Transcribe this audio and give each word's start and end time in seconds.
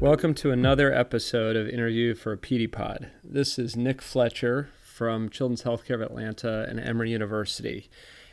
Welcome 0.00 0.32
to 0.36 0.50
another 0.50 0.90
episode 0.94 1.56
of 1.56 1.68
Interview 1.68 2.14
for 2.14 2.32
a 2.32 2.38
PD 2.38 2.72
Pod. 2.72 3.10
This 3.22 3.58
is 3.58 3.76
Nick 3.76 4.00
Fletcher 4.00 4.70
from 4.82 5.28
Children's 5.28 5.64
Healthcare 5.64 5.96
of 5.96 6.00
Atlanta 6.00 6.64
and 6.70 6.80
Emory 6.80 7.10
University. 7.10 7.90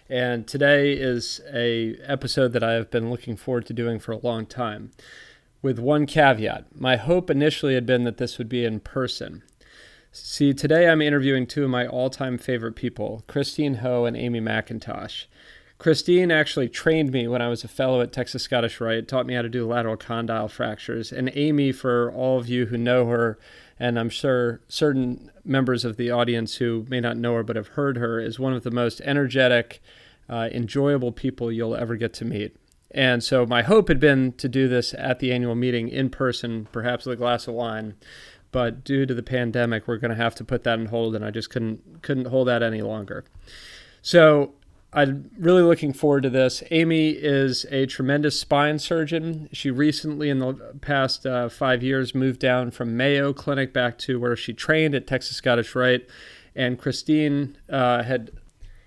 And 0.07 0.47
today 0.47 0.93
is 0.93 1.41
a 1.53 1.97
episode 2.05 2.53
that 2.53 2.63
I 2.63 2.71
have 2.75 2.89
been 2.89 3.09
looking 3.09 3.35
forward 3.35 3.65
to 3.65 3.73
doing 3.73 3.99
for 3.99 4.13
a 4.13 4.17
long 4.17 4.45
time. 4.45 4.91
With 5.61 5.77
one 5.77 6.05
caveat. 6.05 6.67
My 6.73 6.95
hope 6.95 7.29
initially 7.29 7.73
had 7.73 7.85
been 7.85 8.05
that 8.05 8.15
this 8.15 8.37
would 8.37 8.47
be 8.47 8.63
in 8.63 8.79
person. 8.79 9.43
See, 10.13 10.53
today 10.53 10.87
I'm 10.87 11.01
interviewing 11.01 11.45
two 11.47 11.65
of 11.65 11.69
my 11.69 11.85
all-time 11.85 12.37
favorite 12.37 12.77
people, 12.77 13.25
Christine 13.27 13.75
Ho 13.75 14.05
and 14.05 14.15
Amy 14.15 14.39
McIntosh. 14.39 15.25
Christine 15.77 16.31
actually 16.31 16.69
trained 16.69 17.11
me 17.11 17.27
when 17.27 17.41
I 17.41 17.49
was 17.49 17.63
a 17.63 17.67
fellow 17.67 18.01
at 18.01 18.11
Texas 18.11 18.41
Scottish 18.43 18.81
Rite, 18.81 19.07
taught 19.07 19.27
me 19.27 19.35
how 19.35 19.43
to 19.43 19.49
do 19.49 19.67
lateral 19.67 19.95
condyle 19.95 20.47
fractures. 20.47 21.11
And 21.11 21.31
Amy, 21.35 21.71
for 21.71 22.11
all 22.11 22.39
of 22.39 22.49
you 22.49 22.65
who 22.65 22.77
know 22.77 23.05
her, 23.07 23.37
and 23.79 23.99
I'm 23.99 24.09
sure 24.09 24.61
certain 24.67 25.31
members 25.45 25.85
of 25.85 25.97
the 25.97 26.09
audience 26.09 26.55
who 26.55 26.85
may 26.89 26.99
not 26.99 27.17
know 27.17 27.35
her 27.35 27.43
but 27.43 27.55
have 27.55 27.69
heard 27.69 27.97
her, 27.97 28.19
is 28.19 28.39
one 28.39 28.53
of 28.53 28.63
the 28.63 28.71
most 28.71 29.01
energetic, 29.01 29.81
uh, 30.27 30.49
enjoyable 30.51 31.11
people 31.11 31.51
you'll 31.51 31.75
ever 31.75 31.95
get 31.95 32.13
to 32.15 32.25
meet. 32.25 32.55
And 32.89 33.23
so 33.23 33.45
my 33.45 33.61
hope 33.61 33.89
had 33.89 33.99
been 33.99 34.31
to 34.33 34.49
do 34.49 34.67
this 34.67 34.95
at 34.95 35.19
the 35.19 35.31
annual 35.31 35.55
meeting 35.55 35.89
in 35.89 36.09
person, 36.09 36.67
perhaps 36.71 37.05
with 37.05 37.13
a 37.13 37.17
glass 37.17 37.47
of 37.47 37.53
wine. 37.53 37.95
But 38.51 38.83
due 38.83 39.05
to 39.05 39.13
the 39.13 39.21
pandemic, 39.21 39.87
we're 39.87 39.97
going 39.97 40.09
to 40.09 40.17
have 40.17 40.33
to 40.35 40.43
put 40.43 40.63
that 40.63 40.79
on 40.79 40.87
hold, 40.87 41.13
and 41.15 41.23
I 41.23 41.29
just 41.29 41.49
couldn't 41.49 42.01
couldn't 42.01 42.27
hold 42.27 42.47
that 42.47 42.63
any 42.63 42.81
longer. 42.81 43.25
So 44.01 44.53
I'm 44.97 45.29
really 45.37 45.61
looking 45.61 45.93
forward 45.93 46.23
to 46.23 46.31
this. 46.31 46.63
Amy 46.71 47.09
is 47.09 47.67
a 47.69 47.85
tremendous 47.85 48.39
spine 48.39 48.79
surgeon. 48.79 49.47
She 49.51 49.69
recently, 49.69 50.27
in 50.27 50.39
the 50.39 50.55
past 50.81 51.23
uh, 51.23 51.49
five 51.49 51.83
years, 51.83 52.15
moved 52.15 52.39
down 52.39 52.71
from 52.71 52.97
Mayo 52.97 53.31
Clinic 53.31 53.73
back 53.73 53.99
to 53.99 54.19
where 54.19 54.35
she 54.35 54.53
trained 54.53 54.95
at 54.95 55.05
Texas 55.05 55.37
Scottish 55.37 55.75
Rite. 55.75 56.09
And 56.55 56.79
Christine 56.79 57.59
uh, 57.69 58.01
had 58.01 58.31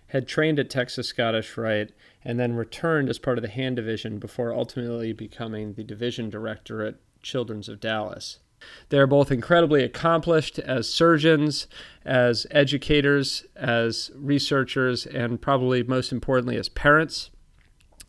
had 0.08 0.27
trained 0.27 0.58
at 0.58 0.69
Texas 0.69 1.06
Scottish 1.06 1.56
Rite 1.56 1.92
and 2.25 2.41
then 2.41 2.56
returned 2.56 3.08
as 3.08 3.20
part 3.20 3.38
of 3.38 3.42
the 3.42 3.48
hand 3.48 3.77
division 3.77 4.19
before 4.19 4.53
ultimately 4.53 5.12
becoming 5.12 5.75
the 5.75 5.84
division 5.84 6.28
director 6.28 6.84
at 6.84 6.97
Children's 7.22 7.69
of 7.69 7.78
Dallas. 7.78 8.41
They're 8.89 9.06
both 9.06 9.30
incredibly 9.30 9.83
accomplished 9.83 10.58
as 10.58 10.89
surgeons, 10.89 11.66
as 12.05 12.47
educators, 12.50 13.44
as 13.56 14.11
researchers, 14.14 15.06
and 15.06 15.41
probably 15.41 15.83
most 15.83 16.12
importantly, 16.12 16.56
as 16.56 16.69
parents. 16.69 17.31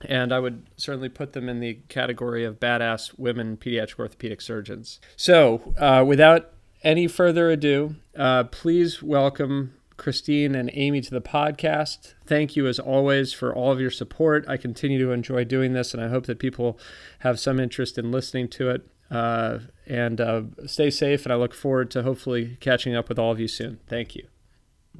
And 0.02 0.34
I 0.34 0.40
would 0.40 0.66
certainly 0.78 1.10
put 1.10 1.34
them 1.34 1.48
in 1.48 1.60
the 1.60 1.76
category 1.88 2.44
of 2.44 2.60
badass 2.60 3.18
women 3.20 3.58
pediatric 3.58 4.00
orthopedic 4.00 4.42
surgeons. 4.42 5.00
So, 5.16 5.74
uh, 5.78 6.04
without 6.08 6.54
any 6.84 7.08
further 7.08 7.50
ado, 7.52 7.96
uh, 8.16 8.46
please 8.46 9.04
welcome 9.04 9.76
Christine 10.02 10.56
and 10.56 10.72
Amy 10.74 11.02
to 11.02 11.12
the 11.12 11.22
podcast. 11.22 12.16
Thank 12.26 12.56
you, 12.56 12.66
as 12.66 12.80
always, 12.80 13.34
for 13.34 13.54
all 13.54 13.72
of 13.72 13.80
your 13.80 13.92
support. 13.92 14.44
I 14.48 14.58
continue 14.58 14.98
to 14.98 15.12
enjoy 15.12 15.44
doing 15.44 15.74
this, 15.74 15.94
and 15.94 16.04
I 16.04 16.08
hope 16.08 16.26
that 16.26 16.40
people 16.40 16.80
have 17.20 17.40
some 17.40 17.60
interest 17.60 18.00
in 18.00 18.12
listening 18.12 18.48
to 18.50 18.72
it. 18.72 18.88
Uh, 19.12 19.60
and 19.88 20.22
uh, 20.22 20.44
stay 20.66 20.90
safe. 20.90 21.26
And 21.26 21.34
I 21.34 21.36
look 21.36 21.54
forward 21.54 21.92
to 21.92 22.04
hopefully 22.04 22.58
catching 22.62 22.96
up 22.96 23.10
with 23.10 23.20
all 23.20 23.32
of 23.32 23.40
you 23.40 23.48
soon. 23.48 23.80
Thank 23.88 24.16
you. 24.16 24.28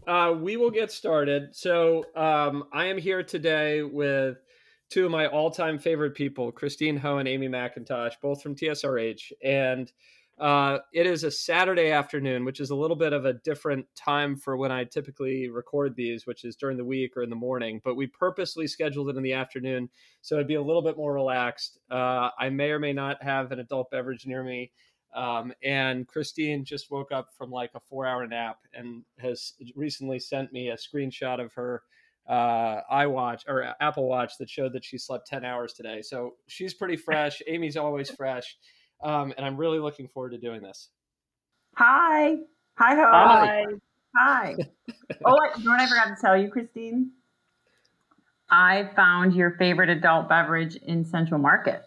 Uh, 0.06 0.36
we 0.38 0.58
will 0.58 0.72
get 0.72 0.92
started. 0.92 1.56
So 1.56 2.06
um, 2.16 2.66
I 2.74 2.88
am 2.88 2.98
here 2.98 3.24
today 3.24 3.84
with 3.84 4.38
two 4.90 5.06
of 5.06 5.12
my 5.12 5.28
all-time 5.28 5.80
favorite 5.80 6.14
people, 6.14 6.52
Christine 6.52 6.98
Ho 6.98 7.20
and 7.20 7.28
Amy 7.28 7.48
McIntosh, 7.48 8.14
both 8.22 8.42
from 8.42 8.56
TSRH, 8.56 9.32
and 9.44 9.92
uh, 10.42 10.80
it 10.92 11.06
is 11.06 11.24
a 11.24 11.30
Saturday 11.30 11.92
afternoon, 11.92 12.46
which 12.46 12.60
is 12.60 12.72
a 12.72 12.76
little 12.76 12.96
bit 12.96 13.14
of 13.14 13.26
a 13.26 13.34
different 13.34 13.86
time 13.96 14.36
for 14.36 14.58
when 14.58 14.72
I 14.72 14.86
typically 14.86 15.50
record 15.50 15.96
these, 15.96 16.26
which 16.26 16.44
is 16.44 16.56
during 16.56 16.78
the 16.78 16.84
week 16.84 17.16
or 17.16 17.22
in 17.22 17.30
the 17.30 17.36
morning. 17.36 17.80
But 17.84 17.96
we 17.96 18.08
purposely 18.08 18.66
scheduled 18.66 19.10
it 19.10 19.18
in 19.18 19.24
the 19.24 19.34
afternoon 19.34 19.90
so 20.22 20.36
it'd 20.36 20.48
be 20.48 20.56
a 20.56 20.62
little 20.62 20.82
bit 20.82 20.98
more 20.98 21.14
relaxed. 21.14 21.78
Uh, 21.92 22.30
I 22.40 22.50
may 22.50 22.72
or 22.72 22.80
may 22.80 22.92
not 22.92 23.22
have 23.22 23.52
an 23.52 23.60
adult 23.60 23.92
beverage 23.92 24.26
near 24.26 24.44
me. 24.44 24.72
Um, 25.16 25.54
and 25.64 26.08
Christine 26.08 26.66
just 26.66 26.90
woke 26.90 27.12
up 27.12 27.30
from 27.38 27.52
like 27.52 27.72
a 27.76 27.80
four 27.80 28.08
hour 28.08 28.26
nap 28.26 28.58
and 28.74 29.04
has 29.20 29.54
recently 29.76 30.20
sent 30.20 30.52
me 30.52 30.70
a 30.70 30.76
screenshot 30.76 31.40
of 31.40 31.54
her 31.54 31.84
uh, 32.28 32.82
iWatch 32.92 33.42
or 33.48 33.76
Apple 33.80 34.08
Watch 34.08 34.34
that 34.40 34.50
showed 34.50 34.74
that 34.74 34.86
she 34.86 34.98
slept 34.98 35.28
10 35.28 35.46
hours 35.46 35.74
today. 35.74 36.02
So 36.02 36.36
she's 36.48 36.74
pretty 36.74 36.96
fresh. 36.98 37.44
Amy's 37.46 37.78
always 37.78 38.10
fresh. 38.10 38.58
Um, 39.04 39.34
and 39.38 39.46
I'm 39.46 39.58
really 39.58 39.80
looking 39.80 40.08
forward 40.08 40.32
to 40.32 40.38
doing 40.38 40.62
this. 40.62 40.90
Hi. 41.76 42.38
Hi, 42.78 42.96
ho. 42.96 43.10
Hi. 43.12 43.64
Hi. 44.18 44.56
oh, 45.26 45.38
you 45.58 45.66
know 45.66 45.72
what 45.72 45.80
I 45.80 45.88
forgot 45.88 46.16
to 46.16 46.22
tell 46.22 46.38
you, 46.38 46.50
Christine? 46.50 47.12
I 48.50 48.90
found 48.96 49.34
your 49.34 49.52
favorite 49.52 49.90
adult 49.90 50.28
beverage 50.28 50.76
in 50.76 51.06
Central 51.06 51.40
Market. 51.40 51.84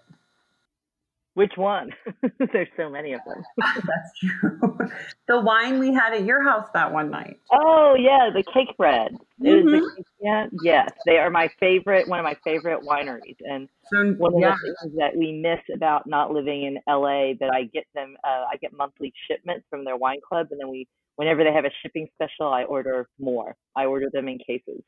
Which 1.35 1.53
one? 1.57 1.91
There's 2.53 2.69
so 2.77 2.89
many 2.89 3.13
of 3.13 3.21
them. 3.27 3.43
That's 3.59 4.19
true. 4.21 4.79
the 5.29 5.41
wine 5.41 5.81
we 5.81 5.93
had 5.93 6.15
at 6.15 6.25
your 6.25 6.45
house 6.45 6.69
that 6.75 6.93
one 6.93 7.11
night. 7.11 7.41
Oh 7.53 7.97
yeah, 7.99 8.31
the 8.33 8.45
Cakebread. 8.45 9.17
Mm-hmm. 9.43 9.67
The, 9.67 10.05
yeah, 10.21 10.47
yes, 10.63 10.91
they 11.07 11.19
are 11.19 11.31
my 11.31 11.51
favorite. 11.59 12.07
One 12.07 12.21
of 12.21 12.25
my 12.25 12.37
favorite 12.45 12.83
wineries, 12.83 13.37
and 13.41 13.69
so, 13.93 14.13
one 14.13 14.35
of 14.35 14.41
yeah. 14.41 14.55
the 14.55 14.77
things 14.81 14.97
that 14.97 15.17
we 15.17 15.33
miss 15.33 15.59
about 15.75 16.07
not 16.07 16.31
living 16.31 16.65
in 16.65 16.79
LA, 16.89 17.33
that 17.41 17.51
I 17.53 17.65
get 17.65 17.85
them. 17.97 18.17
Uh, 18.23 18.45
I 18.53 18.57
get 18.61 18.73
monthly 18.73 19.13
shipments 19.29 19.67
from 19.69 19.85
their 19.85 19.97
wine 19.97 20.21
club, 20.27 20.49
and 20.53 20.61
then 20.61 20.69
we, 20.69 20.87
whenever 21.17 21.43
they 21.43 21.53
have 21.53 21.65
a 21.65 21.73
shipping 21.83 22.07
special, 22.15 22.53
I 22.53 22.63
order 22.63 23.09
more. 23.19 23.57
I 23.75 23.87
order 23.87 24.07
them 24.13 24.29
in 24.29 24.39
cases. 24.39 24.83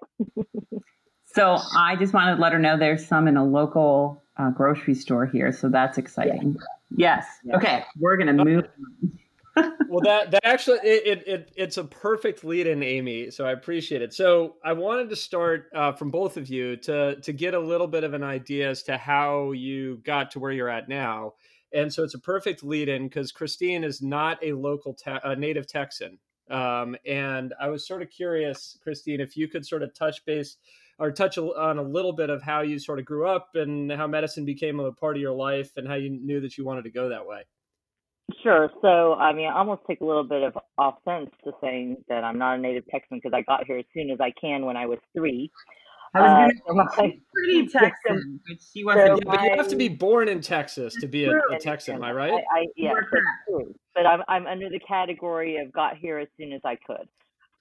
so 1.25 1.59
I 1.77 1.97
just 1.97 2.13
wanted 2.13 2.37
to 2.37 2.41
let 2.41 2.53
her 2.53 2.61
know 2.61 2.79
there's 2.79 3.05
some 3.05 3.27
in 3.27 3.37
a 3.37 3.45
local 3.45 4.23
uh, 4.39 4.51
grocery 4.51 4.95
store 4.95 5.27
here, 5.27 5.53
so 5.53 5.69
that's 5.69 5.99
exciting. 5.99 6.57
Yes. 6.97 7.27
yes. 7.45 7.57
Okay, 7.57 7.85
we're 7.99 8.17
gonna 8.17 8.45
move. 8.45 8.69
well, 9.89 10.01
that 10.03 10.31
that 10.31 10.45
actually 10.45 10.79
it, 10.83 11.19
it, 11.19 11.29
it 11.29 11.53
it's 11.57 11.77
a 11.79 11.85
perfect 11.85 12.45
lead 12.45 12.67
in, 12.67 12.83
Amy. 12.83 13.31
So 13.31 13.47
I 13.47 13.53
appreciate 13.53 14.03
it. 14.03 14.13
So 14.13 14.57
I 14.65 14.75
wanted 14.75 15.09
to 15.11 15.17
start 15.17 15.71
uh, 15.75 15.93
from 15.93 16.11
both 16.11 16.37
of 16.37 16.49
you 16.49 16.77
to 16.79 17.17
to 17.21 17.33
get 17.33 17.55
a 17.55 17.61
little 17.61 17.87
bit 17.87 18.05
of 18.05 18.13
an 18.13 18.23
idea 18.23 18.71
as 18.71 18.83
to 18.85 18.99
how 18.99 19.53
you 19.53 19.97
got 20.05 20.31
to 20.33 20.41
where 20.41 20.53
you're 20.53 20.69
at 20.69 20.89
now. 20.89 21.35
And 21.73 21.93
so 21.93 22.05
it's 22.05 22.15
a 22.15 22.19
perfect 22.19 22.63
lead 22.63 22.89
in 22.89 23.09
because 23.09 23.33
Christine 23.33 23.85
is 23.85 24.01
not 24.01 24.39
a 24.43 24.53
local 24.53 24.95
te- 24.95 25.19
a 25.25 25.35
native 25.35 25.67
Texan. 25.67 26.19
Um, 26.51 26.97
and 27.05 27.55
I 27.61 27.69
was 27.69 27.87
sort 27.87 28.03
of 28.03 28.11
curious, 28.11 28.79
Christine, 28.83 29.21
if 29.21 29.37
you 29.37 29.49
could 29.49 29.67
sort 29.67 29.83
of 29.83 29.93
touch 29.95 30.25
base 30.25 30.59
or 30.99 31.11
touch 31.11 31.39
on 31.39 31.79
a 31.79 31.83
little 31.83 32.13
bit 32.13 32.31
of 32.31 32.43
how 32.43 32.63
you 32.63 32.79
sort 32.79 32.99
of 32.99 33.05
grew 33.05 33.29
up 33.29 33.51
and 33.55 33.93
how 33.93 34.07
medicine 34.07 34.45
became 34.45 34.81
a 34.81 34.93
part 34.93 35.17
of 35.17 35.21
your 35.21 35.35
life 35.35 35.73
and 35.77 35.87
how 35.87 35.95
you 35.95 36.11
knew 36.11 36.41
that 36.41 36.57
you 36.57 36.65
wanted 36.65 36.85
to 36.85 36.91
go 36.91 37.09
that 37.09 37.27
way. 37.27 37.43
Sure. 38.43 38.71
So, 38.83 39.15
I 39.15 39.33
mean, 39.33 39.47
I 39.47 39.59
almost 39.59 39.83
take 39.87 40.01
a 40.01 40.05
little 40.05 40.25
bit 40.25 40.43
of 40.43 40.59
offense 40.79 41.31
to 41.45 41.53
saying 41.61 41.99
that 42.09 42.25
I'm 42.25 42.39
not 42.39 42.59
a 42.59 42.61
native 42.61 42.85
Texan 42.91 43.19
because 43.19 43.33
I 43.33 43.43
got 43.43 43.67
here 43.67 43.79
as 43.79 43.85
soon 43.95 44.11
as 44.11 44.21
I 44.21 44.33
can 44.41 44.65
when 44.67 44.77
I 44.77 44.87
was 44.87 44.99
three. 45.17 45.51
I 46.15 46.47
was 46.47 46.55
going 46.67 46.81
uh, 46.81 46.85
to 46.91 46.97
say 46.97 47.21
pretty 47.33 47.67
Texan, 47.73 48.41
but 48.47 48.57
she 48.73 48.85
wasn't. 48.85 49.07
So 49.07 49.15
yeah, 49.15 49.37
but 49.37 49.43
you 49.43 49.57
have 49.57 49.69
to 49.69 49.77
be 49.77 49.89
born 49.89 50.29
in 50.29 50.41
Texas 50.41 50.95
to 51.01 51.07
be 51.07 51.27
a, 51.27 51.33
a 51.33 51.59
Texan, 51.61 51.97
am 51.97 52.05
I 52.05 52.13
right? 52.13 52.33
I, 52.33 52.61
I, 52.61 52.67
yeah, 52.77 52.95
but 53.95 54.07
I'm 54.07 54.23
I'm 54.29 54.47
under 54.47 54.69
the 54.71 54.81
category 54.81 55.59
of 55.59 55.73
got 55.73 55.97
here 55.97 56.19
as 56.19 56.29
soon 56.39 56.53
as 56.53 56.61
I 56.65 56.77
could. 56.87 57.09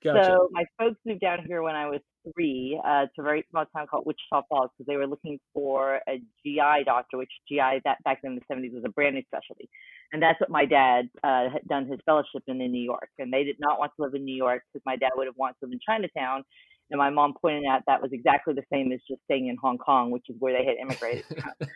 Gotcha. 0.03 0.25
So 0.25 0.49
my 0.51 0.63
folks 0.79 0.97
moved 1.05 1.21
down 1.21 1.39
here 1.45 1.61
when 1.63 1.75
I 1.75 1.89
was 1.89 1.99
three 2.33 2.79
uh, 2.85 3.05
to 3.15 3.21
a 3.21 3.23
very 3.23 3.45
small 3.51 3.65
town 3.75 3.87
called 3.87 4.05
Wichita 4.05 4.43
Falls 4.49 4.69
because 4.77 4.87
they 4.87 4.97
were 4.97 5.07
looking 5.07 5.39
for 5.53 5.99
a 6.07 6.17
GI 6.43 6.83
doctor, 6.85 7.17
which 7.17 7.31
GI 7.47 7.81
that 7.85 8.03
back 8.03 8.21
then 8.21 8.33
in 8.33 8.39
the 8.39 8.53
70s 8.53 8.73
was 8.73 8.83
a 8.85 8.89
brand 8.89 9.15
new 9.15 9.23
specialty, 9.27 9.69
and 10.11 10.21
that's 10.21 10.39
what 10.39 10.49
my 10.49 10.65
dad 10.65 11.09
uh, 11.23 11.49
had 11.49 11.67
done 11.67 11.87
his 11.87 11.99
fellowship 12.05 12.43
in 12.47 12.61
in 12.61 12.71
New 12.71 12.83
York. 12.83 13.09
And 13.19 13.31
they 13.31 13.43
did 13.43 13.57
not 13.59 13.79
want 13.79 13.91
to 13.97 14.03
live 14.03 14.13
in 14.13 14.25
New 14.25 14.35
York 14.35 14.63
because 14.71 14.83
my 14.85 14.95
dad 14.95 15.11
would 15.15 15.27
have 15.27 15.37
wanted 15.37 15.55
to 15.59 15.65
live 15.65 15.73
in 15.73 15.79
Chinatown. 15.85 16.43
And 16.91 16.99
my 16.99 17.09
mom 17.09 17.33
pointed 17.41 17.65
out 17.65 17.81
that 17.87 18.01
was 18.01 18.11
exactly 18.13 18.53
the 18.53 18.63
same 18.71 18.91
as 18.91 18.99
just 19.09 19.21
staying 19.23 19.47
in 19.47 19.57
Hong 19.61 19.79
Kong, 19.79 20.11
which 20.11 20.25
is 20.29 20.35
where 20.39 20.53
they 20.53 20.65
had 20.65 20.75
immigrated. 20.77 21.25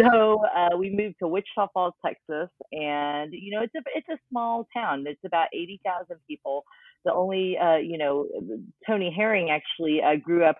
so 0.00 0.44
uh, 0.56 0.76
we 0.76 0.90
moved 0.90 1.16
to 1.20 1.28
Wichita 1.28 1.68
Falls, 1.74 1.94
Texas, 2.04 2.48
and 2.72 3.32
you 3.32 3.54
know 3.54 3.62
it's 3.62 3.74
a 3.74 3.82
it's 3.94 4.08
a 4.08 4.18
small 4.30 4.66
town. 4.74 5.04
It's 5.06 5.24
about 5.24 5.48
eighty 5.52 5.80
thousand 5.84 6.18
people 6.28 6.64
the 7.04 7.12
only 7.12 7.56
uh, 7.58 7.76
you 7.76 7.98
know 7.98 8.26
Tony 8.86 9.12
Herring 9.14 9.50
actually 9.50 10.00
uh, 10.02 10.16
grew 10.16 10.44
up 10.44 10.58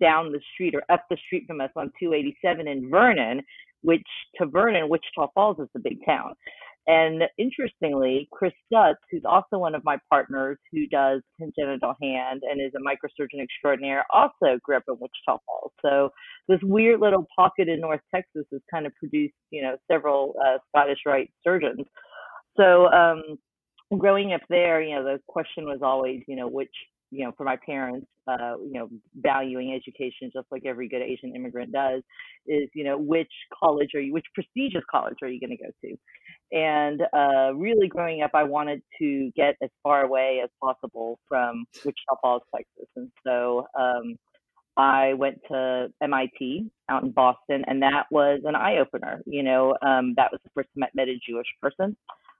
down 0.00 0.32
the 0.32 0.40
street 0.54 0.74
or 0.74 0.82
up 0.92 1.04
the 1.10 1.16
street 1.26 1.44
from 1.46 1.60
us 1.60 1.70
on 1.74 1.90
287 1.98 2.68
in 2.68 2.88
Vernon, 2.90 3.42
which 3.82 4.06
to 4.36 4.46
Vernon, 4.46 4.88
Wichita 4.88 5.28
Falls 5.34 5.58
is 5.58 5.68
a 5.74 5.80
big 5.80 5.98
town. 6.06 6.34
And 6.86 7.22
interestingly, 7.38 8.28
Chris 8.32 8.52
Stutz, 8.72 8.94
who's 9.10 9.22
also 9.24 9.58
one 9.58 9.74
of 9.74 9.84
my 9.84 9.98
partners 10.10 10.58
who 10.72 10.86
does 10.86 11.20
congenital 11.38 11.94
hand 12.02 12.42
and 12.42 12.60
is 12.60 12.72
a 12.74 12.80
microsurgeon 12.80 13.42
extraordinaire, 13.42 14.04
also 14.12 14.58
grew 14.62 14.76
up 14.76 14.84
in 14.88 14.94
Wichita 14.94 15.38
Falls. 15.46 15.72
So 15.82 16.10
this 16.48 16.58
weird 16.62 17.00
little 17.00 17.26
pocket 17.36 17.68
in 17.68 17.80
North 17.80 18.00
Texas 18.14 18.44
has 18.50 18.60
kind 18.72 18.86
of 18.86 18.94
produced, 18.96 19.34
you 19.50 19.62
know, 19.62 19.76
several 19.90 20.34
uh, 20.44 20.58
Scottish 20.68 21.00
Rite 21.06 21.30
surgeons. 21.44 21.86
So 22.56 22.86
um, 22.86 23.22
growing 23.98 24.32
up 24.32 24.42
there, 24.48 24.82
you 24.82 24.94
know, 24.94 25.04
the 25.04 25.20
question 25.28 25.66
was 25.66 25.80
always, 25.82 26.22
you 26.26 26.36
know, 26.36 26.48
which 26.48 26.74
you 27.10 27.24
know, 27.24 27.32
for 27.36 27.44
my 27.44 27.56
parents, 27.64 28.06
uh, 28.28 28.56
you 28.58 28.74
know, 28.74 28.88
valuing 29.16 29.72
education 29.74 30.30
just 30.32 30.46
like 30.50 30.64
every 30.64 30.88
good 30.88 31.02
Asian 31.02 31.34
immigrant 31.34 31.72
does, 31.72 32.02
is 32.46 32.68
you 32.74 32.84
know, 32.84 32.98
which 32.98 33.32
college 33.62 33.90
are 33.94 34.00
you, 34.00 34.12
which 34.12 34.26
prestigious 34.34 34.82
college 34.90 35.16
are 35.22 35.28
you 35.28 35.40
going 35.40 35.56
to 35.56 35.62
go 35.62 35.70
to? 35.82 35.96
And 36.56 37.02
uh, 37.12 37.54
really, 37.54 37.88
growing 37.88 38.22
up, 38.22 38.32
I 38.34 38.44
wanted 38.44 38.82
to 39.00 39.30
get 39.36 39.56
as 39.62 39.70
far 39.82 40.04
away 40.04 40.40
as 40.42 40.50
possible 40.62 41.18
from 41.28 41.64
Wichita 41.84 42.16
Falls, 42.22 42.42
Texas, 42.54 42.88
and 42.96 43.10
so 43.26 43.66
um, 43.78 44.16
I 44.76 45.14
went 45.14 45.40
to 45.48 45.88
MIT 46.02 46.70
out 46.88 47.02
in 47.02 47.10
Boston, 47.10 47.64
and 47.66 47.82
that 47.82 48.06
was 48.10 48.40
an 48.44 48.54
eye 48.54 48.78
opener. 48.78 49.22
You 49.26 49.42
know, 49.42 49.76
um, 49.82 50.14
that 50.16 50.30
was 50.32 50.40
the 50.44 50.50
first 50.54 50.68
time 50.74 50.84
I 50.84 50.88
met 50.94 51.08
a 51.08 51.18
Jewish 51.26 51.46
person. 51.60 51.96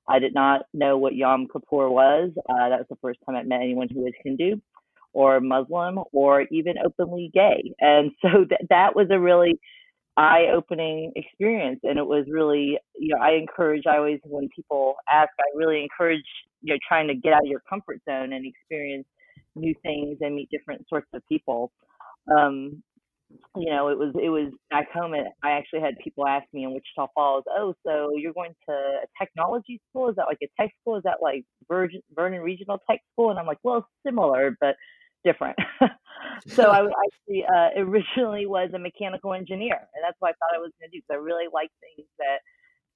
I 0.09 0.19
did 0.19 0.35
not 0.35 0.63
know 0.75 0.99
what 0.99 1.15
Yom 1.15 1.47
Kippur 1.47 1.91
was. 1.91 2.31
Uh, 2.49 2.69
that 2.69 2.79
was 2.79 2.87
the 2.89 2.97
first 3.01 3.21
time 3.27 3.37
I 3.37 3.43
met 3.43 3.61
anyone 3.61 3.89
who 3.93 4.01
was 4.01 4.13
Hindu 4.25 4.57
or 5.13 5.41
Muslim 5.41 6.01
or 6.13 6.43
even 6.51 6.75
openly 6.85 7.31
gay. 7.33 7.73
And 7.81 8.11
so 8.23 8.45
th- 8.45 8.69
that 8.69 8.95
was 8.95 9.09
a 9.11 9.19
really 9.19 9.59
eye 10.17 10.47
opening 10.53 11.13
experience. 11.17 11.81
And 11.83 11.99
it 11.99 12.07
was 12.07 12.27
really, 12.31 12.79
you 12.99 13.15
know, 13.15 13.21
I 13.21 13.33
encourage, 13.33 13.85
I 13.87 13.97
always, 13.97 14.21
when 14.25 14.49
people 14.55 14.95
ask, 15.11 15.31
I 15.39 15.57
really 15.57 15.83
encourage, 15.83 16.25
you 16.63 16.75
know, 16.75 16.79
trying 16.87 17.09
to 17.09 17.15
get 17.15 17.33
out 17.33 17.43
of 17.43 17.49
your 17.49 17.63
comfort 17.69 18.01
zone 18.09 18.33
and 18.33 18.45
experience 18.45 19.07
new 19.57 19.75
things 19.83 20.19
and 20.21 20.35
meet 20.35 20.51
different 20.51 20.87
sorts 20.89 21.09
of 21.15 21.23
people. 21.29 21.73
Um, 22.37 22.83
you 23.57 23.71
know, 23.71 23.89
it 23.89 23.99
was 23.99 24.15
it 24.23 24.29
was 24.29 24.53
back 24.71 24.91
home. 24.93 25.15
And 25.15 25.29
I 25.43 25.53
actually 25.53 25.81
had 25.81 25.95
people 26.03 26.27
ask 26.27 26.47
me 26.53 26.65
in 26.65 26.73
Wichita 26.73 27.09
Falls, 27.15 27.45
"Oh, 27.49 27.75
so 27.87 28.11
you're 28.15 28.33
going 28.33 28.55
to 28.69 28.75
a 28.75 29.07
technology 29.19 29.81
school? 29.89 30.09
Is 30.09 30.17
that 30.17 30.27
like 30.27 30.39
a 30.43 30.49
tech 30.61 30.71
school? 30.81 30.97
Is 30.97 31.03
that 31.05 31.19
like 31.23 31.45
Virgin, 31.69 32.01
Vernon 32.15 32.41
Regional 32.43 32.79
Tech 32.89 33.01
School?" 33.13 33.31
And 33.31 33.39
I'm 33.39 33.47
like, 33.47 33.59
"Well, 33.63 33.87
similar, 34.07 34.57
but 34.61 34.77
different." 35.25 35.59
so 36.47 36.71
I 36.71 36.81
actually 36.85 37.45
uh, 37.45 37.81
originally 37.81 38.47
was 38.47 38.71
a 38.75 38.79
mechanical 38.79 39.35
engineer, 39.35 39.77
and 39.77 40.05
that's 40.05 40.17
what 40.21 40.29
I 40.29 40.33
thought 40.33 40.57
I 40.57 40.61
was 40.61 40.73
going 40.81 40.91
to 40.91 40.97
do 40.97 41.03
because 41.03 41.21
I 41.21 41.25
really 41.25 41.47
like 41.53 41.71
things 41.81 42.09
that 42.19 42.39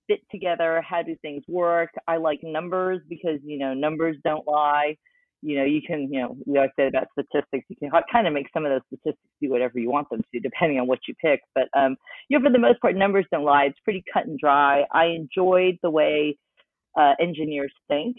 fit 0.06 0.20
together. 0.30 0.82
How 0.88 1.02
do 1.02 1.16
things 1.22 1.42
work? 1.48 1.90
I 2.06 2.18
like 2.18 2.40
numbers 2.42 3.00
because 3.08 3.40
you 3.44 3.58
know 3.58 3.74
numbers 3.74 4.16
don't 4.24 4.46
lie 4.46 4.96
you 5.44 5.58
know, 5.58 5.64
you 5.64 5.82
can, 5.86 6.10
you 6.10 6.22
know, 6.22 6.36
we 6.46 6.56
always 6.56 6.70
say 6.74 6.86
about 6.86 7.08
statistics, 7.12 7.66
you 7.68 7.76
can 7.76 7.90
kind 8.10 8.26
of 8.26 8.32
make 8.32 8.46
some 8.54 8.64
of 8.64 8.72
those 8.72 8.80
statistics 8.86 9.28
do 9.42 9.50
whatever 9.50 9.78
you 9.78 9.90
want 9.90 10.08
them 10.08 10.22
to, 10.32 10.40
depending 10.40 10.80
on 10.80 10.86
what 10.86 11.00
you 11.06 11.14
pick. 11.22 11.40
But, 11.54 11.68
um, 11.78 11.96
you 12.28 12.38
know, 12.38 12.44
for 12.46 12.50
the 12.50 12.58
most 12.58 12.80
part, 12.80 12.96
numbers 12.96 13.26
don't 13.30 13.44
lie. 13.44 13.64
It's 13.64 13.78
pretty 13.84 14.02
cut 14.10 14.24
and 14.24 14.38
dry. 14.38 14.84
I 14.90 15.06
enjoyed 15.08 15.76
the 15.82 15.90
way 15.90 16.38
uh, 16.98 17.12
engineers 17.20 17.72
think. 17.88 18.16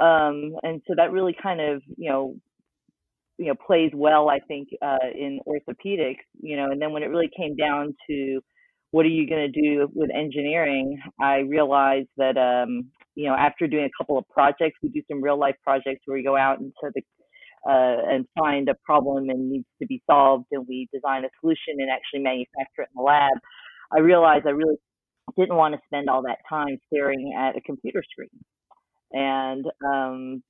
Um, 0.00 0.56
and 0.62 0.80
so 0.88 0.94
that 0.96 1.12
really 1.12 1.36
kind 1.40 1.60
of, 1.60 1.82
you 1.98 2.08
know, 2.08 2.34
you 3.36 3.48
know, 3.48 3.54
plays 3.54 3.90
well, 3.94 4.30
I 4.30 4.38
think, 4.38 4.68
uh, 4.80 4.96
in 5.14 5.40
orthopedics, 5.46 6.24
you 6.40 6.56
know, 6.56 6.70
and 6.70 6.80
then 6.80 6.90
when 6.92 7.02
it 7.02 7.10
really 7.10 7.30
came 7.36 7.54
down 7.54 7.94
to 8.08 8.40
what 8.92 9.04
are 9.04 9.10
you 9.10 9.28
going 9.28 9.52
to 9.52 9.60
do 9.60 9.90
with 9.94 10.08
engineering, 10.14 10.98
I 11.20 11.40
realized 11.40 12.08
that, 12.16 12.38
um, 12.38 12.90
you 13.16 13.28
know, 13.28 13.34
after 13.34 13.66
doing 13.66 13.84
a 13.84 13.90
couple 13.98 14.18
of 14.18 14.28
projects, 14.28 14.78
we 14.82 14.90
do 14.90 15.02
some 15.10 15.22
real 15.22 15.38
life 15.38 15.56
projects 15.64 16.02
where 16.04 16.16
we 16.16 16.22
go 16.22 16.36
out 16.36 16.60
into 16.60 16.72
the 16.94 17.02
uh, 17.68 17.96
and 18.08 18.26
find 18.38 18.68
a 18.68 18.74
problem 18.84 19.28
and 19.28 19.50
needs 19.50 19.66
to 19.80 19.86
be 19.88 20.00
solved, 20.08 20.44
and 20.52 20.64
we 20.68 20.86
design 20.92 21.24
a 21.24 21.28
solution 21.40 21.74
and 21.78 21.90
actually 21.90 22.20
manufacture 22.20 22.82
it 22.82 22.88
in 22.94 22.96
the 22.96 23.02
lab. 23.02 23.32
I 23.92 24.00
realized 24.00 24.46
I 24.46 24.50
really 24.50 24.76
didn't 25.36 25.56
want 25.56 25.74
to 25.74 25.80
spend 25.86 26.08
all 26.08 26.22
that 26.22 26.38
time 26.48 26.78
staring 26.86 27.34
at 27.36 27.56
a 27.56 27.60
computer 27.62 28.04
screen, 28.12 28.28
and 29.12 29.64
um, 29.84 30.42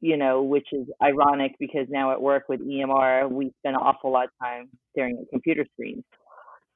you 0.00 0.16
know, 0.16 0.42
which 0.42 0.66
is 0.72 0.86
ironic 1.02 1.52
because 1.58 1.86
now 1.88 2.12
at 2.12 2.20
work 2.20 2.44
with 2.48 2.60
EMR, 2.60 3.30
we 3.30 3.52
spend 3.60 3.76
an 3.76 3.82
awful 3.82 4.12
lot 4.12 4.24
of 4.24 4.30
time 4.42 4.68
staring 4.92 5.18
at 5.20 5.30
computer 5.30 5.64
screens. 5.72 6.04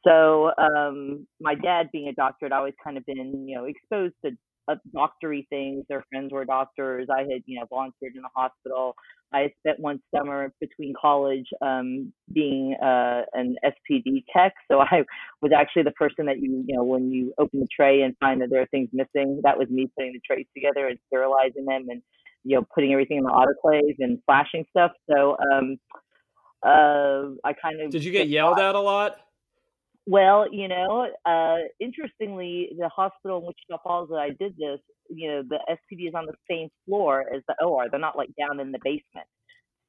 So 0.07 0.53
um, 0.57 1.27
my 1.41 1.55
dad 1.55 1.89
being 1.93 2.09
a 2.09 2.15
doctor 2.15 2.47
had 2.47 2.53
always 2.53 2.73
kind 2.83 2.97
of 2.97 3.05
been, 3.05 3.47
you 3.47 3.57
know, 3.57 3.65
exposed 3.65 4.15
to 4.25 4.31
uh, 4.71 4.77
doctory 4.93 5.47
things. 5.51 5.85
Their 5.89 6.05
friends 6.11 6.33
were 6.33 6.45
doctors. 6.45 7.09
I 7.13 7.21
had, 7.21 7.43
you 7.47 7.59
know, 7.59 7.67
volunteered 7.69 8.15
in 8.15 8.23
the 8.23 8.29
hospital. 8.35 8.95
I 9.33 9.53
spent 9.61 9.79
one 9.79 10.01
summer 10.15 10.53
between 10.61 10.93
college 11.01 11.47
um, 11.63 12.13
being 12.33 12.77
uh, 12.83 13.23
an 13.33 13.57
SPD 13.65 14.25
tech. 14.35 14.55
So 14.71 14.81
I 14.81 15.05
was 15.41 15.53
actually 15.57 15.85
the 15.85 15.93
person 15.93 16.27
that 16.27 16.41
you, 16.41 16.65
you 16.67 16.77
know, 16.77 16.85
when 16.85 17.11
you 17.11 17.33
open 17.39 17.61
the 17.61 17.69
tray 17.75 18.03
and 18.03 18.17
find 18.19 18.41
that 18.43 18.51
there 18.51 18.63
are 18.63 18.67
things 18.67 18.89
missing, 18.93 19.41
that 19.45 19.59
was 19.59 19.69
me 19.69 19.91
putting 19.97 20.13
the 20.13 20.21
trays 20.27 20.47
together 20.55 20.89
and 20.89 20.99
sterilizing 21.07 21.65
them 21.65 21.87
and, 21.89 22.03
you 22.45 22.57
know, 22.57 22.67
putting 22.75 22.93
everything 22.93 23.19
in 23.19 23.25
the 23.25 23.31
autoclave 23.31 23.97
and 23.99 24.19
flashing 24.27 24.65
stuff. 24.71 24.93
So 25.09 25.37
um, 25.53 25.79
uh, 26.65 27.37
I 27.45 27.53
kind 27.53 27.81
of. 27.81 27.91
Did 27.91 28.05
you 28.05 28.13
get 28.13 28.29
yelled 28.29 28.59
at 28.59 28.75
a 28.75 28.81
lot? 28.81 29.17
Well, 30.11 30.53
you 30.53 30.67
know, 30.67 31.07
uh, 31.25 31.59
interestingly, 31.79 32.71
the 32.77 32.89
hospital 32.89 33.39
in 33.39 33.47
Wichita 33.47 33.81
Falls 33.85 34.09
that 34.09 34.17
I 34.17 34.31
did 34.31 34.57
this, 34.57 34.81
you 35.09 35.29
know, 35.29 35.43
the 35.49 35.61
SPD 35.71 36.09
is 36.09 36.15
on 36.17 36.27
the 36.27 36.35
same 36.51 36.69
floor 36.85 37.27
as 37.33 37.43
the 37.47 37.55
OR. 37.65 37.89
They're 37.89 38.01
not 38.01 38.17
like 38.19 38.31
down 38.37 38.59
in 38.59 38.73
the 38.73 38.81
basement. 38.83 39.29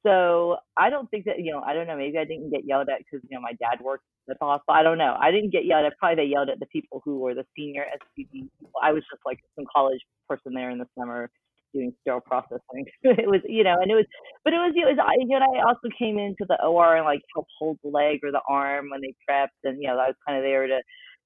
So 0.06 0.58
I 0.78 0.90
don't 0.90 1.10
think 1.10 1.24
that, 1.24 1.40
you 1.40 1.50
know, 1.50 1.60
I 1.60 1.74
don't 1.74 1.88
know. 1.88 1.96
Maybe 1.96 2.18
I 2.18 2.24
didn't 2.24 2.50
get 2.50 2.64
yelled 2.64 2.88
at 2.88 2.98
because, 2.98 3.26
you 3.28 3.36
know, 3.36 3.40
my 3.40 3.54
dad 3.54 3.82
worked 3.82 4.04
at 4.30 4.38
the 4.38 4.46
hospital. 4.46 4.78
I 4.78 4.84
don't 4.84 4.98
know. 4.98 5.16
I 5.20 5.32
didn't 5.32 5.50
get 5.50 5.64
yelled 5.66 5.86
at. 5.86 5.98
Probably 5.98 6.24
they 6.24 6.30
yelled 6.30 6.50
at 6.50 6.60
the 6.60 6.66
people 6.66 7.02
who 7.04 7.18
were 7.18 7.34
the 7.34 7.44
senior 7.56 7.84
SPD. 7.84 8.48
I 8.80 8.92
was 8.92 9.02
just 9.10 9.22
like 9.26 9.40
some 9.56 9.64
college 9.74 10.00
person 10.28 10.54
there 10.54 10.70
in 10.70 10.78
the 10.78 10.86
summer 10.96 11.30
doing 11.72 11.92
sterile 12.00 12.20
processing. 12.20 12.84
it 13.02 13.28
was, 13.28 13.40
you 13.44 13.64
know, 13.64 13.76
and 13.80 13.90
it 13.90 13.94
was, 13.94 14.06
but 14.44 14.52
it 14.52 14.60
was, 14.60 14.72
it 14.76 14.86
was, 14.86 14.98
I, 15.00 15.16
you 15.20 15.28
know, 15.28 15.44
I 15.44 15.66
also 15.66 15.88
came 15.98 16.18
into 16.18 16.44
the 16.48 16.58
OR 16.64 16.96
and 16.96 17.04
like 17.04 17.20
help 17.34 17.46
hold 17.58 17.78
the 17.82 17.90
leg 17.90 18.20
or 18.22 18.30
the 18.30 18.42
arm 18.48 18.90
when 18.90 19.00
they 19.00 19.14
prepped. 19.28 19.58
And, 19.64 19.78
you 19.80 19.88
know, 19.88 19.94
I 19.94 20.12
was 20.12 20.20
kind 20.26 20.38
of 20.38 20.44
there 20.44 20.66
to, 20.66 20.80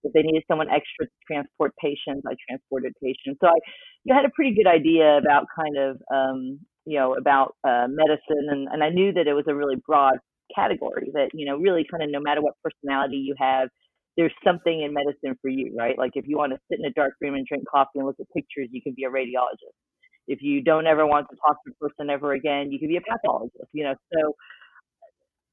if 0.04 0.12
they 0.12 0.22
needed 0.22 0.44
someone 0.46 0.69
extra 0.70 1.06
to 1.06 1.12
transport 1.26 1.72
patients, 1.82 2.22
I 2.26 2.37
transported 2.48 2.93
patients. 3.02 3.38
So 3.43 3.48
I 3.48 3.58
you 4.04 4.14
had 4.14 4.25
a 4.25 4.31
pretty 4.31 4.54
good 4.54 4.69
idea 4.70 5.19
about 5.19 5.46
kind 5.50 5.76
of, 5.76 5.98
um, 6.14 6.60
you 6.87 6.99
know, 6.99 7.14
about 7.14 7.56
uh, 7.66 7.90
medicine. 7.90 8.46
And, 8.49 8.68
and 8.70 8.85
I 8.85 8.88
knew 8.88 9.12
that 9.12 9.26
it 9.26 9.35
was 9.35 9.44
a 9.49 9.54
really 9.54 9.75
broad 9.85 10.18
category 10.54 11.11
that, 11.12 11.30
you 11.35 11.44
know, 11.44 11.56
really 11.56 11.85
kind 11.90 12.04
of 12.04 12.11
no 12.11 12.20
matter 12.20 12.40
what 12.40 12.54
personality 12.62 13.16
you 13.16 13.35
have, 13.38 13.68
there's 14.16 14.32
something 14.44 14.80
in 14.80 14.94
medicine 14.94 15.37
for 15.42 15.50
you, 15.50 15.75
right? 15.76 15.99
Like 15.99 16.12
if 16.14 16.25
you 16.26 16.38
want 16.38 16.52
to 16.52 16.59
sit 16.70 16.78
in 16.78 16.87
a 16.87 16.92
dark 16.92 17.14
room 17.20 17.35
and 17.35 17.44
drink 17.44 17.64
coffee 17.68 17.99
and 17.99 18.06
look 18.06 18.16
at 18.20 18.26
pictures, 18.32 18.68
you 18.70 18.80
can 18.80 18.94
be 18.97 19.04
a 19.04 19.11
radiologist 19.11 19.75
if 20.26 20.42
you 20.42 20.62
don't 20.62 20.87
ever 20.87 21.06
want 21.06 21.26
to 21.30 21.37
talk 21.37 21.56
to 21.64 21.73
a 21.73 21.88
person 21.88 22.11
ever 22.11 22.33
again, 22.33 22.71
you 22.73 22.78
could 22.78 22.88
be 22.88 22.97
a 22.97 23.00
pathologist, 23.00 23.68
you 23.73 23.85
know. 23.85 23.95
So 24.12 24.35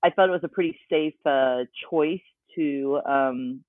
I 0.03 0.09
thought 0.09 0.29
it 0.29 0.33
was 0.33 0.43
a 0.43 0.49
pretty 0.49 0.77
safe 0.89 1.15
uh, 1.25 1.63
choice 1.89 2.21
to 2.55 2.99
um, 3.07 3.63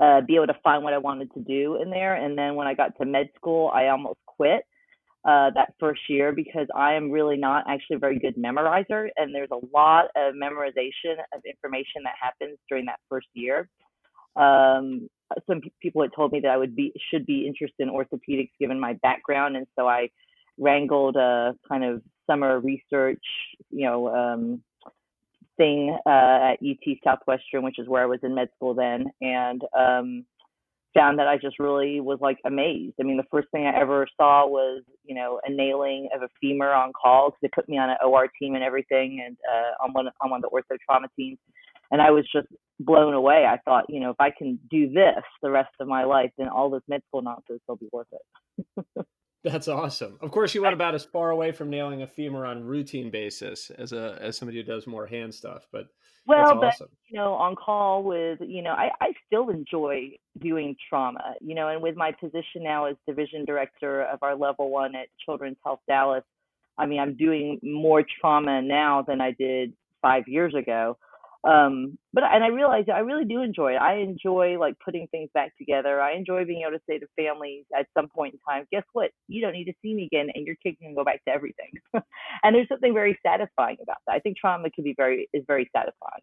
uh, 0.00 0.20
be 0.22 0.36
able 0.36 0.46
to 0.46 0.56
find 0.62 0.82
what 0.82 0.94
I 0.94 0.98
wanted 0.98 1.32
to 1.34 1.40
do 1.40 1.80
in 1.80 1.90
there. 1.90 2.14
And 2.14 2.36
then 2.36 2.54
when 2.54 2.66
I 2.66 2.74
got 2.74 2.96
to 2.98 3.06
med 3.06 3.28
school, 3.36 3.70
I 3.74 3.88
almost 3.88 4.18
quit 4.26 4.62
uh, 5.24 5.50
that 5.54 5.74
first 5.78 6.00
year 6.08 6.32
because 6.32 6.66
I 6.74 6.94
am 6.94 7.10
really 7.10 7.36
not 7.36 7.64
actually 7.68 7.96
a 7.96 7.98
very 7.98 8.18
good 8.18 8.36
memorizer. 8.36 9.08
And 9.16 9.34
there's 9.34 9.50
a 9.52 9.76
lot 9.76 10.06
of 10.16 10.34
memorization 10.34 11.20
of 11.34 11.42
information 11.44 12.02
that 12.04 12.14
happens 12.20 12.58
during 12.68 12.86
that 12.86 13.00
first 13.08 13.28
year. 13.34 13.68
Um, 14.36 15.08
some 15.46 15.60
people 15.80 16.02
had 16.02 16.12
told 16.14 16.32
me 16.32 16.40
that 16.40 16.50
I 16.50 16.56
would 16.56 16.74
be 16.76 16.92
should 17.10 17.26
be 17.26 17.46
interested 17.46 17.82
in 17.82 17.90
orthopedics 17.90 18.50
given 18.58 18.78
my 18.78 18.94
background, 18.94 19.56
and 19.56 19.66
so 19.76 19.88
I 19.88 20.10
wrangled 20.58 21.16
a 21.16 21.54
kind 21.68 21.84
of 21.84 22.02
summer 22.26 22.60
research, 22.60 23.22
you 23.70 23.86
know, 23.86 24.08
um, 24.08 24.62
thing 25.56 25.96
uh, 26.06 26.52
at 26.52 26.58
UT 26.62 26.96
Southwestern, 27.04 27.62
which 27.62 27.78
is 27.78 27.88
where 27.88 28.02
I 28.02 28.06
was 28.06 28.20
in 28.22 28.34
med 28.34 28.48
school 28.56 28.74
then, 28.74 29.06
and 29.20 29.62
um, 29.76 30.24
found 30.94 31.18
that 31.18 31.28
I 31.28 31.36
just 31.36 31.58
really 31.58 32.00
was 32.00 32.18
like 32.20 32.38
amazed. 32.44 32.94
I 33.00 33.04
mean, 33.04 33.16
the 33.16 33.24
first 33.30 33.48
thing 33.52 33.66
I 33.66 33.78
ever 33.78 34.06
saw 34.16 34.46
was, 34.46 34.82
you 35.04 35.14
know, 35.14 35.40
a 35.44 35.50
nailing 35.50 36.08
of 36.14 36.22
a 36.22 36.28
femur 36.40 36.72
on 36.72 36.92
call 36.92 37.30
because 37.30 37.38
they 37.42 37.48
put 37.54 37.68
me 37.68 37.78
on 37.78 37.90
an 37.90 37.96
OR 38.04 38.28
team 38.40 38.54
and 38.54 38.64
everything, 38.64 39.22
and 39.24 39.36
uh, 39.50 39.84
on 39.84 39.92
one 39.92 40.08
on 40.20 40.30
one 40.30 40.42
of 40.42 40.50
the 40.50 40.56
ortho 40.56 40.78
trauma 40.84 41.08
teams, 41.16 41.38
and 41.90 42.00
I 42.00 42.10
was 42.10 42.26
just 42.32 42.48
blown 42.78 43.14
away. 43.14 43.46
I 43.46 43.58
thought, 43.64 43.84
you 43.88 44.00
know, 44.00 44.10
if 44.10 44.20
I 44.20 44.30
can 44.30 44.58
do 44.70 44.90
this 44.90 45.22
the 45.42 45.50
rest 45.50 45.70
of 45.80 45.88
my 45.88 46.04
life, 46.04 46.30
then 46.38 46.48
all 46.48 46.70
this 46.70 46.82
med 46.88 47.02
school 47.08 47.22
nonsense 47.22 47.60
will 47.68 47.76
be 47.76 47.88
worth 47.92 48.08
it. 48.12 49.06
That's 49.44 49.68
awesome. 49.68 50.18
Of 50.20 50.30
course, 50.32 50.54
you 50.54 50.62
went 50.62 50.74
about 50.74 50.94
as 50.94 51.04
far 51.04 51.30
away 51.30 51.52
from 51.52 51.70
nailing 51.70 52.02
a 52.02 52.06
femur 52.06 52.44
on 52.44 52.62
routine 52.62 53.10
basis 53.10 53.70
as 53.70 53.92
a 53.92 54.18
as 54.20 54.36
somebody 54.36 54.58
who 54.58 54.64
does 54.64 54.86
more 54.86 55.06
hand 55.06 55.34
stuff, 55.34 55.66
but 55.72 55.86
well, 56.26 56.56
but 56.56 56.74
awesome. 56.74 56.88
you 57.08 57.18
know, 57.18 57.32
on 57.32 57.56
call 57.56 58.02
with 58.02 58.38
you 58.42 58.62
know, 58.62 58.72
I 58.72 58.90
I 59.00 59.12
still 59.26 59.48
enjoy 59.48 60.10
doing 60.38 60.76
trauma. 60.88 61.34
You 61.40 61.54
know, 61.54 61.68
and 61.68 61.82
with 61.82 61.96
my 61.96 62.12
position 62.12 62.62
now 62.62 62.84
as 62.84 62.96
division 63.06 63.46
director 63.46 64.02
of 64.02 64.18
our 64.22 64.36
level 64.36 64.70
one 64.70 64.94
at 64.94 65.08
Children's 65.24 65.56
Health 65.64 65.80
Dallas, 65.88 66.24
I 66.76 66.84
mean, 66.84 67.00
I'm 67.00 67.16
doing 67.16 67.60
more 67.62 68.04
trauma 68.20 68.60
now 68.60 69.02
than 69.08 69.22
I 69.22 69.30
did 69.30 69.72
five 70.02 70.24
years 70.26 70.54
ago 70.54 70.98
um 71.48 71.96
but 72.12 72.22
and 72.22 72.44
i 72.44 72.48
realized 72.48 72.90
i 72.90 72.98
really 72.98 73.24
do 73.24 73.40
enjoy 73.40 73.72
it. 73.72 73.80
I 73.80 73.96
enjoy 73.96 74.58
like 74.58 74.74
putting 74.84 75.06
things 75.08 75.30
back 75.32 75.56
together. 75.56 76.00
I 76.00 76.12
enjoy 76.12 76.44
being 76.44 76.62
able 76.62 76.76
to 76.76 76.84
say 76.88 76.98
to 76.98 77.06
families 77.16 77.64
at 77.78 77.86
some 77.96 78.08
point 78.08 78.34
in 78.34 78.40
time 78.48 78.66
guess 78.70 78.82
what? 78.92 79.10
You 79.28 79.40
don't 79.40 79.52
need 79.52 79.64
to 79.64 79.72
see 79.82 79.94
me 79.94 80.04
again 80.04 80.28
and 80.34 80.46
your 80.46 80.56
kid 80.62 80.76
can 80.78 80.94
go 80.94 81.04
back 81.04 81.24
to 81.24 81.30
everything. 81.32 81.72
And 82.42 82.54
there's 82.54 82.68
something 82.68 82.94
very 82.94 83.18
satisfying 83.26 83.76
about 83.82 83.98
that. 84.06 84.14
I 84.14 84.18
think 84.20 84.38
trauma 84.38 84.70
can 84.70 84.84
be 84.84 84.94
very 84.96 85.28
is 85.32 85.44
very 85.46 85.68
satisfying. 85.74 86.22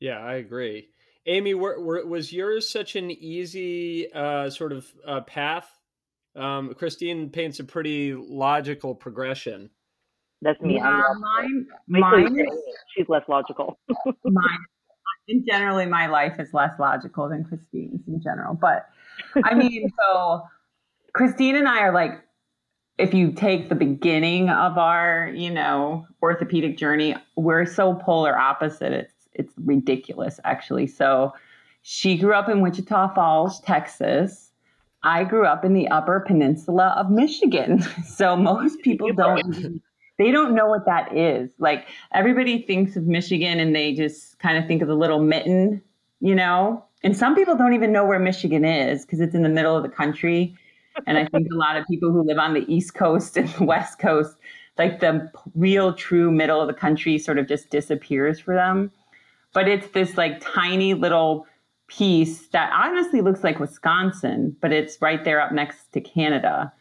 Yeah 0.00 0.18
i 0.18 0.34
agree. 0.34 0.88
Amy 1.26 1.54
were, 1.54 1.80
were, 1.80 2.06
was 2.06 2.32
yours 2.32 2.68
such 2.68 2.96
an 2.96 3.10
easy 3.10 4.10
uh, 4.12 4.48
sort 4.48 4.72
of 4.72 4.86
uh, 5.06 5.20
path? 5.22 5.68
Um, 6.36 6.74
christine 6.74 7.30
paints 7.30 7.58
a 7.58 7.64
pretty 7.64 8.14
logical 8.14 8.94
progression 8.94 9.70
that's 10.42 10.60
me. 10.60 10.76
Yeah, 10.76 11.02
mine, 11.18 11.66
mine 11.88 12.46
she's 12.94 13.08
less 13.08 13.24
logical. 13.28 13.78
mine, 14.24 14.58
in 15.26 15.44
generally, 15.46 15.86
my 15.86 16.06
life 16.06 16.38
is 16.38 16.54
less 16.54 16.78
logical 16.78 17.28
than 17.28 17.44
Christine's 17.44 18.06
in 18.06 18.20
general. 18.20 18.54
But 18.54 18.86
I 19.44 19.54
mean, 19.54 19.90
so 20.00 20.42
Christine 21.12 21.56
and 21.56 21.68
I 21.68 21.80
are 21.80 21.92
like, 21.92 22.20
if 22.98 23.14
you 23.14 23.32
take 23.32 23.68
the 23.68 23.74
beginning 23.74 24.48
of 24.48 24.78
our, 24.78 25.30
you 25.34 25.50
know, 25.50 26.06
orthopedic 26.22 26.76
journey, 26.76 27.14
we're 27.36 27.66
so 27.66 27.94
polar 27.94 28.36
opposite. 28.36 28.92
It's 28.92 29.14
it's 29.34 29.54
ridiculous, 29.58 30.40
actually. 30.44 30.86
So 30.86 31.32
she 31.82 32.16
grew 32.18 32.34
up 32.34 32.48
in 32.48 32.60
Wichita 32.60 33.14
Falls, 33.14 33.60
Texas. 33.60 34.52
I 35.04 35.22
grew 35.22 35.46
up 35.46 35.64
in 35.64 35.74
the 35.74 35.86
Upper 35.88 36.20
Peninsula 36.20 36.94
of 36.96 37.10
Michigan. 37.10 37.84
So 38.04 38.36
most 38.36 38.80
people 38.80 39.12
don't 39.12 39.80
they 40.18 40.30
don't 40.30 40.54
know 40.54 40.66
what 40.66 40.84
that 40.86 41.16
is. 41.16 41.50
Like 41.58 41.86
everybody 42.12 42.62
thinks 42.62 42.96
of 42.96 43.04
Michigan 43.04 43.60
and 43.60 43.74
they 43.74 43.94
just 43.94 44.38
kind 44.38 44.58
of 44.58 44.66
think 44.66 44.82
of 44.82 44.88
the 44.88 44.96
little 44.96 45.20
mitten, 45.20 45.80
you 46.20 46.34
know? 46.34 46.84
And 47.04 47.16
some 47.16 47.34
people 47.34 47.56
don't 47.56 47.74
even 47.74 47.92
know 47.92 48.04
where 48.04 48.18
Michigan 48.18 48.64
is 48.64 49.06
because 49.06 49.20
it's 49.20 49.34
in 49.34 49.42
the 49.42 49.48
middle 49.48 49.76
of 49.76 49.84
the 49.84 49.88
country. 49.88 50.56
And 51.06 51.16
I 51.16 51.26
think 51.26 51.46
a 51.52 51.56
lot 51.56 51.76
of 51.76 51.86
people 51.86 52.10
who 52.10 52.22
live 52.22 52.38
on 52.38 52.54
the 52.54 52.64
East 52.72 52.94
Coast 52.94 53.36
and 53.36 53.48
the 53.50 53.64
West 53.64 54.00
Coast, 54.00 54.36
like 54.76 54.98
the 55.00 55.30
real 55.54 55.92
true 55.92 56.30
middle 56.30 56.60
of 56.60 56.66
the 56.66 56.74
country 56.74 57.18
sort 57.18 57.38
of 57.38 57.46
just 57.46 57.70
disappears 57.70 58.40
for 58.40 58.54
them. 58.54 58.90
But 59.54 59.68
it's 59.68 59.88
this 59.88 60.16
like 60.16 60.40
tiny 60.40 60.94
little 60.94 61.46
piece 61.86 62.48
that 62.48 62.70
honestly 62.72 63.20
looks 63.20 63.42
like 63.42 63.60
Wisconsin, 63.60 64.56
but 64.60 64.72
it's 64.72 65.00
right 65.00 65.24
there 65.24 65.40
up 65.40 65.52
next 65.52 65.92
to 65.92 66.00
Canada. 66.00 66.72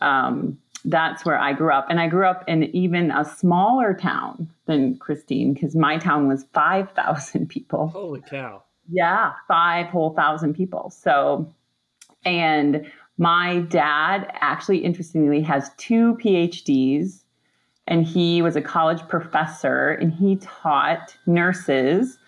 Um, 0.00 0.58
that's 0.84 1.24
where 1.24 1.38
I 1.38 1.52
grew 1.52 1.72
up. 1.72 1.86
And 1.88 2.00
I 2.00 2.08
grew 2.08 2.26
up 2.26 2.44
in 2.46 2.64
even 2.76 3.10
a 3.10 3.24
smaller 3.24 3.94
town 3.94 4.50
than 4.66 4.98
Christine 4.98 5.54
because 5.54 5.74
my 5.74 5.98
town 5.98 6.28
was 6.28 6.44
5,000 6.52 7.48
people. 7.48 7.88
Holy 7.88 8.20
cow. 8.20 8.62
Yeah, 8.90 9.32
five 9.48 9.86
whole 9.86 10.10
thousand 10.10 10.54
people. 10.54 10.90
So, 10.90 11.50
and 12.26 12.90
my 13.16 13.60
dad 13.60 14.30
actually, 14.34 14.78
interestingly, 14.78 15.40
has 15.40 15.70
two 15.78 16.18
PhDs 16.22 17.22
and 17.86 18.04
he 18.04 18.42
was 18.42 18.56
a 18.56 18.62
college 18.62 19.06
professor 19.08 19.90
and 19.90 20.12
he 20.12 20.36
taught 20.36 21.16
nurses 21.26 22.18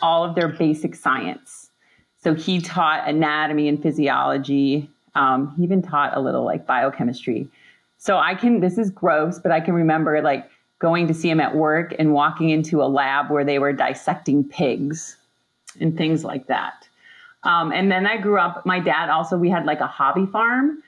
all 0.00 0.24
of 0.24 0.34
their 0.34 0.48
basic 0.48 0.94
science. 0.94 1.70
So 2.18 2.34
he 2.34 2.60
taught 2.60 3.08
anatomy 3.08 3.68
and 3.68 3.82
physiology. 3.82 4.90
Um, 5.14 5.54
he 5.56 5.62
even 5.62 5.82
taught 5.82 6.16
a 6.16 6.20
little 6.20 6.44
like 6.44 6.66
biochemistry. 6.66 7.48
So 8.04 8.18
I 8.18 8.34
can, 8.34 8.60
this 8.60 8.76
is 8.76 8.90
gross, 8.90 9.38
but 9.38 9.50
I 9.50 9.60
can 9.60 9.72
remember 9.72 10.20
like 10.20 10.50
going 10.78 11.06
to 11.06 11.14
see 11.14 11.30
him 11.30 11.40
at 11.40 11.56
work 11.56 11.94
and 11.98 12.12
walking 12.12 12.50
into 12.50 12.82
a 12.82 12.84
lab 12.84 13.30
where 13.30 13.46
they 13.46 13.58
were 13.58 13.72
dissecting 13.72 14.44
pigs 14.44 15.16
and 15.80 15.96
things 15.96 16.22
like 16.22 16.46
that. 16.48 16.86
Um, 17.44 17.72
and 17.72 17.90
then 17.90 18.06
I 18.06 18.18
grew 18.18 18.38
up, 18.38 18.66
my 18.66 18.78
dad 18.78 19.08
also, 19.08 19.38
we 19.38 19.48
had 19.48 19.64
like 19.64 19.80
a 19.80 19.86
hobby 19.86 20.26
farm. 20.26 20.82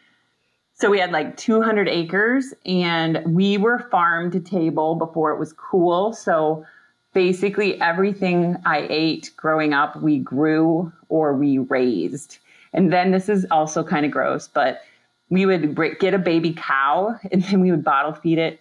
So 0.74 0.90
we 0.90 0.98
had 0.98 1.10
like 1.10 1.38
200 1.38 1.88
acres 1.88 2.52
and 2.66 3.22
we 3.24 3.56
were 3.56 3.78
farm 3.90 4.30
to 4.32 4.38
table 4.38 4.94
before 4.94 5.32
it 5.32 5.38
was 5.38 5.54
cool. 5.54 6.12
So 6.12 6.66
basically 7.14 7.80
everything 7.80 8.58
I 8.66 8.86
ate 8.90 9.30
growing 9.38 9.72
up, 9.72 10.02
we 10.02 10.18
grew 10.18 10.92
or 11.08 11.32
we 11.32 11.60
raised. 11.60 12.40
And 12.74 12.92
then 12.92 13.10
this 13.10 13.30
is 13.30 13.46
also 13.50 13.82
kind 13.82 14.04
of 14.04 14.12
gross, 14.12 14.48
but 14.48 14.82
we 15.30 15.46
would 15.46 15.76
get 15.98 16.14
a 16.14 16.18
baby 16.18 16.54
cow 16.56 17.16
and 17.32 17.42
then 17.44 17.60
we 17.60 17.70
would 17.70 17.84
bottle 17.84 18.12
feed 18.12 18.38
it 18.38 18.60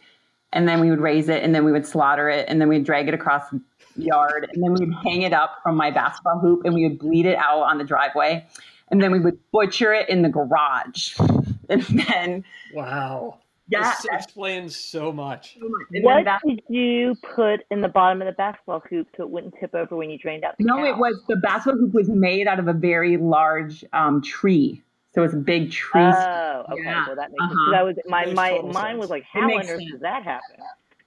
and 0.53 0.67
then 0.67 0.79
we 0.79 0.89
would 0.89 1.01
raise 1.01 1.29
it 1.29 1.43
and 1.43 1.53
then 1.53 1.65
we 1.65 1.71
would 1.71 1.85
slaughter 1.85 2.29
it 2.29 2.45
and 2.47 2.61
then 2.61 2.69
we'd 2.69 2.85
drag 2.85 3.07
it 3.07 3.13
across 3.13 3.49
the 3.49 3.61
yard 3.97 4.49
and 4.51 4.63
then 4.63 4.73
we'd 4.73 4.93
hang 5.03 5.21
it 5.21 5.33
up 5.33 5.59
from 5.63 5.75
my 5.75 5.91
basketball 5.91 6.39
hoop 6.39 6.61
and 6.65 6.73
we 6.73 6.87
would 6.87 6.99
bleed 6.99 7.25
it 7.25 7.37
out 7.37 7.61
on 7.61 7.77
the 7.77 7.83
driveway 7.83 8.45
and 8.89 9.01
then 9.01 9.11
we 9.11 9.19
would 9.19 9.39
butcher 9.51 9.93
it 9.93 10.09
in 10.09 10.21
the 10.21 10.29
garage. 10.29 11.17
And 11.67 11.81
then 11.81 12.43
wow. 12.75 13.39
Yeah. 13.69 13.95
This 13.95 14.05
explains 14.11 14.75
so 14.75 15.11
much. 15.11 15.57
What 16.03 16.23
did 16.45 16.61
you 16.69 17.15
put 17.35 17.61
in 17.71 17.81
the 17.81 17.87
bottom 17.87 18.21
of 18.21 18.27
the 18.27 18.33
basketball 18.33 18.83
hoop 18.87 19.07
so 19.17 19.23
it 19.23 19.31
wouldn't 19.31 19.55
tip 19.59 19.73
over 19.73 19.95
when 19.95 20.11
you 20.11 20.19
drained 20.19 20.43
out 20.43 20.59
the 20.59 20.63
no 20.63 20.75
cow? 20.75 20.85
it 20.85 20.97
was 20.99 21.19
the 21.27 21.37
basketball 21.37 21.79
hoop 21.79 21.95
was 21.95 22.07
made 22.07 22.45
out 22.45 22.59
of 22.59 22.67
a 22.67 22.73
very 22.73 23.17
large 23.17 23.83
um, 23.93 24.21
tree 24.21 24.83
so 25.15 25.23
it's 25.23 25.33
a 25.33 25.37
big 25.37 25.71
tree. 25.71 26.01
Oh, 26.01 26.65
okay. 26.71 26.83
Yeah. 26.83 27.05
Well, 27.07 27.15
that 27.15 27.31
makes 27.31 27.41
uh-huh. 27.41 27.49
sense. 27.49 27.71
That 27.71 27.85
was 27.85 27.95
my 28.05 28.25
my 28.33 28.61
mine 28.71 28.97
was 28.97 29.09
like, 29.09 29.23
how 29.23 29.41
on 29.41 29.67
earth 29.67 29.81
does 29.91 30.01
that 30.01 30.23
happen? 30.23 30.57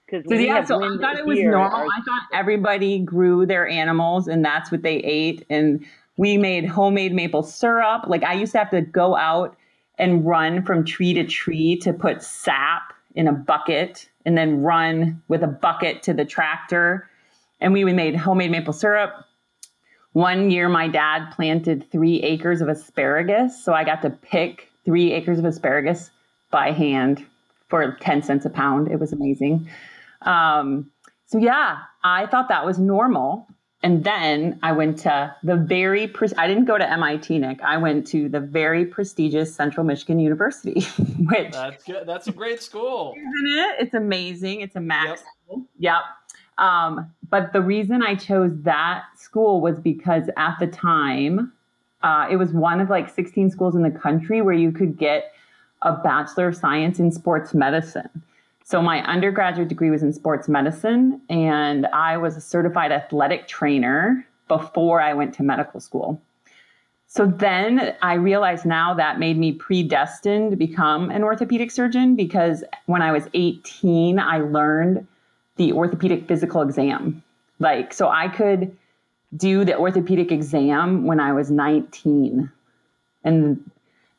Because 0.05 0.25
so, 0.27 0.33
yeah, 0.33 0.63
so 0.63 0.83
I 0.83 0.97
thought 0.99 1.17
it 1.17 1.25
was 1.25 1.37
normal. 1.39 1.77
Our- 1.77 1.85
I 1.85 2.01
thought 2.03 2.21
everybody 2.33 2.99
grew 2.99 3.45
their 3.45 3.67
animals 3.67 4.27
and 4.27 4.43
that's 4.43 4.71
what 4.71 4.81
they 4.81 4.95
ate. 4.97 5.45
And 5.49 5.85
we 6.17 6.37
made 6.37 6.65
homemade 6.65 7.13
maple 7.13 7.43
syrup. 7.43 8.05
Like 8.07 8.23
I 8.23 8.33
used 8.33 8.51
to 8.53 8.57
have 8.57 8.71
to 8.71 8.81
go 8.81 9.15
out 9.15 9.55
and 9.99 10.25
run 10.25 10.65
from 10.65 10.83
tree 10.83 11.13
to 11.13 11.25
tree 11.25 11.75
to 11.77 11.93
put 11.93 12.23
sap 12.23 12.93
in 13.13 13.27
a 13.27 13.33
bucket 13.33 14.09
and 14.25 14.35
then 14.35 14.61
run 14.63 15.21
with 15.27 15.43
a 15.43 15.47
bucket 15.47 16.01
to 16.03 16.13
the 16.13 16.25
tractor. 16.25 17.07
And 17.61 17.73
we 17.73 17.83
made 17.85 18.15
homemade 18.15 18.49
maple 18.49 18.73
syrup. 18.73 19.13
One 20.13 20.49
year, 20.49 20.69
my 20.69 20.87
dad 20.87 21.31
planted 21.31 21.91
three 21.91 22.21
acres 22.21 22.61
of 22.61 22.67
asparagus. 22.67 23.63
So 23.63 23.73
I 23.73 23.83
got 23.83 24.01
to 24.01 24.09
pick 24.09 24.69
three 24.85 25.11
acres 25.13 25.39
of 25.39 25.45
asparagus 25.45 26.09
by 26.51 26.71
hand 26.71 27.25
for 27.67 27.97
10 28.01 28.23
cents 28.23 28.45
a 28.45 28.49
pound. 28.49 28.89
It 28.89 28.99
was 28.99 29.13
amazing. 29.13 29.69
Um, 30.23 30.91
so, 31.27 31.37
yeah, 31.37 31.77
I 32.03 32.25
thought 32.25 32.49
that 32.49 32.65
was 32.65 32.79
normal. 32.79 33.47
And 33.81 34.03
then 34.03 34.59
I 34.61 34.73
went 34.73 34.99
to 34.99 35.33
the 35.41 35.55
very, 35.55 36.07
pre- 36.07 36.27
I 36.37 36.47
didn't 36.47 36.65
go 36.65 36.77
to 36.77 36.91
MIT, 36.91 37.37
Nick. 37.37 37.61
I 37.61 37.77
went 37.77 38.07
to 38.07 38.27
the 38.27 38.41
very 38.41 38.85
prestigious 38.85 39.55
Central 39.55 39.85
Michigan 39.85 40.19
University, 40.19 40.81
which. 41.19 41.53
That's 41.53 41.83
good. 41.83 42.05
That's 42.05 42.27
a 42.27 42.33
great 42.33 42.61
school. 42.61 43.13
Isn't 43.15 43.59
it? 43.59 43.75
It's 43.79 43.93
amazing. 43.93 44.61
It's 44.61 44.75
a 44.75 44.81
max 44.81 45.07
yep. 45.07 45.19
school. 45.19 45.65
Yep. 45.77 46.01
Um, 46.59 47.11
but 47.29 47.53
the 47.53 47.61
reason 47.61 48.03
I 48.03 48.15
chose 48.15 48.51
that 48.63 49.03
school 49.15 49.61
was 49.61 49.79
because 49.79 50.29
at 50.37 50.57
the 50.59 50.67
time, 50.67 51.53
uh, 52.03 52.27
it 52.29 52.35
was 52.35 52.51
one 52.51 52.79
of 52.79 52.89
like 52.89 53.09
16 53.09 53.49
schools 53.49 53.75
in 53.75 53.81
the 53.81 53.91
country 53.91 54.41
where 54.41 54.53
you 54.53 54.71
could 54.71 54.97
get 54.97 55.33
a 55.81 55.93
Bachelor 55.93 56.49
of 56.49 56.55
Science 56.55 56.99
in 56.99 57.11
Sports 57.11 57.53
Medicine. 57.53 58.09
So 58.63 58.81
my 58.81 59.03
undergraduate 59.07 59.67
degree 59.67 59.89
was 59.89 60.03
in 60.03 60.13
sports 60.13 60.47
medicine, 60.47 61.21
and 61.27 61.87
I 61.87 62.17
was 62.17 62.37
a 62.37 62.41
certified 62.41 62.91
athletic 62.91 63.47
trainer 63.47 64.27
before 64.47 65.01
I 65.01 65.15
went 65.15 65.33
to 65.35 65.43
medical 65.43 65.79
school. 65.79 66.21
So 67.07 67.25
then 67.25 67.95
I 68.03 68.13
realized 68.13 68.67
now 68.67 68.93
that 68.93 69.17
made 69.17 69.39
me 69.39 69.53
predestined 69.53 70.51
to 70.51 70.57
become 70.57 71.09
an 71.09 71.23
orthopedic 71.23 71.71
surgeon 71.71 72.15
because 72.15 72.63
when 72.85 73.01
I 73.01 73.11
was 73.11 73.23
18, 73.33 74.19
I 74.19 74.37
learned 74.37 75.07
the 75.59 75.73
orthopedic 75.73 76.25
physical 76.25 76.61
exam. 76.61 77.21
Like, 77.59 77.93
so 77.93 78.07
I 78.07 78.29
could 78.29 78.75
do 79.35 79.65
the 79.65 79.77
orthopedic 79.77 80.31
exam 80.31 81.05
when 81.05 81.19
I 81.19 81.33
was 81.33 81.51
19. 81.51 82.49
And 83.25 83.69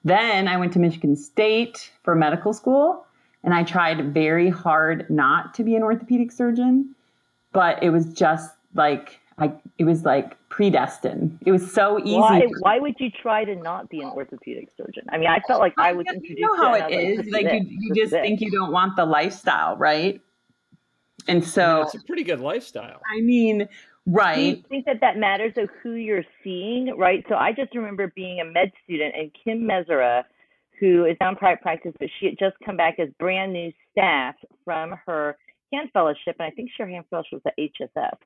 then 0.05 0.49
I 0.49 0.59
went 0.59 0.75
to 0.75 0.79
Michigan 0.79 1.17
State 1.17 1.91
for 2.03 2.15
medical 2.15 2.53
school 2.53 3.07
and 3.43 3.55
I 3.55 3.63
tried 3.65 4.13
very 4.13 4.51
hard 4.51 5.09
not 5.09 5.55
to 5.55 5.65
be 5.65 5.75
an 5.77 5.83
orthopedic 5.83 6.31
surgeon, 6.31 6.95
but 7.53 7.83
it 7.83 7.89
was 7.89 8.13
just 8.13 8.55
like 8.75 9.19
I 9.39 9.51
it 9.79 9.85
was 9.85 10.05
like 10.05 10.37
predestined. 10.51 11.39
It 11.47 11.53
was 11.53 11.73
so 11.73 11.99
easy. 12.01 12.19
Why, 12.19 12.47
why 12.59 12.79
would 12.79 12.97
you 12.99 13.11
try 13.11 13.47
to 13.47 13.57
not 13.57 13.89
be 13.89 14.01
an 14.01 14.11
orthopedic 14.11 14.69
surgeon? 14.77 15.05
I 15.09 15.17
mean, 15.17 15.29
I 15.29 15.41
felt 15.49 15.61
like 15.61 15.73
I 15.79 15.95
was 15.95 16.05
introduced. 16.07 16.39
You 16.39 16.47
know 16.47 16.57
how 16.57 16.75
it 16.75 16.93
is. 16.93 17.27
Like, 17.31 17.45
like 17.45 17.63
you, 17.63 17.79
you 17.81 17.95
just 17.95 18.13
think 18.13 18.43
you 18.43 18.51
don't 18.51 18.71
want 18.71 18.97
the 18.97 19.07
lifestyle, 19.07 19.79
right? 19.79 20.21
And 21.29 21.45
so 21.45 21.79
yeah, 21.79 21.83
it's 21.83 21.95
a 21.95 22.05
pretty 22.05 22.25
good 22.25 22.41
lifestyle. 22.41 23.01
I 23.17 23.21
mean, 23.21 23.69
right. 24.07 24.37
Do 24.37 24.43
you 24.43 24.65
think 24.69 24.87
that 24.87 25.01
that 25.01 25.17
matters 25.17 25.53
of 25.57 25.69
who 25.83 25.95
you're 25.95 26.25
seeing, 26.43 26.95
right? 26.97 27.25
So 27.29 27.35
I 27.35 27.53
just 27.53 27.75
remember 27.75 28.13
being 28.15 28.41
a 28.41 28.45
med 28.45 28.73
student 28.85 29.15
and 29.17 29.31
Kim 29.45 29.61
Mezera, 29.69 30.25
who 30.79 31.05
is 31.05 31.17
now 31.21 31.31
in 31.31 31.37
private 31.37 31.63
practice, 31.63 31.93
but 31.99 32.09
she 32.19 32.27
had 32.27 32.39
just 32.39 32.57
come 32.65 32.77
back 32.77 32.99
as 32.99 33.09
brand 33.19 33.53
new 33.53 33.73
staff 33.93 34.35
from 34.65 34.95
her 35.07 35.37
hand 35.73 35.91
fellowship, 35.93 36.37
and 36.39 36.47
I 36.47 36.51
think 36.51 36.71
her 36.79 36.89
hand 36.89 37.05
fellowship 37.11 37.41
was 37.45 37.47
at 37.47 37.59
HSF 37.59 38.17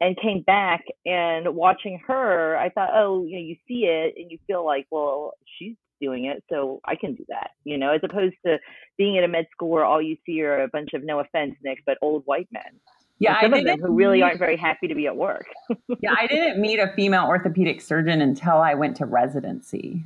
and 0.00 0.16
came 0.20 0.42
back 0.42 0.84
and 1.04 1.54
watching 1.54 2.00
her, 2.06 2.56
I 2.56 2.70
thought, 2.70 2.90
oh, 2.94 3.24
you 3.24 3.32
know, 3.32 3.42
you 3.42 3.56
see 3.68 3.84
it 3.84 4.14
and 4.16 4.30
you 4.30 4.38
feel 4.46 4.64
like, 4.64 4.86
well, 4.90 5.34
she's 5.58 5.76
doing 6.00 6.26
it, 6.26 6.42
so 6.48 6.80
I 6.84 6.96
can 6.96 7.14
do 7.14 7.24
that, 7.28 7.50
you 7.64 7.78
know, 7.78 7.92
as 7.92 8.00
opposed 8.02 8.36
to 8.46 8.58
being 8.96 9.18
at 9.18 9.24
a 9.24 9.28
med 9.28 9.46
school 9.52 9.70
where 9.70 9.84
all 9.84 10.00
you 10.00 10.16
see 10.26 10.42
are 10.42 10.62
a 10.62 10.68
bunch 10.68 10.90
of 10.94 11.04
no 11.04 11.20
offense, 11.20 11.54
Nick, 11.64 11.78
but 11.86 11.98
old 12.02 12.22
white 12.26 12.48
men. 12.50 12.80
Yeah, 13.18 13.38
some 13.40 13.52
of 13.52 13.64
them 13.64 13.80
who 13.80 13.92
really 13.92 14.22
aren't 14.22 14.38
very 14.38 14.56
happy 14.56 14.88
to 14.88 14.94
be 14.94 15.06
at 15.06 15.14
work. 15.14 15.46
yeah, 16.00 16.14
I 16.18 16.26
didn't 16.26 16.60
meet 16.60 16.78
a 16.78 16.90
female 16.96 17.26
orthopedic 17.26 17.82
surgeon 17.82 18.22
until 18.22 18.56
I 18.56 18.74
went 18.74 18.96
to 18.96 19.04
residency. 19.04 20.04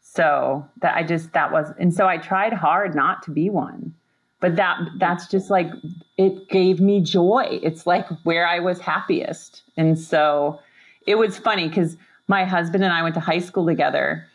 So 0.00 0.66
that 0.80 0.96
I 0.96 1.02
just 1.02 1.32
that 1.32 1.52
was, 1.52 1.72
and 1.78 1.92
so 1.92 2.06
I 2.06 2.16
tried 2.16 2.54
hard 2.54 2.94
not 2.94 3.22
to 3.24 3.30
be 3.30 3.50
one 3.50 3.94
but 4.44 4.56
that 4.56 4.78
that's 4.98 5.26
just 5.26 5.48
like 5.48 5.70
it 6.18 6.50
gave 6.50 6.78
me 6.78 7.00
joy 7.00 7.46
it's 7.62 7.86
like 7.86 8.06
where 8.24 8.46
i 8.46 8.58
was 8.58 8.78
happiest 8.78 9.62
and 9.78 9.98
so 9.98 10.60
it 11.06 11.14
was 11.14 11.38
funny 11.38 11.66
because 11.66 11.96
my 12.28 12.44
husband 12.44 12.84
and 12.84 12.92
i 12.92 13.02
went 13.02 13.14
to 13.14 13.20
high 13.20 13.38
school 13.38 13.64
together 13.64 14.26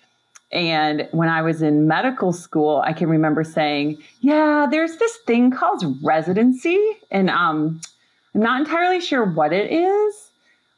and 0.51 1.07
when 1.11 1.29
i 1.29 1.41
was 1.41 1.61
in 1.61 1.87
medical 1.87 2.33
school 2.33 2.81
i 2.85 2.93
can 2.93 3.09
remember 3.09 3.43
saying 3.43 3.97
yeah 4.21 4.67
there's 4.69 4.97
this 4.97 5.17
thing 5.27 5.51
called 5.51 5.83
residency 6.03 6.79
and 7.11 7.29
um, 7.29 7.79
i'm 8.33 8.41
not 8.41 8.59
entirely 8.59 8.99
sure 8.99 9.25
what 9.25 9.53
it 9.53 9.71
is 9.71 10.31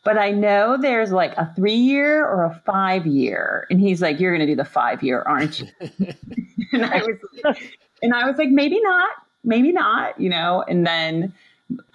but 0.04 0.18
i 0.18 0.32
know 0.32 0.78
there's 0.80 1.12
like 1.12 1.36
a 1.38 1.52
three 1.56 1.76
year 1.76 2.26
or 2.26 2.44
a 2.44 2.62
five 2.66 3.06
year 3.06 3.66
and 3.70 3.80
he's 3.80 4.02
like 4.02 4.20
you're 4.20 4.36
going 4.36 4.46
to 4.46 4.52
do 4.52 4.58
the 4.58 4.66
five 4.66 5.02
year 5.02 5.22
aren't 5.22 5.60
you 5.60 5.68
and 6.74 6.86
i 6.86 7.02
was 7.02 7.58
and 8.02 8.14
I 8.14 8.26
was 8.28 8.38
like, 8.38 8.50
maybe 8.50 8.80
not, 8.82 9.10
maybe 9.44 9.72
not, 9.72 10.20
you 10.20 10.30
know. 10.30 10.64
And 10.68 10.86
then 10.86 11.34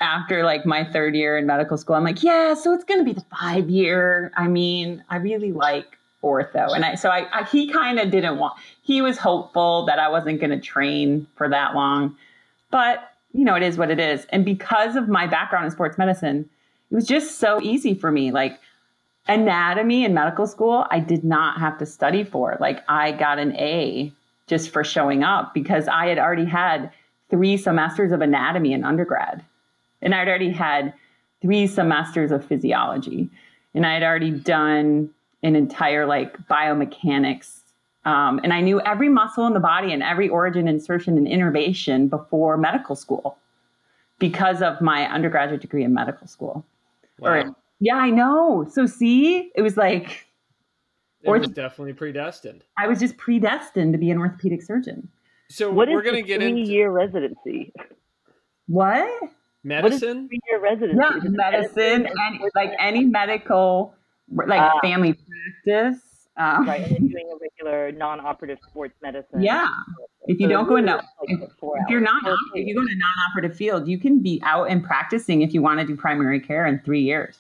after 0.01 0.45
like 0.45 0.65
my 0.65 0.85
third 0.85 1.15
year 1.15 1.37
in 1.37 1.47
medical 1.47 1.77
school, 1.77 1.97
I'm 1.97 2.05
like, 2.05 2.23
yeah, 2.23 2.55
so 2.55 2.73
it's 2.73 2.85
going 2.85 3.01
to 3.01 3.05
be 3.05 3.13
the 3.13 3.25
five 3.39 3.69
year. 3.69 4.33
I 4.37 4.49
mean, 4.49 5.05
I 5.11 5.17
really 5.17 5.53
like 5.53 5.96
ortho, 6.27 6.75
and 6.75 6.85
I 6.85 6.95
so 6.95 7.11
I, 7.11 7.27
I 7.33 7.45
he 7.45 7.69
kind 7.73 7.99
of 7.99 8.11
didn't 8.11 8.39
want. 8.39 8.55
He 8.83 9.03
was 9.03 9.19
hopeful 9.19 9.87
that 9.87 9.99
I 9.99 10.09
wasn't 10.09 10.41
going 10.41 10.51
to 10.51 10.61
train 10.61 11.27
for 11.37 11.49
that 11.49 11.75
long, 11.75 12.17
but 12.71 13.11
you 13.33 13.45
know, 13.45 13.55
it 13.55 13.63
is 13.63 13.77
what 13.77 13.91
it 13.91 14.01
is. 14.01 14.27
And 14.31 14.45
because 14.45 14.97
of 14.97 15.09
my 15.09 15.27
background 15.27 15.67
in 15.67 15.71
sports 15.71 15.99
medicine, 15.99 16.49
it 16.91 16.95
was 16.95 17.07
just 17.07 17.39
so 17.39 17.61
easy 17.61 17.95
for 17.95 18.11
me. 18.11 18.31
Like 18.31 18.59
anatomy 19.29 20.05
in 20.05 20.15
medical 20.15 20.47
school, 20.47 20.87
I 20.91 21.01
did 21.01 21.23
not 21.23 21.61
have 21.61 21.79
to 21.79 21.87
study 21.87 22.25
for. 22.25 22.57
Like 22.61 22.83
I 22.89 23.13
got 23.13 23.39
an 23.39 23.55
A 23.57 24.13
just 24.47 24.71
for 24.71 24.85
showing 24.85 25.23
up 25.23 25.53
because 25.53 25.89
I 25.89 26.07
had 26.07 26.19
already 26.19 26.45
had 26.45 26.91
three 27.29 27.57
semesters 27.57 28.13
of 28.13 28.21
anatomy 28.21 28.73
in 28.73 28.85
undergrad. 28.85 29.45
And 30.01 30.15
I'd 30.15 30.29
already 30.29 30.51
had 30.51 30.95
three 31.43 31.67
semesters 31.67 32.31
of 32.31 32.45
physiology. 32.45 33.29
And 33.75 33.85
I 33.85 33.95
had 33.95 34.03
already 34.03 34.31
done 34.31 35.11
an 35.43 35.57
entire 35.57 36.07
like 36.07 36.39
biomechanics. 36.49 37.61
Um, 38.05 38.41
and 38.45 38.53
I 38.53 38.61
knew 38.61 38.81
every 38.83 39.09
muscle 39.09 39.47
in 39.47 39.53
the 39.53 39.61
body 39.61 39.93
and 39.93 40.03
every 40.03 40.29
origin, 40.29 40.69
insertion, 40.69 41.19
and 41.19 41.27
innervation 41.27 42.09
before 42.09 42.57
medical 42.57 42.95
school 42.95 43.37
because 44.19 44.63
of 44.63 44.81
my 44.81 45.07
undergraduate 45.07 45.61
degree 45.61 45.85
in 45.85 45.93
medical 45.93 46.27
school. 46.27 46.65
Wow. 47.19 47.31
Or, 47.31 47.57
yeah, 47.81 47.97
I 47.97 48.11
know. 48.11 48.67
So 48.71 48.87
see, 48.87 49.51
it 49.55 49.63
was 49.63 49.77
like 49.77 50.27
it 51.23 51.31
was 51.31 51.49
definitely 51.49 51.93
predestined. 51.93 52.65
I 52.79 52.87
was 52.87 53.01
just 53.01 53.17
predestined 53.17 53.93
to 53.93 53.99
be 53.99 54.11
an 54.11 54.19
orthopedic 54.19 54.63
surgeon. 54.63 55.09
So 55.49 55.71
what 55.71 55.89
we're 55.89 56.03
going 56.03 56.17
to 56.17 56.23
get 56.23 56.43
into 56.43 56.61
year 56.61 56.91
residency. 56.91 57.73
What? 58.67 59.09
Medicine. 59.65 60.29
Three 60.29 60.41
year 60.49 60.61
residency. 60.61 60.97
Yeah, 60.97 61.11
medicine, 61.11 61.37
medicine 61.37 62.07
and 62.07 62.51
like 62.55 62.73
any 62.79 63.05
medical, 63.05 63.95
like 64.33 64.61
uh, 64.61 64.81
family 64.83 65.15
practice. 65.65 66.03
Um, 66.39 66.69
right, 66.69 66.83
and 66.83 66.97
then 66.97 67.09
doing 67.09 67.31
a 67.33 67.37
regular 67.41 67.93
non-operative 67.93 68.59
sports 68.69 68.95
medicine. 69.03 69.43
Yeah, 69.43 69.69
if 70.27 70.39
you 70.39 70.47
so 70.47 70.51
don't 70.51 70.69
go 70.69 70.77
in, 70.77 70.87
like 70.87 71.03
if, 71.23 71.41
if 71.41 71.89
you're 71.89 72.01
not, 72.01 72.23
if 72.55 72.67
you 72.67 72.75
go 72.75 72.83
in 72.83 72.89
a 72.89 72.97
non-operative 72.97 73.57
field, 73.57 73.89
you 73.89 73.99
can 73.99 74.23
be 74.23 74.41
out 74.45 74.65
and 74.65 74.85
practicing 74.85 75.43
if 75.43 75.55
you 75.55 75.63
want 75.63 75.81
to 75.81 75.87
do 75.87 75.97
primary 75.97 76.41
care 76.41 76.67
in 76.67 76.81
three 76.81 77.03
years. 77.03 77.39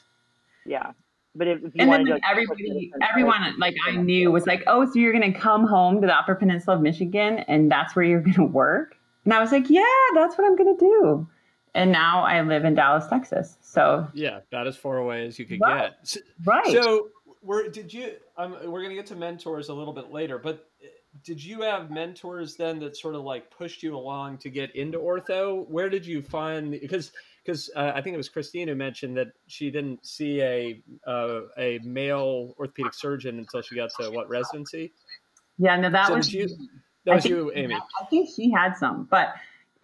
Yeah, 0.64 0.92
but 1.36 1.48
if, 1.48 1.58
if 1.62 1.72
and 1.78 1.92
then 1.92 2.20
everybody, 2.28 2.90
everyone, 3.02 3.54
like 3.58 3.76
I 3.86 3.96
knew, 3.96 4.32
was 4.32 4.46
like, 4.46 4.62
"Oh, 4.66 4.86
so 4.86 4.98
you're 4.98 5.12
going 5.12 5.32
to 5.32 5.38
come 5.38 5.66
home 5.66 6.00
to 6.00 6.06
the 6.06 6.16
Upper 6.16 6.34
Peninsula 6.34 6.76
of 6.76 6.82
Michigan, 6.82 7.40
and 7.40 7.70
that's 7.70 7.94
where 7.94 8.04
you're 8.04 8.20
going 8.20 8.34
to 8.34 8.44
work?" 8.44 8.96
And 9.24 9.34
I 9.34 9.40
was 9.40 9.52
like, 9.52 9.68
"Yeah, 9.68 9.84
that's 10.14 10.38
what 10.38 10.46
I'm 10.46 10.56
going 10.56 10.76
to 10.76 10.80
do." 10.80 11.28
And 11.76 11.92
now 11.92 12.24
I 12.24 12.40
live 12.40 12.64
in 12.64 12.74
Dallas, 12.74 13.06
Texas. 13.06 13.58
So 13.60 14.08
yeah, 14.14 14.40
about 14.50 14.66
as 14.66 14.78
far 14.78 14.96
away 14.96 15.26
as 15.26 15.38
you 15.38 15.44
could 15.44 15.60
right. 15.60 15.90
get. 15.90 16.08
So, 16.08 16.20
right. 16.44 16.66
So, 16.66 17.08
we're 17.42 17.68
did 17.68 17.92
you? 17.92 18.12
Um, 18.38 18.52
we're 18.64 18.80
going 18.80 18.88
to 18.88 18.96
get 18.96 19.06
to 19.06 19.14
mentors 19.14 19.68
a 19.68 19.74
little 19.74 19.92
bit 19.92 20.10
later, 20.10 20.38
but 20.38 20.70
eh, 20.82 20.86
did 21.22 21.44
you 21.44 21.60
have 21.60 21.90
mentors 21.90 22.56
then 22.56 22.78
that 22.80 22.96
sort 22.96 23.14
of 23.14 23.24
like 23.24 23.50
pushed 23.50 23.82
you 23.82 23.94
along 23.94 24.38
to 24.38 24.48
get 24.48 24.74
into 24.74 24.98
ortho? 24.98 25.68
Where 25.68 25.90
did 25.90 26.06
you 26.06 26.22
find 26.22 26.70
because 26.70 27.12
because 27.44 27.68
uh, 27.76 27.92
I 27.94 28.00
think 28.00 28.14
it 28.14 28.16
was 28.16 28.30
Christine 28.30 28.68
who 28.68 28.74
mentioned 28.74 29.14
that 29.18 29.32
she 29.46 29.70
didn't 29.70 30.04
see 30.04 30.40
a 30.40 30.82
uh, 31.06 31.42
a 31.58 31.78
male 31.84 32.54
orthopedic 32.58 32.94
surgeon 32.94 33.38
until 33.38 33.60
she 33.60 33.76
got 33.76 33.90
to 34.00 34.10
what 34.10 34.30
residency. 34.30 34.94
Yeah, 35.58 35.76
no, 35.76 35.90
that 35.90 36.08
so 36.08 36.16
was 36.16 36.32
you. 36.32 36.48
That 37.04 37.16
was 37.16 37.26
you, 37.26 37.52
Amy. 37.54 37.74
I 37.74 38.04
think 38.06 38.30
she 38.34 38.50
had 38.50 38.78
some, 38.78 39.06
but 39.10 39.34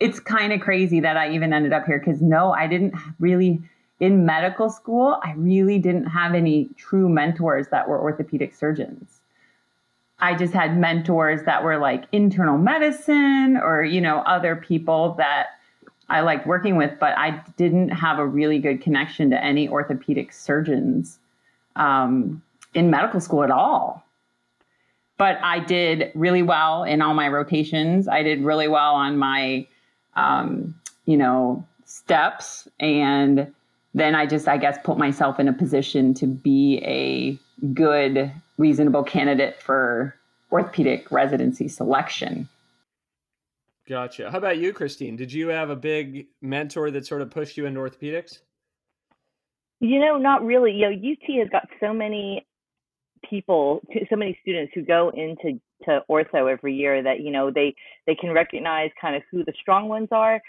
it's 0.03 0.19
kind 0.19 0.53
of 0.53 0.61
crazy 0.61 0.99
that 1.01 1.17
I 1.17 1.33
even 1.33 1.53
ended 1.53 1.73
up 1.73 1.87
here 1.87 1.99
because 1.99 2.21
no, 2.21 2.53
I 2.53 2.67
didn't 2.67 2.95
really 3.21 3.63
in 4.01 4.27
medical 4.27 4.69
school. 4.69 5.21
I 5.23 5.33
really 5.37 5.79
didn't 5.79 6.07
have 6.07 6.35
any 6.35 6.69
true 6.77 7.09
mentors 7.09 7.69
that 7.69 7.89
were 7.89 8.01
orthopedic 8.01 8.53
surgeons. 8.55 9.21
I 10.19 10.35
just 10.35 10.53
had 10.53 10.77
mentors 10.77 11.45
that 11.45 11.63
were 11.63 11.79
like 11.79 12.05
internal 12.11 12.59
medicine 12.59 13.57
or 13.57 13.85
you 13.85 14.01
know 14.01 14.19
other 14.21 14.57
people 14.57 15.15
that 15.19 15.51
I 16.09 16.21
liked 16.21 16.49
working 16.49 16.77
with, 16.77 16.99
but 16.99 17.17
I 17.17 17.43
didn't 17.57 17.91
have 17.91 18.19
a 18.19 18.27
really 18.27 18.59
good 18.59 18.83
connection 18.83 19.31
to 19.31 19.43
any 19.43 19.69
orthopedic 19.69 20.33
surgeons 20.33 21.21
um, 21.77 22.43
in 22.75 22.91
medical 22.91 23.21
school 23.21 23.45
at 23.45 23.53
all. 23.53 24.05
But 25.17 25.39
I 25.43 25.61
did 25.61 26.11
really 26.17 26.43
well 26.43 26.83
in 26.83 27.01
all 27.03 27.15
my 27.15 27.29
rotations. 27.29 28.09
I 28.09 28.25
did 28.25 28.43
really 28.43 28.67
well 28.67 28.95
on 28.95 29.17
my, 29.17 29.69
um, 30.15 30.75
you 31.07 31.17
know, 31.17 31.67
steps. 31.85 32.69
And 32.81 33.53
then 33.95 34.15
I 34.15 34.27
just, 34.27 34.49
I 34.49 34.57
guess, 34.57 34.79
put 34.83 34.99
myself 34.99 35.39
in 35.39 35.49
a 35.49 35.53
position 35.53 36.15
to 36.15 36.27
be 36.27 36.79
a 36.85 37.39
good, 37.75 38.33
reasonable 38.59 39.05
candidate 39.05 39.61
for 39.61 40.17
orthopedic 40.51 41.11
residency 41.11 41.69
selection. 41.69 42.49
Gotcha. 43.89 44.31
How 44.31 44.39
about 44.39 44.59
you, 44.59 44.73
Christine? 44.73 45.17
Did 45.17 45.33
you 45.33 45.49
have 45.49 45.71
a 45.71 45.77
big 45.77 46.27
mentor 46.41 46.91
that 46.91 47.05
sort 47.05 47.21
of 47.21 47.31
pushed 47.31 47.57
you 47.57 47.67
into 47.67 47.81
orthopedics? 47.81 48.39
You 49.81 49.99
know, 49.99 50.19
not 50.19 50.45
really. 50.45 50.73
You 50.73 50.91
know, 50.91 50.97
UT 50.97 51.39
has 51.41 51.49
got 51.51 51.69
so 51.81 51.93
many 51.93 52.47
people, 53.29 53.81
so 54.09 54.17
many 54.17 54.39
students 54.43 54.73
who 54.75 54.83
go 54.83 55.11
into 55.11 55.61
to 55.85 56.03
ortho 56.11 56.51
every 56.51 56.75
year 56.75 57.03
that 57.03 57.21
you 57.21 57.31
know 57.31 57.51
they 57.51 57.75
they 58.07 58.15
can 58.15 58.33
recognize 58.33 58.91
kind 59.01 59.17
of 59.17 59.23
who 59.31 59.45
the 59.45 59.53
strong 59.61 59.89
ones 59.89 60.09
are. 60.13 60.41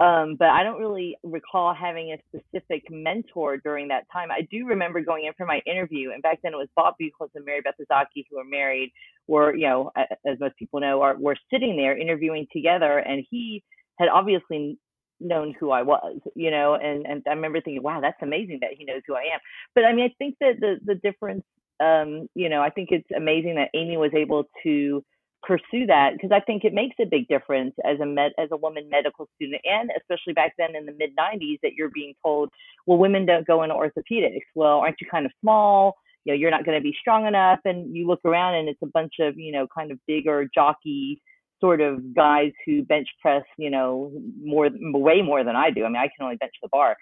Um, 0.00 0.36
but 0.38 0.48
I 0.48 0.62
don't 0.62 0.80
really 0.80 1.18
recall 1.22 1.74
having 1.74 2.12
a 2.12 2.18
specific 2.28 2.84
mentor 2.90 3.58
during 3.58 3.88
that 3.88 4.04
time. 4.10 4.30
I 4.30 4.48
do 4.50 4.66
remember 4.66 5.02
going 5.02 5.26
in 5.26 5.32
for 5.36 5.44
my 5.44 5.60
interview, 5.66 6.12
and 6.12 6.22
back 6.22 6.40
then 6.42 6.54
it 6.54 6.56
was 6.56 6.68
Bob 6.74 6.94
Bucholz 7.00 7.28
and 7.34 7.44
Mary 7.44 7.60
Beth 7.60 7.74
who 7.78 8.36
were 8.36 8.44
married. 8.44 8.90
Were 9.28 9.54
you 9.54 9.68
know, 9.68 9.90
as 9.96 10.40
most 10.40 10.56
people 10.56 10.80
know, 10.80 11.02
are 11.02 11.16
were 11.16 11.36
sitting 11.52 11.76
there 11.76 11.96
interviewing 11.96 12.46
together, 12.52 12.98
and 12.98 13.24
he 13.30 13.62
had 13.98 14.08
obviously 14.08 14.78
known 15.20 15.54
who 15.58 15.70
I 15.70 15.82
was, 15.82 16.18
you 16.34 16.50
know, 16.50 16.74
and 16.74 17.06
and 17.06 17.22
I 17.26 17.30
remember 17.30 17.60
thinking, 17.60 17.82
wow, 17.82 18.00
that's 18.00 18.20
amazing 18.22 18.58
that 18.62 18.70
he 18.76 18.84
knows 18.84 19.02
who 19.06 19.14
I 19.14 19.22
am. 19.34 19.40
But 19.74 19.84
I 19.84 19.94
mean, 19.94 20.04
I 20.04 20.14
think 20.18 20.36
that 20.40 20.54
the 20.60 20.78
the 20.84 20.94
difference, 20.96 21.44
um, 21.82 22.28
you 22.34 22.48
know, 22.48 22.62
I 22.62 22.70
think 22.70 22.90
it's 22.92 23.08
amazing 23.16 23.56
that 23.56 23.70
Amy 23.74 23.96
was 23.96 24.12
able 24.14 24.44
to 24.62 25.04
pursue 25.42 25.86
that 25.86 26.12
because 26.12 26.30
I 26.32 26.40
think 26.40 26.64
it 26.64 26.72
makes 26.72 26.94
a 27.00 27.04
big 27.04 27.26
difference 27.26 27.74
as 27.84 27.98
a 28.00 28.06
med 28.06 28.30
as 28.38 28.48
a 28.52 28.56
woman 28.56 28.88
medical 28.88 29.28
student 29.34 29.60
and 29.64 29.90
especially 29.98 30.34
back 30.34 30.52
then 30.56 30.76
in 30.76 30.86
the 30.86 30.92
mid 30.92 31.16
90s 31.16 31.58
that 31.64 31.72
you're 31.72 31.90
being 31.90 32.14
told 32.24 32.48
well 32.86 32.96
women 32.98 33.26
don't 33.26 33.44
go 33.44 33.64
into 33.64 33.74
orthopedics. 33.74 34.46
Well 34.54 34.78
aren't 34.78 35.00
you 35.00 35.08
kind 35.10 35.26
of 35.26 35.32
small? 35.40 35.96
You 36.24 36.32
know 36.32 36.38
you're 36.38 36.52
not 36.52 36.64
going 36.64 36.78
to 36.78 36.82
be 36.82 36.94
strong 37.00 37.26
enough. 37.26 37.58
And 37.64 37.94
you 37.96 38.06
look 38.06 38.20
around 38.24 38.54
and 38.54 38.68
it's 38.68 38.82
a 38.82 38.86
bunch 38.86 39.14
of 39.18 39.36
you 39.36 39.50
know 39.50 39.66
kind 39.76 39.90
of 39.90 39.98
bigger 40.06 40.48
jockey 40.54 41.20
sort 41.62 41.80
of 41.80 42.14
guys 42.14 42.50
who 42.66 42.82
bench 42.82 43.06
press, 43.20 43.44
you 43.56 43.70
know, 43.70 44.10
more, 44.42 44.68
way 44.72 45.22
more 45.22 45.44
than 45.44 45.54
I 45.54 45.70
do. 45.70 45.84
I 45.84 45.88
mean, 45.88 45.96
I 45.96 46.08
can 46.08 46.24
only 46.24 46.36
bench 46.36 46.54
the 46.60 46.68
bar. 46.70 46.96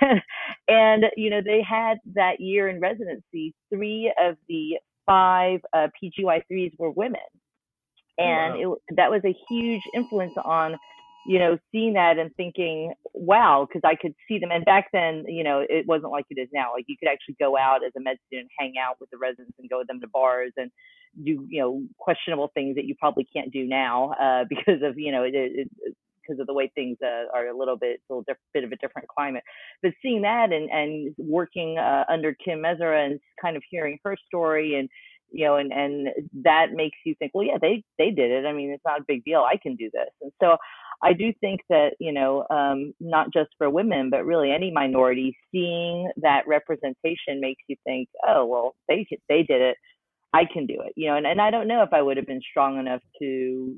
And, 0.00 0.22
and 0.68 1.04
you 1.16 1.28
know, 1.28 1.42
they 1.44 1.62
had 1.62 1.98
that 2.14 2.40
year 2.40 2.68
in 2.68 2.80
residency, 2.80 3.54
three 3.72 4.12
of 4.20 4.36
the 4.48 4.78
five 5.04 5.60
uh, 5.74 5.88
PGY3s 6.02 6.72
were 6.78 6.90
women. 6.90 7.20
And 8.16 8.54
wow. 8.54 8.76
it, 8.88 8.96
that 8.96 9.10
was 9.10 9.20
a 9.24 9.36
huge 9.48 9.82
influence 9.94 10.32
on 10.42 10.76
you 11.26 11.38
know, 11.38 11.58
seeing 11.72 11.94
that 11.94 12.18
and 12.18 12.34
thinking, 12.36 12.92
wow, 13.12 13.66
because 13.68 13.82
I 13.84 13.94
could 13.94 14.14
see 14.26 14.38
them. 14.38 14.50
And 14.50 14.64
back 14.64 14.88
then, 14.92 15.24
you 15.28 15.44
know, 15.44 15.64
it 15.68 15.86
wasn't 15.86 16.12
like 16.12 16.24
it 16.30 16.40
is 16.40 16.48
now. 16.52 16.72
Like 16.72 16.84
you 16.88 16.96
could 16.98 17.08
actually 17.10 17.36
go 17.38 17.56
out 17.56 17.84
as 17.84 17.92
a 17.96 18.00
med 18.00 18.16
student, 18.26 18.50
hang 18.58 18.74
out 18.82 18.96
with 19.00 19.10
the 19.10 19.18
residents 19.18 19.54
and 19.58 19.68
go 19.68 19.78
with 19.78 19.88
them 19.88 20.00
to 20.00 20.08
bars 20.08 20.52
and 20.56 20.70
do, 21.24 21.44
you 21.48 21.60
know, 21.60 21.82
questionable 21.98 22.50
things 22.54 22.76
that 22.76 22.84
you 22.84 22.94
probably 22.98 23.26
can't 23.32 23.52
do 23.52 23.66
now 23.66 24.12
uh, 24.20 24.44
because 24.48 24.82
of, 24.82 24.98
you 24.98 25.12
know, 25.12 25.22
it, 25.24 25.34
it, 25.34 25.68
because 26.22 26.40
of 26.40 26.46
the 26.46 26.52
way 26.52 26.70
things 26.74 26.98
uh, 27.02 27.24
are 27.34 27.48
a 27.48 27.56
little 27.56 27.76
bit, 27.76 28.00
a 28.08 28.12
little 28.12 28.24
diff- 28.26 28.36
bit 28.52 28.64
of 28.64 28.70
a 28.70 28.76
different 28.76 29.08
climate. 29.08 29.42
But 29.82 29.92
seeing 30.02 30.22
that 30.22 30.52
and, 30.52 30.70
and 30.70 31.14
working 31.16 31.78
uh, 31.78 32.04
under 32.08 32.34
Kim 32.34 32.60
Mezera 32.60 33.06
and 33.06 33.18
kind 33.40 33.56
of 33.56 33.62
hearing 33.70 33.98
her 34.04 34.16
story 34.26 34.74
and 34.76 34.88
you 35.30 35.44
know, 35.44 35.56
and 35.56 35.72
and 35.72 36.08
that 36.44 36.72
makes 36.72 36.96
you 37.04 37.14
think, 37.18 37.32
well, 37.34 37.46
yeah, 37.46 37.58
they 37.60 37.84
they 37.98 38.10
did 38.10 38.30
it. 38.30 38.46
I 38.46 38.52
mean, 38.52 38.70
it's 38.70 38.84
not 38.84 39.00
a 39.00 39.04
big 39.06 39.24
deal. 39.24 39.40
I 39.40 39.56
can 39.56 39.76
do 39.76 39.90
this. 39.92 40.08
And 40.22 40.32
so 40.40 40.56
I 41.02 41.12
do 41.12 41.32
think 41.40 41.60
that, 41.68 41.90
you 42.00 42.12
know, 42.12 42.44
um, 42.50 42.92
not 43.00 43.32
just 43.32 43.50
for 43.56 43.70
women, 43.70 44.10
but 44.10 44.24
really 44.24 44.50
any 44.50 44.70
minority, 44.70 45.36
seeing 45.52 46.10
that 46.16 46.46
representation 46.46 47.40
makes 47.40 47.62
you 47.68 47.76
think, 47.84 48.08
oh, 48.26 48.46
well, 48.46 48.74
they 48.88 49.06
they 49.28 49.42
did 49.42 49.60
it. 49.60 49.76
I 50.34 50.44
can 50.52 50.66
do 50.66 50.74
it, 50.84 50.92
you 50.94 51.08
know, 51.08 51.16
and, 51.16 51.26
and 51.26 51.40
I 51.40 51.50
don't 51.50 51.68
know 51.68 51.82
if 51.82 51.92
I 51.92 52.02
would 52.02 52.18
have 52.18 52.26
been 52.26 52.42
strong 52.50 52.78
enough 52.78 53.00
to, 53.18 53.24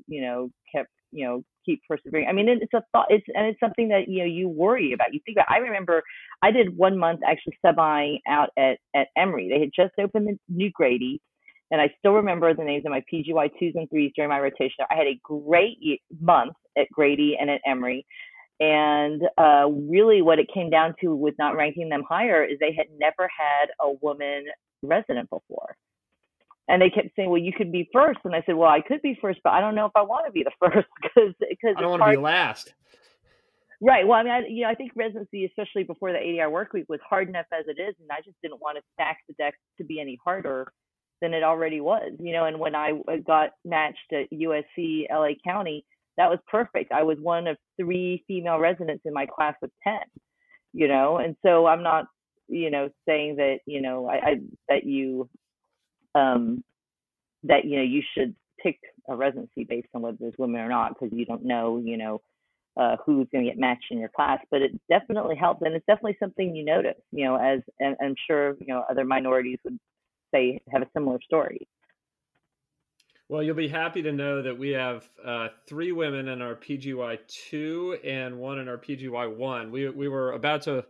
you 0.09 0.21
know, 0.21 0.51
kept, 0.75 0.89
you 1.13 1.25
know, 1.25 1.45
keep 1.65 1.81
persevering. 1.89 2.27
I 2.29 2.33
mean, 2.33 2.49
it's 2.49 2.75
a 2.75 2.83
thought, 2.91 3.07
it's, 3.09 3.25
and 3.35 3.47
it's 3.47 3.61
something 3.61 3.89
that, 3.91 4.09
you 4.09 4.21
know, 4.21 4.25
you 4.25 4.49
worry 4.49 4.93
about. 4.93 5.15
You 5.15 5.21
think 5.25 5.37
about, 5.37 5.47
I 5.49 5.59
remember 5.59 6.03
I 6.43 6.51
did 6.51 6.77
one 6.77 6.99
month 6.99 7.21
actually 7.25 7.57
subbing 7.65 8.19
out 8.27 8.49
at, 8.59 8.79
at 8.97 9.09
Emory. 9.17 9.49
They 9.49 9.61
had 9.61 9.71
just 9.77 9.97
opened 10.01 10.27
the 10.27 10.39
new 10.49 10.73
Grady 10.73 11.21
and 11.71 11.81
I 11.81 11.93
still 11.99 12.13
remember 12.13 12.53
the 12.53 12.65
names 12.65 12.85
of 12.85 12.91
my 12.91 13.03
PGY 13.13 13.51
twos 13.59 13.75
and 13.77 13.89
threes 13.89 14.13
during 14.17 14.31
my 14.31 14.41
rotation. 14.41 14.85
I 14.91 14.97
had 14.97 15.07
a 15.07 15.21
great 15.23 15.79
month 16.21 16.55
at 16.77 16.91
Grady 16.93 17.37
and 17.41 17.51
at 17.51 17.61
Emory. 17.67 18.07
And 18.61 19.23
uh, 19.39 19.69
really, 19.71 20.21
what 20.21 20.39
it 20.39 20.49
came 20.53 20.69
down 20.69 20.95
to 21.01 21.15
with 21.15 21.35
not 21.39 21.57
ranking 21.57 21.89
them 21.89 22.03
higher 22.07 22.45
is 22.45 22.59
they 22.61 22.75
had 22.77 22.87
never 22.99 23.29
had 23.37 23.71
a 23.81 23.93
woman 24.03 24.45
resident 24.83 25.31
before. 25.31 25.77
And 26.69 26.81
they 26.81 26.91
kept 26.91 27.09
saying, 27.17 27.31
"Well, 27.31 27.41
you 27.41 27.53
could 27.53 27.73
be 27.73 27.89
first. 27.93 28.21
And 28.25 28.35
I 28.35 28.43
said, 28.45 28.55
"Well, 28.55 28.69
I 28.69 28.83
could 28.83 29.01
be 29.01 29.19
first, 29.21 29.41
but 29.43 29.55
I 29.55 29.61
don't 29.61 29.75
know 29.75 29.87
if 29.87 29.93
I 29.97 30.03
want 30.03 30.27
to 30.27 30.33
be 30.33 30.45
the 30.45 30.53
first 30.61 30.87
because 31.03 31.35
because 31.41 31.75
I 31.79 31.81
don't 31.81 31.91
want 31.91 32.03
to 32.03 32.11
be 32.11 32.17
last." 32.17 32.75
Right. 33.83 34.07
Well, 34.07 34.19
I 34.19 34.23
mean, 34.23 34.33
I, 34.33 34.41
you 34.47 34.63
know, 34.63 34.69
I 34.69 34.75
think 34.75 34.93
residency, 34.95 35.47
especially 35.47 35.85
before 35.85 36.13
the 36.13 36.19
80-hour 36.19 36.51
work 36.51 36.75
week, 36.75 36.85
was 36.91 37.01
hard 37.09 37.31
enough 37.31 37.47
as 37.51 37.65
it 37.67 37.81
is, 37.81 37.95
and 37.99 38.11
I 38.13 38.17
just 38.23 38.37
didn't 38.43 38.61
want 38.61 38.77
to 38.77 38.83
stack 38.93 39.21
the 39.27 39.33
deck 39.35 39.55
to 39.79 39.85
be 39.85 40.01
any 40.01 40.19
harder 40.23 40.71
than 41.23 41.33
it 41.33 41.43
already 41.43 41.81
was. 41.81 42.13
You 42.19 42.35
know, 42.35 42.45
and 42.45 42.61
when 42.61 42.75
I 42.75 42.93
got 43.27 43.53
matched 43.65 44.13
at 44.13 44.31
USC 44.31 45.07
LA 45.11 45.31
County, 45.43 45.87
that 46.21 46.29
was 46.29 46.39
perfect. 46.51 46.93
I 46.93 47.03
was 47.03 47.17
one 47.19 47.47
of 47.47 47.57
three 47.81 48.23
female 48.29 48.59
residents 48.59 49.03
in 49.07 49.15
my 49.15 49.25
class 49.25 49.55
of 49.63 49.71
10, 49.83 49.95
you 50.75 50.87
know, 50.87 51.17
and 51.17 51.35
so 51.43 51.65
I'm 51.67 51.83
not, 51.83 52.05
you 52.47 52.71
know, 52.71 52.91
saying 53.09 53.37
that, 53.37 53.61
you 53.65 53.81
know, 53.81 54.07
I, 54.07 54.17
I 54.17 54.35
that 54.69 54.85
you, 54.85 55.31
um, 56.15 56.63
that, 57.45 57.65
you 57.65 57.79
know, 57.79 57.83
you 57.83 58.03
should 58.15 58.35
pick 58.63 58.79
a 59.09 59.17
residency 59.17 59.65
based 59.65 59.89
on 59.95 60.03
whether 60.03 60.19
there's 60.21 60.35
women 60.37 60.61
or 60.61 60.69
not, 60.69 60.91
because 60.93 61.17
you 61.17 61.25
don't 61.25 61.47
know, 61.47 61.81
you 61.83 61.97
know, 61.97 62.21
uh, 62.79 62.97
who's 63.07 63.27
going 63.33 63.43
to 63.43 63.51
get 63.51 63.59
matched 63.59 63.87
in 63.91 63.99
your 63.99 64.11
class, 64.11 64.41
but 64.51 64.61
it 64.61 64.79
definitely 64.91 65.37
helps, 65.37 65.63
and 65.63 65.75
it's 65.75 65.87
definitely 65.87 66.19
something 66.21 66.55
you 66.55 66.67
notice, 66.67 67.01
you 67.13 67.25
know, 67.25 67.37
as 67.37 67.61
and 67.79 67.97
I'm 68.03 68.15
sure 68.27 68.57
you 68.61 68.67
know 68.67 68.85
other 68.91 69.07
minorities 69.07 69.59
would 69.65 69.79
say 70.35 70.61
have 70.71 70.83
a 70.83 70.89
similar 70.95 71.19
story. 71.25 71.67
Well, 73.31 73.45
you'll 73.45 73.55
be 73.55 73.69
happy 73.69 74.03
to 74.03 74.11
know 74.11 74.43
that 74.43 74.59
we 74.59 74.71
have 74.71 75.09
uh, 75.25 75.51
three 75.69 75.93
women 75.93 76.27
in 76.27 76.43
our 76.43 76.57
PGY 76.57 77.17
two 77.29 77.97
and 78.03 78.37
one 78.37 78.59
in 78.59 78.67
our 78.67 78.77
PGY 78.77 79.37
one. 79.37 79.71
We 79.71 79.89
we 79.89 80.09
were 80.09 80.33
about 80.33 80.63
to 80.63 80.85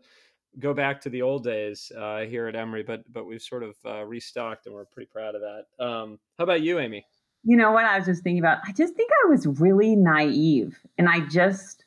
go 0.59 0.72
back 0.72 1.03
to 1.03 1.11
the 1.11 1.20
old 1.20 1.44
days 1.44 1.92
uh, 1.94 2.20
here 2.20 2.46
at 2.46 2.57
Emory, 2.57 2.83
but 2.83 3.03
but 3.12 3.26
we've 3.26 3.42
sort 3.42 3.62
of 3.62 3.76
uh, 3.85 4.07
restocked 4.07 4.64
and 4.64 4.74
we're 4.74 4.87
pretty 4.87 5.11
proud 5.12 5.35
of 5.35 5.42
that. 5.42 5.85
Um, 5.85 6.18
how 6.38 6.44
about 6.44 6.62
you, 6.62 6.79
Amy? 6.79 7.05
You 7.44 7.59
know 7.59 7.72
what 7.72 7.85
I 7.85 7.98
was 7.98 8.07
just 8.07 8.22
thinking 8.22 8.40
about? 8.40 8.61
I 8.66 8.72
just 8.72 8.94
think 8.94 9.11
I 9.22 9.29
was 9.29 9.46
really 9.46 9.94
naive, 9.94 10.79
and 10.96 11.11
I 11.11 11.20
just. 11.29 11.85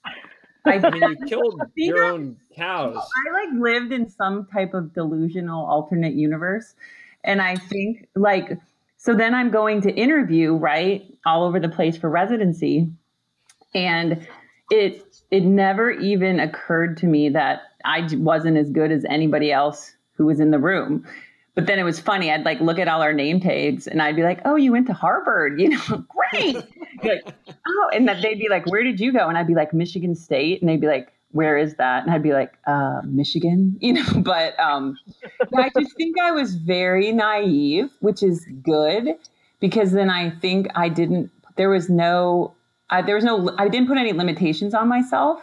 I, 0.65 0.73
I 0.83 0.91
mean, 0.91 1.01
you 1.01 1.17
killed 1.25 1.59
your 1.75 2.03
own 2.03 2.37
cows. 2.55 2.95
I 2.95 3.31
like 3.31 3.59
lived 3.59 3.91
in 3.91 4.07
some 4.07 4.45
type 4.53 4.75
of 4.75 4.93
delusional 4.93 5.65
alternate 5.65 6.13
universe 6.13 6.75
and 7.23 7.41
I 7.41 7.55
think 7.55 8.07
like, 8.15 8.57
so 9.03 9.13
then 9.13 9.35
I'm 9.35 9.51
going 9.51 9.81
to 9.81 9.93
interview, 9.93 10.53
right, 10.53 11.03
all 11.25 11.43
over 11.43 11.59
the 11.59 11.67
place 11.67 11.97
for 11.97 12.09
residency. 12.09 12.89
And 13.75 14.25
it, 14.71 15.03
it 15.29 15.43
never 15.43 15.91
even 15.91 16.39
occurred 16.39 16.95
to 16.99 17.05
me 17.05 17.27
that 17.27 17.63
I 17.83 18.07
wasn't 18.13 18.55
as 18.55 18.69
good 18.69 18.93
as 18.93 19.03
anybody 19.09 19.51
else 19.51 19.93
who 20.13 20.25
was 20.25 20.39
in 20.39 20.51
the 20.51 20.57
room. 20.57 21.05
But 21.53 21.67
then 21.67 21.79
it 21.79 21.83
was 21.83 21.99
funny. 21.99 22.31
I'd 22.31 22.45
like 22.45 22.61
look 22.61 22.79
at 22.79 22.87
all 22.87 23.01
our 23.01 23.11
name 23.11 23.41
tags 23.41 23.87
and 23.87 24.01
I'd 24.01 24.15
be 24.15 24.23
like, 24.23 24.39
oh, 24.45 24.55
you 24.55 24.71
went 24.71 24.87
to 24.87 24.93
Harvard, 24.93 25.59
you 25.59 25.71
know, 25.71 26.05
great. 26.07 26.55
like, 27.03 27.27
oh, 27.67 27.89
and 27.93 28.07
that 28.07 28.21
they'd 28.21 28.39
be 28.39 28.47
like, 28.49 28.65
where 28.67 28.83
did 28.85 29.01
you 29.01 29.11
go? 29.11 29.27
And 29.27 29.37
I'd 29.37 29.47
be 29.47 29.53
like, 29.53 29.73
Michigan 29.73 30.15
State. 30.15 30.61
And 30.61 30.69
they'd 30.69 30.79
be 30.79 30.87
like, 30.87 31.12
where 31.33 31.57
is 31.57 31.75
that? 31.75 32.03
And 32.03 32.11
I'd 32.13 32.23
be 32.23 32.31
like, 32.31 32.53
uh, 32.65 33.01
Michigan, 33.03 33.77
you 33.81 33.93
know, 33.93 34.05
but 34.17 34.57
um, 34.59 34.97
I 35.57 35.69
just 35.77 35.95
think 35.97 36.15
I 36.19 36.31
was 36.31 36.55
very 36.55 37.11
naive, 37.11 37.89
which 37.99 38.23
is 38.23 38.45
good 38.61 39.15
because 39.59 39.91
then 39.91 40.09
I 40.09 40.29
think 40.29 40.67
I 40.75 40.89
didn't, 40.89 41.31
there 41.57 41.69
was 41.69 41.89
no, 41.89 42.53
I, 42.89 43.01
there 43.01 43.15
was 43.15 43.23
no, 43.23 43.53
I 43.57 43.67
didn't 43.67 43.87
put 43.87 43.97
any 43.97 44.13
limitations 44.13 44.73
on 44.73 44.87
myself. 44.87 45.41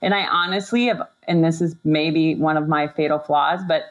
And 0.00 0.14
I 0.14 0.26
honestly 0.26 0.86
have, 0.86 1.06
and 1.28 1.44
this 1.44 1.60
is 1.60 1.76
maybe 1.84 2.34
one 2.34 2.56
of 2.56 2.66
my 2.68 2.88
fatal 2.88 3.18
flaws, 3.18 3.60
but 3.66 3.84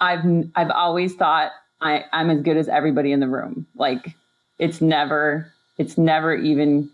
I've, 0.00 0.24
I've 0.54 0.70
always 0.70 1.14
thought 1.14 1.52
I, 1.82 2.04
I'm 2.12 2.30
as 2.30 2.40
good 2.42 2.56
as 2.56 2.68
everybody 2.68 3.12
in 3.12 3.20
the 3.20 3.28
room. 3.28 3.66
Like 3.74 4.14
it's 4.58 4.80
never, 4.80 5.52
it's 5.78 5.98
never 5.98 6.34
even 6.34 6.90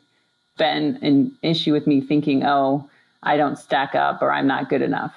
been 0.58 0.98
an 1.02 1.36
issue 1.42 1.72
with 1.72 1.86
me 1.86 2.00
thinking, 2.00 2.44
oh, 2.44 2.88
I 3.26 3.36
don't 3.36 3.58
stack 3.58 3.94
up 3.94 4.22
or 4.22 4.32
I'm 4.32 4.46
not 4.46 4.68
good 4.68 4.82
enough. 4.82 5.12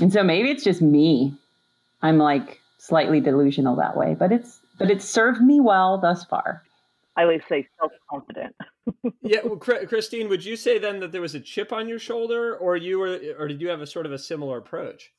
And 0.00 0.12
so 0.12 0.22
maybe 0.22 0.50
it's 0.50 0.64
just 0.64 0.82
me. 0.82 1.32
I'm 2.02 2.18
like 2.18 2.60
slightly 2.78 3.20
delusional 3.20 3.76
that 3.76 3.96
way, 3.96 4.14
but 4.18 4.32
it's 4.32 4.60
but 4.78 4.90
it's 4.90 5.04
served 5.04 5.40
me 5.40 5.60
well 5.60 5.98
thus 5.98 6.24
far. 6.24 6.62
I 7.16 7.22
always 7.22 7.42
say 7.48 7.68
self 7.78 7.92
confident. 8.10 8.56
yeah, 9.22 9.38
well, 9.44 9.56
Christine, 9.56 10.28
would 10.28 10.44
you 10.44 10.56
say 10.56 10.78
then 10.78 10.98
that 11.00 11.12
there 11.12 11.20
was 11.20 11.36
a 11.36 11.40
chip 11.40 11.72
on 11.72 11.88
your 11.88 12.00
shoulder, 12.00 12.56
or 12.56 12.76
you 12.76 12.98
were, 12.98 13.20
or 13.38 13.46
did 13.46 13.60
you 13.60 13.68
have 13.68 13.80
a 13.80 13.86
sort 13.86 14.04
of 14.04 14.12
a 14.12 14.18
similar 14.18 14.58
approach? 14.58 15.12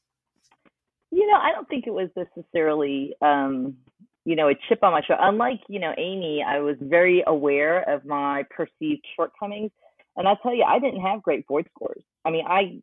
You 1.12 1.26
know, 1.26 1.38
I 1.38 1.52
don't 1.54 1.67
think 1.69 1.88
it 1.88 1.93
was 1.93 2.10
necessarily, 2.17 3.15
um, 3.21 3.78
you 4.26 4.36
know, 4.36 4.50
a 4.50 4.56
chip 4.67 4.84
on 4.84 4.91
my 4.91 5.02
shoulder. 5.02 5.24
Unlike 5.24 5.62
you 5.69 5.80
know 5.80 5.93
Amy, 5.98 6.43
I 6.45 6.60
was 6.60 6.76
very 6.82 7.24
aware 7.26 7.89
of 7.89 8.04
my 8.04 8.43
perceived 8.50 9.06
shortcomings, 9.15 9.71
and 10.17 10.28
I'll 10.28 10.38
tell 10.38 10.54
you, 10.54 10.63
I 10.63 10.80
didn't 10.80 11.02
have 11.02 11.24
great 11.24 11.48
board 11.48 11.65
scores. 11.74 12.04
I 12.25 12.31
mean, 12.31 12.45
I 12.47 12.79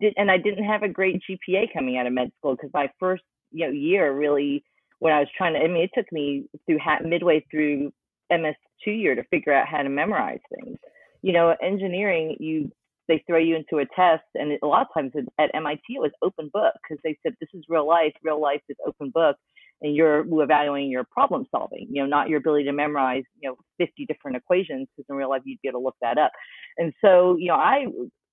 did, 0.00 0.14
and 0.16 0.30
I 0.30 0.38
didn't 0.38 0.64
have 0.64 0.82
a 0.82 0.88
great 0.88 1.20
GPA 1.28 1.72
coming 1.72 1.98
out 1.98 2.06
of 2.06 2.12
med 2.12 2.30
school 2.38 2.54
because 2.54 2.70
my 2.72 2.88
first 2.98 3.22
you 3.50 3.66
know 3.66 3.72
year 3.72 4.16
really, 4.16 4.64
when 5.00 5.12
I 5.12 5.20
was 5.20 5.28
trying 5.36 5.54
to, 5.54 5.60
I 5.60 5.68
mean, 5.68 5.82
it 5.82 5.90
took 5.94 6.10
me 6.12 6.44
through 6.66 6.78
midway 7.04 7.44
through 7.50 7.92
MS 8.30 8.54
two 8.84 8.92
year 8.92 9.14
to 9.14 9.24
figure 9.24 9.52
out 9.52 9.68
how 9.68 9.82
to 9.82 9.88
memorize 9.88 10.40
things. 10.54 10.78
You 11.22 11.32
know, 11.32 11.54
engineering, 11.62 12.36
you 12.38 12.70
they 13.08 13.24
throw 13.26 13.38
you 13.38 13.56
into 13.56 13.78
a 13.78 13.86
test, 13.96 14.24
and 14.34 14.58
a 14.62 14.66
lot 14.66 14.82
of 14.82 14.88
times 14.94 15.12
at 15.38 15.50
MIT 15.54 15.82
it 15.88 16.00
was 16.00 16.12
open 16.22 16.50
book 16.52 16.74
because 16.82 17.00
they 17.02 17.18
said 17.22 17.34
this 17.40 17.48
is 17.54 17.64
real 17.68 17.86
life. 17.86 18.12
Real 18.22 18.40
life 18.40 18.60
is 18.68 18.76
open 18.86 19.10
book, 19.10 19.36
and 19.80 19.96
you're 19.96 20.24
evaluating 20.42 20.90
your 20.90 21.04
problem 21.10 21.46
solving. 21.50 21.88
You 21.90 22.02
know, 22.02 22.08
not 22.08 22.28
your 22.28 22.38
ability 22.38 22.64
to 22.64 22.72
memorize 22.72 23.24
you 23.40 23.48
know 23.48 23.56
50 23.78 24.06
different 24.06 24.36
equations 24.36 24.88
because 24.94 25.06
in 25.08 25.16
real 25.16 25.30
life 25.30 25.42
you'd 25.44 25.60
be 25.62 25.68
able 25.68 25.80
to 25.80 25.84
look 25.84 25.96
that 26.02 26.18
up. 26.18 26.30
And 26.76 26.92
so, 27.02 27.36
you 27.38 27.48
know, 27.48 27.56
I 27.56 27.86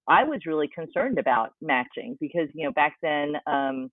I 0.08 0.24
was 0.24 0.42
really 0.46 0.68
concerned 0.68 1.18
about 1.18 1.54
matching 1.62 2.18
because, 2.20 2.48
you 2.54 2.66
know, 2.66 2.72
back 2.72 2.96
then, 3.02 3.34
um, 3.48 3.90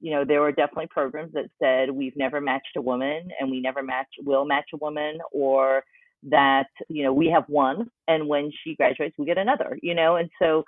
you 0.00 0.10
know, 0.10 0.24
there 0.24 0.40
were 0.40 0.50
definitely 0.50 0.88
programs 0.90 1.32
that 1.34 1.48
said 1.62 1.94
we've 1.94 2.16
never 2.16 2.40
matched 2.40 2.76
a 2.76 2.82
woman 2.82 3.28
and 3.38 3.50
we 3.50 3.60
never 3.60 3.82
match 3.82 4.08
will 4.24 4.44
match 4.44 4.66
a 4.74 4.78
woman 4.78 5.18
or 5.32 5.84
that 6.24 6.68
you 6.88 7.02
know 7.02 7.12
we 7.12 7.28
have 7.28 7.44
one 7.48 7.90
and 8.06 8.26
when 8.28 8.50
she 8.62 8.76
graduates 8.76 9.14
we 9.18 9.26
get 9.26 9.38
another 9.38 9.76
you 9.82 9.94
know 9.94 10.16
and 10.16 10.30
so 10.40 10.60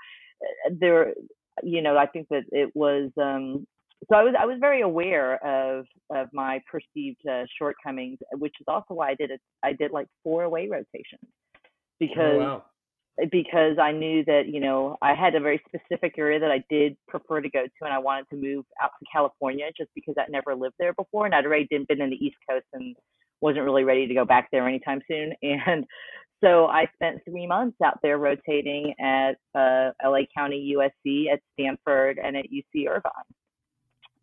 uh, 0.42 0.70
there 0.80 1.14
you 1.62 1.80
know 1.80 1.96
i 1.96 2.06
think 2.06 2.26
that 2.28 2.42
it 2.50 2.70
was 2.74 3.10
um 3.22 3.64
so 4.10 4.16
i 4.16 4.22
was 4.22 4.34
i 4.38 4.44
was 4.44 4.56
very 4.58 4.80
aware 4.80 5.36
of 5.46 5.86
of 6.10 6.28
my 6.32 6.60
perceived 6.70 7.24
uh, 7.30 7.44
shortcomings 7.56 8.18
which 8.32 8.54
is 8.60 8.64
also 8.66 8.94
why 8.94 9.10
i 9.10 9.14
did 9.14 9.30
it 9.30 9.40
i 9.62 9.72
did 9.72 9.92
like 9.92 10.08
four 10.24 10.42
away 10.42 10.68
rotations 10.68 11.22
oh, 11.22 11.58
because 12.00 12.34
oh, 12.34 12.38
wow. 12.38 12.64
Because 13.30 13.78
i 13.80 13.92
knew 13.92 14.24
that 14.24 14.48
you 14.48 14.60
know 14.60 14.96
i 15.00 15.14
had 15.14 15.34
a 15.34 15.40
very 15.40 15.62
specific 15.68 16.14
area 16.18 16.40
that 16.40 16.50
i 16.50 16.62
did 16.68 16.96
prefer 17.06 17.40
to 17.40 17.48
go 17.48 17.62
to 17.64 17.84
and 17.84 17.92
i 17.92 17.98
wanted 17.98 18.28
to 18.28 18.36
move 18.36 18.64
out 18.82 18.90
to 18.98 19.06
california 19.12 19.66
just 19.76 19.90
because 19.94 20.14
I'd 20.18 20.30
never 20.30 20.54
lived 20.54 20.74
there 20.78 20.92
before 20.94 21.24
and 21.26 21.34
i'd 21.34 21.46
already 21.46 21.68
been 21.70 21.86
in 21.88 22.10
the 22.10 22.16
east 22.16 22.36
coast 22.48 22.66
and 22.72 22.96
wasn't 23.44 23.64
really 23.64 23.84
ready 23.84 24.06
to 24.06 24.14
go 24.14 24.24
back 24.24 24.48
there 24.50 24.66
anytime 24.66 25.00
soon. 25.06 25.34
And 25.42 25.84
so 26.42 26.66
I 26.66 26.86
spent 26.94 27.20
three 27.24 27.46
months 27.46 27.76
out 27.82 28.00
there 28.02 28.18
rotating 28.18 28.94
at 29.00 29.36
uh, 29.54 29.92
LA 30.04 30.20
County 30.36 30.74
USC, 30.76 31.32
at 31.32 31.40
Stanford, 31.54 32.18
and 32.22 32.36
at 32.36 32.46
UC 32.46 32.86
Irvine. 32.88 33.12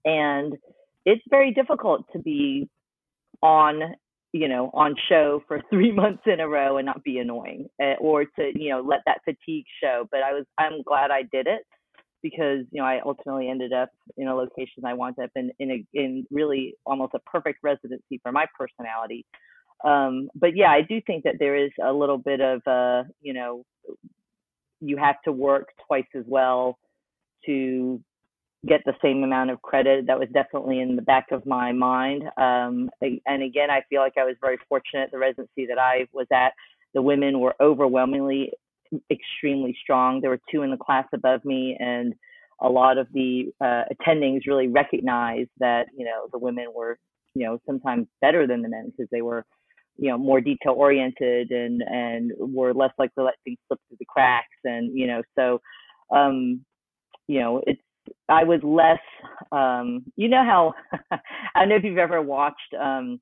And 0.06 0.54
it's 1.06 1.24
very 1.30 1.52
difficult 1.52 2.06
to 2.14 2.20
be 2.20 2.70
on, 3.42 3.96
you 4.34 4.48
know, 4.48 4.72
on 4.74 4.96
show 5.10 5.44
for 5.48 5.62
three 5.70 5.92
months 5.92 6.24
in 6.26 6.40
a 6.40 6.48
row 6.48 6.78
and 6.78 6.86
not 6.86 7.04
be 7.04 7.20
annoying, 7.20 7.68
uh, 7.82 7.96
or 8.00 8.26
to, 8.26 8.52
you 8.56 8.70
know, 8.70 8.82
let 8.82 9.02
that 9.06 9.22
fatigue 9.26 9.66
show. 9.82 10.08
But 10.12 10.22
I 10.22 10.34
was, 10.34 10.46
I'm 10.58 10.82
glad 10.84 11.12
I 11.12 11.24
did 11.32 11.48
it 11.48 11.64
because 12.22 12.66
you 12.72 12.82
know 12.82 12.86
I 12.86 13.00
ultimately 13.06 13.50
ended 13.50 13.74
up 13.74 13.90
in 14.18 14.28
a 14.28 14.36
location 14.36 14.86
I 14.86 14.94
wanted 14.94 15.26
up 15.26 15.32
in 15.36 15.52
in 15.60 15.72
a 15.72 15.86
in 15.94 16.26
really 16.32 16.76
almost 16.86 17.14
a 17.14 17.20
perfect 17.20 17.60
residency 17.64 18.20
for 18.22 18.32
my 18.32 18.46
personality. 18.58 19.26
Um, 19.84 20.30
but 20.36 20.56
yeah, 20.56 20.70
I 20.70 20.82
do 20.82 21.02
think 21.06 21.24
that 21.24 21.36
there 21.40 21.56
is 21.56 21.72
a 21.84 21.92
little 21.92 22.18
bit 22.18 22.42
of 22.42 22.62
uh, 22.68 23.04
you 23.22 23.34
know 23.34 23.64
you 24.80 24.98
have 24.98 25.16
to 25.26 25.32
work 25.32 25.70
twice 25.88 26.06
as 26.16 26.26
well 26.28 26.78
to 27.46 28.02
get 28.68 28.82
the 28.86 28.94
same 29.02 29.24
amount 29.24 29.50
of 29.50 29.62
credit. 29.62 30.06
That 30.08 30.20
was 30.20 30.30
definitely 30.34 30.80
in 30.80 30.96
the 30.96 31.02
back 31.02 31.28
of 31.32 31.46
my 31.46 31.72
mind. 31.72 32.24
Um, 32.38 32.90
and 33.02 33.44
again, 33.44 33.72
I 33.72 33.82
feel 33.90 34.02
like 34.02 34.14
I 34.18 34.24
was 34.24 34.36
very 34.40 34.58
fortunate. 34.70 35.10
The 35.12 35.18
residency 35.18 35.66
that 35.68 35.80
I 35.80 36.08
was 36.14 36.28
at, 36.32 36.54
the 36.94 37.02
women 37.02 37.40
were 37.40 37.56
overwhelmingly 37.60 38.52
extremely 39.10 39.76
strong. 39.82 40.22
There 40.22 40.30
were 40.30 40.42
two 40.52 40.62
in 40.64 40.72
the 40.72 40.78
class 40.78 41.06
above 41.14 41.44
me, 41.46 41.76
and 41.80 42.14
a 42.62 42.70
lot 42.70 42.98
of 42.98 43.08
the 43.14 43.52
uh, 43.60 43.84
attendings 43.92 44.42
really 44.46 44.68
recognized 44.68 45.50
that 45.60 45.88
you 45.98 46.06
know 46.06 46.28
the 46.32 46.38
women 46.38 46.68
were 46.76 46.98
you 47.34 47.46
know 47.46 47.60
sometimes 47.66 48.08
better 48.22 48.46
than 48.46 48.62
the 48.62 48.70
men 48.70 48.92
because 48.92 49.10
they 49.12 49.22
were 49.22 49.46
you 49.98 50.10
know 50.10 50.18
more 50.18 50.42
detail 50.42 50.74
oriented 50.74 51.52
and 51.52 51.82
and 51.82 52.32
were 52.38 52.74
less 52.74 52.92
likely 53.00 53.14
to 53.18 53.24
let 53.24 53.36
things 53.44 53.58
slip 53.68 53.80
through 53.88 53.98
the 54.00 54.06
cracks 54.06 54.48
and 54.64 54.98
you 54.98 55.08
know 55.08 55.22
so 55.38 55.60
um 56.16 56.64
you 57.28 57.40
know 57.40 57.62
it's 57.66 57.82
I 58.32 58.44
was 58.44 58.60
less 58.64 59.00
um 59.52 60.04
you 60.16 60.30
know 60.30 60.44
how 60.44 60.74
I 61.12 61.60
don't 61.60 61.70
know 61.70 61.76
if 61.76 61.84
you've 61.84 61.98
ever 61.98 62.22
watched 62.22 62.74
um 62.80 63.20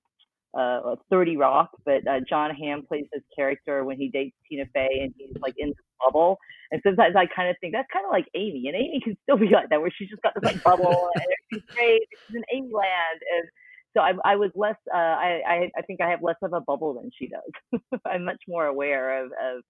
uh, 0.58 0.96
30 1.10 1.38
Rock, 1.38 1.70
but 1.86 2.06
uh, 2.08 2.20
Jon 2.28 2.54
Hamm 2.56 2.84
plays 2.88 3.06
his 3.14 3.24
character 3.36 3.84
when 3.84 3.98
he 3.98 4.10
dates 4.10 4.36
Tina 4.50 4.66
Fey 4.74 5.02
and 5.04 5.14
he's 5.18 5.30
like 5.42 5.54
in 5.58 5.70
the 5.70 5.76
bubble. 6.04 6.38
And 6.72 6.82
sometimes 6.84 7.16
I 7.16 7.26
kind 7.34 7.50
of 7.50 7.56
think 7.62 7.74
that's 7.74 7.88
kind 7.92 8.06
of 8.06 8.12
like 8.12 8.26
Amy, 8.36 8.68
and 8.68 8.76
Amy 8.76 9.02
can 9.04 9.18
still 9.24 9.38
be 9.38 9.50
like 9.50 9.70
that, 9.70 9.82
where 9.82 9.92
she's 9.96 10.10
just 10.10 10.22
got 10.22 10.34
this 10.36 10.44
like 10.44 10.64
bubble 10.64 11.10
and 11.16 11.26
she's 11.52 11.64
great, 11.76 12.02
she's 12.28 12.36
in 12.36 12.44
Amy 12.54 12.72
land. 12.74 13.20
And 13.36 13.50
so 13.96 14.02
I, 14.02 14.34
I 14.34 14.36
was 14.36 14.52
less, 14.56 14.76
uh, 14.94 14.98
I, 14.98 15.42
I, 15.48 15.72
I 15.78 15.82
think 15.84 16.02
I 16.02 16.10
have 16.10 16.22
less 16.22 16.36
of 16.42 16.54
a 16.54 16.62
bubble 16.62 16.94
than 16.94 17.12
she 17.18 17.28
does. 17.28 17.82
I'm 18.06 18.26
much 18.26 18.42
more 18.48 18.66
aware 18.66 19.24
of, 19.24 19.32
of, 19.32 19.64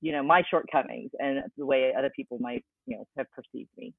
you 0.00 0.12
know, 0.12 0.22
my 0.22 0.42
shortcomings 0.50 1.10
and 1.20 1.44
the 1.56 1.66
way 1.66 1.92
other 1.96 2.10
people 2.14 2.38
might, 2.40 2.64
you 2.86 2.96
know, 2.96 3.04
have 3.16 3.26
perceived 3.30 3.70
me. 3.78 3.94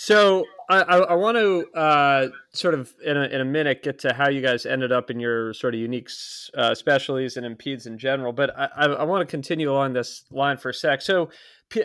So 0.00 0.44
I, 0.70 0.80
I, 0.80 1.14
want 1.16 1.38
to 1.38 1.66
uh, 1.76 2.28
sort 2.52 2.74
of 2.74 2.94
in 3.04 3.16
a, 3.16 3.24
in 3.24 3.40
a 3.40 3.44
minute 3.44 3.82
get 3.82 3.98
to 4.00 4.12
how 4.12 4.28
you 4.28 4.40
guys 4.40 4.64
ended 4.64 4.92
up 4.92 5.10
in 5.10 5.18
your 5.18 5.52
sort 5.54 5.74
of 5.74 5.80
unique 5.80 6.08
uh, 6.56 6.76
specialties 6.76 7.36
and 7.36 7.44
in 7.44 7.56
peds 7.56 7.84
in 7.84 7.98
general, 7.98 8.32
but 8.32 8.56
I, 8.56 8.86
I, 8.86 9.02
want 9.02 9.28
to 9.28 9.30
continue 9.30 9.72
along 9.72 9.94
this 9.94 10.22
line 10.30 10.56
for 10.56 10.68
a 10.68 10.74
sec. 10.74 11.02
So 11.02 11.30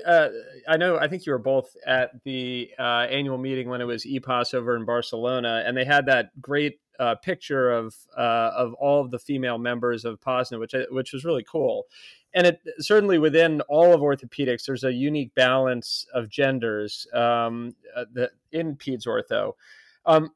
uh, 0.06 0.28
I 0.70 0.78
know 0.78 1.00
I 1.00 1.08
think 1.08 1.26
you 1.26 1.32
were 1.32 1.40
both 1.40 1.76
at 1.88 2.12
the 2.24 2.70
uh, 2.78 3.08
annual 3.10 3.40
meeting 3.40 3.68
when 3.68 3.82
it 3.82 3.86
was 3.86 4.06
EPOS 4.06 4.54
over 4.54 4.76
in 4.76 4.86
Barcelona, 4.86 5.64
and 5.66 5.76
they 5.76 5.86
had 5.86 6.06
that 6.06 6.40
great 6.40 6.80
uh, 7.00 7.16
picture 7.16 7.72
of 7.72 7.96
uh, 8.18 8.52
of 8.56 8.74
all 8.76 9.02
of 9.02 9.12
the 9.12 9.20
female 9.20 9.58
members 9.58 10.06
of 10.06 10.22
POSNA, 10.22 10.60
which 10.60 10.76
which 10.90 11.14
was 11.14 11.26
really 11.26 11.44
cool 11.44 11.88
and 12.34 12.48
it 12.48 12.62
certainly 12.80 13.18
within 13.18 13.62
all 13.62 13.94
of 13.94 14.02
orthopedics, 14.02 14.66
there's 14.66 14.84
a 14.84 14.92
unique 14.92 15.34
balance 15.36 16.08
of 16.14 16.30
genders 16.30 17.08
um, 17.14 17.76
uh, 17.96 18.06
in 18.52 18.76
peds 18.76 19.06
ortho. 19.06 19.54
Um, 20.06 20.32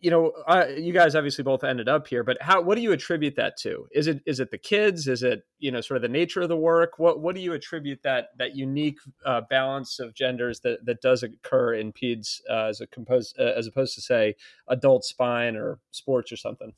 you 0.00 0.10
know, 0.10 0.32
you 0.76 0.92
guys 0.92 1.14
obviously 1.14 1.44
both 1.44 1.64
ended 1.64 1.88
up 1.88 2.06
here, 2.06 2.22
but 2.22 2.38
how? 2.40 2.60
What 2.60 2.76
do 2.76 2.82
you 2.82 2.92
attribute 2.92 3.36
that 3.36 3.56
to? 3.58 3.86
Is 3.92 4.06
it 4.06 4.20
is 4.26 4.40
it 4.40 4.50
the 4.50 4.58
kids? 4.58 5.08
Is 5.08 5.22
it 5.22 5.42
you 5.58 5.70
know 5.70 5.80
sort 5.80 5.96
of 5.96 6.02
the 6.02 6.08
nature 6.08 6.42
of 6.42 6.48
the 6.48 6.56
work? 6.56 6.98
What 6.98 7.20
what 7.20 7.34
do 7.34 7.40
you 7.40 7.52
attribute 7.52 8.00
that 8.02 8.28
that 8.38 8.54
unique 8.56 8.98
uh, 9.24 9.42
balance 9.48 9.98
of 9.98 10.14
genders 10.14 10.60
that 10.60 10.84
that 10.86 11.00
does 11.00 11.22
occur 11.22 11.74
in 11.74 11.92
peds 11.92 12.40
uh, 12.50 12.66
as 12.66 12.80
a 12.80 12.86
compose 12.86 13.34
uh, 13.38 13.52
as 13.56 13.66
opposed 13.66 13.94
to 13.94 14.00
say 14.00 14.34
adult 14.68 15.04
spine 15.04 15.56
or 15.56 15.78
sports 15.90 16.32
or 16.32 16.36
something? 16.36 16.72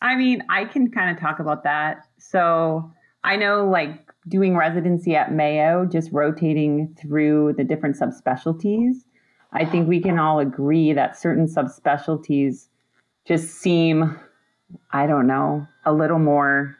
I 0.00 0.14
mean, 0.16 0.42
I 0.48 0.64
can 0.64 0.90
kind 0.90 1.10
of 1.10 1.20
talk 1.20 1.40
about 1.40 1.64
that. 1.64 2.06
So 2.18 2.92
I 3.24 3.36
know 3.36 3.68
like 3.68 4.08
doing 4.28 4.56
residency 4.56 5.16
at 5.16 5.32
Mayo, 5.32 5.86
just 5.86 6.10
rotating 6.12 6.94
through 7.00 7.54
the 7.56 7.64
different 7.64 7.96
subspecialties. 7.96 9.04
I 9.52 9.64
think 9.64 9.88
we 9.88 10.00
can 10.00 10.18
all 10.18 10.38
agree 10.38 10.92
that 10.92 11.18
certain 11.18 11.46
subspecialties 11.46 12.66
just 13.26 13.54
seem, 13.54 14.18
I 14.90 15.06
don't 15.06 15.26
know, 15.26 15.66
a 15.84 15.92
little 15.92 16.18
more 16.18 16.76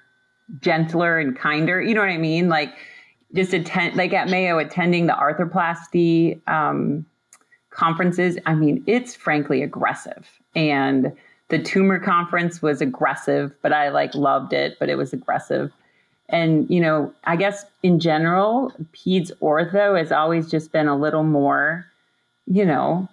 gentler 0.61 1.19
and 1.19 1.37
kinder. 1.37 1.81
You 1.81 1.95
know 1.95 2.01
what 2.01 2.11
I 2.11 2.19
mean? 2.19 2.49
Like 2.49 2.75
just 3.35 3.53
attend, 3.53 3.97
like 3.97 4.13
at 4.13 4.29
Mayo, 4.29 4.59
attending 4.59 5.07
the 5.07 5.13
arthroplasty 5.13 6.41
um, 6.49 7.05
conferences. 7.71 8.39
I 8.47 8.55
mean, 8.55 8.83
it's 8.87 9.15
frankly 9.15 9.63
aggressive. 9.63 10.27
And 10.55 11.13
the 11.49 11.59
tumor 11.59 11.99
conference 11.99 12.61
was 12.61 12.81
aggressive, 12.81 13.53
but 13.63 13.73
I 13.73 13.89
like 13.89 14.15
loved 14.15 14.53
it, 14.53 14.79
but 14.79 14.89
it 14.89 14.97
was 14.97 15.13
aggressive. 15.13 15.73
And, 16.31 16.69
you 16.69 16.81
know, 16.81 17.13
I 17.25 17.37
guess 17.37 17.65
in 17.83 18.01
general, 18.01 18.73
peds 18.93 19.31
ortho 19.41 19.99
has 19.99 20.13
always 20.13 20.51
just 20.51 20.73
been 20.73 20.89
a 20.89 20.97
little 20.97 21.23
more, 21.23 21.87
you 22.51 22.65
know, 22.65 23.09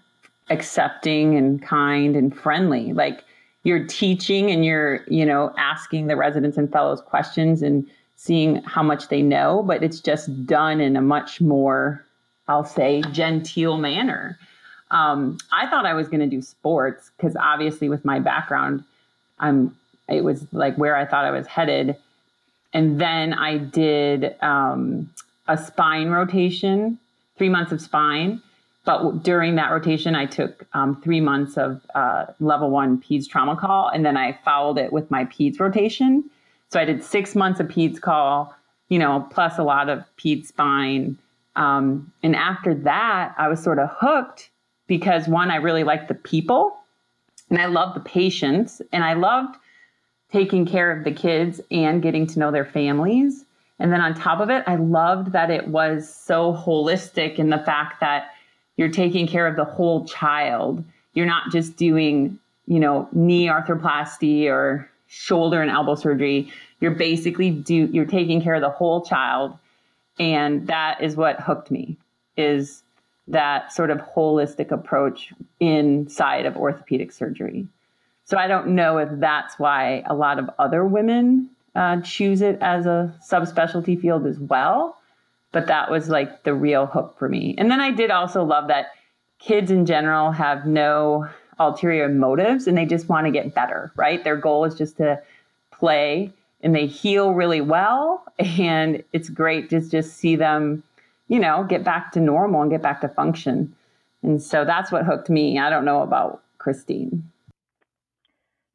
accepting 0.50 1.36
and 1.36 1.62
kind 1.62 2.16
and 2.16 2.36
friendly. 2.36 2.94
Like 2.94 3.24
you're 3.64 3.86
teaching 3.86 4.52
and 4.52 4.64
you're, 4.64 5.04
you 5.08 5.26
know, 5.26 5.54
asking 5.58 6.08
the 6.08 6.16
residents 6.16 6.58
and 6.58 6.72
fellows 6.72 7.02
questions 7.02 7.62
and 7.62 7.86
seeing 8.16 8.64
how 8.64 8.82
much 8.82 9.10
they 9.10 9.22
know, 9.22 9.64
but 9.64 9.84
it's 9.84 10.00
just 10.00 10.46
done 10.46 10.80
in 10.80 10.96
a 10.96 11.02
much 11.02 11.42
more, 11.42 12.04
I'll 12.48 12.64
say, 12.64 13.02
genteel 13.12 13.78
manner. 13.78 14.38
Um, 14.92 15.38
I 15.52 15.68
thought 15.68 15.86
I 15.86 15.94
was 15.94 16.08
going 16.08 16.22
to 16.22 16.28
do 16.28 16.42
sports 16.42 17.12
because 17.18 17.36
obviously 17.36 17.90
with 17.90 18.06
my 18.06 18.20
background, 18.20 18.84
I'm, 19.40 19.76
it 20.08 20.24
was 20.24 20.46
like 20.54 20.78
where 20.78 20.96
I 20.96 21.06
thought 21.06 21.26
I 21.26 21.32
was 21.32 21.48
headed 21.48 21.98
and 22.74 23.00
then 23.00 23.34
I 23.34 23.58
did 23.58 24.36
um, 24.44 25.10
a 25.48 25.58
spine 25.58 26.10
rotation, 26.10 27.00
three 27.38 27.50
months 27.50 27.72
of 27.72 27.82
spine. 27.82 28.42
But 28.86 29.24
during 29.24 29.56
that 29.56 29.72
rotation, 29.72 30.16
I 30.16 30.28
took 30.28 30.66
um, 30.74 31.02
three 31.02 31.20
months 31.20 31.58
of 31.58 31.82
uh, 31.96 32.28
level 32.40 32.70
one 32.70 33.02
PEDS 33.02 33.28
trauma 33.28 33.56
call, 33.56 33.90
and 33.90 34.06
then 34.06 34.16
I 34.16 34.38
followed 34.46 34.78
it 34.78 34.94
with 34.94 35.10
my 35.10 35.26
PEDS 35.26 35.60
rotation. 35.60 36.30
So 36.70 36.80
I 36.80 36.86
did 36.86 37.04
six 37.04 37.36
months 37.36 37.60
of 37.60 37.68
PEDS 37.68 38.00
call, 38.00 38.56
you 38.90 39.00
know, 39.00 39.28
plus 39.32 39.58
a 39.58 39.64
lot 39.64 39.90
of 39.90 40.04
PEDS 40.18 40.48
spine. 40.48 41.18
Um, 41.56 42.12
and 42.22 42.36
after 42.36 42.76
that, 42.76 43.34
I 43.38 43.48
was 43.48 43.62
sort 43.62 43.80
of 43.80 43.90
hooked 43.92 44.50
because 44.88 45.28
one, 45.28 45.50
I 45.50 45.56
really 45.56 45.84
liked 45.84 46.08
the 46.08 46.16
people 46.16 46.78
and 47.50 47.60
I 47.60 47.66
loved 47.66 47.96
the 47.96 48.02
patients 48.02 48.82
and 48.92 49.04
I 49.04 49.14
loved 49.14 49.58
taking 50.32 50.66
care 50.66 50.92
of 50.92 51.04
the 51.04 51.12
kids 51.12 51.62
and 51.72 52.02
getting 52.02 52.28
to 52.28 52.40
know 52.40 52.52
their 52.52 52.66
families. 52.66 53.46
And 53.80 53.92
then 53.92 54.02
on 54.02 54.14
top 54.14 54.40
of 54.40 54.50
it, 54.50 54.64
I 54.68 54.76
loved 54.76 55.32
that 55.32 55.50
it 55.50 55.68
was 55.68 56.14
so 56.14 56.54
holistic 56.54 57.40
in 57.40 57.50
the 57.50 57.60
fact 57.60 58.00
that 58.02 58.32
you're 58.78 58.90
taking 58.90 59.28
care 59.28 59.48
of 59.48 59.56
the 59.56 59.66
whole 59.66 60.06
child. 60.06 60.84
You're 61.14 61.26
not 61.26 61.52
just 61.52 61.78
doing, 61.78 62.40
you 62.68 62.80
know, 62.80 63.08
knee 63.12 63.48
arthroplasty 63.48 64.48
or 64.48 64.90
shoulder 65.08 65.62
and 65.62 65.72
elbow 65.72 65.96
surgery. 65.96 66.52
You're 66.82 66.92
basically 66.92 67.52
do 67.52 67.90
you're 67.92 68.06
taking 68.06 68.42
care 68.42 68.56
of 68.56 68.62
the 68.62 68.70
whole 68.70 69.02
child. 69.06 69.58
And 70.20 70.68
that 70.68 71.02
is 71.02 71.16
what 71.16 71.40
hooked 71.40 71.72
me 71.72 71.98
is 72.38 72.84
that 73.28 73.74
sort 73.74 73.90
of 73.90 73.98
holistic 74.00 74.72
approach 74.72 75.34
inside 75.60 76.46
of 76.46 76.56
orthopedic 76.56 77.12
surgery. 77.12 77.68
So 78.26 78.38
I 78.38 78.48
don't 78.48 78.70
know 78.70 78.98
if 78.98 79.10
that's 79.14 79.58
why 79.60 80.04
a 80.06 80.16
lot 80.16 80.40
of 80.40 80.50
other 80.60 80.84
women 80.86 81.50
uh, 81.76 82.02
choose 82.02 82.42
it 82.42 82.58
as 82.62 82.86
a 82.86 83.14
subspecialty 83.28 84.00
field 84.00 84.26
as 84.26 84.40
well. 84.40 84.98
But 85.56 85.68
that 85.68 85.90
was 85.90 86.10
like 86.10 86.44
the 86.44 86.54
real 86.54 86.86
hook 86.86 87.16
for 87.18 87.30
me. 87.30 87.56
And 87.58 87.72
then 87.72 87.80
I 87.80 87.90
did 87.90 88.12
also 88.12 88.44
love 88.44 88.68
that 88.68 88.88
kids 89.40 89.72
in 89.72 89.86
general 89.86 90.32
have 90.32 90.66
no 90.66 91.30
ulterior 91.60 92.10
motives 92.10 92.68
and 92.68 92.78
they 92.78 92.86
just 92.86 93.08
want 93.08 93.26
to 93.26 93.32
get 93.32 93.56
better, 93.56 93.90
right? 93.96 94.22
Their 94.22 94.36
goal 94.36 94.66
is 94.66 94.76
just 94.76 94.98
to 94.98 95.22
play 95.72 96.34
and 96.62 96.76
they 96.76 96.88
heal 96.88 97.32
really 97.32 97.62
well. 97.62 98.26
And 98.38 99.02
it's 99.14 99.30
great 99.30 99.70
to 99.70 99.80
just 99.80 100.18
see 100.18 100.36
them, 100.36 100.84
you 101.30 101.40
know, 101.40 101.64
get 101.64 101.86
back 101.86 102.12
to 102.12 102.20
normal 102.20 102.62
and 102.62 102.70
get 102.70 102.82
back 102.82 103.00
to 103.00 103.08
function. 103.08 103.74
And 104.24 104.44
so 104.44 104.66
that's 104.66 104.92
what 104.92 105.06
hooked 105.06 105.30
me. 105.30 105.58
I 105.58 105.70
don't 105.70 105.86
know 105.86 106.02
about 106.02 106.44
Christine. 106.58 107.32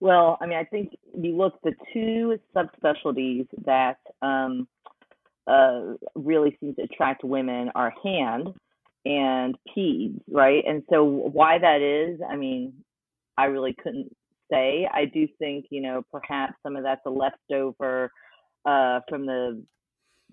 Well, 0.00 0.38
I 0.40 0.46
mean, 0.46 0.56
I 0.56 0.64
think 0.64 0.96
you 1.14 1.36
look 1.36 1.60
the 1.62 1.74
two 1.92 2.40
subspecialties 2.56 3.48
that 3.66 3.98
um, 4.22 4.66
uh, 5.50 5.94
really 6.14 6.56
seem 6.60 6.74
to 6.76 6.82
attract 6.82 7.24
women 7.24 7.70
are 7.74 7.92
hand 8.04 8.48
and 9.04 9.56
peds, 9.76 10.20
right? 10.30 10.62
And 10.66 10.82
so 10.90 11.04
why 11.04 11.58
that 11.58 11.80
is, 11.80 12.20
I 12.28 12.36
mean, 12.36 12.72
I 13.36 13.46
really 13.46 13.74
couldn't 13.82 14.14
say. 14.50 14.88
I 14.92 15.06
do 15.06 15.26
think, 15.38 15.66
you 15.70 15.80
know, 15.80 16.02
perhaps 16.12 16.54
some 16.62 16.76
of 16.76 16.82
that's 16.82 17.00
a 17.06 17.10
leftover 17.10 18.10
uh, 18.66 19.00
from 19.08 19.26
the 19.26 19.62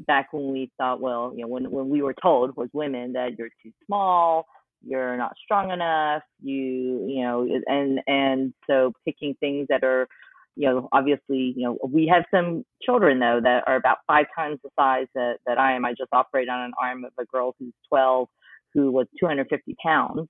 back 0.05 0.33
when 0.33 0.51
we 0.51 0.69
thought, 0.77 0.99
well, 1.01 1.31
you 1.35 1.41
know, 1.41 1.47
when 1.47 1.71
when 1.71 1.89
we 1.89 2.01
were 2.01 2.15
told 2.21 2.55
was 2.55 2.69
women 2.73 3.13
that 3.13 3.37
you're 3.37 3.49
too 3.63 3.71
small, 3.85 4.45
you're 4.85 5.17
not 5.17 5.33
strong 5.43 5.71
enough, 5.71 6.23
you 6.41 7.07
you 7.07 7.23
know, 7.23 7.47
and 7.67 7.99
and 8.07 8.53
so 8.69 8.91
picking 9.05 9.35
things 9.39 9.67
that 9.69 9.83
are 9.83 10.07
you 10.57 10.67
know, 10.67 10.89
obviously, 10.91 11.53
you 11.55 11.63
know, 11.63 11.77
we 11.87 12.07
have 12.07 12.23
some 12.31 12.65
children 12.81 13.19
though 13.19 13.39
that 13.43 13.63
are 13.67 13.75
about 13.75 13.99
five 14.07 14.25
times 14.35 14.59
the 14.63 14.69
size 14.77 15.05
that, 15.13 15.37
that 15.45 15.59
I 15.59 15.73
am. 15.73 15.85
I 15.85 15.91
just 15.91 16.09
operate 16.11 16.49
on 16.49 16.61
an 16.61 16.71
arm 16.81 17.05
of 17.05 17.11
a 17.19 17.25
girl 17.25 17.55
who's 17.59 17.73
12 17.89 18.27
who 18.73 18.91
was 18.91 19.07
250 19.19 19.75
pounds. 19.83 20.27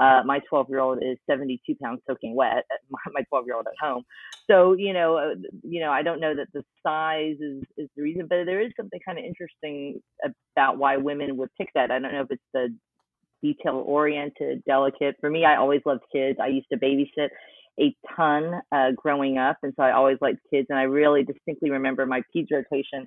Uh, 0.00 0.22
my 0.24 0.40
12 0.48 0.66
year 0.68 0.80
old 0.80 0.98
is 1.02 1.16
72 1.28 1.74
pounds 1.82 2.00
soaking 2.06 2.34
wet. 2.34 2.64
My 3.14 3.22
12 3.30 3.46
year 3.46 3.56
old 3.56 3.66
at 3.66 3.72
home. 3.80 4.02
So 4.50 4.74
you 4.74 4.92
know, 4.92 5.16
uh, 5.16 5.34
you 5.62 5.80
know, 5.80 5.90
I 5.90 6.02
don't 6.02 6.20
know 6.20 6.34
that 6.34 6.48
the 6.52 6.62
size 6.82 7.36
is 7.40 7.62
is 7.78 7.88
the 7.96 8.02
reason, 8.02 8.26
but 8.28 8.44
there 8.44 8.60
is 8.60 8.72
something 8.76 9.00
kind 9.06 9.18
of 9.18 9.24
interesting 9.24 10.02
about 10.54 10.76
why 10.76 10.98
women 10.98 11.38
would 11.38 11.48
pick 11.58 11.70
that. 11.74 11.90
I 11.90 11.98
don't 11.98 12.12
know 12.12 12.22
if 12.22 12.30
it's 12.30 12.42
the 12.52 12.74
detail 13.42 13.82
oriented, 13.86 14.62
delicate. 14.64 15.16
For 15.20 15.30
me, 15.30 15.46
I 15.46 15.56
always 15.56 15.80
loved 15.86 16.02
kids. 16.12 16.38
I 16.42 16.48
used 16.48 16.68
to 16.72 16.78
babysit 16.78 17.28
a 17.80 17.94
ton 18.16 18.60
uh, 18.72 18.92
growing 18.96 19.38
up, 19.38 19.58
and 19.62 19.72
so 19.76 19.82
I 19.82 19.92
always 19.92 20.18
liked 20.20 20.40
kids. 20.50 20.66
And 20.70 20.78
I 20.78 20.82
really 20.82 21.24
distinctly 21.24 21.70
remember 21.70 22.06
my 22.06 22.22
peds 22.34 22.48
rotation 22.50 23.06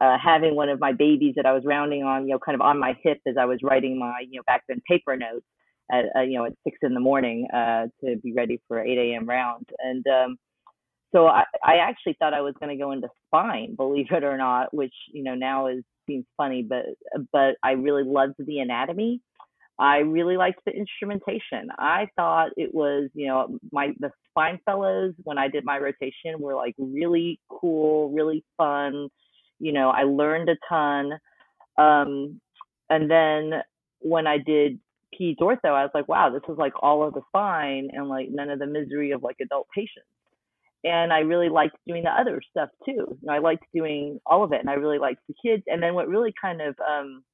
uh, 0.00 0.16
having 0.22 0.54
one 0.54 0.68
of 0.68 0.80
my 0.80 0.92
babies 0.92 1.34
that 1.36 1.46
I 1.46 1.52
was 1.52 1.62
rounding 1.64 2.02
on, 2.02 2.26
you 2.26 2.32
know, 2.32 2.38
kind 2.38 2.54
of 2.54 2.60
on 2.60 2.78
my 2.78 2.94
hip 3.02 3.18
as 3.26 3.36
I 3.38 3.46
was 3.46 3.58
writing 3.62 3.98
my, 3.98 4.20
you 4.28 4.38
know, 4.38 4.42
back 4.46 4.62
then 4.68 4.82
paper 4.88 5.16
notes 5.16 5.46
at, 5.90 6.04
uh, 6.14 6.22
you 6.22 6.38
know, 6.38 6.44
at 6.44 6.52
six 6.64 6.76
in 6.82 6.94
the 6.94 7.00
morning 7.00 7.46
uh, 7.52 7.86
to 8.04 8.16
be 8.22 8.32
ready 8.34 8.60
for 8.68 8.80
8 8.80 8.98
a.m. 8.98 9.26
round. 9.26 9.66
And 9.78 10.04
um, 10.06 10.36
so 11.14 11.26
I, 11.26 11.44
I 11.64 11.76
actually 11.76 12.16
thought 12.18 12.34
I 12.34 12.42
was 12.42 12.54
going 12.60 12.76
to 12.76 12.82
go 12.82 12.92
into 12.92 13.08
spine, 13.26 13.74
believe 13.74 14.06
it 14.10 14.24
or 14.24 14.36
not, 14.36 14.74
which, 14.74 14.94
you 15.12 15.22
know, 15.22 15.34
now 15.34 15.68
is 15.68 15.82
seems 16.06 16.24
funny, 16.36 16.62
but 16.62 16.84
but 17.32 17.56
I 17.62 17.72
really 17.72 18.04
loved 18.04 18.34
the 18.38 18.60
anatomy. 18.60 19.20
I 19.78 19.98
really 19.98 20.36
liked 20.36 20.60
the 20.64 20.72
instrumentation. 20.72 21.68
I 21.78 22.08
thought 22.16 22.50
it 22.56 22.74
was, 22.74 23.10
you 23.14 23.26
know, 23.28 23.58
my 23.72 23.88
the 24.00 24.10
spine 24.30 24.58
fellows 24.64 25.14
when 25.24 25.38
I 25.38 25.48
did 25.48 25.64
my 25.64 25.78
rotation 25.78 26.40
were 26.40 26.54
like 26.54 26.74
really 26.78 27.40
cool, 27.50 28.10
really 28.10 28.44
fun 28.56 29.10
you 29.58 29.72
know, 29.72 29.90
I 29.90 30.02
learned 30.02 30.48
a 30.48 30.56
ton. 30.68 31.12
Um, 31.78 32.40
and 32.90 33.10
then 33.10 33.62
when 34.00 34.26
I 34.26 34.38
did 34.38 34.78
peds 35.18 35.38
ortho, 35.38 35.64
I 35.64 35.82
was 35.82 35.90
like, 35.94 36.08
wow, 36.08 36.30
this 36.30 36.42
is 36.48 36.58
like 36.58 36.72
all 36.82 37.06
of 37.06 37.14
the 37.14 37.22
spine 37.28 37.90
and 37.92 38.08
like 38.08 38.28
none 38.30 38.50
of 38.50 38.58
the 38.58 38.66
misery 38.66 39.12
of 39.12 39.22
like 39.22 39.36
adult 39.40 39.66
patients. 39.74 40.06
And 40.84 41.12
I 41.12 41.20
really 41.20 41.48
liked 41.48 41.76
doing 41.86 42.04
the 42.04 42.10
other 42.10 42.40
stuff 42.50 42.68
too. 42.84 42.92
You 42.92 43.18
know, 43.22 43.32
I 43.32 43.38
liked 43.38 43.64
doing 43.74 44.20
all 44.24 44.44
of 44.44 44.52
it 44.52 44.60
and 44.60 44.70
I 44.70 44.74
really 44.74 44.98
liked 44.98 45.20
the 45.26 45.34
kids. 45.42 45.64
And 45.66 45.82
then 45.82 45.94
what 45.94 46.08
really 46.08 46.32
kind 46.40 46.60
of 46.60 46.76
um, 46.86 47.24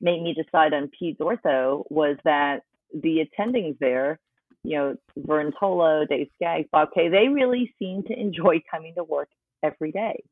made 0.00 0.22
me 0.22 0.34
decide 0.34 0.74
on 0.74 0.90
peds 1.00 1.18
ortho 1.18 1.84
was 1.90 2.16
that 2.24 2.60
the 2.92 3.24
attendings 3.26 3.78
there, 3.78 4.18
you 4.62 4.76
know, 4.76 4.96
Vern 5.16 5.52
Tolo, 5.60 6.08
Dave 6.08 6.28
Skaggs, 6.36 6.68
Bob 6.70 6.88
Kay, 6.94 7.08
they 7.08 7.28
really 7.28 7.74
seemed 7.78 8.06
to 8.06 8.18
enjoy 8.18 8.62
coming 8.70 8.94
to 8.96 9.04
work 9.04 9.28
every 9.62 9.92
day 9.92 10.22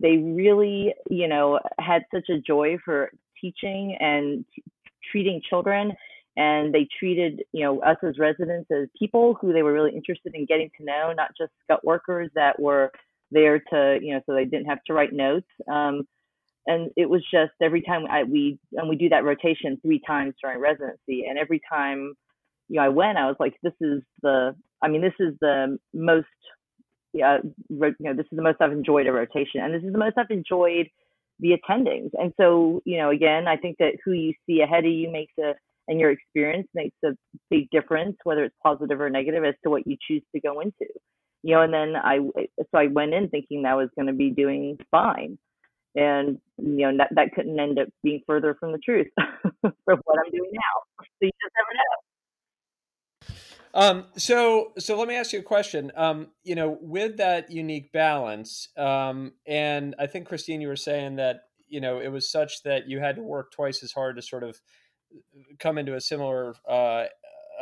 they 0.00 0.16
really, 0.16 0.94
you 1.08 1.28
know, 1.28 1.60
had 1.78 2.02
such 2.12 2.28
a 2.30 2.38
joy 2.38 2.78
for 2.84 3.10
teaching 3.40 3.96
and 4.00 4.44
t- 4.54 4.62
treating 5.10 5.40
children. 5.48 5.92
And 6.36 6.72
they 6.72 6.88
treated, 6.98 7.42
you 7.52 7.64
know, 7.64 7.80
us 7.80 7.96
as 8.02 8.18
residents 8.18 8.70
as 8.70 8.88
people 8.98 9.36
who 9.40 9.52
they 9.52 9.62
were 9.62 9.72
really 9.72 9.94
interested 9.94 10.34
in 10.34 10.46
getting 10.46 10.70
to 10.78 10.84
know, 10.84 11.12
not 11.14 11.30
just 11.36 11.52
gut 11.68 11.84
workers 11.84 12.30
that 12.34 12.58
were 12.58 12.90
there 13.30 13.58
to, 13.58 13.98
you 14.00 14.14
know, 14.14 14.20
so 14.24 14.34
they 14.34 14.44
didn't 14.44 14.66
have 14.66 14.82
to 14.84 14.94
write 14.94 15.12
notes. 15.12 15.46
Um, 15.70 16.06
and 16.70 16.90
it 16.96 17.08
was 17.08 17.22
just 17.30 17.52
every 17.60 17.82
time 17.82 18.06
I, 18.08 18.22
we 18.24 18.58
and 18.72 18.88
we 18.88 18.96
do 18.96 19.08
that 19.10 19.24
rotation 19.24 19.78
three 19.82 20.00
times 20.06 20.34
during 20.42 20.60
residency, 20.60 21.24
and 21.28 21.38
every 21.38 21.60
time 21.68 22.14
you 22.68 22.76
know 22.76 22.82
I 22.82 22.88
went, 22.88 23.18
I 23.18 23.26
was 23.26 23.36
like, 23.40 23.54
this 23.62 23.72
is 23.80 24.02
the, 24.22 24.54
I 24.82 24.88
mean, 24.88 25.02
this 25.02 25.18
is 25.18 25.34
the 25.40 25.78
most 25.92 26.26
yeah, 27.12 27.38
you 27.68 27.94
know, 28.00 28.14
this 28.14 28.26
is 28.30 28.36
the 28.36 28.42
most 28.42 28.60
I've 28.60 28.72
enjoyed 28.72 29.06
a 29.06 29.12
rotation, 29.12 29.60
and 29.62 29.74
this 29.74 29.82
is 29.82 29.92
the 29.92 29.98
most 29.98 30.16
I've 30.16 30.30
enjoyed 30.30 30.88
the 31.40 31.56
attendings. 31.58 32.10
And 32.14 32.32
so, 32.38 32.82
you 32.84 32.98
know, 32.98 33.10
again, 33.10 33.48
I 33.48 33.56
think 33.56 33.76
that 33.78 33.94
who 34.04 34.12
you 34.12 34.32
see 34.46 34.60
ahead 34.60 34.84
of 34.84 34.92
you 34.92 35.10
makes 35.10 35.32
a, 35.38 35.54
and 35.88 35.98
your 35.98 36.10
experience 36.10 36.68
makes 36.74 36.96
a 37.04 37.08
big 37.50 37.68
difference, 37.70 38.16
whether 38.22 38.44
it's 38.44 38.54
positive 38.62 39.00
or 39.00 39.10
negative, 39.10 39.44
as 39.44 39.54
to 39.64 39.70
what 39.70 39.86
you 39.86 39.96
choose 40.06 40.22
to 40.34 40.40
go 40.40 40.60
into. 40.60 40.86
You 41.42 41.54
know, 41.54 41.62
and 41.62 41.72
then 41.72 41.96
I, 41.96 42.18
so 42.58 42.78
I 42.78 42.86
went 42.88 43.14
in 43.14 43.28
thinking 43.28 43.62
that 43.62 43.72
I 43.72 43.74
was 43.74 43.88
going 43.96 44.06
to 44.06 44.12
be 44.12 44.30
doing 44.30 44.78
fine, 44.90 45.38
and 45.94 46.38
you 46.58 46.86
know 46.86 46.96
that 46.98 47.08
that 47.14 47.32
couldn't 47.34 47.58
end 47.58 47.78
up 47.78 47.88
being 48.02 48.20
further 48.26 48.54
from 48.58 48.72
the 48.72 48.78
truth 48.78 49.08
from 49.16 50.00
what 50.04 50.18
I'm 50.18 50.30
doing 50.30 50.50
now. 50.52 51.04
So 51.04 51.06
you 51.20 51.30
just 51.42 51.54
never 51.56 51.74
know. 51.74 52.00
Um, 53.72 54.06
so, 54.16 54.72
so 54.78 54.98
let 54.98 55.06
me 55.06 55.14
ask 55.14 55.32
you 55.32 55.38
a 55.38 55.42
question. 55.42 55.92
Um, 55.94 56.28
you 56.42 56.54
know, 56.56 56.76
with 56.80 57.18
that 57.18 57.52
unique 57.52 57.92
balance, 57.92 58.68
um, 58.76 59.32
and 59.46 59.94
I 59.98 60.06
think 60.06 60.26
Christine, 60.26 60.60
you 60.60 60.68
were 60.68 60.76
saying 60.76 61.16
that 61.16 61.42
you 61.68 61.80
know 61.80 62.00
it 62.00 62.08
was 62.08 62.30
such 62.30 62.62
that 62.64 62.88
you 62.88 62.98
had 62.98 63.16
to 63.16 63.22
work 63.22 63.52
twice 63.52 63.82
as 63.82 63.92
hard 63.92 64.16
to 64.16 64.22
sort 64.22 64.42
of 64.42 64.60
come 65.58 65.78
into 65.78 65.94
a 65.94 66.00
similar 66.00 66.54
uh, 66.68 67.04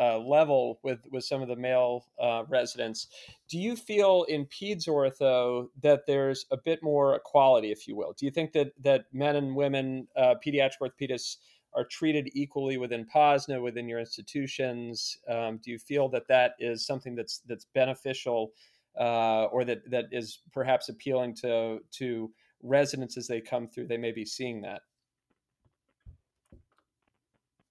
uh, 0.01 0.19
level 0.19 0.79
with 0.83 1.01
with 1.11 1.25
some 1.25 1.43
of 1.43 1.49
the 1.49 1.57
male 1.57 2.07
uh, 2.21 2.45
residents. 2.49 3.09
Do 3.49 3.59
you 3.59 3.77
feel 3.77 4.25
in 4.29 4.47
peds 4.47 4.89
ortho 4.89 5.69
that 5.83 6.07
there's 6.07 6.47
a 6.51 6.57
bit 6.57 6.83
more 6.83 7.17
equality, 7.17 7.73
if 7.73 7.89
you 7.89 7.97
will? 7.97 8.15
Do 8.17 8.27
you 8.27 8.31
think 8.31 8.53
that 8.53 8.73
that 8.83 9.07
men 9.13 9.37
and 9.37 9.57
women, 9.57 10.07
uh, 10.17 10.35
pediatric 10.45 10.81
orthopedists 10.83 11.37
are 11.75 11.85
treated 11.85 12.31
equally 12.33 12.79
within 12.79 13.05
POSNA, 13.07 13.61
within 13.61 13.89
your 13.89 14.01
institutions? 14.01 15.19
Um, 15.29 15.61
do 15.63 15.71
you 15.71 15.79
feel 15.79 16.09
that 16.11 16.29
that 16.29 16.53
is 16.59 16.87
something 16.87 17.15
that's 17.15 17.41
that's 17.47 17.67
beneficial, 17.75 18.53
uh, 18.99 19.45
or 19.47 19.65
that 19.65 19.91
that 19.91 20.07
is 20.13 20.41
perhaps 20.53 20.89
appealing 20.89 21.35
to 21.37 21.81
to 21.93 22.31
residents 22.63 23.17
as 23.17 23.27
they 23.27 23.41
come 23.41 23.69
through? 23.69 23.89
They 23.89 23.99
may 23.99 24.13
be 24.13 24.25
seeing 24.25 24.63
that. 24.63 24.83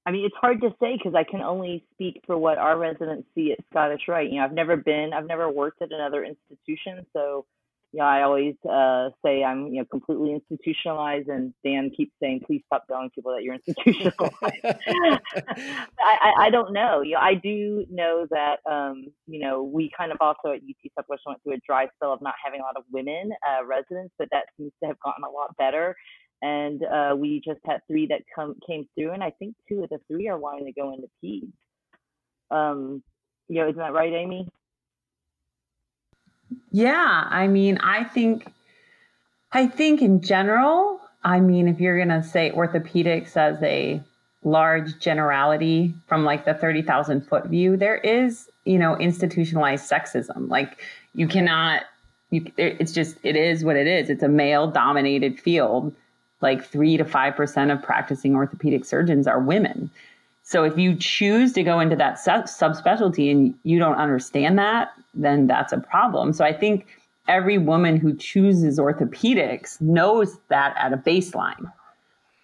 I 0.08 0.12
mean, 0.12 0.26
it's 0.26 0.36
hard 0.39 0.62
to 0.62 0.70
say 0.80 0.98
because 0.98 1.15
I 1.15 1.30
can 1.30 1.41
only 1.41 1.84
speak 1.93 2.22
for 2.26 2.38
what 2.38 2.58
our 2.58 2.78
residents 2.78 3.28
see 3.36 3.52
at 3.52 3.60
Scottish 3.70 4.04
Rite. 4.08 4.32
You 4.32 4.39
know, 4.39 4.46
I've 4.46 4.54
never 4.54 4.78
been, 4.78 5.12
I've 5.13 5.28
never 5.28 5.52
worked 5.52 5.82
at 5.82 5.91
another 5.91 6.24
institution, 6.24 7.06
so 7.12 7.46
you 7.93 8.00
know, 8.00 8.06
I 8.06 8.24
always 8.24 8.56
uh, 8.70 9.10
say 9.26 9.43
I'm, 9.43 9.67
you 9.67 9.80
know, 9.80 9.86
completely 9.86 10.34
institutionalized, 10.34 11.30
and 11.30 11.54
Dan 11.65 11.89
keeps 11.96 12.12
saying, 12.22 12.41
"Please 12.46 12.62
stop 12.67 12.86
telling 12.88 13.10
people 13.10 13.34
that 13.34 13.43
you're 13.43 13.56
institutionalized." 13.67 14.36
I, 14.63 15.20
I, 16.00 16.34
I, 16.39 16.50
don't 16.52 16.74
know. 16.74 17.02
You 17.02 17.13
know, 17.13 17.22
I 17.22 17.34
do 17.36 17.86
know 17.89 18.28
that, 18.30 18.58
um, 18.70 19.08
you 19.26 19.39
know, 19.39 19.63
we 19.63 19.89
kind 19.98 20.12
of 20.12 20.17
also 20.22 20.50
at 20.50 20.58
UT 20.58 20.91
Southwestern 20.98 21.32
went 21.32 21.43
through 21.43 21.54
a 21.54 21.60
dry 21.65 21.88
spell 21.96 22.13
of 22.13 22.22
not 22.22 22.36
having 22.43 22.60
a 22.60 22.63
lot 22.63 22.76
of 22.76 22.84
women 22.91 23.32
uh, 23.48 23.65
residents, 23.65 24.13
but 24.20 24.28
that 24.32 24.46
seems 24.58 24.74
to 24.84 24.88
have 24.88 25.00
gotten 25.00 25.24
a 25.24 25.30
lot 25.30 25.56
better. 25.58 25.96
And 26.41 26.84
uh, 26.84 27.15
we 27.17 27.41
just 27.43 27.60
had 27.65 27.82
three 27.88 28.08
that 28.08 28.21
come 28.34 28.56
came 28.65 28.88
through, 28.95 29.12
and 29.12 29.23
I 29.23 29.32
think 29.32 29.56
two 29.67 29.84
of 29.84 29.89
the 29.89 30.00
three 30.08 30.28
are 30.28 30.38
wanting 30.38 30.65
to 30.65 30.71
go 30.71 30.93
into 30.93 31.08
peds. 31.23 31.52
Um, 32.52 33.02
you 33.47 33.62
know, 33.62 33.69
isn't 33.69 33.80
that 33.80 33.93
right, 33.93 34.13
Amy? 34.13 34.47
Yeah, 36.71 37.28
I 37.30 37.47
mean, 37.47 37.80
I 37.80 38.04
think 38.04 38.48
I 39.52 39.67
think 39.67 40.02
in 40.02 40.21
general, 40.21 41.02
I 41.23 41.40
mean, 41.40 41.67
if 41.67 41.79
you're 41.79 42.04
to 42.06 42.23
say 42.23 42.52
orthopedics 42.52 43.35
as 43.35 43.62
a 43.63 44.02
large 44.44 45.00
generality 45.00 45.94
from 46.08 46.23
like 46.23 46.46
the 46.46 46.54
30,000 46.54 47.21
foot 47.27 47.48
view, 47.48 47.75
there 47.77 47.98
is, 47.98 48.50
you 48.65 48.77
know, 48.77 48.96
institutionalized 48.98 49.90
sexism. 49.90 50.50
Like 50.50 50.81
you 51.13 51.27
cannot 51.27 51.83
you, 52.29 52.46
it's 52.58 52.92
just 52.92 53.17
it 53.23 53.35
is 53.35 53.63
what 53.63 53.77
it 53.77 53.88
is. 53.88 54.10
It's 54.10 54.23
a 54.23 54.27
male 54.27 54.69
dominated 54.69 55.40
field. 55.40 55.96
Like 56.42 56.63
three 56.63 56.98
to 56.98 57.06
five 57.06 57.35
percent 57.35 57.71
of 57.71 57.81
practicing 57.81 58.35
orthopedic 58.35 58.85
surgeons 58.85 59.27
are 59.27 59.40
women. 59.40 59.90
So 60.44 60.63
if 60.63 60.77
you 60.77 60.96
choose 60.96 61.52
to 61.54 61.63
go 61.63 61.79
into 61.79 61.96
that 61.98 62.19
sub- 62.19 62.46
subspecialty 62.46 63.29
and 63.29 63.54
you 63.63 63.79
don't 63.79 63.98
understand 63.98 64.58
that, 64.60 64.92
then 65.13 65.48
that's 65.48 65.73
a 65.73 65.79
problem. 65.79 66.31
So 66.31 66.46
I 66.46 66.54
think 66.54 66.88
every 67.27 67.58
woman 67.58 67.98
who 67.98 68.15
chooses 68.15 68.79
orthopedics 68.79 69.81
knows 69.81 70.38
that 70.48 70.73
at 70.77 70.94
a 70.94 70.98
baseline. 70.98 71.69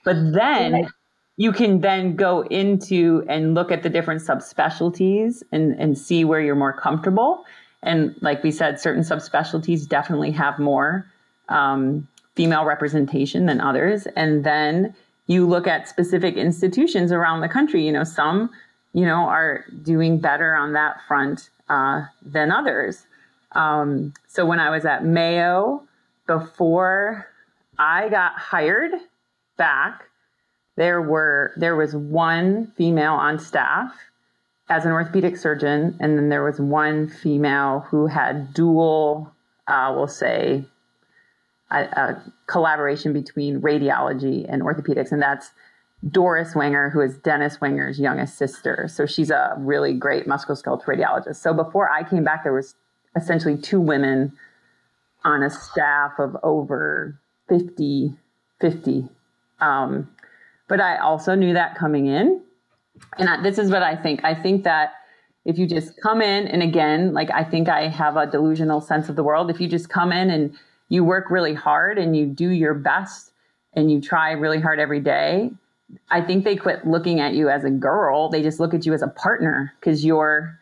But 0.04 0.18
then 0.34 0.90
you 1.38 1.54
can 1.54 1.80
then 1.80 2.16
go 2.16 2.42
into 2.44 3.24
and 3.30 3.56
look 3.56 3.72
at 3.72 3.84
the 3.84 3.90
different 3.90 4.22
subspecialties 4.22 5.42
and, 5.52 5.74
and 5.80 5.98
see 5.98 6.26
where 6.26 6.42
you're 6.42 6.56
more 6.56 6.74
comfortable. 6.74 7.46
And 7.84 8.16
like 8.22 8.44
we 8.44 8.52
said, 8.52 8.80
certain 8.80 9.04
subspecialties 9.04 9.88
definitely 9.88 10.32
have 10.32 10.60
more 10.60 11.10
um, 11.50 12.08
female 12.36 12.66
representation 12.66 13.46
than 13.46 13.62
others. 13.62 14.08
And 14.16 14.44
then 14.44 14.96
you 15.28 15.48
look 15.48 15.68
at 15.68 15.88
specific 15.88 16.36
institutions 16.36 17.12
around 17.12 17.42
the 17.42 17.50
country. 17.50 17.86
You 17.86 17.92
know, 17.92 18.04
some, 18.04 18.50
you 18.94 19.06
know, 19.06 19.28
are 19.28 19.66
doing 19.84 20.20
better 20.20 20.56
on 20.56 20.74
that 20.74 20.98
front 21.08 21.50
uh, 21.70 22.06
than 22.22 22.52
others. 22.52 23.06
Um, 23.54 24.14
so 24.28 24.46
when 24.46 24.60
I 24.60 24.70
was 24.70 24.86
at 24.86 25.06
Mayo, 25.06 25.84
before 26.28 27.28
I 27.78 28.10
got 28.10 28.34
hired 28.34 28.92
back, 29.58 30.10
there 30.76 31.02
were 31.02 31.54
there 31.56 31.76
was 31.76 31.96
one 31.96 32.68
female 32.76 33.14
on 33.14 33.38
staff 33.38 33.94
as 34.70 34.86
an 34.86 34.92
orthopedic 34.92 35.38
surgeon, 35.38 35.96
and 36.00 36.18
then 36.18 36.30
there 36.30 36.44
was 36.44 36.60
one 36.60 37.08
female 37.08 37.82
who 37.90 38.08
had 38.08 38.54
dual, 38.54 39.32
uh, 39.68 39.94
we'll 39.96 40.08
say, 40.08 40.66
a, 41.74 41.82
a, 41.84 42.34
collaboration 42.48 43.14
between 43.14 43.62
radiology 43.62 44.46
and 44.48 44.62
orthopedics, 44.62 45.12
and 45.12 45.22
that's 45.22 45.52
Doris 46.10 46.56
Wenger, 46.56 46.90
who 46.90 47.02
is 47.02 47.18
Dennis 47.18 47.60
Wenger's 47.60 48.00
youngest 48.00 48.38
sister. 48.38 48.88
So 48.90 49.06
she's 49.06 49.30
a 49.30 49.56
really 49.58 49.94
great 49.94 50.28
musculoskeletal 50.28 50.84
radiologist. 50.84 51.38
So 51.38 51.54
before 51.54 51.90
I 51.90 52.04
came 52.04 52.24
back, 52.24 52.44
there 52.44 52.54
was 52.54 52.76
essentially 53.16 53.58
two 53.58 53.80
women 53.80 54.34
on 55.24 55.44
a 55.44 55.50
staff 55.50 56.20
of 56.20 56.36
over 56.44 57.20
50, 57.48 58.14
50. 58.60 59.08
Um, 59.62 60.10
but 60.68 60.82
I 60.82 60.98
also 60.98 61.36
knew 61.36 61.54
that 61.54 61.76
coming 61.76 62.08
in. 62.08 62.42
And 63.18 63.30
I, 63.30 63.42
this 63.42 63.58
is 63.58 63.72
what 63.72 63.84
I 63.84 63.96
think. 63.96 64.24
I 64.24 64.36
think 64.36 64.64
that 64.64 64.94
if 65.46 65.58
you 65.58 65.68
just 65.68 66.00
come 66.02 66.22
in, 66.22 66.48
and 66.48 66.62
again, 66.62 67.14
like 67.14 67.30
I 67.32 67.44
think 67.44 67.70
I 67.70 67.88
have 67.88 68.18
a 68.18 68.26
delusional 68.26 68.82
sense 68.82 69.10
of 69.10 69.16
the 69.16 69.24
world. 69.24 69.50
If 69.50 69.60
you 69.60 69.68
just 69.68 69.90
come 69.90 70.12
in 70.12 70.30
and 70.30 70.56
you 70.90 71.04
work 71.04 71.30
really 71.30 71.54
hard 71.54 71.98
and 71.98 72.16
you 72.16 72.26
do 72.26 72.50
your 72.50 72.74
best 72.74 73.32
and 73.74 73.92
you 73.92 74.02
try 74.02 74.32
really 74.32 74.60
hard 74.60 74.80
every 74.80 75.00
day, 75.00 75.52
I 76.10 76.22
think 76.22 76.44
they 76.44 76.56
quit 76.56 76.86
looking 76.86 77.20
at 77.20 77.34
you 77.34 77.50
as 77.50 77.64
a 77.64 77.70
girl. 77.70 78.30
They 78.30 78.42
just 78.42 78.60
look 78.60 78.74
at 78.74 78.86
you 78.86 78.94
as 78.94 79.02
a 79.02 79.08
partner 79.08 79.74
because 79.80 80.06
you're, 80.06 80.60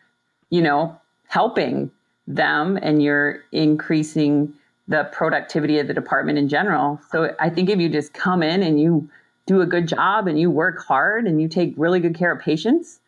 you 0.50 0.62
know, 0.62 0.98
helping 1.28 1.90
them 2.26 2.78
and 2.80 3.02
you're 3.02 3.42
increasing 3.52 4.52
the 4.88 5.04
productivity 5.04 5.78
of 5.78 5.86
the 5.86 5.94
department 5.94 6.38
in 6.38 6.48
general. 6.48 7.00
So 7.10 7.34
I 7.38 7.50
think 7.50 7.70
if 7.70 7.78
you 7.78 7.88
just 7.88 8.12
come 8.12 8.42
in 8.42 8.62
and 8.62 8.80
you 8.80 9.08
do 9.46 9.60
a 9.60 9.66
good 9.66 9.88
job 9.88 10.28
and 10.28 10.38
you 10.38 10.50
work 10.50 10.84
hard 10.84 11.26
and 11.26 11.40
you 11.40 11.48
take 11.48 11.74
really 11.76 12.00
good 12.00 12.14
care 12.14 12.32
of 12.32 12.40
patients, 12.40 13.00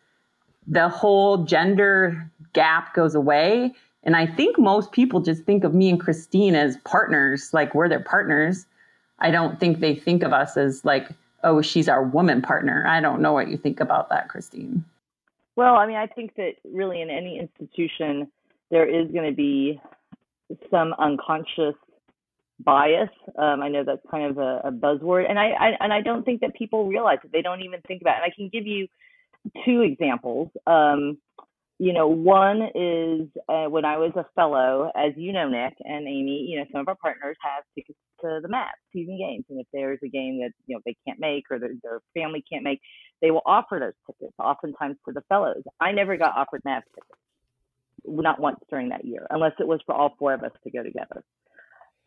the 0.67 0.89
whole 0.89 1.43
gender 1.45 2.29
gap 2.53 2.93
goes 2.93 3.15
away. 3.15 3.73
And 4.05 4.15
I 4.15 4.27
think 4.27 4.57
most 4.59 4.91
people 4.91 5.19
just 5.19 5.43
think 5.43 5.63
of 5.63 5.73
me 5.73 5.89
and 5.89 5.99
Christine 5.99 6.55
as 6.55 6.77
partners, 6.85 7.53
like 7.53 7.73
we're 7.73 7.89
their 7.89 7.99
partners. 7.99 8.65
I 9.19 9.31
don't 9.31 9.59
think 9.59 9.79
they 9.79 9.95
think 9.95 10.23
of 10.23 10.31
us 10.31 10.57
as 10.57 10.85
like, 10.85 11.09
oh, 11.43 11.61
she's 11.61 11.89
our 11.89 12.03
woman 12.03 12.41
partner. 12.41 12.85
I 12.87 13.01
don't 13.01 13.21
know 13.21 13.33
what 13.33 13.49
you 13.49 13.57
think 13.57 13.79
about 13.79 14.09
that, 14.09 14.29
Christine. 14.29 14.85
Well, 15.55 15.75
I 15.75 15.87
mean, 15.87 15.95
I 15.95 16.07
think 16.07 16.35
that 16.35 16.53
really 16.63 17.01
in 17.01 17.09
any 17.09 17.39
institution, 17.39 18.29
there 18.69 18.87
is 18.87 19.11
going 19.11 19.29
to 19.29 19.35
be 19.35 19.81
some 20.69 20.93
unconscious 20.99 21.75
bias. 22.59 23.09
Um, 23.37 23.61
I 23.61 23.69
know 23.69 23.83
that's 23.83 24.05
kind 24.11 24.29
of 24.29 24.37
a, 24.37 24.61
a 24.65 24.71
buzzword, 24.71 25.29
and 25.29 25.39
I, 25.39 25.51
I, 25.51 25.77
and 25.79 25.93
I 25.93 26.01
don't 26.01 26.23
think 26.23 26.41
that 26.41 26.53
people 26.55 26.87
realize 26.87 27.19
it. 27.23 27.31
They 27.31 27.41
don't 27.41 27.61
even 27.61 27.81
think 27.81 28.01
about 28.01 28.17
it. 28.17 28.23
And 28.23 28.31
I 28.31 28.35
can 28.35 28.49
give 28.49 28.67
you 28.67 28.87
two 29.65 29.81
examples. 29.81 30.49
Um, 30.67 31.17
you 31.77 31.91
know, 31.91 32.07
one 32.07 32.61
is 32.73 33.27
uh, 33.49 33.69
when 33.69 33.83
I 33.83 33.97
was 33.97 34.11
a 34.15 34.25
fellow, 34.33 34.91
as 34.95 35.11
you 35.17 35.33
know, 35.33 35.49
Nick 35.49 35.73
and 35.81 36.07
Amy. 36.07 36.47
You 36.49 36.59
know, 36.59 36.65
some 36.71 36.81
of 36.81 36.87
our 36.87 36.95
partners 36.95 37.35
have 37.41 37.63
tickets 37.75 37.99
to 38.21 38.39
the 38.41 38.47
Mavs 38.47 38.79
season 38.93 39.17
games, 39.17 39.43
and 39.49 39.59
if 39.59 39.67
there's 39.73 39.99
a 40.03 40.07
game 40.07 40.39
that 40.39 40.51
you 40.67 40.75
know 40.75 40.81
they 40.85 40.95
can't 41.05 41.19
make 41.19 41.43
or 41.51 41.59
their, 41.59 41.71
their 41.83 41.99
family 42.13 42.43
can't 42.49 42.63
make, 42.63 42.79
they 43.21 43.31
will 43.31 43.41
offer 43.45 43.79
those 43.79 43.93
tickets. 44.07 44.33
Oftentimes 44.39 44.95
for 45.03 45.13
the 45.13 45.21
fellows. 45.27 45.63
I 45.81 45.91
never 45.91 46.15
got 46.15 46.37
offered 46.37 46.61
Mavs 46.65 46.83
tickets, 46.95 47.19
not 48.05 48.39
once 48.39 48.59
during 48.69 48.89
that 48.89 49.03
year, 49.03 49.27
unless 49.29 49.53
it 49.59 49.67
was 49.67 49.81
for 49.85 49.93
all 49.93 50.15
four 50.17 50.33
of 50.33 50.43
us 50.43 50.51
to 50.63 50.71
go 50.71 50.81
together 50.81 51.23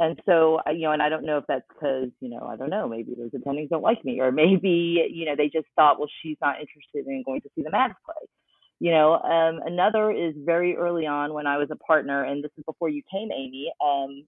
and 0.01 0.21
so 0.27 0.61
you 0.73 0.83
know 0.83 0.93
and 0.93 1.03
i 1.03 1.09
don't 1.09 1.25
know 1.25 1.39
if 1.39 1.45
that's 1.49 1.67
because 1.69 2.09
you 2.21 2.29
know 2.29 2.47
i 2.47 2.57
don't 2.57 2.71
know 2.71 2.89
maybe 2.89 3.15
those 3.17 3.31
attendings 3.31 3.69
don't 3.69 3.83
like 3.83 4.05
me 4.05 4.21
or 4.21 4.31
maybe 4.31 5.05
you 5.13 5.25
know 5.25 5.35
they 5.37 5.49
just 5.49 5.67
thought 5.75 5.99
well 5.99 6.09
she's 6.23 6.37
not 6.41 6.61
interested 6.61 7.05
in 7.11 7.23
going 7.27 7.41
to 7.41 7.49
see 7.57 7.63
the 7.63 7.71
Mavs 7.71 7.95
play 8.05 8.29
you 8.81 8.91
know 8.91 9.15
um, 9.15 9.61
another 9.65 10.11
is 10.11 10.35
very 10.45 10.77
early 10.77 11.07
on 11.07 11.33
when 11.33 11.47
i 11.47 11.57
was 11.57 11.69
a 11.71 11.77
partner 11.77 12.25
and 12.25 12.43
this 12.43 12.51
is 12.57 12.65
before 12.65 12.89
you 12.89 13.03
came 13.11 13.31
amy 13.33 13.71
um, 13.85 14.25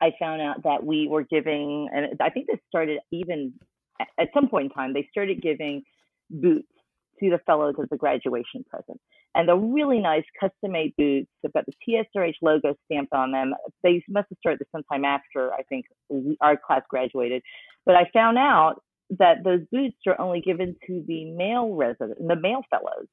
i 0.00 0.10
found 0.18 0.40
out 0.40 0.62
that 0.62 0.84
we 0.84 1.08
were 1.08 1.22
giving 1.22 1.88
and 1.92 2.06
i 2.20 2.30
think 2.30 2.46
this 2.46 2.60
started 2.68 2.98
even 3.12 3.52
at 4.18 4.28
some 4.34 4.48
point 4.48 4.64
in 4.66 4.70
time 4.70 4.92
they 4.92 5.08
started 5.10 5.40
giving 5.42 5.82
boots 6.30 6.68
to 7.20 7.30
the 7.30 7.38
fellows 7.46 7.74
as 7.80 7.88
a 7.92 7.96
graduation 7.96 8.64
present 8.68 9.00
and 9.36 9.46
the 9.46 9.54
really 9.54 9.98
nice 9.98 10.24
custom 10.40 10.72
made 10.72 10.94
boots. 10.96 11.28
They've 11.42 11.52
got 11.52 11.66
the 11.66 11.74
TSRH 11.86 12.36
logo 12.40 12.74
stamped 12.86 13.12
on 13.12 13.32
them. 13.32 13.52
They 13.82 14.02
must 14.08 14.28
have 14.30 14.38
started 14.38 14.66
sometime 14.72 15.04
after 15.04 15.52
I 15.52 15.62
think 15.68 15.84
we, 16.08 16.38
our 16.40 16.56
class 16.56 16.80
graduated. 16.88 17.42
But 17.84 17.96
I 17.96 18.08
found 18.14 18.38
out 18.38 18.76
that 19.18 19.44
those 19.44 19.60
boots 19.70 19.98
are 20.06 20.18
only 20.18 20.40
given 20.40 20.74
to 20.86 21.04
the 21.06 21.30
male 21.32 21.74
resident, 21.74 22.16
the 22.26 22.36
male 22.36 22.62
fellows, 22.70 23.06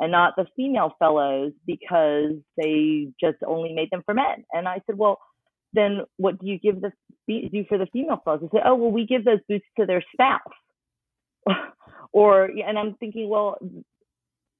and 0.00 0.12
not 0.12 0.34
the 0.36 0.46
female 0.56 0.94
fellows 0.98 1.52
because 1.66 2.34
they 2.56 3.08
just 3.20 3.38
only 3.46 3.72
made 3.72 3.90
them 3.90 4.02
for 4.04 4.14
men. 4.14 4.44
And 4.52 4.68
I 4.68 4.80
said, 4.86 4.96
well, 4.96 5.18
then 5.72 6.00
what 6.16 6.38
do 6.40 6.46
you 6.46 6.58
give 6.58 6.80
the 6.80 6.92
do 7.26 7.64
for 7.68 7.78
the 7.78 7.86
female 7.92 8.20
fellows? 8.24 8.40
They 8.42 8.58
said, 8.58 8.66
oh, 8.66 8.74
well, 8.74 8.90
we 8.90 9.06
give 9.06 9.24
those 9.24 9.40
boots 9.48 9.66
to 9.78 9.86
their 9.86 10.02
spouse. 10.12 10.40
or 12.12 12.44
and 12.44 12.78
I'm 12.78 12.94
thinking, 12.94 13.28
well, 13.28 13.58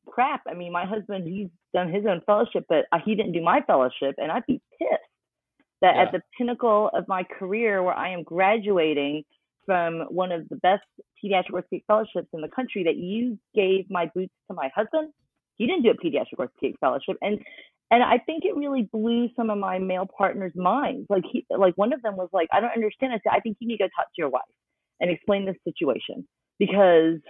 crap. 0.07 0.43
I 0.49 0.55
mean, 0.55 0.73
my 0.73 0.85
husband, 0.85 1.27
he's 1.27 1.49
done 1.73 1.93
his 1.93 2.05
own 2.07 2.23
fellowship, 2.27 2.67
but 2.69 2.87
he 3.05 3.15
didn't 3.15 3.33
do 3.33 3.43
my 3.43 3.61
fellowship, 3.67 4.17
and 4.19 4.33
I'd 4.33 4.47
be 4.47 4.61
pissed 4.79 5.03
that 5.81 5.95
yeah. 5.95 6.03
at 6.03 6.13
the 6.13 6.21
pinnacle 6.37 6.91
of 6.93 7.07
my 7.09 7.23
career, 7.23 7.83
where 7.83 7.95
I 7.95 8.11
am 8.11 8.23
graduating 8.23 9.25
from 9.65 10.01
one 10.09 10.33
of 10.33 10.49
the 10.49 10.57
best 10.57 10.83
pediatric 11.23 11.53
orthopedic 11.53 11.85
fellowships 11.87 12.29
in 12.33 12.41
the 12.41 12.49
country, 12.49 12.85
that 12.85 12.97
you 12.97 13.39
gave 13.55 13.91
my 13.91 14.11
boots 14.15 14.33
to 14.49 14.55
my 14.55 14.71
husband. 14.75 15.13
He 15.59 15.67
didn't 15.67 15.83
do 15.83 15.91
a 15.91 15.95
pediatric 15.95 16.39
orthopedic 16.39 16.77
fellowship, 16.81 17.17
and 17.23 17.39
and 17.91 18.03
I 18.03 18.19
think 18.19 18.45
it 18.45 18.57
really 18.57 18.89
blew 18.93 19.29
some 19.37 19.51
of 19.51 19.59
my 19.59 19.79
male 19.79 20.07
partners' 20.07 20.53
minds. 20.55 21.07
Like 21.09 21.25
he, 21.31 21.47
like 21.51 21.77
one 21.77 21.93
of 21.93 22.03
them 22.03 22.17
was 22.17 22.29
like, 22.33 22.49
I 22.53 22.61
don't 22.61 22.75
understand. 22.75 23.13
I 23.13 23.17
said, 23.17 23.37
I 23.37 23.41
think 23.41 23.59
you 23.61 23.69
need 23.69 23.79
to 23.79 23.85
go 23.85 23.89
talk 23.97 24.07
to 24.07 24.19
your 24.19 24.31
wife 24.31 24.43
and 25.01 25.11
explain 25.11 25.47
this 25.47 25.57
situation 25.65 26.27
because 26.59 27.21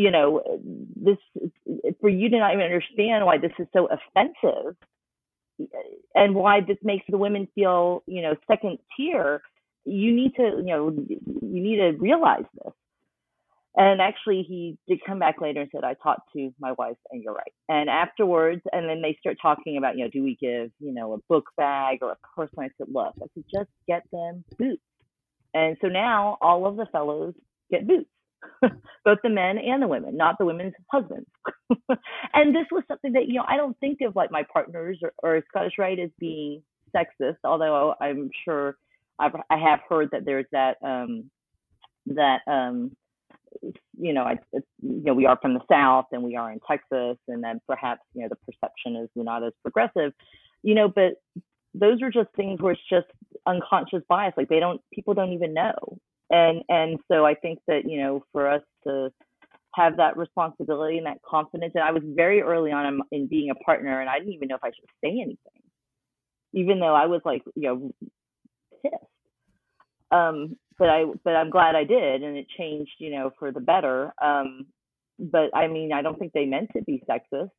you 0.00 0.10
know, 0.10 0.42
this 0.96 1.18
for 2.00 2.08
you 2.08 2.30
to 2.30 2.38
not 2.38 2.54
even 2.54 2.64
understand 2.64 3.26
why 3.26 3.36
this 3.36 3.52
is 3.58 3.66
so 3.74 3.86
offensive 3.86 4.74
and 6.14 6.34
why 6.34 6.60
this 6.60 6.78
makes 6.82 7.04
the 7.08 7.18
women 7.18 7.46
feel, 7.54 8.02
you 8.06 8.22
know, 8.22 8.34
second 8.50 8.78
tier, 8.96 9.42
you 9.84 10.14
need 10.14 10.34
to, 10.36 10.42
you 10.42 10.64
know, 10.64 10.88
you 10.98 11.62
need 11.62 11.76
to 11.76 11.90
realize 11.98 12.44
this. 12.64 12.72
And 13.76 14.00
actually, 14.00 14.42
he 14.42 14.76
did 14.88 14.98
come 15.06 15.20
back 15.20 15.40
later 15.40 15.60
and 15.60 15.70
said, 15.72 15.84
I 15.84 15.94
talked 15.94 16.32
to 16.32 16.52
my 16.58 16.72
wife, 16.72 16.96
and 17.12 17.22
you're 17.22 17.34
right. 17.34 17.52
And 17.68 17.88
afterwards, 17.88 18.62
and 18.72 18.88
then 18.88 19.00
they 19.00 19.16
start 19.20 19.36
talking 19.40 19.76
about, 19.76 19.96
you 19.96 20.04
know, 20.04 20.10
do 20.10 20.22
we 20.24 20.36
give, 20.40 20.70
you 20.80 20.92
know, 20.92 21.12
a 21.12 21.18
book 21.28 21.44
bag 21.56 21.98
or 22.02 22.12
a 22.12 22.16
purse? 22.34 22.50
And 22.56 22.66
I 22.66 22.70
said, 22.78 22.88
look, 22.92 23.14
I 23.22 23.26
said, 23.34 23.44
just 23.52 23.70
get 23.86 24.02
them 24.12 24.44
boots. 24.58 24.82
And 25.54 25.76
so 25.80 25.88
now 25.88 26.36
all 26.40 26.66
of 26.66 26.76
the 26.76 26.86
fellows 26.92 27.34
get 27.70 27.86
boots. 27.86 28.10
both 29.04 29.18
the 29.22 29.28
men 29.28 29.58
and 29.58 29.82
the 29.82 29.88
women, 29.88 30.16
not 30.16 30.36
the 30.38 30.44
women's 30.44 30.74
husbands. 30.90 31.28
and 32.32 32.54
this 32.54 32.66
was 32.70 32.82
something 32.88 33.12
that, 33.12 33.26
you 33.26 33.34
know, 33.34 33.44
I 33.46 33.56
don't 33.56 33.78
think 33.80 33.98
of 34.02 34.16
like 34.16 34.30
my 34.30 34.44
partners 34.52 34.98
or, 35.02 35.12
or 35.22 35.42
Scottish 35.48 35.74
Rite 35.78 35.98
as 35.98 36.10
being 36.18 36.62
sexist, 36.94 37.36
although 37.44 37.94
I'm 38.00 38.30
sure 38.44 38.76
I've, 39.18 39.34
I 39.50 39.58
have 39.58 39.80
heard 39.88 40.08
that 40.12 40.24
there's 40.24 40.46
that, 40.52 40.76
um, 40.82 41.30
that, 42.06 42.38
um, 42.46 42.92
you 43.98 44.12
know, 44.12 44.22
I, 44.22 44.38
you 44.52 45.02
know, 45.04 45.14
we 45.14 45.26
are 45.26 45.38
from 45.40 45.54
the 45.54 45.60
South 45.70 46.06
and 46.12 46.22
we 46.22 46.36
are 46.36 46.50
in 46.50 46.60
Texas, 46.68 47.16
and 47.28 47.42
then 47.42 47.60
perhaps, 47.66 48.00
you 48.14 48.22
know, 48.22 48.28
the 48.28 48.36
perception 48.36 48.96
is 48.96 49.08
we're 49.14 49.24
not 49.24 49.44
as 49.44 49.52
progressive, 49.62 50.12
you 50.62 50.74
know, 50.74 50.88
but 50.88 51.14
those 51.74 52.02
are 52.02 52.10
just 52.10 52.28
things 52.36 52.60
where 52.60 52.72
it's 52.72 52.82
just 52.88 53.06
unconscious 53.46 54.02
bias. 54.08 54.34
Like 54.36 54.48
they 54.48 54.60
don't, 54.60 54.80
people 54.92 55.14
don't 55.14 55.32
even 55.32 55.54
know. 55.54 55.98
And, 56.30 56.62
and 56.68 56.98
so 57.10 57.24
I 57.24 57.34
think 57.34 57.58
that, 57.66 57.88
you 57.88 58.00
know, 58.00 58.24
for 58.32 58.48
us 58.48 58.62
to 58.84 59.10
have 59.74 59.96
that 59.98 60.16
responsibility 60.16 60.98
and 60.98 61.06
that 61.06 61.22
confidence, 61.22 61.72
and 61.74 61.84
I 61.84 61.92
was 61.92 62.02
very 62.04 62.42
early 62.42 62.72
on 62.72 62.86
in, 62.86 63.00
in 63.12 63.26
being 63.26 63.50
a 63.50 63.54
partner 63.54 64.00
and 64.00 64.08
I 64.08 64.18
didn't 64.18 64.34
even 64.34 64.48
know 64.48 64.56
if 64.56 64.64
I 64.64 64.68
should 64.68 64.88
say 65.02 65.10
anything, 65.10 65.36
even 66.52 66.80
though 66.80 66.94
I 66.94 67.06
was 67.06 67.20
like, 67.24 67.42
you 67.54 67.62
know, 67.62 67.90
pissed. 68.82 68.94
Um, 70.12 70.56
but 70.80 70.88
I, 70.88 71.04
but 71.22 71.36
I'm 71.36 71.50
glad 71.50 71.76
I 71.76 71.84
did. 71.84 72.22
And 72.22 72.36
it 72.36 72.46
changed, 72.58 72.92
you 72.98 73.10
know, 73.10 73.30
for 73.38 73.52
the 73.52 73.60
better. 73.60 74.12
Um, 74.20 74.66
but 75.18 75.54
I 75.54 75.68
mean, 75.68 75.92
I 75.92 76.00
don't 76.00 76.18
think 76.18 76.32
they 76.32 76.46
meant 76.46 76.70
to 76.74 76.82
be 76.82 77.02
sexist. 77.08 77.50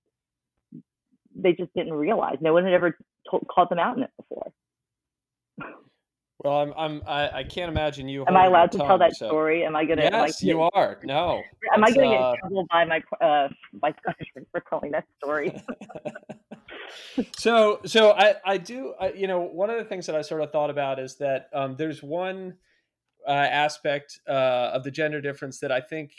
They 1.35 1.53
just 1.53 1.71
didn't 1.75 1.93
realize. 1.93 2.37
No 2.41 2.51
one 2.53 2.65
had 2.65 2.73
ever 2.73 2.97
told, 3.29 3.47
called 3.47 3.69
them 3.69 3.77
out 3.77 3.95
in 3.95 4.03
it 4.03 4.09
before. 4.17 4.51
Well, 6.43 6.55
I'm, 6.55 6.73
I'm, 6.75 7.01
I, 7.05 7.29
I 7.29 7.43
can't 7.43 7.69
imagine 7.69 8.09
you. 8.09 8.25
Am 8.27 8.35
I 8.35 8.47
allowed 8.47 8.71
to 8.71 8.79
tongue, 8.79 8.87
tell 8.87 8.97
that 8.97 9.15
so. 9.15 9.27
story? 9.27 9.63
Am 9.63 9.75
I 9.75 9.85
gonna? 9.85 10.01
Yes, 10.01 10.41
you 10.41 10.61
are. 10.73 10.99
No. 11.03 11.43
Am 11.71 11.83
I 11.83 11.91
gonna 11.91 12.09
get 12.09 12.19
uh... 12.19 12.31
in 12.31 12.39
trouble 12.39 12.65
by 12.71 12.85
my 12.85 13.01
uh, 13.23 13.47
by 13.75 13.93
for 14.51 14.63
telling 14.67 14.89
that 14.91 15.05
story? 15.19 15.55
so, 17.37 17.79
so 17.85 18.13
I, 18.13 18.33
I 18.43 18.57
do. 18.57 18.95
I, 18.99 19.11
you 19.11 19.27
know, 19.27 19.41
one 19.41 19.69
of 19.69 19.77
the 19.77 19.85
things 19.85 20.07
that 20.07 20.15
I 20.15 20.23
sort 20.23 20.41
of 20.41 20.51
thought 20.51 20.71
about 20.71 20.97
is 20.97 21.17
that 21.17 21.47
um, 21.53 21.75
there's 21.77 22.01
one 22.01 22.55
uh, 23.27 23.31
aspect 23.31 24.19
uh, 24.27 24.71
of 24.73 24.83
the 24.83 24.91
gender 24.91 25.21
difference 25.21 25.59
that 25.59 25.71
I 25.71 25.81
think, 25.81 26.11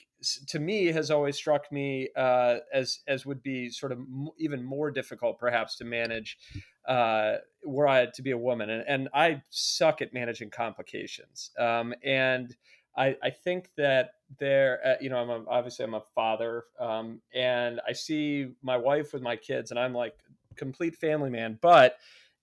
to 0.49 0.59
me, 0.59 0.87
has 0.87 1.11
always 1.11 1.37
struck 1.37 1.71
me 1.73 2.09
uh, 2.17 2.59
as 2.73 3.01
as 3.09 3.27
would 3.27 3.43
be 3.43 3.71
sort 3.71 3.93
of 3.93 3.99
m- 3.99 4.29
even 4.39 4.63
more 4.63 4.91
difficult, 4.91 5.39
perhaps, 5.39 5.77
to 5.79 5.85
manage 5.85 6.39
uh, 6.87 7.37
were 7.65 7.89
I 7.89 8.07
to 8.07 8.23
be 8.23 8.31
a 8.31 8.39
woman. 8.39 8.71
And, 8.71 8.85
and 8.87 9.09
I 9.15 9.43
suck 9.51 10.03
at 10.03 10.13
managing 10.13 10.51
complications. 10.51 11.51
Um, 11.59 11.95
and 12.05 12.55
I, 12.97 13.17
I, 13.23 13.31
think 13.31 13.71
that 13.77 14.11
there, 14.39 14.81
uh, 14.85 14.95
you 15.01 15.09
know, 15.09 15.17
I'm 15.17 15.31
a, 15.31 15.45
obviously 15.49 15.85
I'm 15.85 15.95
a 15.95 16.03
father, 16.15 16.65
um, 16.79 17.21
and 17.35 17.81
I 17.89 17.93
see 17.93 18.49
my 18.63 18.77
wife 18.77 19.13
with 19.13 19.23
my 19.23 19.37
kids, 19.37 19.71
and 19.71 19.81
I'm 19.81 19.95
like 19.95 20.15
complete 20.57 20.97
family 20.97 21.31
man, 21.31 21.59
but 21.63 21.97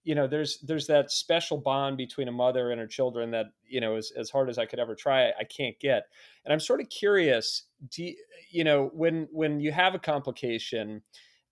you 0.10 0.16
know 0.16 0.26
there's 0.26 0.58
there's 0.62 0.88
that 0.88 1.12
special 1.12 1.56
bond 1.56 1.96
between 1.96 2.28
a 2.28 2.32
mother 2.32 2.72
and 2.72 2.82
her 2.82 2.88
children 2.88 3.30
that 3.30 3.46
you 3.68 3.80
know 3.80 3.96
as, 3.96 4.12
as 4.18 4.32
hard 4.32 4.50
as 4.50 4.58
i 4.58 4.66
could 4.66 4.80
ever 4.80 4.96
try 4.96 5.30
i 5.40 5.44
can't 5.44 5.80
get. 5.80 6.08
And 6.44 6.52
i'm 6.52 6.60
sort 6.60 6.82
of 6.82 6.90
curious 6.90 7.66
do 7.92 8.04
you, 8.04 8.16
you 8.50 8.64
know 8.64 8.90
when 8.92 9.28
when 9.32 9.60
you 9.60 9.72
have 9.72 9.94
a 9.94 10.00
complication 10.00 11.04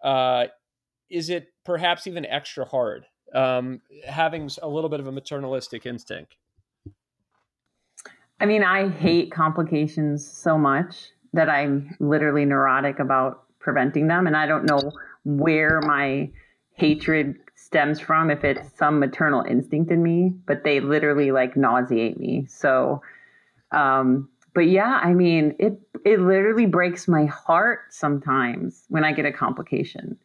uh 0.03 0.47
is 1.11 1.29
it 1.29 1.53
perhaps 1.65 2.07
even 2.07 2.25
extra 2.25 2.65
hard 2.65 3.05
um 3.35 3.79
having 4.07 4.49
a 4.63 4.67
little 4.67 4.89
bit 4.89 4.99
of 4.99 5.05
a 5.05 5.11
maternalistic 5.11 5.85
instinct? 5.85 6.35
I 8.39 8.47
mean 8.47 8.63
i 8.63 8.89
hate 8.89 9.31
complications 9.31 10.27
so 10.27 10.57
much 10.57 11.11
that 11.31 11.47
i'm 11.47 11.95
literally 11.99 12.43
neurotic 12.43 12.97
about 12.97 13.43
preventing 13.59 14.07
them 14.07 14.25
and 14.25 14.35
i 14.35 14.47
don't 14.47 14.65
know 14.65 14.91
where 15.25 15.79
my 15.83 16.31
hatred 16.73 17.35
stems 17.57 17.99
from 17.99 18.29
if 18.29 18.43
it's 18.43 18.69
some 18.77 18.99
maternal 18.99 19.41
instinct 19.41 19.91
in 19.91 20.01
me, 20.03 20.31
but 20.45 20.63
they 20.63 20.79
literally 20.79 21.31
like 21.31 21.57
nauseate 21.57 22.19
me. 22.19 22.45
So, 22.47 23.01
um, 23.71 24.29
but 24.53 24.67
yeah, 24.67 24.99
I 25.03 25.13
mean, 25.13 25.55
it 25.59 25.79
it 26.05 26.19
literally 26.19 26.67
breaks 26.67 27.07
my 27.07 27.25
heart 27.25 27.79
sometimes 27.89 28.85
when 28.89 29.03
I 29.03 29.11
get 29.11 29.25
a 29.25 29.31
complication, 29.31 30.17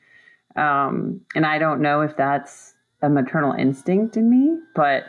um, 0.56 1.20
and 1.34 1.44
I 1.44 1.58
don't 1.58 1.80
know 1.80 2.02
if 2.02 2.16
that's 2.16 2.74
a 3.00 3.08
maternal 3.08 3.52
instinct 3.52 4.16
in 4.16 4.30
me, 4.30 4.58
but 4.74 5.04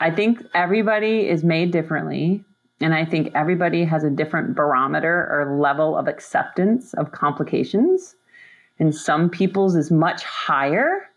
I 0.00 0.10
think 0.10 0.42
everybody 0.54 1.28
is 1.28 1.44
made 1.44 1.72
differently. 1.72 2.44
And 2.80 2.94
I 2.94 3.04
think 3.04 3.30
everybody 3.34 3.84
has 3.84 4.02
a 4.02 4.10
different 4.10 4.56
barometer 4.56 5.28
or 5.30 5.56
level 5.60 5.96
of 5.96 6.08
acceptance 6.08 6.94
of 6.94 7.12
complications. 7.12 8.16
And 8.80 8.92
some 8.92 9.30
people's 9.30 9.76
is 9.76 9.92
much 9.92 10.24
higher 10.24 11.08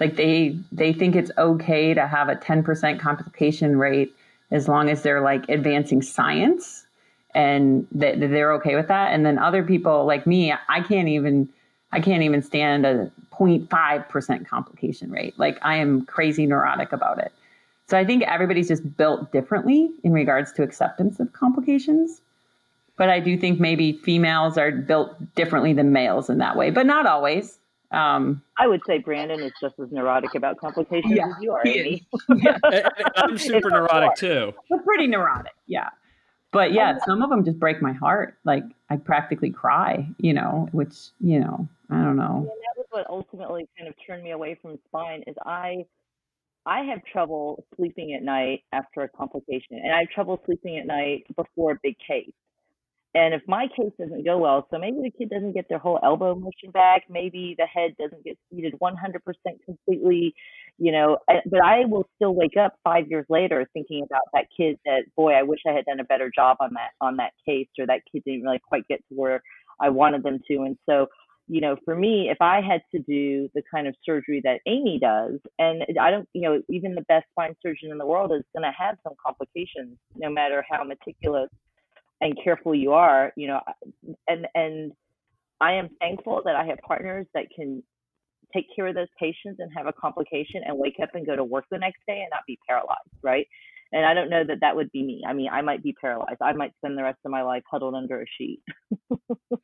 like 0.00 0.16
they 0.16 0.58
they 0.70 0.92
think 0.92 1.14
it's 1.14 1.30
okay 1.38 1.94
to 1.94 2.06
have 2.06 2.28
a 2.28 2.36
10% 2.36 2.98
complication 3.00 3.78
rate 3.78 4.14
as 4.50 4.68
long 4.68 4.90
as 4.90 5.02
they're 5.02 5.20
like 5.20 5.48
advancing 5.48 6.02
science 6.02 6.86
and 7.34 7.86
that 7.92 8.20
they're 8.20 8.52
okay 8.52 8.74
with 8.74 8.88
that. 8.88 9.12
And 9.12 9.24
then 9.24 9.38
other 9.38 9.62
people 9.62 10.04
like 10.04 10.26
me 10.26 10.52
i 10.68 10.80
can't 10.80 11.08
even 11.08 11.48
i 11.92 12.00
can't 12.00 12.22
even 12.22 12.42
stand 12.42 12.84
a 12.86 13.10
0.5% 13.32 14.46
complication 14.46 15.10
rate. 15.10 15.38
Like 15.38 15.58
i 15.62 15.76
am 15.76 16.04
crazy 16.06 16.46
neurotic 16.46 16.92
about 16.92 17.18
it. 17.18 17.32
So 17.86 17.98
i 17.98 18.04
think 18.04 18.22
everybody's 18.24 18.68
just 18.68 18.96
built 18.96 19.32
differently 19.32 19.90
in 20.02 20.12
regards 20.12 20.52
to 20.52 20.62
acceptance 20.62 21.20
of 21.20 21.32
complications. 21.32 22.20
But 22.96 23.08
i 23.08 23.20
do 23.20 23.38
think 23.38 23.58
maybe 23.58 23.92
females 23.92 24.58
are 24.58 24.70
built 24.70 25.34
differently 25.34 25.72
than 25.72 25.92
males 25.92 26.28
in 26.28 26.38
that 26.38 26.56
way 26.56 26.70
but 26.70 26.86
not 26.86 27.06
always 27.06 27.58
um, 27.92 28.42
I 28.58 28.66
would 28.66 28.80
say 28.86 28.98
Brandon 28.98 29.40
is 29.40 29.52
just 29.60 29.74
as 29.78 29.90
neurotic 29.92 30.34
about 30.34 30.58
complications 30.58 31.14
yeah, 31.14 31.26
as 31.26 31.34
you 31.40 31.52
are, 31.52 31.66
Amy. 31.66 32.06
yeah. 32.36 32.58
I'm 33.16 33.36
super 33.36 33.70
neurotic 33.70 34.16
too. 34.16 34.52
We're 34.70 34.82
pretty 34.82 35.06
neurotic, 35.06 35.52
yeah. 35.66 35.90
But 36.52 36.72
yeah, 36.72 36.98
some 37.06 37.22
of 37.22 37.30
them 37.30 37.44
just 37.44 37.58
break 37.58 37.80
my 37.80 37.92
heart. 37.92 38.38
Like 38.44 38.64
I 38.90 38.96
practically 38.96 39.50
cry, 39.50 40.06
you 40.18 40.32
know, 40.34 40.68
which 40.72 40.94
you 41.20 41.40
know, 41.40 41.68
I 41.90 42.02
don't 42.02 42.16
know. 42.16 42.36
And 42.38 42.46
that 42.46 42.76
was 42.76 42.86
what 42.90 43.06
ultimately 43.08 43.68
kind 43.78 43.88
of 43.88 43.94
turned 44.06 44.22
me 44.22 44.32
away 44.32 44.58
from 44.60 44.78
spine. 44.86 45.22
Is 45.26 45.36
I, 45.44 45.86
I 46.66 46.80
have 46.84 47.04
trouble 47.10 47.64
sleeping 47.76 48.14
at 48.14 48.22
night 48.22 48.60
after 48.72 49.02
a 49.02 49.08
complication, 49.08 49.80
and 49.82 49.92
I 49.92 50.00
have 50.00 50.08
trouble 50.08 50.40
sleeping 50.44 50.78
at 50.78 50.86
night 50.86 51.24
before 51.36 51.72
a 51.72 51.78
big 51.82 51.96
case. 52.06 52.32
And 53.14 53.34
if 53.34 53.42
my 53.46 53.66
case 53.76 53.92
doesn't 53.98 54.24
go 54.24 54.38
well, 54.38 54.66
so 54.70 54.78
maybe 54.78 54.98
the 55.02 55.10
kid 55.10 55.28
doesn't 55.28 55.52
get 55.52 55.68
their 55.68 55.78
whole 55.78 55.98
elbow 56.02 56.34
motion 56.34 56.70
back, 56.72 57.02
maybe 57.10 57.54
the 57.58 57.66
head 57.66 57.94
doesn't 57.98 58.24
get 58.24 58.38
seated 58.50 58.74
100% 58.80 58.94
completely, 59.66 60.34
you 60.78 60.92
know, 60.92 61.18
eh, 61.28 61.40
but 61.44 61.62
I 61.62 61.84
will 61.84 62.08
still 62.16 62.34
wake 62.34 62.56
up 62.56 62.74
five 62.82 63.08
years 63.08 63.26
later 63.28 63.66
thinking 63.74 64.02
about 64.02 64.22
that 64.32 64.46
kid 64.56 64.78
that, 64.86 65.02
boy, 65.14 65.32
I 65.34 65.42
wish 65.42 65.60
I 65.68 65.72
had 65.72 65.84
done 65.84 66.00
a 66.00 66.04
better 66.04 66.30
job 66.34 66.56
on 66.60 66.70
that, 66.74 66.92
on 67.02 67.16
that 67.16 67.32
case, 67.46 67.68
or 67.78 67.86
that 67.86 68.00
kid 68.10 68.22
didn't 68.24 68.44
really 68.44 68.60
quite 68.66 68.88
get 68.88 69.00
to 69.10 69.14
where 69.14 69.42
I 69.78 69.90
wanted 69.90 70.22
them 70.22 70.38
to. 70.48 70.62
And 70.62 70.78
so, 70.88 71.08
you 71.48 71.60
know, 71.60 71.76
for 71.84 71.94
me, 71.94 72.30
if 72.30 72.38
I 72.40 72.62
had 72.62 72.80
to 72.94 72.98
do 73.00 73.50
the 73.54 73.62
kind 73.70 73.86
of 73.86 73.94
surgery 74.06 74.40
that 74.44 74.60
Amy 74.66 74.98
does, 74.98 75.38
and 75.58 75.84
I 76.00 76.10
don't, 76.10 76.26
you 76.32 76.42
know, 76.42 76.62
even 76.70 76.94
the 76.94 77.02
best 77.02 77.26
spine 77.32 77.54
surgeon 77.62 77.90
in 77.90 77.98
the 77.98 78.06
world 78.06 78.32
is 78.32 78.42
going 78.56 78.62
to 78.62 78.72
have 78.78 78.96
some 79.02 79.12
complications, 79.22 79.98
no 80.16 80.30
matter 80.30 80.64
how 80.70 80.82
meticulous 80.82 81.50
and 82.22 82.38
careful 82.42 82.74
you 82.74 82.92
are, 82.92 83.32
you 83.36 83.48
know, 83.48 83.60
and 84.28 84.46
and 84.54 84.92
I 85.60 85.74
am 85.74 85.90
thankful 86.00 86.40
that 86.44 86.56
I 86.56 86.64
have 86.64 86.78
partners 86.86 87.26
that 87.34 87.46
can 87.54 87.82
take 88.54 88.66
care 88.74 88.86
of 88.86 88.94
those 88.94 89.08
patients 89.18 89.58
and 89.58 89.70
have 89.76 89.86
a 89.86 89.92
complication 89.92 90.62
and 90.64 90.78
wake 90.78 90.96
up 91.02 91.10
and 91.14 91.26
go 91.26 91.36
to 91.36 91.44
work 91.44 91.64
the 91.70 91.78
next 91.78 92.00
day 92.06 92.20
and 92.20 92.28
not 92.30 92.42
be 92.46 92.58
paralyzed, 92.66 93.00
right? 93.22 93.46
And 93.92 94.06
I 94.06 94.14
don't 94.14 94.30
know 94.30 94.44
that 94.44 94.58
that 94.60 94.74
would 94.74 94.90
be 94.92 95.02
me. 95.02 95.22
I 95.26 95.32
mean, 95.32 95.48
I 95.50 95.60
might 95.60 95.82
be 95.82 95.92
paralyzed. 95.92 96.38
I 96.40 96.52
might 96.52 96.72
spend 96.76 96.96
the 96.96 97.02
rest 97.02 97.18
of 97.24 97.30
my 97.30 97.42
life 97.42 97.62
huddled 97.70 97.94
under 97.94 98.22
a 98.22 98.24
sheet. 98.38 98.62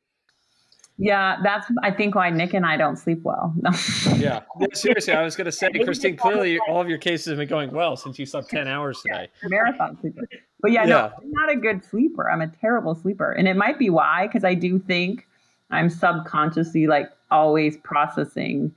yeah, 0.97 1.37
that's 1.43 1.65
I 1.81 1.91
think 1.91 2.13
why 2.15 2.29
Nick 2.29 2.53
and 2.53 2.65
I 2.65 2.77
don't 2.77 2.97
sleep 2.97 3.21
well. 3.23 3.55
yeah, 4.17 4.41
seriously, 4.73 5.13
I 5.13 5.23
was 5.23 5.35
going 5.35 5.45
to 5.45 5.51
say, 5.51 5.69
Christine. 5.83 6.17
Clearly, 6.17 6.59
all 6.67 6.81
of 6.81 6.89
your 6.89 6.99
cases 6.99 7.27
have 7.27 7.37
been 7.37 7.47
going 7.47 7.71
well 7.71 7.95
since 7.95 8.19
you 8.19 8.25
slept 8.25 8.49
ten 8.49 8.67
hours 8.67 9.01
today. 9.01 9.29
Marathon 9.43 9.97
sleeper. 9.99 10.27
But 10.61 10.71
yeah, 10.71 10.83
yeah. 10.83 10.89
no, 10.89 11.11
I'm 11.21 11.31
not 11.31 11.49
a 11.49 11.55
good 11.55 11.83
sleeper. 11.83 12.29
I'm 12.29 12.41
a 12.41 12.47
terrible 12.47 12.95
sleeper. 12.95 13.31
And 13.31 13.47
it 13.47 13.55
might 13.55 13.79
be 13.79 13.89
why, 13.89 14.27
because 14.27 14.43
I 14.43 14.53
do 14.53 14.79
think 14.79 15.27
I'm 15.71 15.89
subconsciously 15.89 16.87
like 16.87 17.09
always 17.31 17.77
processing, 17.77 18.73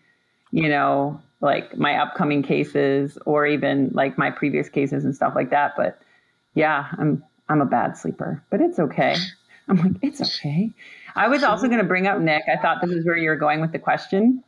you 0.50 0.68
know, 0.68 1.20
like 1.40 1.76
my 1.76 1.96
upcoming 1.96 2.42
cases 2.42 3.18
or 3.26 3.46
even 3.46 3.90
like 3.92 4.16
my 4.16 4.30
previous 4.30 4.68
cases 4.68 5.04
and 5.04 5.14
stuff 5.14 5.34
like 5.34 5.50
that. 5.50 5.72
But 5.76 6.00
yeah, 6.54 6.88
I'm 6.98 7.22
I'm 7.48 7.60
a 7.60 7.66
bad 7.66 7.96
sleeper, 7.96 8.42
but 8.50 8.60
it's 8.60 8.78
okay. 8.78 9.16
I'm 9.68 9.76
like, 9.76 9.92
it's 10.02 10.20
okay. 10.20 10.70
I 11.14 11.28
was 11.28 11.42
also 11.42 11.66
going 11.66 11.78
to 11.78 11.84
bring 11.84 12.06
up 12.06 12.18
Nick. 12.20 12.42
I 12.52 12.60
thought 12.60 12.78
this 12.80 12.90
is 12.90 13.04
where 13.04 13.16
you're 13.16 13.36
going 13.36 13.60
with 13.60 13.72
the 13.72 13.78
question 13.78 14.42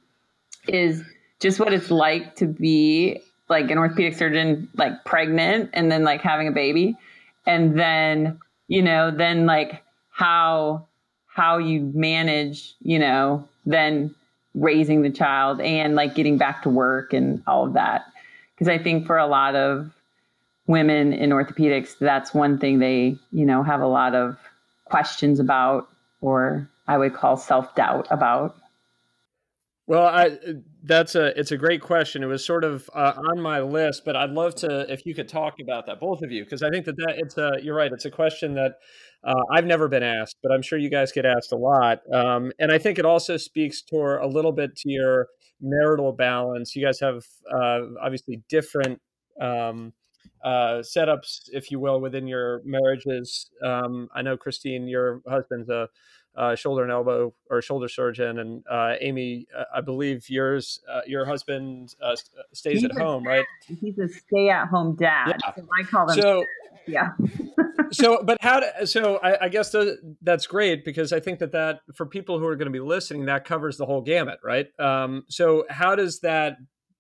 is 0.69 1.03
just 1.41 1.61
what 1.61 1.73
it's 1.73 1.91
like 1.91 2.37
to 2.37 2.47
be 2.47 3.21
like 3.49 3.71
an 3.71 3.79
orthopedic 3.79 4.17
surgeon, 4.17 4.69
like 4.75 5.05
pregnant 5.05 5.71
and 5.75 5.91
then 5.91 6.05
like 6.05 6.21
having 6.23 6.49
a 6.49 6.53
baby 6.53 6.97
and 7.47 7.79
then 7.79 8.39
you 8.69 8.83
know 8.83 9.11
then 9.11 9.47
like 9.47 9.83
how 10.11 10.87
how 11.27 11.59
you 11.59 11.91
manage 11.95 12.75
you 12.81 12.99
know 12.99 13.47
then 13.67 14.15
raising 14.55 15.03
the 15.03 15.11
child 15.11 15.61
and 15.61 15.95
like 15.95 16.15
getting 16.15 16.39
back 16.39 16.63
to 16.63 16.71
work 16.71 17.13
and 17.13 17.43
all 17.47 17.67
of 17.67 17.73
that. 17.75 18.05
Because 18.55 18.69
i 18.69 18.79
think 18.79 19.07
for 19.07 19.19
a 19.19 19.27
lot 19.27 19.57
of 19.57 19.91
women 20.67 21.13
in 21.13 21.31
orthopedics 21.31 21.99
that's 21.99 22.33
one 22.33 22.59
thing 22.59 22.79
they 22.79 23.17
you 23.33 23.45
know 23.45 23.63
have 23.63 23.81
a 23.81 23.87
lot 23.87 24.15
of 24.15 24.39
questions 24.85 25.41
about 25.41 25.89
or 26.21 26.69
i 26.87 26.97
would 26.97 27.15
call 27.15 27.37
self-doubt 27.37 28.07
about. 28.11 28.57
Well, 29.87 30.07
I 30.07 30.39
that's 30.87 31.15
a 31.15 31.39
it's 31.39 31.51
a 31.51 31.57
great 31.57 31.81
question. 31.81 32.23
It 32.23 32.27
was 32.27 32.45
sort 32.45 32.63
of 32.63 32.89
uh, 32.95 33.15
on 33.31 33.41
my 33.41 33.61
list, 33.61 34.05
but 34.05 34.17
I'd 34.17 34.31
love 34.31 34.55
to 34.57 34.91
if 34.93 35.07
you 35.07 35.15
could 35.15 35.29
talk 35.29 35.55
about 35.61 35.87
that, 35.87 35.99
both 35.99 36.23
of 36.23 36.31
you, 36.31 36.45
because 36.45 36.63
I 36.63 36.69
think 36.69 36.85
that 36.85 36.97
that 36.97 37.15
it's 37.17 37.39
a 37.39 37.53
you're 37.63 37.75
right. 37.75 37.91
It's 37.91 38.05
a 38.05 38.11
question 38.11 38.55
that 38.55 38.75
uh, 39.25 39.43
I've 39.51 39.65
never 39.65 39.89
been 39.89 40.03
asked, 40.03 40.37
but 40.43 40.53
I'm 40.53 40.63
sure 40.63 40.79
you 40.79 40.91
guys 40.91 41.11
get 41.11 41.25
asked 41.25 41.53
a 41.53 41.57
lot. 41.57 42.01
Um, 42.13 42.53
and 42.59 42.71
I 42.71 42.79
think 42.79 42.99
it 42.99 43.07
also 43.07 43.39
speaks 43.39 43.83
to 43.83 43.97
a 44.23 44.27
little 44.27 44.53
bit 44.53 44.77
to 44.77 44.91
your 44.91 45.29
marital 45.61 46.13
balance. 46.13 46.77
You 46.77 46.85
guys 46.85 47.01
have 47.01 47.25
uh, 47.51 47.81
obviously 48.03 48.43
different 48.51 49.01
um, 49.41 49.95
uh, 50.45 50.83
setups, 50.83 51.49
if 51.53 51.71
you 51.71 51.81
will, 51.81 52.01
within 52.01 52.27
your 52.27 52.61
marriages. 52.67 53.51
Um, 53.65 54.09
I 54.15 54.21
know 54.21 54.37
Christine, 54.37 54.87
your 54.87 55.23
husband's 55.27 55.71
a 55.71 55.89
uh, 56.37 56.55
shoulder 56.55 56.83
and 56.83 56.91
elbow 56.91 57.33
or 57.49 57.63
shoulder 57.63 57.89
surgeon, 57.89 58.39
and 58.39 58.65
uh, 58.71 58.95
Amy, 59.01 59.47
uh, 59.57 59.65
I 59.75 59.81
believe 59.81 60.29
yours, 60.29 60.81
uh, 60.91 61.01
your 61.07 61.25
husband 61.25 61.95
uh, 62.03 62.17
stays 62.53 62.81
he's 62.81 62.85
at 62.85 62.93
home, 62.93 63.25
dad. 63.25 63.31
right? 63.31 63.45
He's 63.81 63.99
a 63.99 64.09
stay-at-home 64.09 64.97
dad. 64.97 65.37
Yeah. 65.45 65.55
So 65.55 65.69
I 65.79 65.83
call 65.85 66.07
them. 66.07 66.21
So, 66.21 66.45
yeah. 66.87 67.11
so, 67.93 68.23
but 68.25 68.39
how? 68.41 68.61
To, 68.61 68.87
so, 68.87 69.19
I, 69.23 69.45
I 69.45 69.49
guess 69.49 69.71
the, 69.71 69.97
that's 70.23 70.47
great 70.47 70.85
because 70.85 71.13
I 71.13 71.21
think 71.21 71.39
that 71.39 71.53
that 71.53 71.81
for 71.95 72.07
people 72.07 72.39
who 72.39 72.47
are 72.47 72.57
going 72.57 72.67
to 72.67 72.73
be 72.73 72.81
listening, 72.81 73.27
that 73.27 73.45
covers 73.45 73.77
the 73.77 73.87
whole 73.87 74.03
gamut, 74.03 74.41
right? 74.43 74.69
Um, 74.81 75.25
so, 75.29 75.65
how 75.71 75.95
does 75.95 76.21
that? 76.21 76.57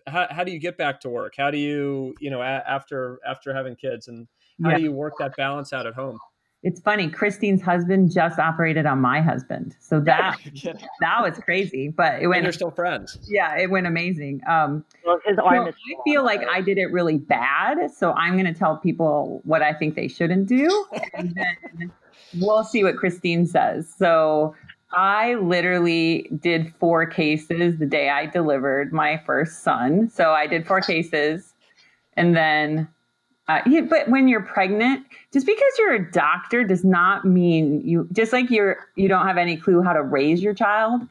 How, 0.06 0.26
how 0.30 0.44
do 0.44 0.52
you 0.52 0.60
get 0.60 0.76
back 0.76 1.00
to 1.00 1.08
work? 1.08 1.32
How 1.36 1.50
do 1.50 1.56
you, 1.56 2.14
you 2.20 2.30
know, 2.30 2.42
a, 2.42 2.44
after 2.44 3.18
after 3.26 3.54
having 3.54 3.74
kids, 3.74 4.06
and 4.06 4.28
how 4.62 4.70
yeah. 4.70 4.76
do 4.76 4.82
you 4.82 4.92
work 4.92 5.14
that 5.18 5.34
balance 5.36 5.72
out 5.72 5.86
at 5.86 5.94
home? 5.94 6.18
It's 6.64 6.80
funny. 6.80 7.10
Christine's 7.10 7.60
husband 7.60 8.10
just 8.10 8.38
operated 8.38 8.86
on 8.86 8.98
my 8.98 9.20
husband, 9.20 9.76
so 9.80 10.00
that 10.00 10.38
that 11.00 11.22
was 11.22 11.38
crazy. 11.38 11.88
But 11.88 12.22
it 12.22 12.26
went. 12.26 12.38
And 12.38 12.44
you're 12.46 12.52
still 12.52 12.70
friends. 12.70 13.18
Yeah, 13.28 13.54
it 13.58 13.70
went 13.70 13.86
amazing. 13.86 14.40
Um, 14.48 14.82
well, 15.04 15.20
his 15.26 15.38
arm 15.38 15.66
so 15.66 15.72
I 15.72 16.02
feel 16.04 16.24
like 16.24 16.40
I 16.50 16.62
did 16.62 16.78
it 16.78 16.86
really 16.86 17.18
bad, 17.18 17.90
so 17.94 18.12
I'm 18.12 18.32
going 18.32 18.52
to 18.52 18.58
tell 18.58 18.78
people 18.78 19.42
what 19.44 19.60
I 19.60 19.74
think 19.74 19.94
they 19.94 20.08
shouldn't 20.08 20.46
do, 20.46 20.86
and 21.12 21.34
then 21.36 21.92
we'll 22.40 22.64
see 22.64 22.82
what 22.82 22.96
Christine 22.96 23.44
says. 23.44 23.92
So 23.98 24.54
I 24.90 25.34
literally 25.34 26.30
did 26.40 26.72
four 26.80 27.04
cases 27.04 27.76
the 27.76 27.86
day 27.86 28.08
I 28.08 28.24
delivered 28.24 28.90
my 28.90 29.20
first 29.26 29.62
son. 29.62 30.08
So 30.08 30.30
I 30.30 30.46
did 30.46 30.66
four 30.66 30.80
cases, 30.80 31.52
and 32.16 32.34
then 32.34 32.88
uh, 33.46 33.60
but 33.88 34.08
when 34.08 34.26
you're 34.26 34.42
pregnant, 34.42 35.04
just 35.32 35.46
because 35.46 35.72
you're 35.78 35.94
a 35.94 36.10
doctor 36.10 36.64
does 36.64 36.84
not 36.84 37.24
mean 37.24 37.86
you 37.86 38.08
just 38.12 38.32
like 38.32 38.50
you're 38.50 38.78
you 38.96 39.08
don't 39.08 39.26
have 39.26 39.36
any 39.36 39.56
clue 39.56 39.82
how 39.82 39.92
to 39.92 40.02
raise 40.02 40.42
your 40.42 40.54
child. 40.54 41.02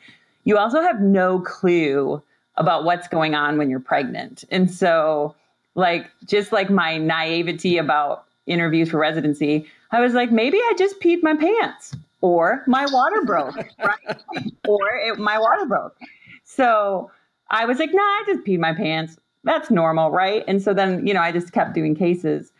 You 0.43 0.57
also 0.57 0.81
have 0.81 0.99
no 0.99 1.39
clue 1.39 2.21
about 2.55 2.85
what's 2.85 3.07
going 3.07 3.35
on 3.35 3.57
when 3.57 3.69
you're 3.69 3.79
pregnant. 3.79 4.43
And 4.49 4.71
so, 4.71 5.35
like 5.75 6.09
just 6.25 6.51
like 6.51 6.69
my 6.69 6.97
naivety 6.97 7.77
about 7.77 8.25
interviews 8.47 8.89
for 8.89 8.97
residency, 8.97 9.67
I 9.91 10.01
was 10.01 10.13
like, 10.13 10.31
maybe 10.31 10.57
I 10.57 10.73
just 10.77 10.99
peed 10.99 11.21
my 11.21 11.35
pants, 11.35 11.95
or 12.21 12.63
my 12.65 12.87
water 12.91 13.23
broke, 13.25 13.55
right? 13.83 14.21
or 14.67 14.89
it, 14.95 15.19
my 15.19 15.37
water 15.37 15.65
broke. 15.65 15.95
So 16.45 17.11
I 17.51 17.65
was 17.65 17.77
like, 17.77 17.93
nah, 17.93 18.01
I 18.01 18.23
just 18.25 18.43
peed 18.43 18.59
my 18.59 18.73
pants 18.73 19.17
that's 19.43 19.69
normal, 19.69 20.11
right? 20.11 20.43
And 20.47 20.61
so 20.61 20.73
then, 20.73 21.05
you 21.05 21.13
know, 21.13 21.21
I 21.21 21.31
just 21.31 21.51
kept 21.51 21.73
doing 21.73 21.95
cases. 21.95 22.51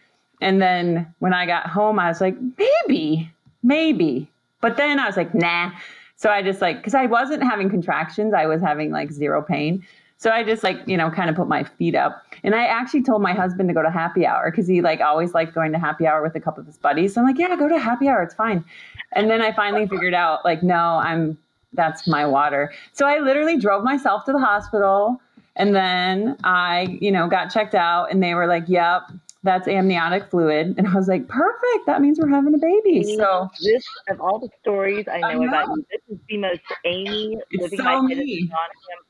And 0.41 0.61
then 0.61 1.13
when 1.19 1.33
I 1.33 1.45
got 1.45 1.67
home, 1.67 1.99
I 1.99 2.09
was 2.09 2.19
like, 2.19 2.35
maybe, 2.57 3.31
maybe. 3.61 4.29
But 4.61 4.77
then 4.77 4.99
I 4.99 5.07
was 5.07 5.17
like, 5.17 5.33
nah. 5.33 5.71
So 6.15 6.29
I 6.29 6.41
just 6.41 6.61
like, 6.61 6.77
because 6.77 6.93
I 6.93 7.05
wasn't 7.05 7.43
having 7.43 7.69
contractions, 7.69 8.33
I 8.33 8.45
was 8.45 8.61
having 8.61 8.91
like 8.91 9.11
zero 9.11 9.41
pain. 9.41 9.85
So 10.17 10.29
I 10.29 10.43
just 10.43 10.63
like, 10.63 10.79
you 10.85 10.95
know, 10.95 11.09
kind 11.09 11.29
of 11.29 11.35
put 11.35 11.49
my 11.49 11.63
feet 11.63 11.95
up. 11.95 12.23
And 12.43 12.55
I 12.55 12.65
actually 12.65 13.03
told 13.03 13.21
my 13.21 13.33
husband 13.33 13.67
to 13.69 13.73
go 13.73 13.81
to 13.81 13.91
happy 13.91 14.25
hour 14.25 14.49
because 14.51 14.67
he 14.67 14.81
like 14.81 15.01
always 15.01 15.33
liked 15.33 15.53
going 15.53 15.73
to 15.73 15.79
happy 15.79 16.07
hour 16.07 16.23
with 16.23 16.35
a 16.35 16.39
couple 16.39 16.61
of 16.61 16.67
his 16.67 16.77
buddies. 16.77 17.13
So 17.13 17.21
I'm 17.21 17.27
like, 17.27 17.37
yeah, 17.37 17.55
go 17.57 17.67
to 17.67 17.77
happy 17.77 18.07
hour. 18.07 18.21
It's 18.23 18.33
fine. 18.33 18.63
And 19.11 19.29
then 19.29 19.41
I 19.41 19.51
finally 19.51 19.85
figured 19.87 20.13
out 20.13 20.45
like, 20.45 20.63
no, 20.63 20.75
I'm, 20.75 21.37
that's 21.73 22.07
my 22.07 22.25
water. 22.25 22.71
So 22.93 23.05
I 23.05 23.19
literally 23.19 23.57
drove 23.57 23.83
myself 23.83 24.23
to 24.25 24.31
the 24.31 24.39
hospital. 24.39 25.19
And 25.55 25.75
then 25.75 26.37
I, 26.43 26.97
you 26.99 27.11
know, 27.11 27.27
got 27.27 27.51
checked 27.51 27.75
out 27.75 28.11
and 28.11 28.23
they 28.23 28.33
were 28.33 28.47
like, 28.47 28.63
yep, 28.67 29.03
that's 29.43 29.67
amniotic 29.67 30.29
fluid. 30.29 30.73
And 30.77 30.87
I 30.87 30.93
was 30.95 31.07
like, 31.07 31.27
perfect. 31.27 31.85
That 31.85 32.01
means 32.01 32.19
we're 32.19 32.29
having 32.29 32.53
a 32.55 32.57
baby. 32.57 33.03
So 33.17 33.49
this 33.61 33.83
of 34.09 34.19
all 34.19 34.39
the 34.39 34.49
stories 34.61 35.05
I 35.07 35.19
know, 35.19 35.27
I 35.27 35.33
know. 35.35 35.47
about 35.47 35.67
you, 35.67 35.85
this 35.91 36.17
is 36.17 36.23
the 36.29 36.37
most 36.37 36.61
Amy 36.85 37.37
it's 37.51 37.61
living 37.61 37.77
so 37.77 37.83
my 37.83 38.01
me. 38.01 38.49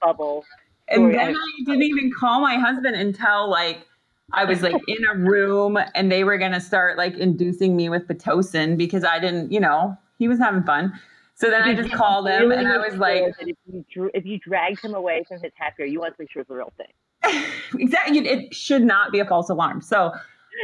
bubble. 0.01 0.43
And 0.89 1.13
then 1.13 1.35
I 1.35 1.63
didn't 1.65 1.83
even 1.83 2.11
call 2.11 2.41
my 2.41 2.55
husband 2.55 2.95
until 2.95 3.49
like 3.49 3.87
I 4.33 4.45
was 4.45 4.63
like 4.63 4.75
in 4.87 5.05
a 5.11 5.15
room 5.15 5.77
and 5.95 6.11
they 6.11 6.23
were 6.23 6.37
gonna 6.37 6.59
start 6.59 6.97
like 6.97 7.15
inducing 7.15 7.75
me 7.75 7.87
with 7.89 8.07
Pitocin 8.07 8.75
because 8.75 9.03
I 9.03 9.19
didn't, 9.19 9.51
you 9.51 9.59
know, 9.59 9.97
he 10.17 10.27
was 10.27 10.39
having 10.39 10.63
fun. 10.63 10.99
So 11.35 11.49
then 11.49 11.63
I 11.63 11.73
just 11.73 11.91
called 11.91 12.27
him 12.27 12.51
and 12.51 12.67
I 12.67 12.77
was 12.77 12.95
like, 12.95 13.23
if 13.39 13.57
you, 13.65 13.85
drew, 13.91 14.11
if 14.13 14.25
you 14.25 14.37
dragged 14.39 14.83
him 14.83 14.93
away 14.93 15.23
from 15.27 15.39
his 15.39 15.51
happy 15.55 15.89
you 15.89 15.99
want 15.99 16.15
to 16.15 16.21
make 16.21 16.31
sure 16.31 16.41
it's 16.41 16.49
the 16.49 16.55
real 16.55 16.73
thing. 16.77 17.43
exactly. 17.79 18.19
It 18.19 18.53
should 18.53 18.83
not 18.83 19.11
be 19.11 19.19
a 19.19 19.25
false 19.25 19.49
alarm. 19.49 19.81
So 19.81 20.11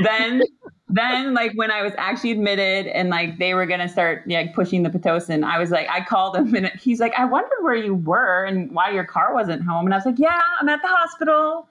then, 0.03 0.43
then 0.89 1.33
like 1.33 1.53
when 1.55 1.71
I 1.71 1.81
was 1.81 1.93
actually 1.97 2.31
admitted 2.31 2.85
and 2.87 3.09
like 3.09 3.39
they 3.39 3.55
were 3.55 3.65
going 3.65 3.79
to 3.79 3.89
start 3.89 4.23
like 4.27 4.53
pushing 4.53 4.83
the 4.83 4.89
Pitocin, 4.89 5.43
I 5.43 5.57
was 5.57 5.71
like, 5.71 5.89
I 5.89 6.01
called 6.01 6.35
him 6.35 6.53
and 6.53 6.67
he's 6.79 6.99
like, 6.99 7.13
I 7.17 7.25
wondered 7.25 7.61
where 7.61 7.75
you 7.75 7.95
were 7.95 8.45
and 8.45 8.71
why 8.71 8.91
your 8.91 9.05
car 9.05 9.33
wasn't 9.33 9.63
home. 9.63 9.85
And 9.85 9.93
I 9.93 9.97
was 9.97 10.05
like, 10.05 10.19
yeah, 10.19 10.39
I'm 10.59 10.69
at 10.69 10.81
the 10.83 10.87
hospital. 10.87 11.67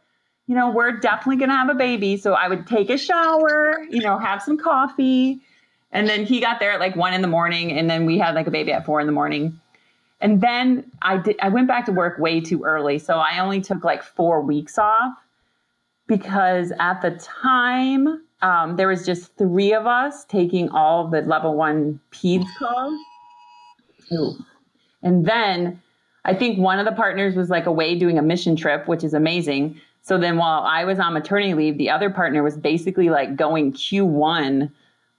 You 0.48 0.56
know, 0.56 0.70
we're 0.70 0.92
definitely 0.92 1.36
going 1.36 1.50
to 1.50 1.56
have 1.56 1.68
a 1.68 1.74
baby. 1.74 2.16
So 2.16 2.32
I 2.32 2.48
would 2.48 2.66
take 2.66 2.90
a 2.90 2.98
shower, 2.98 3.84
you 3.90 4.00
know, 4.00 4.18
have 4.18 4.42
some 4.42 4.56
coffee 4.56 5.40
and 5.92 6.08
then 6.08 6.24
he 6.24 6.40
got 6.40 6.60
there 6.60 6.72
at 6.72 6.80
like 6.80 6.96
one 6.96 7.14
in 7.14 7.22
the 7.22 7.28
morning, 7.28 7.72
and 7.72 7.88
then 7.88 8.06
we 8.06 8.18
had 8.18 8.34
like 8.34 8.46
a 8.46 8.50
baby 8.50 8.72
at 8.72 8.84
four 8.84 9.00
in 9.00 9.06
the 9.06 9.12
morning. 9.12 9.60
And 10.20 10.40
then 10.40 10.90
I 11.02 11.18
did 11.18 11.36
I 11.40 11.48
went 11.48 11.68
back 11.68 11.86
to 11.86 11.92
work 11.92 12.18
way 12.18 12.40
too 12.40 12.64
early. 12.64 12.98
So 12.98 13.18
I 13.18 13.38
only 13.38 13.60
took 13.60 13.84
like 13.84 14.02
four 14.02 14.42
weeks 14.42 14.78
off 14.78 15.12
because 16.06 16.72
at 16.80 17.00
the 17.02 17.12
time 17.12 18.22
um, 18.42 18.76
there 18.76 18.88
was 18.88 19.06
just 19.06 19.36
three 19.36 19.72
of 19.72 19.86
us 19.86 20.24
taking 20.24 20.68
all 20.70 21.08
the 21.08 21.22
level 21.22 21.54
one 21.54 22.00
peds 22.10 22.46
calls. 22.58 22.98
Ooh. 24.12 24.34
And 25.02 25.26
then 25.26 25.80
I 26.24 26.34
think 26.34 26.58
one 26.58 26.78
of 26.78 26.84
the 26.84 26.92
partners 26.92 27.36
was 27.36 27.48
like 27.50 27.66
away 27.66 27.96
doing 27.96 28.18
a 28.18 28.22
mission 28.22 28.56
trip, 28.56 28.88
which 28.88 29.04
is 29.04 29.14
amazing. 29.14 29.80
So 30.02 30.18
then 30.18 30.36
while 30.36 30.62
I 30.62 30.84
was 30.84 30.98
on 30.98 31.12
maternity 31.12 31.54
leave, 31.54 31.78
the 31.78 31.90
other 31.90 32.10
partner 32.10 32.42
was 32.42 32.56
basically 32.56 33.10
like 33.10 33.36
going 33.36 33.72
Q1 33.72 34.70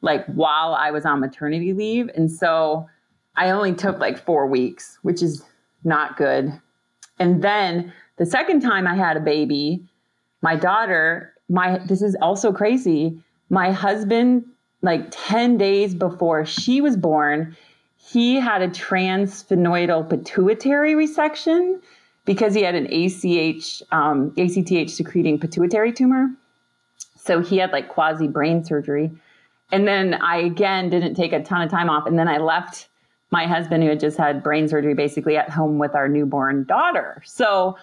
like 0.02 0.26
while 0.28 0.74
I 0.74 0.92
was 0.92 1.06
on 1.06 1.20
maternity 1.20 1.74
leave. 1.74 2.10
And 2.16 2.32
so 2.32 2.88
I 3.36 3.52
only 3.52 3.74
took 3.74 4.00
like 4.00 4.24
four 4.24 4.48
weeks, 4.48 4.98
which 5.02 5.22
is 5.22 5.44
not 5.84 6.18
good. 6.18 6.52
And 7.20 7.42
then 7.42 7.94
the 8.18 8.26
second 8.26 8.62
time 8.62 8.88
I 8.88 8.96
had 8.96 9.18
a 9.18 9.22
baby, 9.22 9.86
my 10.42 10.56
daughter, 10.56 11.34
my 11.50 11.80
this 11.80 12.02
is 12.02 12.16
also 12.22 12.52
crazy. 12.52 13.20
My 13.50 13.72
husband, 13.72 14.46
like 14.82 15.08
10 15.12 15.58
days 15.58 15.96
before 15.96 16.46
she 16.46 16.82
was 16.82 16.96
born, 16.96 17.56
he 17.98 18.36
had 18.36 18.62
a 18.62 18.68
transsphenoidal 18.68 20.10
pituitary 20.10 20.94
resection 20.94 21.82
because 22.26 22.54
he 22.54 22.62
had 22.62 22.76
an 22.76 22.88
ACH, 22.92 23.84
um, 23.92 24.34
ACTH 24.38 24.90
secreting 24.90 25.40
pituitary 25.40 25.92
tumor. 25.92 26.30
So 27.18 27.42
he 27.42 27.58
had 27.58 27.72
like 27.72 27.90
quasi 27.90 28.28
brain 28.28 28.64
surgery. 28.64 29.12
And 29.72 29.88
then 29.88 30.16
I 30.16 30.38
again 30.38 30.90
didn't 30.90 31.16
take 31.16 31.34
a 31.34 31.44
ton 31.44 31.62
of 31.62 31.70
time 31.70 31.90
off. 31.90 32.08
And 32.08 32.18
then 32.18 32.28
I 32.28 32.38
left 32.38 32.88
my 33.32 33.46
husband, 33.46 33.84
who 33.84 33.90
had 33.90 34.00
just 34.00 34.18
had 34.18 34.42
brain 34.42 34.68
surgery, 34.68 34.96
basically 34.96 35.38
at 35.38 35.50
home 35.50 35.78
with 35.78 35.94
our 35.94 36.08
newborn 36.08 36.64
daughter. 36.64 37.22
So 37.26 37.78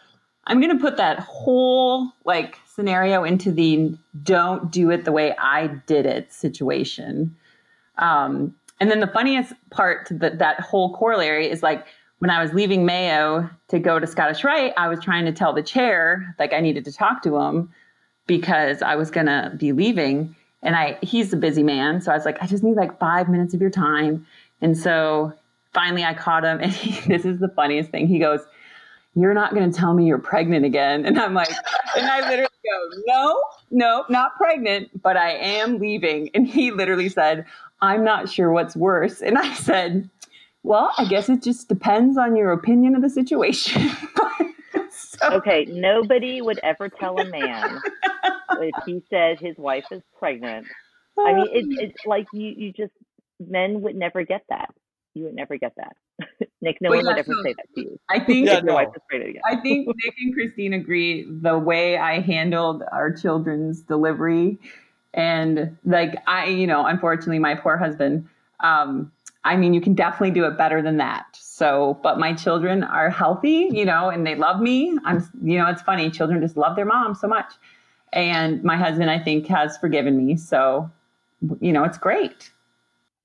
I'm 0.46 0.60
going 0.60 0.76
to 0.76 0.82
put 0.82 0.96
that 0.96 1.20
whole 1.20 2.10
like 2.24 2.58
scenario 2.66 3.24
into 3.24 3.52
the 3.52 3.96
don't 4.22 4.70
do 4.70 4.90
it 4.90 5.04
the 5.04 5.12
way 5.12 5.34
I 5.38 5.68
did 5.86 6.06
it 6.06 6.32
situation. 6.32 7.36
Um, 7.98 8.54
and 8.80 8.90
then 8.90 9.00
the 9.00 9.06
funniest 9.06 9.54
part 9.70 10.06
to 10.06 10.14
the, 10.14 10.30
that 10.30 10.60
whole 10.60 10.94
corollary 10.94 11.48
is 11.48 11.62
like 11.62 11.86
when 12.18 12.30
I 12.30 12.42
was 12.42 12.52
leaving 12.52 12.84
Mayo 12.84 13.48
to 13.68 13.78
go 13.78 13.98
to 13.98 14.06
Scottish 14.06 14.44
Rite, 14.44 14.72
I 14.76 14.88
was 14.88 15.00
trying 15.00 15.24
to 15.26 15.32
tell 15.32 15.52
the 15.52 15.62
chair 15.62 16.34
like 16.38 16.52
I 16.52 16.60
needed 16.60 16.84
to 16.86 16.92
talk 16.92 17.22
to 17.22 17.36
him 17.36 17.72
because 18.26 18.82
I 18.82 18.96
was 18.96 19.10
going 19.10 19.26
to 19.26 19.52
be 19.56 19.72
leaving 19.72 20.34
and 20.62 20.74
I 20.74 20.98
he's 21.02 21.32
a 21.32 21.36
busy 21.36 21.62
man, 21.62 22.00
so 22.00 22.12
I 22.12 22.16
was 22.16 22.24
like, 22.24 22.42
I 22.42 22.46
just 22.46 22.62
need 22.62 22.76
like 22.76 22.98
five 22.98 23.28
minutes 23.28 23.54
of 23.54 23.60
your 23.60 23.70
time. 23.70 24.26
And 24.60 24.76
so 24.76 25.32
finally, 25.72 26.04
I 26.04 26.14
caught 26.14 26.44
him, 26.44 26.58
and 26.62 26.72
he, 26.72 27.08
this 27.08 27.24
is 27.24 27.38
the 27.38 27.48
funniest 27.48 27.90
thing. 27.90 28.06
He 28.08 28.18
goes, 28.18 28.40
"You're 29.14 29.34
not 29.34 29.54
going 29.54 29.70
to 29.70 29.76
tell 29.76 29.94
me 29.94 30.06
you're 30.06 30.18
pregnant 30.18 30.64
again?" 30.64 31.06
And 31.06 31.18
I'm 31.18 31.34
like, 31.34 31.50
and 31.96 32.06
I 32.06 32.28
literally 32.28 32.48
go, 32.64 33.02
"No, 33.06 33.42
no, 33.70 34.04
not 34.08 34.36
pregnant, 34.36 35.02
but 35.02 35.16
I 35.16 35.32
am 35.32 35.78
leaving." 35.78 36.30
And 36.34 36.46
he 36.46 36.70
literally 36.70 37.08
said, 37.08 37.44
"I'm 37.80 38.04
not 38.04 38.28
sure 38.28 38.50
what's 38.50 38.74
worse." 38.74 39.20
And 39.20 39.38
I 39.38 39.52
said, 39.54 40.08
"Well, 40.62 40.92
I 40.98 41.04
guess 41.04 41.28
it 41.28 41.42
just 41.42 41.68
depends 41.68 42.16
on 42.18 42.36
your 42.36 42.52
opinion 42.52 42.96
of 42.96 43.02
the 43.02 43.10
situation." 43.10 43.90
So. 45.22 45.36
Okay, 45.36 45.66
nobody 45.68 46.42
would 46.42 46.60
ever 46.62 46.88
tell 46.88 47.18
a 47.18 47.24
man 47.24 47.80
if 48.60 48.74
he 48.84 49.02
said 49.08 49.38
his 49.40 49.56
wife 49.56 49.84
is 49.90 50.02
pregnant. 50.18 50.66
I 51.18 51.32
mean, 51.32 51.46
it's 51.50 51.82
it's 51.82 52.06
like 52.06 52.26
you 52.32 52.52
you 52.56 52.72
just 52.72 52.92
men 53.40 53.80
would 53.82 53.96
never 53.96 54.24
get 54.24 54.42
that. 54.50 54.68
You 55.14 55.24
would 55.24 55.34
never 55.34 55.56
get 55.56 55.72
that. 55.76 55.96
Nick, 56.60 56.78
no 56.80 56.90
well, 56.90 56.98
one 56.98 57.06
yeah, 57.06 57.12
would 57.12 57.18
ever 57.20 57.32
so 57.32 57.42
say 57.42 57.54
that 57.54 57.66
to 57.74 57.80
you. 57.80 57.98
I 58.10 58.20
think 58.20 58.46
yeah, 58.46 58.60
no. 58.60 58.76
I 58.76 58.86
think 59.62 59.88
Nick 59.88 60.14
and 60.18 60.34
Christine 60.34 60.74
agree. 60.74 61.26
The 61.28 61.58
way 61.58 61.96
I 61.96 62.20
handled 62.20 62.82
our 62.92 63.12
children's 63.12 63.80
delivery, 63.80 64.58
and 65.14 65.78
like 65.84 66.16
I, 66.26 66.46
you 66.46 66.66
know, 66.66 66.84
unfortunately, 66.84 67.38
my 67.38 67.54
poor 67.54 67.78
husband. 67.78 68.28
Um, 68.60 69.12
I 69.44 69.56
mean, 69.56 69.72
you 69.72 69.80
can 69.80 69.94
definitely 69.94 70.32
do 70.32 70.44
it 70.44 70.58
better 70.58 70.82
than 70.82 70.96
that. 70.98 71.38
So, 71.56 71.98
but 72.02 72.18
my 72.18 72.34
children 72.34 72.82
are 72.82 73.08
healthy, 73.08 73.70
you 73.72 73.86
know, 73.86 74.10
and 74.10 74.26
they 74.26 74.34
love 74.34 74.60
me. 74.60 74.94
I'm, 75.06 75.26
you 75.42 75.56
know, 75.56 75.66
it's 75.68 75.80
funny. 75.80 76.10
Children 76.10 76.42
just 76.42 76.58
love 76.58 76.76
their 76.76 76.84
mom 76.84 77.14
so 77.14 77.26
much. 77.26 77.50
And 78.12 78.62
my 78.62 78.76
husband, 78.76 79.10
I 79.10 79.18
think, 79.18 79.46
has 79.46 79.78
forgiven 79.78 80.18
me. 80.18 80.36
So, 80.36 80.90
you 81.60 81.72
know, 81.72 81.82
it's 81.84 81.96
great. 81.96 82.50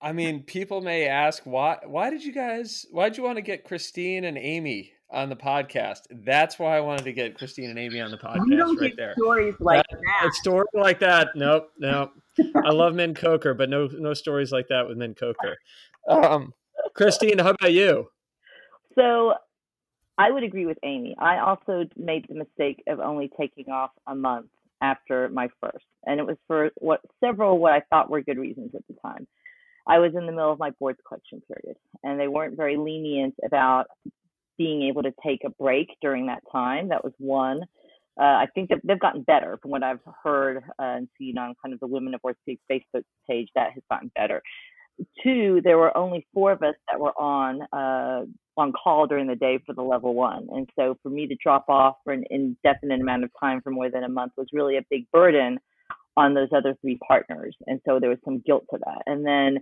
I 0.02 0.14
mean, 0.14 0.44
people 0.44 0.80
may 0.80 1.08
ask 1.08 1.44
why 1.44 1.80
why 1.86 2.10
did 2.10 2.24
you 2.24 2.32
guys 2.32 2.86
why 2.90 3.10
did 3.10 3.18
you 3.18 3.24
want 3.26 3.36
to 3.36 3.42
get 3.42 3.66
Christine 3.66 4.24
and 4.24 4.38
Amy 4.38 4.94
on 5.10 5.28
the 5.28 5.36
podcast? 5.36 6.04
That's 6.10 6.58
why 6.58 6.78
I 6.78 6.80
wanted 6.80 7.04
to 7.04 7.12
get 7.12 7.38
Christine 7.38 7.70
and 7.70 7.78
Amy 7.78 8.00
on 8.00 8.12
the 8.12 8.18
podcast 8.18 8.80
right 8.80 8.94
there. 8.96 9.14
Stories 9.18 9.56
like 9.60 9.86
that, 9.92 10.00
that. 10.22 10.30
A 10.30 10.32
story 10.36 10.68
like 10.74 11.00
that. 11.00 11.36
Nope, 11.36 11.70
nope. 11.78 12.14
I 12.56 12.70
love 12.72 12.96
Min 12.96 13.14
Coker, 13.14 13.54
but 13.54 13.70
no 13.70 13.88
no 13.88 14.14
stories 14.14 14.54
like 14.54 14.70
that 14.70 14.88
with 14.88 14.98
Min 14.98 15.16
Coker. 15.16 15.58
Um, 16.08 16.52
Christine, 16.96 17.38
how 17.38 17.52
about 17.52 17.74
you? 17.74 18.08
So 18.96 19.34
I 20.18 20.32
would 20.32 20.44
agree 20.44 20.66
with 20.66 20.78
Amy. 20.84 21.16
I 21.20 21.40
also 21.40 21.86
made 21.96 22.26
the 22.28 22.36
mistake 22.36 22.84
of 22.88 23.00
only 23.00 23.30
taking 23.40 23.70
off 23.70 23.92
a 24.08 24.16
month 24.16 24.48
after 24.82 25.30
my 25.30 25.48
first, 25.62 25.86
and 26.06 26.20
it 26.20 26.26
was 26.26 26.38
for 26.48 26.72
what 26.78 27.02
several 27.24 27.60
what 27.60 27.74
I 27.74 27.82
thought 27.90 28.10
were 28.10 28.22
good 28.22 28.38
reasons 28.38 28.72
at 28.76 28.82
the 28.88 28.96
time. 29.02 29.28
I 29.88 30.00
was 30.00 30.14
in 30.16 30.26
the 30.26 30.32
middle 30.32 30.52
of 30.52 30.60
my 30.60 30.72
boards 30.72 31.00
collection 31.08 31.42
period, 31.48 31.78
and 32.04 32.20
they 32.20 32.28
weren't 32.28 32.58
very 32.58 32.78
lenient 32.78 33.36
about 33.46 33.86
being 34.58 34.84
able 34.84 35.04
to 35.04 35.14
take 35.26 35.42
a 35.46 35.50
break 35.50 35.88
during 36.02 36.28
that 36.28 36.44
time. 36.52 36.90
That 36.90 37.04
was 37.04 37.14
one. 37.18 37.64
Uh, 38.20 38.24
I 38.24 38.48
think 38.54 38.70
that 38.70 38.80
they've 38.84 39.00
gotten 39.00 39.24
better 39.24 39.58
from 39.62 39.72
what 39.72 39.84
I've 39.84 40.00
heard 40.24 40.58
uh, 40.58 40.84
and 40.84 41.08
seen 41.18 41.38
on 41.38 41.56
kind 41.62 41.74
of 41.74 41.80
the 41.80 41.88
Women 41.88 42.14
of 42.14 42.22
Orthopedics 42.22 42.60
Facebook 42.70 43.04
page. 43.28 43.48
That 43.56 43.72
has 43.74 43.84
gotten 43.90 44.12
better. 44.16 44.42
Two, 45.24 45.62
there 45.64 45.78
were 45.78 45.96
only 45.96 46.28
four 46.34 46.52
of 46.52 46.62
us 46.62 46.76
that 46.90 47.00
were 47.00 47.14
on 47.20 47.62
uh, 47.74 48.26
on 48.58 48.74
call 48.74 49.08
during 49.08 49.28
the 49.28 49.36
day 49.36 49.60
for 49.66 49.74
the 49.74 49.82
level 49.82 50.14
one, 50.14 50.48
and 50.52 50.70
so 50.78 50.98
for 51.02 51.10
me 51.10 51.28
to 51.28 51.36
drop 51.42 51.66
off 51.70 51.96
for 52.04 52.14
an 52.14 52.24
indefinite 52.30 53.02
amount 53.02 53.24
of 53.24 53.32
time 53.40 53.62
for 53.62 53.72
more 53.72 53.90
than 53.90 54.04
a 54.04 54.10
month 54.10 54.34
was 54.38 54.48
really 54.54 54.78
a 54.78 54.86
big 54.90 55.10
burden 55.12 55.58
on 56.18 56.34
those 56.34 56.50
other 56.56 56.76
three 56.82 57.00
partners. 57.08 57.56
And 57.68 57.80
so 57.86 58.00
there 58.00 58.10
was 58.10 58.20
some 58.26 58.42
guilt 58.46 58.66
to 58.72 58.80
that. 58.86 59.02
And 59.06 59.26
then, 59.26 59.58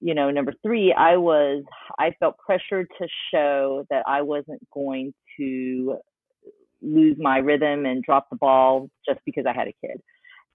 you 0.00 0.14
know, 0.14 0.30
number 0.30 0.52
three, 0.62 0.92
I 0.92 1.16
was, 1.16 1.62
I 1.98 2.12
felt 2.20 2.36
pressured 2.38 2.88
to 2.98 3.08
show 3.32 3.86
that 3.90 4.04
I 4.06 4.22
wasn't 4.22 4.62
going 4.72 5.12
to 5.38 5.98
lose 6.82 7.16
my 7.18 7.38
rhythm 7.38 7.86
and 7.86 8.02
drop 8.02 8.28
the 8.30 8.36
ball 8.36 8.88
just 9.06 9.20
because 9.24 9.44
I 9.46 9.52
had 9.52 9.68
a 9.68 9.74
kid. 9.86 10.00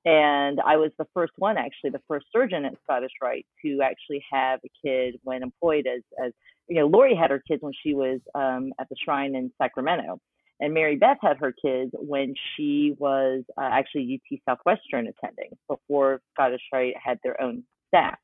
And 0.05 0.59
I 0.65 0.77
was 0.77 0.91
the 0.97 1.07
first 1.13 1.33
one, 1.37 1.57
actually, 1.57 1.89
the 1.89 2.01
first 2.07 2.27
surgeon 2.31 2.65
at 2.65 2.73
Scottish 2.83 3.11
Rite 3.21 3.45
to 3.65 3.79
actually 3.83 4.23
have 4.31 4.59
a 4.65 4.69
kid 4.85 5.19
when 5.23 5.43
employed 5.43 5.87
as, 5.87 6.01
as 6.23 6.31
you 6.67 6.77
know, 6.77 6.87
Lori 6.87 7.15
had 7.15 7.31
her 7.31 7.43
kids 7.45 7.61
when 7.61 7.73
she 7.83 7.93
was 7.93 8.19
um, 8.33 8.71
at 8.79 8.87
the 8.89 8.95
shrine 9.03 9.35
in 9.35 9.51
Sacramento. 9.61 10.19
And 10.61 10.73
Mary 10.73 10.95
Beth 10.95 11.17
had 11.21 11.37
her 11.37 11.53
kids 11.53 11.91
when 11.93 12.33
she 12.55 12.93
was 12.97 13.43
uh, 13.57 13.69
actually 13.71 14.21
UT 14.31 14.39
Southwestern 14.47 15.07
attending 15.07 15.51
before 15.69 16.21
Scottish 16.33 16.61
Rite 16.71 16.95
had 17.01 17.17
their 17.23 17.41
own 17.41 17.63
staff. 17.87 18.17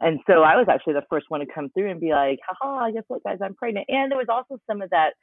And 0.00 0.20
so 0.28 0.42
I 0.42 0.56
was 0.56 0.66
actually 0.68 0.94
the 0.94 1.06
first 1.10 1.26
one 1.28 1.40
to 1.40 1.46
come 1.52 1.70
through 1.70 1.90
and 1.90 2.00
be 2.00 2.10
like, 2.10 2.38
haha, 2.48 2.90
guess 2.90 3.04
what, 3.08 3.24
guys, 3.24 3.38
I'm 3.42 3.54
pregnant. 3.54 3.86
And 3.88 4.10
there 4.10 4.18
was 4.18 4.28
also 4.28 4.60
some 4.68 4.82
of 4.82 4.90
that 4.90 5.14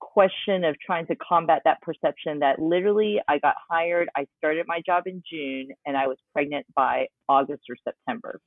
question 0.00 0.64
of 0.64 0.76
trying 0.84 1.06
to 1.06 1.16
combat 1.16 1.62
that 1.64 1.80
perception 1.82 2.40
that 2.40 2.58
literally 2.58 3.20
I 3.28 3.38
got 3.38 3.54
hired, 3.68 4.08
I 4.16 4.26
started 4.38 4.66
my 4.66 4.80
job 4.84 5.04
in 5.06 5.22
June, 5.30 5.68
and 5.86 5.96
I 5.96 6.06
was 6.06 6.16
pregnant 6.32 6.66
by 6.74 7.06
August 7.28 7.62
or 7.68 7.76
September. 7.84 8.40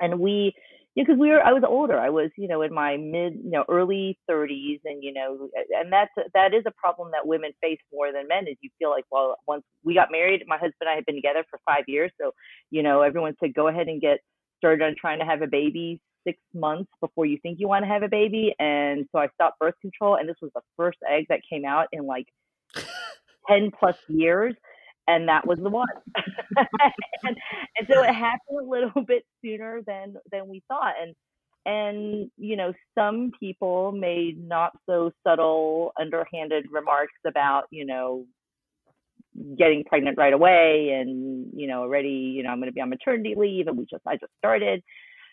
And 0.00 0.20
we 0.20 0.54
because 0.96 1.16
we 1.18 1.28
were 1.28 1.44
I 1.44 1.52
was 1.52 1.62
older. 1.66 1.98
I 1.98 2.08
was, 2.08 2.30
you 2.36 2.48
know, 2.48 2.62
in 2.62 2.72
my 2.72 2.96
mid, 2.96 3.34
you 3.44 3.50
know, 3.50 3.64
early 3.68 4.18
30s, 4.28 4.80
and 4.84 5.02
you 5.02 5.12
know, 5.12 5.48
and 5.78 5.92
that's 5.92 6.10
that 6.34 6.54
is 6.54 6.64
a 6.66 6.72
problem 6.72 7.10
that 7.12 7.26
women 7.26 7.52
face 7.60 7.78
more 7.92 8.12
than 8.12 8.26
men. 8.26 8.48
Is 8.48 8.56
you 8.62 8.70
feel 8.78 8.90
like, 8.90 9.04
well, 9.10 9.36
once 9.46 9.62
we 9.84 9.94
got 9.94 10.10
married, 10.10 10.42
my 10.46 10.56
husband 10.56 10.74
and 10.80 10.90
I 10.90 10.94
had 10.94 11.04
been 11.04 11.14
together 11.14 11.44
for 11.50 11.60
five 11.66 11.84
years, 11.86 12.10
so 12.20 12.32
you 12.70 12.82
know, 12.82 13.02
everyone 13.02 13.34
said 13.38 13.54
go 13.54 13.68
ahead 13.68 13.88
and 13.88 14.00
get 14.00 14.20
started 14.58 14.84
on 14.84 14.94
trying 14.98 15.18
to 15.18 15.24
have 15.24 15.42
a 15.42 15.46
baby 15.46 16.00
six 16.26 16.38
months 16.54 16.90
before 17.00 17.24
you 17.26 17.38
think 17.42 17.58
you 17.60 17.68
want 17.68 17.84
to 17.84 17.88
have 17.88 18.02
a 18.02 18.08
baby, 18.08 18.54
and 18.58 19.06
so 19.12 19.18
I 19.18 19.28
stopped 19.34 19.58
birth 19.58 19.74
control, 19.80 20.16
and 20.16 20.28
this 20.28 20.36
was 20.42 20.50
the 20.54 20.62
first 20.76 20.98
egg 21.08 21.26
that 21.28 21.40
came 21.48 21.64
out 21.64 21.86
in 21.92 22.06
like 22.06 22.26
10 23.48 23.70
plus 23.78 23.96
years 24.08 24.54
and 25.08 25.28
that 25.28 25.46
was 25.46 25.58
the 25.58 25.70
one. 25.70 25.86
and, 26.56 27.36
and 27.78 27.88
so 27.88 28.02
it 28.02 28.14
happened 28.14 28.60
a 28.60 28.64
little 28.64 29.02
bit 29.06 29.24
sooner 29.44 29.80
than 29.86 30.14
than 30.30 30.48
we 30.48 30.62
thought. 30.68 30.94
And 31.00 31.14
and 31.64 32.30
you 32.36 32.56
know, 32.56 32.72
some 32.96 33.30
people 33.38 33.92
made 33.92 34.38
not 34.46 34.72
so 34.88 35.10
subtle, 35.26 35.92
underhanded 35.98 36.66
remarks 36.70 37.14
about 37.26 37.64
you 37.70 37.84
know 37.84 38.26
getting 39.58 39.84
pregnant 39.84 40.16
right 40.18 40.32
away 40.32 40.96
and 40.98 41.46
you 41.54 41.66
know 41.66 41.80
already 41.80 42.08
you 42.08 42.42
know 42.42 42.50
i'm 42.50 42.58
going 42.58 42.68
to 42.68 42.72
be 42.72 42.80
on 42.80 42.88
maternity 42.88 43.34
leave 43.36 43.66
and 43.66 43.76
we 43.76 43.84
just 43.84 44.02
i 44.06 44.14
just 44.14 44.32
started 44.38 44.82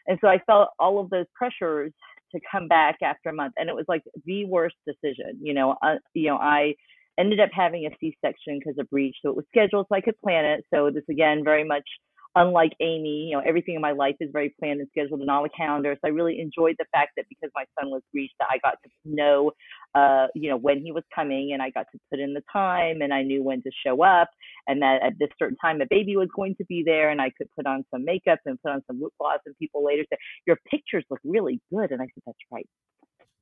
and 0.07 0.17
so 0.21 0.27
i 0.27 0.39
felt 0.45 0.69
all 0.79 0.99
of 0.99 1.09
those 1.09 1.25
pressures 1.35 1.91
to 2.31 2.39
come 2.51 2.67
back 2.67 2.97
after 3.03 3.29
a 3.29 3.33
month 3.33 3.53
and 3.57 3.69
it 3.69 3.75
was 3.75 3.85
like 3.87 4.03
the 4.25 4.45
worst 4.45 4.75
decision 4.85 5.37
you 5.41 5.53
know 5.53 5.75
uh, 5.83 5.95
you 6.13 6.27
know 6.27 6.37
i 6.37 6.73
ended 7.17 7.39
up 7.39 7.49
having 7.53 7.85
a 7.85 7.95
C-section 7.99 8.59
because 8.59 8.77
of 8.79 8.89
breech, 8.89 9.15
so 9.21 9.29
it 9.29 9.35
was 9.35 9.45
scheduled 9.49 9.85
so 9.89 9.95
I 9.95 10.01
could 10.01 10.19
plan 10.21 10.45
it. 10.45 10.65
So 10.73 10.89
this 10.89 11.03
again, 11.09 11.43
very 11.43 11.63
much 11.63 11.87
unlike 12.35 12.73
Amy, 12.79 13.27
you 13.29 13.35
know, 13.35 13.43
everything 13.45 13.75
in 13.75 13.81
my 13.81 13.91
life 13.91 14.15
is 14.19 14.29
very 14.33 14.53
planned 14.59 14.79
and 14.79 14.89
scheduled 14.89 15.21
and 15.21 15.29
on 15.29 15.43
the 15.43 15.49
calendar. 15.49 15.95
So 15.95 16.07
I 16.07 16.09
really 16.09 16.39
enjoyed 16.39 16.75
the 16.79 16.85
fact 16.91 17.11
that 17.17 17.25
because 17.29 17.51
my 17.55 17.65
son 17.79 17.91
was 17.91 18.01
breached, 18.11 18.33
that 18.39 18.47
I 18.49 18.57
got 18.57 18.77
to 18.83 18.89
know, 19.05 19.51
uh, 19.93 20.27
you 20.33 20.49
know, 20.49 20.57
when 20.57 20.81
he 20.81 20.91
was 20.91 21.03
coming 21.13 21.53
and 21.53 21.61
I 21.61 21.69
got 21.69 21.85
to 21.91 21.99
put 22.09 22.19
in 22.19 22.33
the 22.33 22.43
time 22.51 23.01
and 23.01 23.13
I 23.13 23.21
knew 23.21 23.43
when 23.43 23.61
to 23.63 23.71
show 23.85 24.03
up 24.03 24.29
and 24.67 24.81
that 24.81 25.03
at 25.03 25.13
this 25.19 25.29
certain 25.37 25.57
time 25.57 25.81
a 25.81 25.85
baby 25.89 26.17
was 26.17 26.29
going 26.35 26.55
to 26.55 26.65
be 26.65 26.83
there 26.83 27.09
and 27.09 27.21
I 27.21 27.29
could 27.37 27.47
put 27.55 27.67
on 27.67 27.85
some 27.91 28.03
makeup 28.03 28.39
and 28.45 28.61
put 28.61 28.71
on 28.71 28.83
some 28.87 29.01
lip 29.01 29.13
gloss 29.19 29.39
and 29.45 29.57
people 29.57 29.85
later 29.85 30.03
said, 30.09 30.17
your 30.47 30.57
pictures 30.69 31.03
look 31.09 31.19
really 31.23 31.61
good. 31.71 31.91
And 31.91 32.01
I 32.01 32.05
said, 32.05 32.23
that's 32.25 32.37
right. 32.51 32.67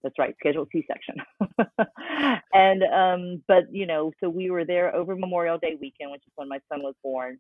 That's 0.04 0.18
right, 0.18 0.36
scheduled 0.40 0.68
C-section. 0.72 1.16
and 2.54 2.84
um, 2.84 3.44
but 3.48 3.72
you 3.72 3.86
know, 3.86 4.12
so 4.20 4.30
we 4.30 4.50
were 4.50 4.66
there 4.66 4.96
over 4.96 5.16
Memorial 5.16 5.60
Day 5.60 5.78
weekend, 5.80 6.12
which 6.12 6.24
is 6.26 6.34
when 6.36 6.50
my 6.50 6.60
son 6.72 6.82
was 6.82 6.96
born. 7.04 7.38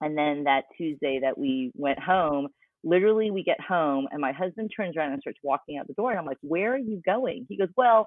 And 0.00 0.16
then 0.16 0.44
that 0.44 0.64
Tuesday 0.76 1.20
that 1.20 1.36
we 1.36 1.72
went 1.74 1.98
home, 1.98 2.48
literally 2.82 3.30
we 3.30 3.42
get 3.42 3.60
home 3.60 4.08
and 4.10 4.20
my 4.20 4.32
husband 4.32 4.70
turns 4.74 4.96
around 4.96 5.12
and 5.12 5.20
starts 5.20 5.38
walking 5.42 5.78
out 5.78 5.86
the 5.86 5.94
door 5.94 6.10
and 6.10 6.18
I'm 6.18 6.26
like, 6.26 6.38
"Where 6.40 6.74
are 6.74 6.78
you 6.78 7.02
going?" 7.04 7.46
He 7.48 7.56
goes, 7.56 7.68
"Well, 7.76 8.06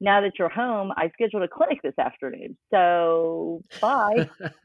now 0.00 0.20
that 0.22 0.32
you're 0.38 0.48
home, 0.48 0.92
I 0.96 1.10
scheduled 1.10 1.42
a 1.42 1.48
clinic 1.48 1.80
this 1.82 1.98
afternoon. 1.98 2.56
So, 2.70 3.62
bye." 3.80 4.28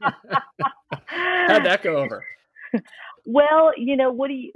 How'd 1.06 1.64
that 1.64 1.82
go 1.82 1.96
over? 1.96 2.24
well, 3.26 3.72
you 3.76 3.96
know, 3.96 4.10
what 4.10 4.28
do 4.28 4.34
you 4.34 4.52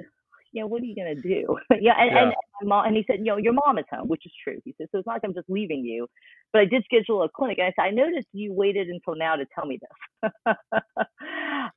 you 0.54 0.60
know, 0.60 0.68
what 0.68 0.82
are 0.82 0.84
you 0.84 0.94
going 0.94 1.16
to 1.16 1.20
do? 1.20 1.58
yeah, 1.80 1.94
and, 1.98 2.10
yeah. 2.12 2.30
And, 2.60 2.68
mom, 2.68 2.86
and 2.86 2.96
he 2.96 3.04
said, 3.08 3.18
you 3.18 3.24
know, 3.24 3.36
your 3.36 3.52
mom 3.52 3.76
is 3.76 3.84
home, 3.90 4.06
which 4.06 4.24
is 4.24 4.32
true. 4.42 4.60
He 4.64 4.72
said, 4.78 4.86
so 4.92 4.98
it's 4.98 5.06
not 5.06 5.14
like 5.14 5.22
I'm 5.24 5.34
just 5.34 5.50
leaving 5.50 5.84
you, 5.84 6.06
but 6.52 6.62
I 6.62 6.64
did 6.64 6.84
schedule 6.84 7.24
a 7.24 7.28
clinic. 7.28 7.58
And 7.58 7.66
I 7.66 7.72
said, 7.76 7.88
I 7.88 7.90
noticed 7.90 8.28
you 8.32 8.52
waited 8.52 8.86
until 8.88 9.16
now 9.16 9.34
to 9.34 9.44
tell 9.52 9.66
me 9.66 9.80
this. 9.82 10.54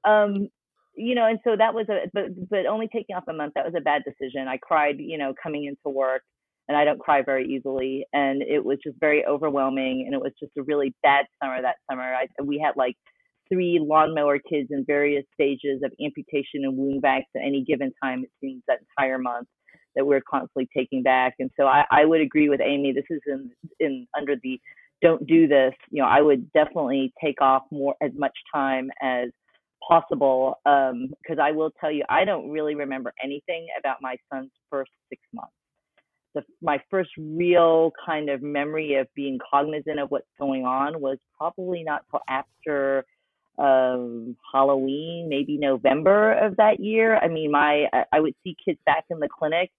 um, 0.05 0.47
you 0.95 1.15
know, 1.15 1.25
and 1.25 1.39
so 1.43 1.55
that 1.57 1.73
was 1.73 1.87
a, 1.89 2.07
but, 2.13 2.49
but 2.49 2.67
only 2.67 2.87
taking 2.87 3.15
off 3.15 3.23
a 3.27 3.33
month, 3.33 3.53
that 3.55 3.65
was 3.65 3.73
a 3.75 3.81
bad 3.81 4.03
decision. 4.05 4.47
I 4.47 4.57
cried, 4.57 4.97
you 4.99 5.17
know, 5.17 5.33
coming 5.41 5.65
into 5.65 5.95
work 5.95 6.21
and 6.67 6.77
I 6.77 6.85
don't 6.85 6.99
cry 6.99 7.23
very 7.23 7.47
easily. 7.47 8.05
And 8.13 8.43
it 8.43 8.63
was 8.63 8.77
just 8.83 8.99
very 8.99 9.25
overwhelming. 9.25 10.03
And 10.05 10.13
it 10.13 10.21
was 10.21 10.33
just 10.39 10.51
a 10.57 10.61
really 10.63 10.93
bad 11.01 11.25
summer 11.41 11.61
that 11.63 11.77
summer. 11.89 12.03
I, 12.03 12.27
we 12.43 12.61
had 12.63 12.73
like 12.75 12.95
three 13.51 13.79
lawnmower 13.81 14.39
kids 14.39 14.69
in 14.71 14.85
various 14.85 15.25
stages 15.33 15.81
of 15.83 15.91
amputation 16.03 16.63
and 16.63 16.77
wound 16.77 17.01
vacs 17.01 17.23
at 17.35 17.41
any 17.43 17.63
given 17.63 17.91
time. 18.03 18.23
It 18.23 18.31
seems 18.41 18.63
that 18.67 18.79
entire 18.97 19.17
month 19.17 19.47
that 19.95 20.05
we're 20.05 20.21
constantly 20.29 20.67
taking 20.75 21.03
back. 21.03 21.35
And 21.39 21.49
so 21.59 21.65
I, 21.65 21.85
I 21.91 22.05
would 22.05 22.21
agree 22.21 22.49
with 22.49 22.61
Amy. 22.61 22.93
This 22.93 23.05
is 23.09 23.21
in, 23.25 23.51
in 23.79 24.07
under 24.17 24.35
the 24.43 24.59
don't 25.01 25.25
do 25.27 25.47
this. 25.47 25.73
You 25.91 26.01
know, 26.01 26.07
I 26.07 26.21
would 26.21 26.51
definitely 26.53 27.13
take 27.23 27.41
off 27.41 27.63
more 27.71 27.95
as 28.01 28.11
much 28.15 28.33
time 28.53 28.89
as 29.01 29.29
possible 29.87 30.55
because 30.65 31.39
um, 31.39 31.39
I 31.41 31.51
will 31.51 31.71
tell 31.79 31.91
you, 31.91 32.03
I 32.09 32.25
don't 32.25 32.49
really 32.49 32.75
remember 32.75 33.13
anything 33.23 33.67
about 33.79 33.97
my 34.01 34.17
son's 34.31 34.51
first 34.71 34.91
six 35.09 35.21
months. 35.33 35.53
the 36.35 36.43
my 36.61 36.79
first 36.89 37.11
real 37.17 37.91
kind 38.05 38.29
of 38.29 38.41
memory 38.41 38.95
of 38.95 39.07
being 39.15 39.37
cognizant 39.51 39.99
of 39.99 40.09
what's 40.09 40.27
going 40.39 40.65
on 40.65 40.99
was 41.01 41.17
probably 41.37 41.83
not 41.83 42.03
till 42.11 42.21
after 42.29 43.05
um, 43.57 44.35
Halloween, 44.53 45.27
maybe 45.29 45.57
November 45.57 46.33
of 46.33 46.57
that 46.57 46.79
year. 46.79 47.17
I 47.17 47.27
mean, 47.27 47.51
my 47.51 47.85
I 48.11 48.19
would 48.19 48.35
see 48.43 48.55
kids 48.63 48.79
back 48.85 49.05
in 49.09 49.19
the 49.19 49.27
clinic, 49.27 49.71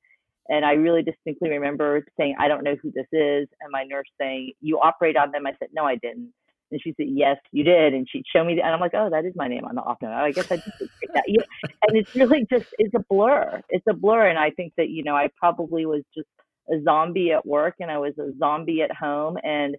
and 0.49 0.65
I 0.65 0.73
really 0.73 1.03
distinctly 1.03 1.51
remember 1.51 2.05
saying, 2.17 2.37
"I 2.39 2.49
don't 2.49 2.65
know 2.65 2.77
who 2.83 2.91
this 2.91 3.07
is," 3.13 3.49
and 3.61 3.71
my 3.71 3.85
nurse 3.85 4.09
saying, 4.21 4.53
"You 4.61 4.81
operate 4.81 5.17
on 5.17 5.31
them." 5.31 5.47
I 5.47 5.53
said, 5.59 5.69
"No, 5.73 5.85
I 5.85 5.97
didn't." 5.97 6.33
And 6.71 6.81
she 6.83 6.93
said, 6.97 7.07
"Yes, 7.09 7.37
you 7.53 7.65
did." 7.65 7.95
And 7.95 8.07
she'd 8.11 8.25
show 8.33 8.45
me, 8.45 8.57
the, 8.57 8.63
and 8.63 8.75
I'm 8.75 8.81
like, 8.81 8.95
"Oh, 8.95 9.11
that 9.11 9.25
is 9.25 9.35
my 9.37 9.49
name 9.49 9.65
on 9.65 9.75
the 9.75 9.83
op 9.83 10.03
note. 10.03 10.13
I 10.13 10.33
guess 10.33 10.51
I 10.51 10.57
just 10.57 10.79
did 10.79 10.89
that." 11.15 11.25
And 11.89 11.97
it's 11.97 12.15
really 12.15 12.47
just 12.51 12.67
it's 12.79 12.95
a 12.95 13.05
blur. 13.09 13.63
It's 13.69 13.87
a 13.89 13.95
blur, 13.95 14.29
and 14.29 14.39
I 14.39 14.51
think 14.51 14.73
that 14.77 14.89
you 14.89 15.05
know 15.05 15.15
I 15.15 15.29
probably 15.39 15.87
was 15.87 16.03
just 16.15 16.29
a 16.71 16.83
zombie 16.83 17.33
at 17.33 17.47
work, 17.47 17.77
and 17.81 17.91
I 17.91 17.99
was 17.99 18.19
a 18.19 18.37
zombie 18.39 18.83
at 18.83 18.95
home, 18.95 19.39
and 19.43 19.77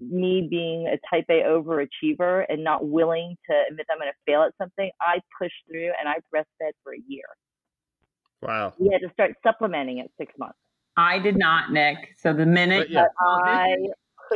me 0.00 0.46
being 0.48 0.86
a 0.86 0.98
type 1.14 1.26
A 1.28 1.42
overachiever 1.42 2.44
and 2.48 2.64
not 2.64 2.88
willing 2.88 3.36
to 3.48 3.56
admit 3.70 3.86
that 3.88 3.94
I'm 3.94 3.98
going 3.98 4.10
to 4.10 4.32
fail 4.32 4.42
at 4.42 4.52
something, 4.58 4.90
I 5.00 5.20
pushed 5.38 5.54
through 5.70 5.90
and 5.98 6.08
I 6.08 6.14
breastfed 6.34 6.72
for 6.82 6.94
a 6.94 7.00
year. 7.06 7.24
Wow. 8.40 8.72
We 8.78 8.90
had 8.92 9.00
to 9.02 9.12
start 9.12 9.34
supplementing 9.42 10.00
at 10.00 10.08
six 10.18 10.32
months. 10.38 10.58
I 10.96 11.18
did 11.18 11.38
not, 11.38 11.72
Nick. 11.72 12.14
So 12.18 12.32
the 12.32 12.44
minute 12.44 12.90
yeah. 12.90 13.06
I 13.20 13.76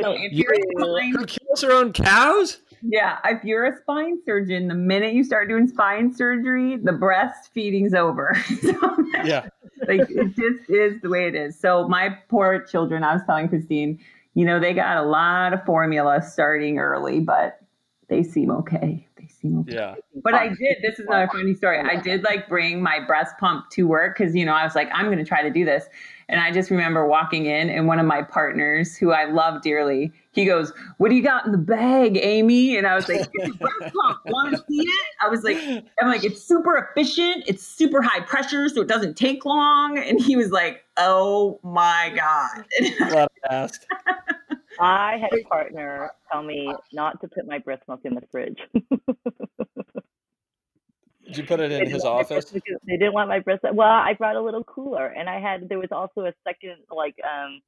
so 0.01 0.11
if 0.11 0.31
you're 0.31 0.55
spine, 0.77 1.11
who 1.11 1.25
kills 1.25 1.61
her 1.61 1.71
own 1.71 1.93
cows? 1.93 2.59
Yeah, 2.81 3.17
if 3.25 3.43
you're 3.43 3.65
a 3.65 3.77
spine 3.77 4.19
surgeon, 4.25 4.67
the 4.67 4.75
minute 4.75 5.13
you 5.13 5.23
start 5.23 5.49
doing 5.49 5.67
spine 5.67 6.13
surgery, 6.13 6.77
the 6.77 6.91
breastfeeding's 6.91 7.93
over. 7.93 8.35
so 8.61 8.97
yeah, 9.23 9.47
like 9.87 10.09
it 10.09 10.35
just 10.35 10.69
is 10.69 11.01
the 11.01 11.09
way 11.09 11.27
it 11.27 11.35
is. 11.35 11.59
So 11.59 11.87
my 11.87 12.09
poor 12.29 12.59
children, 12.59 13.03
I 13.03 13.13
was 13.13 13.23
telling 13.25 13.49
Christine, 13.49 13.99
you 14.37 14.45
know, 14.45 14.59
they 14.59 14.71
got 14.71 14.97
a 14.97 15.01
lot 15.01 15.51
of 15.51 15.65
formula 15.65 16.21
starting 16.21 16.77
early, 16.77 17.19
but 17.19 17.59
they 18.07 18.21
seem 18.21 18.51
okay. 18.51 19.07
They 19.17 19.25
seem 19.25 19.57
okay. 19.61 19.73
Yeah. 19.73 19.95
But 20.23 20.35
I 20.35 20.49
did. 20.49 20.77
This 20.83 20.99
is 20.99 21.07
another 21.07 21.27
funny 21.33 21.55
story. 21.55 21.79
I 21.79 21.99
did 21.99 22.21
like 22.21 22.47
bring 22.47 22.79
my 22.79 22.99
breast 22.99 23.33
pump 23.39 23.71
to 23.71 23.87
work 23.87 24.15
because 24.15 24.35
you 24.35 24.45
know 24.45 24.53
I 24.53 24.63
was 24.63 24.75
like 24.75 24.89
I'm 24.93 25.07
going 25.07 25.17
to 25.17 25.25
try 25.25 25.41
to 25.41 25.49
do 25.49 25.65
this, 25.65 25.85
and 26.29 26.39
I 26.39 26.51
just 26.51 26.69
remember 26.69 27.07
walking 27.07 27.47
in 27.47 27.71
and 27.71 27.87
one 27.87 27.97
of 27.97 28.05
my 28.05 28.21
partners 28.21 28.95
who 28.95 29.11
I 29.11 29.25
love 29.25 29.63
dearly, 29.63 30.13
he 30.37 30.45
goes, 30.45 30.71
"What 30.97 31.09
do 31.09 31.15
you 31.15 31.23
got 31.23 31.45
in 31.45 31.51
the 31.51 31.57
bag, 31.57 32.17
Amy?" 32.21 32.77
And 32.77 32.85
I 32.85 32.95
was 32.95 33.09
like, 33.09 33.29
breast 33.57 33.93
pump. 33.95 34.19
Want 34.27 34.55
to 34.55 34.63
see 34.69 34.81
it?" 34.81 35.05
I 35.21 35.27
was 35.29 35.43
like, 35.43 35.57
"I'm 35.57 36.07
like 36.07 36.23
it's 36.23 36.43
super 36.43 36.77
efficient. 36.77 37.43
It's 37.47 37.65
super 37.65 38.01
high 38.01 38.21
pressure, 38.21 38.69
so 38.69 38.81
it 38.81 38.87
doesn't 38.87 39.17
take 39.17 39.45
long." 39.45 39.97
And 39.97 40.21
he 40.21 40.35
was 40.35 40.51
like, 40.51 40.85
"Oh 40.95 41.59
my 41.63 42.13
god." 42.15 42.65
Glad 43.09 43.27
I 43.49 43.53
asked. 43.53 43.87
I 44.79 45.17
had 45.17 45.33
a 45.33 45.43
partner 45.47 46.11
tell 46.31 46.43
me 46.43 46.71
not 46.93 47.19
to 47.21 47.27
put 47.27 47.47
my 47.47 47.57
breast 47.57 47.81
milk 47.87 48.01
in 48.03 48.13
the 48.13 48.21
fridge. 48.31 48.59
Did 51.25 51.37
you 51.37 51.43
put 51.45 51.59
it 51.59 51.71
in 51.71 51.89
his 51.89 52.05
office? 52.05 52.51
They 52.51 52.97
didn't 52.97 53.13
want 53.13 53.27
my 53.27 53.39
breast. 53.39 53.63
Well, 53.73 53.89
I 53.89 54.13
brought 54.13 54.35
a 54.35 54.41
little 54.41 54.63
cooler, 54.63 55.07
and 55.07 55.27
I 55.27 55.39
had 55.39 55.67
there 55.67 55.79
was 55.79 55.91
also 55.91 56.25
a 56.25 56.33
second 56.45 56.77
like 56.95 57.15
um 57.25 57.59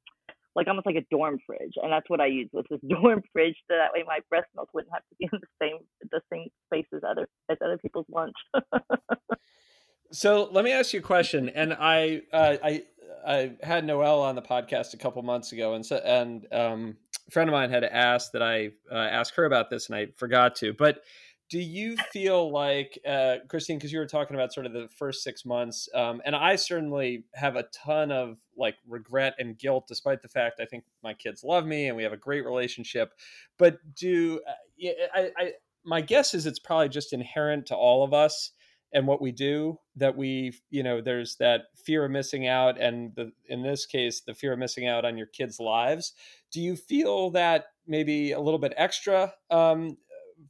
like 0.56 0.66
almost 0.66 0.86
like 0.86 0.96
a 0.96 1.04
dorm 1.10 1.38
fridge, 1.46 1.74
and 1.76 1.92
that's 1.92 2.08
what 2.08 2.20
I 2.20 2.26
used 2.26 2.50
was 2.52 2.64
this 2.70 2.80
dorm 2.88 3.22
fridge, 3.32 3.56
so 3.68 3.76
that 3.76 3.92
way 3.94 4.04
my 4.06 4.18
breast 4.28 4.48
milk 4.54 4.68
wouldn't 4.74 4.92
have 4.92 5.02
to 5.02 5.16
be 5.18 5.28
in 5.32 5.40
the 5.40 5.46
same 5.62 5.78
the 6.10 6.20
same 6.32 6.48
space 6.66 6.86
as 6.94 7.02
other 7.08 7.28
as 7.50 7.58
other 7.64 7.78
people's 7.78 8.06
lunch. 8.10 8.36
so 10.12 10.48
let 10.52 10.64
me 10.64 10.72
ask 10.72 10.92
you 10.92 11.00
a 11.00 11.02
question, 11.02 11.48
and 11.50 11.74
I 11.74 12.22
uh, 12.32 12.56
I 12.62 12.82
I 13.26 13.52
had 13.62 13.84
Noel 13.84 14.20
on 14.22 14.34
the 14.34 14.42
podcast 14.42 14.94
a 14.94 14.96
couple 14.96 15.22
months 15.22 15.52
ago, 15.52 15.74
and 15.74 15.84
so 15.84 15.96
and 15.96 16.46
um, 16.52 16.96
a 17.28 17.30
friend 17.30 17.48
of 17.48 17.52
mine 17.52 17.70
had 17.70 17.84
asked 17.84 18.32
that 18.32 18.42
I 18.42 18.70
uh, 18.90 18.96
ask 18.96 19.34
her 19.34 19.44
about 19.44 19.70
this, 19.70 19.88
and 19.88 19.96
I 19.96 20.08
forgot 20.16 20.56
to. 20.56 20.72
But 20.72 21.02
do 21.50 21.58
you 21.58 21.96
feel 22.12 22.52
like 22.52 22.96
uh, 23.06 23.38
Christine, 23.48 23.76
because 23.76 23.92
you 23.92 23.98
were 23.98 24.06
talking 24.06 24.36
about 24.36 24.52
sort 24.52 24.66
of 24.66 24.72
the 24.72 24.88
first 24.96 25.24
six 25.24 25.44
months, 25.44 25.88
um, 25.94 26.22
and 26.24 26.36
I 26.36 26.54
certainly 26.54 27.24
have 27.34 27.56
a 27.56 27.64
ton 27.74 28.12
of 28.12 28.38
like 28.56 28.76
regret 28.88 29.34
and 29.38 29.58
guilt, 29.58 29.86
despite 29.88 30.22
the 30.22 30.28
fact 30.28 30.60
I 30.60 30.64
think 30.64 30.84
my 31.02 31.12
kids 31.12 31.42
love 31.42 31.66
me 31.66 31.88
and 31.88 31.96
we 31.96 32.04
have 32.04 32.12
a 32.12 32.16
great 32.16 32.44
relationship. 32.44 33.12
But 33.58 33.78
do 33.96 34.40
uh, 34.48 34.88
I, 35.14 35.30
I 35.36 35.52
my 35.84 36.00
guess 36.00 36.34
is 36.34 36.46
it's 36.46 36.60
probably 36.60 36.88
just 36.88 37.12
inherent 37.12 37.66
to 37.66 37.74
all 37.74 38.04
of 38.04 38.14
us 38.14 38.52
and 38.92 39.06
what 39.06 39.20
we 39.20 39.32
do 39.32 39.78
that 39.96 40.16
we 40.16 40.52
you 40.70 40.82
know 40.82 41.00
there's 41.00 41.36
that 41.36 41.62
fear 41.74 42.04
of 42.04 42.10
missing 42.10 42.46
out 42.46 42.80
and 42.80 43.14
the 43.14 43.32
in 43.46 43.62
this 43.62 43.86
case 43.86 44.20
the 44.20 44.34
fear 44.34 44.52
of 44.52 44.58
missing 44.58 44.86
out 44.86 45.04
on 45.04 45.16
your 45.16 45.28
kids 45.28 45.60
lives 45.60 46.12
do 46.52 46.60
you 46.60 46.76
feel 46.76 47.30
that 47.30 47.66
maybe 47.86 48.32
a 48.32 48.40
little 48.40 48.58
bit 48.58 48.74
extra 48.76 49.32
um, 49.50 49.96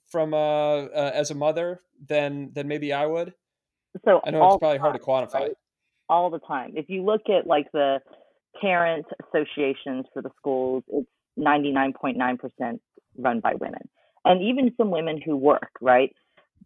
from 0.09 0.35
uh, 0.35 0.37
uh, 0.87 1.11
as 1.15 1.31
a 1.31 1.35
mother 1.35 1.81
than 2.09 2.51
than 2.55 2.69
maybe 2.69 2.93
i 2.93 3.07
would. 3.07 3.35
So 4.05 4.21
i 4.25 4.31
know 4.31 4.47
it's 4.47 4.59
probably 4.59 4.79
hard 4.79 4.95
to 4.95 5.01
quantify 5.01 5.35
right? 5.35 5.53
all 6.09 6.31
the 6.31 6.41
time. 6.41 6.73
If 6.77 6.89
you 6.89 7.05
look 7.05 7.23
at 7.29 7.47
like 7.47 7.71
the 7.73 8.01
parent 8.61 9.07
associations 9.29 10.07
for 10.13 10.23
the 10.23 10.31
schools 10.37 10.83
it's 10.89 11.09
99.9% 11.39 12.81
run 13.19 13.41
by 13.41 13.55
women. 13.55 13.89
And 14.25 14.43
even 14.43 14.75
some 14.77 14.91
women 14.91 15.21
who 15.25 15.37
work 15.37 15.71
right? 15.81 16.13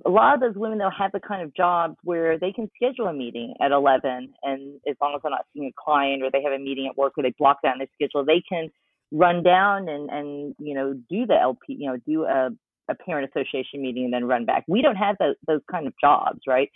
A 0.04 0.10
lot 0.10 0.34
of 0.34 0.40
those 0.40 0.56
women 0.56 0.78
they'll 0.78 0.90
have 0.90 1.12
the 1.12 1.20
kind 1.20 1.42
of 1.42 1.54
jobs 1.54 1.96
where 2.02 2.38
they 2.38 2.52
can 2.52 2.68
schedule 2.74 3.06
a 3.06 3.12
meeting 3.12 3.54
at 3.60 3.70
11 3.70 4.34
and 4.42 4.80
as 4.88 4.96
long 5.00 5.14
as 5.14 5.20
they're 5.22 5.30
not 5.30 5.46
seeing 5.52 5.66
a 5.66 5.72
client 5.82 6.22
or 6.22 6.30
they 6.30 6.42
have 6.42 6.52
a 6.52 6.58
meeting 6.58 6.86
at 6.90 6.96
work 6.96 7.16
where 7.16 7.22
they 7.22 7.34
block 7.38 7.58
that 7.62 7.74
in 7.74 7.78
their 7.78 7.88
schedule 7.94 8.24
they 8.24 8.42
can 8.48 8.68
run 9.12 9.44
down 9.44 9.88
and 9.88 10.10
and 10.10 10.54
you 10.58 10.74
know 10.74 10.92
do 11.08 11.26
the 11.26 11.34
lp 11.40 11.60
you 11.68 11.86
know 11.86 11.96
do 12.04 12.24
a, 12.24 12.50
a 12.88 12.94
parent 12.94 13.28
association 13.30 13.82
meeting 13.82 14.04
and 14.04 14.12
then 14.12 14.24
run 14.24 14.44
back 14.44 14.64
we 14.68 14.82
don't 14.82 14.96
have 14.96 15.16
those, 15.18 15.36
those 15.46 15.60
kind 15.70 15.86
of 15.86 15.92
jobs 16.00 16.40
right 16.46 16.70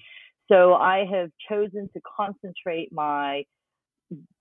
so 0.51 0.75
i 0.75 1.05
have 1.11 1.31
chosen 1.49 1.89
to 1.93 2.01
concentrate 2.17 2.93
my 2.93 3.43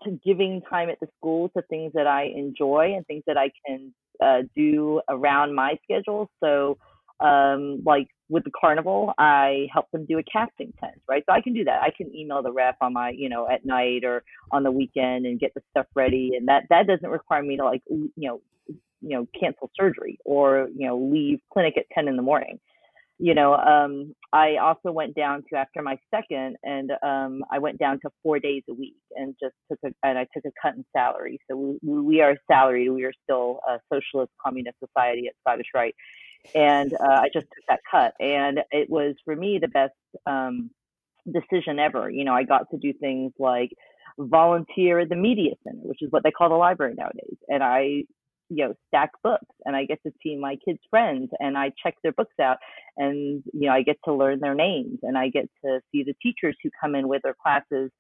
to 0.04 0.18
giving 0.26 0.62
time 0.70 0.90
at 0.90 1.00
the 1.02 1.08
school 1.18 1.50
to 1.50 1.62
things 1.64 1.92
that 1.94 2.08
i 2.08 2.24
enjoy 2.36 2.94
and 2.96 3.06
things 3.08 3.24
that 3.28 3.38
i 3.38 3.50
can 3.66 3.94
uh, 4.24 4.42
do 4.56 5.02
around 5.10 5.54
my 5.54 5.78
schedule 5.84 6.30
so 6.44 6.78
um, 7.20 7.82
like 7.86 8.08
with 8.30 8.44
the 8.44 8.52
carnival, 8.60 9.14
I 9.18 9.68
help 9.74 9.90
them 9.92 10.06
do 10.06 10.20
a 10.20 10.24
casting 10.24 10.74
tent, 10.80 11.02
right? 11.08 11.24
So 11.28 11.34
I 11.34 11.42
can 11.42 11.54
do 11.54 11.64
that. 11.64 11.82
I 11.82 11.90
can 11.96 12.14
email 12.16 12.44
the 12.44 12.52
rep 12.52 12.78
on 12.82 12.94
my, 12.94 13.10
you 13.10 13.30
know, 13.30 13.48
at 13.50 13.66
night 13.66 14.04
or 14.04 14.24
on 14.52 14.64
the 14.64 14.72
weekend 14.72 15.26
and 15.26 15.40
get 15.40 15.54
the 15.54 15.62
stuff 15.72 15.88
ready, 15.96 16.34
and 16.38 16.48
that 16.48 16.64
that 16.70 16.88
doesn't 16.88 17.10
require 17.10 17.42
me 17.42 17.58
to 17.58 17.66
like, 17.66 17.82
you 17.90 18.12
know, 18.18 18.42
you 19.02 19.10
know, 19.10 19.28
cancel 19.40 19.70
surgery 19.76 20.20
or 20.26 20.68
you 20.76 20.88
know 20.88 20.98
leave 20.98 21.40
clinic 21.52 21.76
at 21.78 21.86
ten 21.94 22.08
in 22.08 22.16
the 22.16 22.22
morning. 22.22 22.60
You 23.20 23.34
know, 23.34 23.56
um, 23.56 24.14
I 24.32 24.58
also 24.58 24.92
went 24.92 25.16
down 25.16 25.44
to 25.50 25.58
after 25.58 25.82
my 25.82 25.98
second, 26.14 26.56
and 26.64 26.92
um, 27.02 27.44
I 27.52 27.58
went 27.58 27.80
down 27.80 28.00
to 28.02 28.12
four 28.22 28.38
days 28.40 28.62
a 28.70 28.74
week, 28.74 28.96
and 29.16 29.36
just 29.42 29.56
took 29.70 29.80
a 29.84 30.08
and 30.08 30.18
I 30.18 30.28
took 30.34 30.46
a 30.46 30.52
cut 30.62 30.76
in 30.76 30.86
salary. 30.96 31.40
So 31.50 31.78
we 31.82 32.00
we 32.00 32.22
are 32.22 32.38
salaried. 32.50 32.92
We 32.92 33.06
are 33.06 33.14
still 33.24 33.60
a 33.68 33.80
socialist 33.92 34.32
communist 34.44 34.78
society 34.80 35.28
at 35.28 35.34
Scottish 35.42 35.68
Rite 35.74 35.96
and 36.56 36.94
uh, 36.94 37.22
I 37.22 37.30
just 37.34 37.46
took 37.46 37.66
that 37.68 37.80
cut, 37.90 38.14
and 38.20 38.60
it 38.72 38.90
was 38.90 39.16
for 39.26 39.36
me 39.36 39.60
the 39.62 39.68
best 39.68 39.94
um, 40.26 40.70
decision 41.26 41.80
ever. 41.80 42.10
You 42.10 42.24
know, 42.24 42.34
I 42.34 42.44
got 42.44 42.70
to 42.72 42.78
do 42.78 42.94
things 42.94 43.34
like 43.40 43.72
volunteer 44.18 45.00
at 45.00 45.10
the 45.10 45.16
media 45.16 45.52
center, 45.64 45.82
which 45.84 46.02
is 46.02 46.12
what 46.12 46.24
they 46.24 46.32
call 46.32 46.50
the 46.50 46.56
library 46.56 46.96
nowadays, 46.96 47.38
and 47.48 47.64
I 47.64 48.04
you 48.50 48.66
know 48.66 48.74
stack 48.88 49.12
books 49.24 49.46
and 49.66 49.76
i 49.76 49.86
get 49.86 50.02
to 50.04 50.12
see 50.24 50.36
my 50.36 50.56
kids 50.66 50.80
friends 50.90 51.30
and 51.40 51.58
i 51.58 51.72
check 51.82 51.96
their 52.04 52.14
books 52.14 52.36
out 52.42 52.58
and 52.98 53.44
you 53.54 53.68
know 53.68 53.74
i 53.74 53.82
get 53.82 53.98
to 54.06 54.14
learn 54.14 54.40
their 54.40 54.56
names 54.56 55.00
and 55.04 55.18
i 55.18 55.30
get 55.30 55.50
to 55.64 55.80
see 55.92 56.04
the 56.04 56.16
teachers 56.22 56.56
who 56.64 56.70
come 56.82 56.96
in 56.96 57.08
with 57.08 57.22
their 57.24 57.36
classes 57.42 57.92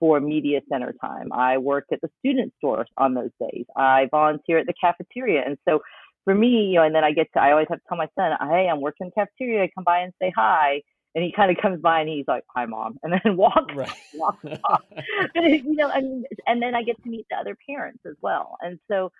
for 0.00 0.20
media 0.20 0.60
center 0.68 0.94
time 1.00 1.32
i 1.32 1.56
work 1.58 1.84
at 1.92 2.00
the 2.00 2.08
student 2.18 2.52
store 2.58 2.86
on 2.96 3.14
those 3.14 3.30
days 3.40 3.64
i 3.76 4.08
volunteer 4.10 4.58
at 4.58 4.66
the 4.66 4.74
cafeteria 4.80 5.42
and 5.46 5.56
so 5.68 5.80
for 6.24 6.34
me, 6.34 6.66
you 6.66 6.74
know, 6.76 6.84
and 6.84 6.94
then 6.94 7.04
I 7.04 7.12
get 7.12 7.32
to, 7.34 7.40
I 7.40 7.50
always 7.50 7.66
have 7.68 7.78
to 7.78 7.84
tell 7.88 7.98
my 7.98 8.08
son, 8.16 8.32
hey, 8.48 8.68
I'm 8.70 8.80
working 8.80 9.06
in 9.06 9.12
the 9.14 9.20
cafeteria. 9.20 9.68
Come 9.74 9.84
by 9.84 10.00
and 10.00 10.12
say 10.20 10.32
hi. 10.36 10.82
And 11.14 11.22
he 11.22 11.32
kind 11.32 11.50
of 11.50 11.60
comes 11.60 11.80
by 11.80 12.00
and 12.00 12.08
he's 12.08 12.24
like, 12.26 12.44
hi, 12.54 12.64
mom. 12.64 12.98
And 13.02 13.12
then 13.12 13.36
walks, 13.36 13.74
right. 13.74 13.90
walks 14.14 14.44
off. 14.64 14.82
you 15.34 15.74
know, 15.74 15.90
and, 15.90 16.26
and 16.46 16.62
then 16.62 16.74
I 16.74 16.82
get 16.82 17.02
to 17.02 17.10
meet 17.10 17.26
the 17.30 17.36
other 17.36 17.56
parents 17.68 18.00
as 18.06 18.14
well. 18.22 18.56
And 18.60 18.78
so, 18.90 19.10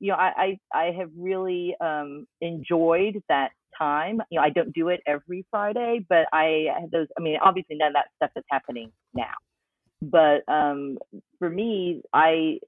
you 0.00 0.08
know, 0.08 0.16
I, 0.16 0.58
I, 0.72 0.78
I 0.78 0.84
have 0.98 1.10
really 1.16 1.76
um, 1.80 2.26
enjoyed 2.40 3.22
that 3.28 3.50
time. 3.76 4.20
You 4.30 4.40
know, 4.40 4.44
I 4.44 4.50
don't 4.50 4.72
do 4.72 4.88
it 4.88 5.00
every 5.06 5.44
Friday, 5.50 6.04
but 6.08 6.26
I 6.32 6.66
those, 6.90 7.06
I 7.18 7.22
mean, 7.22 7.36
obviously 7.42 7.76
none 7.76 7.88
of 7.88 7.94
that 7.94 8.06
stuff 8.16 8.30
is 8.36 8.44
happening 8.50 8.90
now. 9.14 9.34
But 10.02 10.50
um, 10.52 10.98
for 11.38 11.50
me, 11.50 12.02
I 12.14 12.58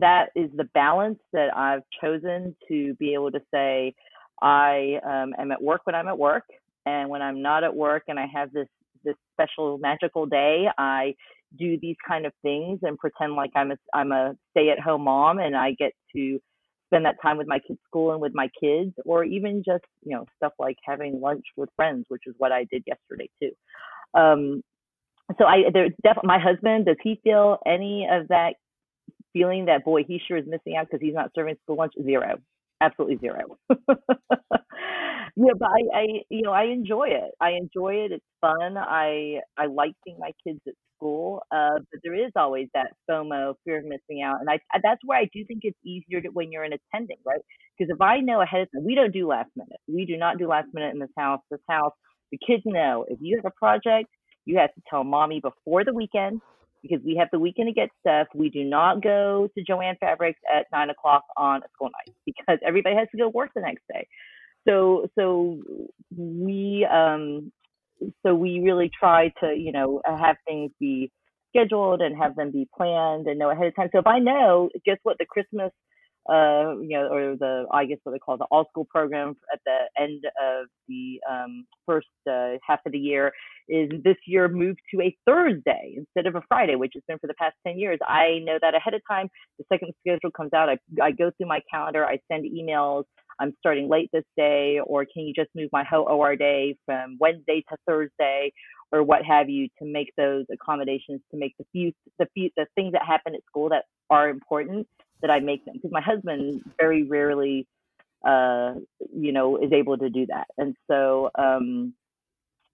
that 0.00 0.30
is 0.34 0.50
the 0.56 0.64
balance 0.74 1.18
that 1.32 1.54
I've 1.56 1.82
chosen 2.00 2.56
to 2.68 2.94
be 2.94 3.12
able 3.14 3.30
to 3.32 3.40
say 3.52 3.94
I 4.40 4.98
um, 5.04 5.34
am 5.38 5.52
at 5.52 5.62
work 5.62 5.82
when 5.84 5.94
I'm 5.94 6.08
at 6.08 6.18
work, 6.18 6.44
and 6.86 7.10
when 7.10 7.20
I'm 7.20 7.42
not 7.42 7.64
at 7.64 7.74
work 7.74 8.04
and 8.08 8.18
I 8.18 8.26
have 8.32 8.52
this 8.52 8.68
this 9.04 9.16
special 9.34 9.78
magical 9.78 10.26
day, 10.26 10.66
I 10.78 11.14
do 11.58 11.78
these 11.80 11.96
kind 12.06 12.24
of 12.24 12.32
things 12.42 12.78
and 12.82 12.96
pretend 12.98 13.34
like 13.34 13.50
I'm 13.54 13.72
a 13.72 13.76
I'm 13.92 14.12
a 14.12 14.34
stay 14.50 14.70
at 14.70 14.80
home 14.80 15.04
mom 15.04 15.38
and 15.38 15.54
I 15.54 15.72
get 15.72 15.92
to 16.16 16.40
spend 16.92 17.06
that 17.06 17.16
time 17.22 17.38
with 17.38 17.46
my 17.48 17.58
kids' 17.58 17.80
school 17.86 18.12
and 18.12 18.20
with 18.20 18.34
my 18.34 18.48
kids, 18.60 18.92
or 19.06 19.24
even 19.24 19.62
just 19.64 19.84
you 20.04 20.14
know 20.14 20.26
stuff 20.36 20.52
like 20.58 20.76
having 20.84 21.20
lunch 21.20 21.44
with 21.56 21.70
friends, 21.76 22.04
which 22.08 22.22
is 22.26 22.34
what 22.38 22.52
I 22.52 22.64
did 22.70 22.84
yesterday 22.86 23.28
too. 23.40 23.52
Um, 24.18 24.62
so 25.38 25.44
I 25.46 25.70
there's 25.72 25.92
definitely 26.02 26.28
my 26.28 26.38
husband. 26.38 26.86
Does 26.86 26.96
he 27.02 27.20
feel 27.24 27.58
any 27.66 28.06
of 28.10 28.28
that 28.28 28.54
feeling 29.32 29.66
that 29.66 29.84
boy 29.84 30.04
he 30.04 30.20
sure 30.26 30.36
is 30.36 30.46
missing 30.46 30.76
out 30.76 30.86
because 30.90 31.00
he's 31.00 31.14
not 31.14 31.30
serving 31.34 31.56
school 31.62 31.76
lunch? 31.76 31.94
Zero, 32.02 32.36
absolutely 32.80 33.18
zero. 33.18 33.56
yeah, 33.70 35.52
but 35.58 35.68
I, 35.68 35.98
I 35.98 36.06
you 36.28 36.42
know 36.42 36.52
I 36.52 36.64
enjoy 36.64 37.08
it. 37.08 37.32
I 37.40 37.52
enjoy 37.52 37.94
it. 38.04 38.12
It's 38.12 38.24
fun. 38.40 38.76
I 38.76 39.40
I 39.56 39.66
like 39.66 39.92
seeing 40.04 40.18
my 40.18 40.32
kids 40.46 40.60
at 40.66 40.74
school, 41.02 41.42
uh, 41.50 41.78
but 41.90 42.00
there 42.04 42.14
is 42.14 42.30
always 42.36 42.68
that 42.74 42.92
FOMO, 43.10 43.54
fear 43.64 43.78
of 43.78 43.84
missing 43.84 44.22
out, 44.22 44.40
and 44.40 44.48
I 44.48 44.58
that's 44.82 45.00
where 45.04 45.18
I 45.18 45.28
do 45.32 45.44
think 45.44 45.60
it's 45.64 45.78
easier 45.84 46.20
to, 46.20 46.28
when 46.28 46.52
you're 46.52 46.64
in 46.64 46.72
attending, 46.72 47.18
right? 47.24 47.40
Because 47.76 47.92
if 47.92 48.00
I 48.00 48.20
know 48.20 48.40
ahead 48.40 48.62
of 48.62 48.72
time, 48.72 48.84
we 48.84 48.94
don't 48.94 49.12
do 49.12 49.26
last 49.26 49.50
minute. 49.56 49.80
We 49.88 50.06
do 50.06 50.16
not 50.16 50.38
do 50.38 50.48
last 50.48 50.68
minute 50.72 50.94
in 50.94 51.00
this 51.00 51.10
house. 51.16 51.40
This 51.50 51.60
house, 51.68 51.92
the 52.30 52.38
kids 52.46 52.62
know 52.64 53.04
if 53.08 53.18
you 53.20 53.36
have 53.36 53.44
a 53.44 53.58
project, 53.58 54.08
you 54.44 54.58
have 54.58 54.72
to 54.74 54.82
tell 54.88 55.04
mommy 55.04 55.40
before 55.40 55.84
the 55.84 55.92
weekend 55.92 56.40
because 56.82 57.00
we 57.04 57.16
have 57.16 57.28
the 57.32 57.38
weekend 57.38 57.68
to 57.68 57.72
get 57.72 57.90
stuff. 58.00 58.26
We 58.34 58.50
do 58.50 58.64
not 58.64 59.02
go 59.02 59.48
to 59.56 59.64
Jo-Ann 59.64 59.96
Fabrics 60.00 60.40
at 60.52 60.66
nine 60.72 60.90
o'clock 60.90 61.24
on 61.36 61.62
a 61.62 61.68
school 61.74 61.90
night 61.90 62.14
because 62.26 62.58
everybody 62.66 62.96
has 62.96 63.08
to 63.12 63.18
go 63.18 63.28
work 63.28 63.50
the 63.54 63.62
next 63.62 63.82
day. 63.92 64.06
So 64.68 65.08
so 65.18 65.60
we 66.16 66.86
um 66.90 67.50
so 68.24 68.34
we 68.34 68.60
really 68.60 68.90
try 68.98 69.32
to, 69.40 69.54
you 69.56 69.72
know, 69.72 70.00
uh, 70.08 70.16
have 70.16 70.36
things 70.46 70.70
be 70.80 71.10
scheduled 71.54 72.00
and 72.00 72.16
have 72.16 72.34
them 72.36 72.50
be 72.50 72.68
planned 72.76 73.26
and 73.26 73.38
know 73.38 73.50
ahead 73.50 73.66
of 73.66 73.76
time. 73.76 73.88
So 73.92 73.98
if 73.98 74.06
I 74.06 74.18
know, 74.18 74.70
guess 74.84 74.98
what, 75.02 75.16
the 75.18 75.26
Christmas, 75.26 75.70
uh, 76.28 76.78
you 76.80 76.90
know, 76.90 77.08
or 77.08 77.36
the 77.36 77.66
I 77.72 77.84
guess 77.84 77.98
what 78.04 78.12
they 78.12 78.18
call 78.18 78.36
the 78.36 78.46
all 78.50 78.66
school 78.70 78.84
program 78.84 79.36
at 79.52 79.60
the 79.66 80.02
end 80.02 80.24
of 80.40 80.66
the 80.88 81.20
um, 81.28 81.66
first 81.84 82.06
uh, 82.30 82.52
half 82.66 82.80
of 82.86 82.92
the 82.92 82.98
year 82.98 83.32
is 83.68 83.90
this 84.04 84.16
year 84.26 84.48
moved 84.48 84.80
to 84.94 85.00
a 85.00 85.16
Thursday 85.26 85.94
instead 85.96 86.26
of 86.26 86.36
a 86.36 86.42
Friday, 86.48 86.76
which 86.76 86.92
has 86.94 87.02
been 87.08 87.18
for 87.18 87.26
the 87.26 87.34
past 87.34 87.54
10 87.66 87.78
years. 87.78 87.98
I 88.06 88.40
know 88.44 88.58
that 88.60 88.74
ahead 88.74 88.94
of 88.94 89.00
time. 89.08 89.28
The 89.58 89.64
second 89.72 89.92
schedule 90.00 90.30
comes 90.30 90.52
out, 90.52 90.68
I, 90.68 90.78
I 91.02 91.10
go 91.10 91.30
through 91.36 91.48
my 91.48 91.60
calendar, 91.70 92.04
I 92.04 92.20
send 92.30 92.44
emails, 92.44 93.04
I'm 93.40 93.54
starting 93.58 93.88
late 93.88 94.10
this 94.12 94.24
day, 94.36 94.78
or 94.84 95.04
can 95.04 95.24
you 95.24 95.34
just 95.34 95.50
move 95.54 95.70
my 95.72 95.84
whole 95.84 96.04
OR 96.04 96.36
day 96.36 96.76
from 96.86 97.16
Wednesday 97.18 97.64
to 97.68 97.76
Thursday, 97.86 98.52
or 98.92 99.02
what 99.02 99.24
have 99.24 99.48
you, 99.48 99.68
to 99.78 99.84
make 99.84 100.12
those 100.16 100.44
accommodations 100.52 101.20
to 101.30 101.36
make 101.36 101.54
the 101.58 101.64
few 101.72 101.92
the 102.18 102.26
few 102.34 102.50
the 102.56 102.66
things 102.74 102.92
that 102.92 103.02
happen 103.06 103.34
at 103.34 103.40
school 103.46 103.68
that 103.70 103.84
are 104.10 104.28
important 104.28 104.86
that 105.22 105.30
I 105.30 105.40
make 105.40 105.64
them 105.64 105.74
because 105.74 105.92
my 105.92 106.00
husband 106.00 106.62
very 106.78 107.04
rarely, 107.04 107.66
uh, 108.26 108.74
you 109.14 109.32
know, 109.32 109.56
is 109.56 109.72
able 109.72 109.98
to 109.98 110.10
do 110.10 110.26
that, 110.26 110.48
and 110.58 110.76
so. 110.90 111.30
Um, 111.36 111.94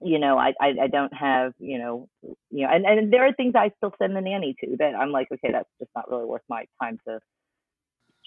you 0.00 0.18
know, 0.18 0.38
I, 0.38 0.52
I, 0.60 0.74
I 0.82 0.86
don't 0.86 1.12
have, 1.12 1.54
you 1.58 1.78
know, 1.78 2.08
you 2.50 2.64
know, 2.64 2.68
and, 2.72 2.86
and 2.86 3.12
there 3.12 3.26
are 3.26 3.32
things 3.32 3.54
I 3.56 3.72
still 3.78 3.92
send 4.00 4.14
the 4.14 4.20
nanny 4.20 4.54
to 4.62 4.76
that 4.78 4.94
I'm 4.94 5.10
like, 5.10 5.26
okay, 5.32 5.50
that's 5.50 5.68
just 5.80 5.90
not 5.96 6.08
really 6.08 6.24
worth 6.24 6.42
my 6.48 6.66
time 6.80 6.98
to 7.08 7.18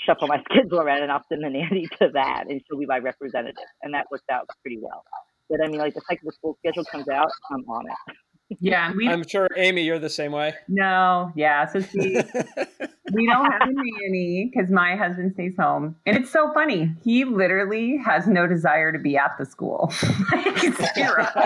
shuffle 0.05 0.28
my 0.28 0.43
schedule 0.51 0.82
around 0.82 1.03
and 1.03 1.11
I'll 1.11 1.26
send 1.30 1.43
the 1.43 1.49
nanny 1.49 1.88
to 1.99 2.09
that 2.13 2.45
and 2.49 2.61
she'll 2.67 2.80
be 2.80 2.86
my 2.86 2.97
representative. 2.99 3.55
And 3.84 3.93
that 3.93 4.07
worked 4.11 4.30
out 4.30 4.49
pretty 4.61 4.80
well. 4.82 5.03
But 5.49 5.63
I 5.63 5.67
mean, 5.67 5.80
like 5.80 5.93
the 5.93 6.01
second 6.09 6.28
the 6.28 6.34
school 6.34 6.57
schedule 6.59 6.86
comes 6.86 7.07
out, 7.07 7.30
I'm 7.51 7.63
on 7.69 7.86
it. 7.88 8.15
Yeah, 8.60 8.91
we, 8.93 9.08
I'm 9.08 9.26
sure 9.28 9.47
Amy, 9.56 9.84
you're 9.84 9.99
the 9.99 10.10
same 10.10 10.32
way. 10.32 10.54
No, 10.68 11.32
yeah. 11.36 11.66
So 11.68 11.80
see, 11.80 12.16
we 13.14 13.26
don't 13.26 13.52
have 13.52 13.62
a 13.62 13.72
nanny 13.72 14.52
because 14.52 14.70
my 14.70 14.95
husband 14.95 15.34
stays 15.34 15.56
home, 15.58 15.95
and 16.06 16.18
it's 16.18 16.32
so 16.32 16.52
funny. 16.54 16.93
He 17.04 17.24
literally 17.24 17.97
has 17.97 18.28
no 18.28 18.47
desire 18.47 18.91
to 18.91 18.99
be 18.99 19.18
at 19.18 19.38
the 19.38 19.45
school. 19.45 19.93
like, 20.32 20.93
zero. 20.95 21.28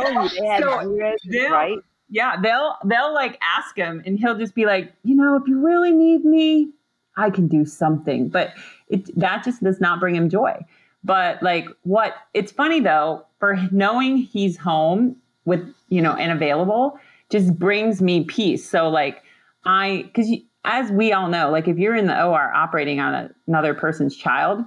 Oh, 0.00 0.28
so, 0.28 1.50
right? 1.50 1.78
Yeah, 2.08 2.40
they'll 2.40 2.76
they'll 2.84 3.14
like 3.14 3.38
ask 3.42 3.76
him, 3.76 4.02
and 4.04 4.18
he'll 4.18 4.36
just 4.36 4.54
be 4.54 4.66
like, 4.66 4.92
you 5.04 5.14
know, 5.14 5.36
if 5.36 5.42
you 5.46 5.64
really 5.64 5.92
need 5.92 6.24
me, 6.24 6.70
I 7.16 7.30
can 7.30 7.46
do 7.46 7.64
something. 7.64 8.28
But 8.28 8.52
it 8.88 9.16
that 9.18 9.44
just 9.44 9.62
does 9.62 9.80
not 9.80 10.00
bring 10.00 10.16
him 10.16 10.28
joy. 10.28 10.64
But 11.04 11.42
like 11.42 11.68
what 11.82 12.14
it's 12.34 12.50
funny 12.50 12.80
though, 12.80 13.24
for 13.38 13.56
knowing 13.70 14.16
he's 14.16 14.56
home 14.56 15.16
with, 15.44 15.66
you 15.88 16.02
know, 16.02 16.14
and 16.14 16.32
available 16.32 16.98
just 17.30 17.58
brings 17.58 18.00
me 18.00 18.24
peace. 18.24 18.68
So 18.68 18.88
like 18.88 19.22
I 19.64 20.04
because 20.06 20.30
as 20.64 20.90
we 20.90 21.12
all 21.12 21.28
know, 21.28 21.50
like 21.50 21.68
if 21.68 21.78
you're 21.78 21.96
in 21.96 22.06
the 22.06 22.24
OR 22.24 22.52
operating 22.52 23.00
on 23.00 23.14
a, 23.14 23.30
another 23.46 23.74
person's 23.74 24.16
child 24.16 24.64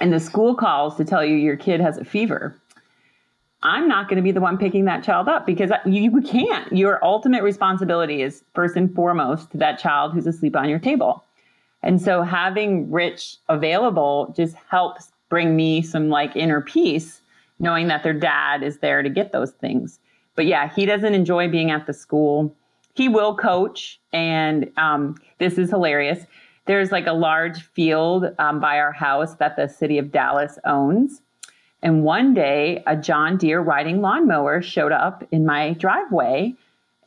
and 0.00 0.12
the 0.12 0.20
school 0.20 0.54
calls 0.54 0.96
to 0.96 1.04
tell 1.04 1.24
you 1.24 1.36
your 1.36 1.56
kid 1.56 1.80
has 1.80 1.98
a 1.98 2.04
fever, 2.04 2.56
I'm 3.62 3.88
not 3.88 4.08
going 4.08 4.16
to 4.16 4.22
be 4.22 4.30
the 4.30 4.40
one 4.40 4.56
picking 4.56 4.84
that 4.84 5.02
child 5.02 5.28
up 5.28 5.44
because 5.44 5.70
you, 5.84 6.02
you 6.02 6.22
can't. 6.22 6.72
Your 6.72 7.04
ultimate 7.04 7.42
responsibility 7.42 8.22
is 8.22 8.44
first 8.54 8.76
and 8.76 8.94
foremost 8.94 9.50
to 9.50 9.58
that 9.58 9.78
child 9.78 10.12
who's 10.12 10.26
asleep 10.26 10.54
on 10.54 10.68
your 10.68 10.78
table. 10.78 11.24
And 11.82 12.00
so 12.00 12.22
having 12.22 12.90
Rich 12.90 13.36
available 13.48 14.32
just 14.36 14.54
helps 14.70 15.10
bring 15.28 15.56
me 15.56 15.82
some 15.82 16.08
like 16.08 16.34
inner 16.36 16.60
peace, 16.60 17.17
knowing 17.58 17.88
that 17.88 18.02
their 18.02 18.14
dad 18.14 18.62
is 18.62 18.78
there 18.78 19.02
to 19.02 19.08
get 19.08 19.32
those 19.32 19.52
things. 19.52 19.98
But 20.34 20.46
yeah, 20.46 20.72
he 20.72 20.86
doesn't 20.86 21.14
enjoy 21.14 21.48
being 21.48 21.70
at 21.70 21.86
the 21.86 21.92
school. 21.92 22.54
He 22.94 23.08
will 23.08 23.36
coach, 23.36 24.00
and 24.12 24.70
um, 24.76 25.16
this 25.38 25.58
is 25.58 25.70
hilarious. 25.70 26.24
There's 26.66 26.92
like 26.92 27.06
a 27.06 27.12
large 27.12 27.62
field 27.62 28.26
um, 28.38 28.60
by 28.60 28.78
our 28.78 28.92
house 28.92 29.34
that 29.36 29.56
the 29.56 29.68
city 29.68 29.98
of 29.98 30.12
Dallas 30.12 30.58
owns. 30.64 31.22
And 31.82 32.02
one 32.02 32.34
day, 32.34 32.82
a 32.86 32.96
John 32.96 33.36
Deere 33.36 33.60
riding 33.60 34.00
lawnmower 34.00 34.60
showed 34.62 34.92
up 34.92 35.24
in 35.30 35.46
my 35.46 35.74
driveway 35.74 36.54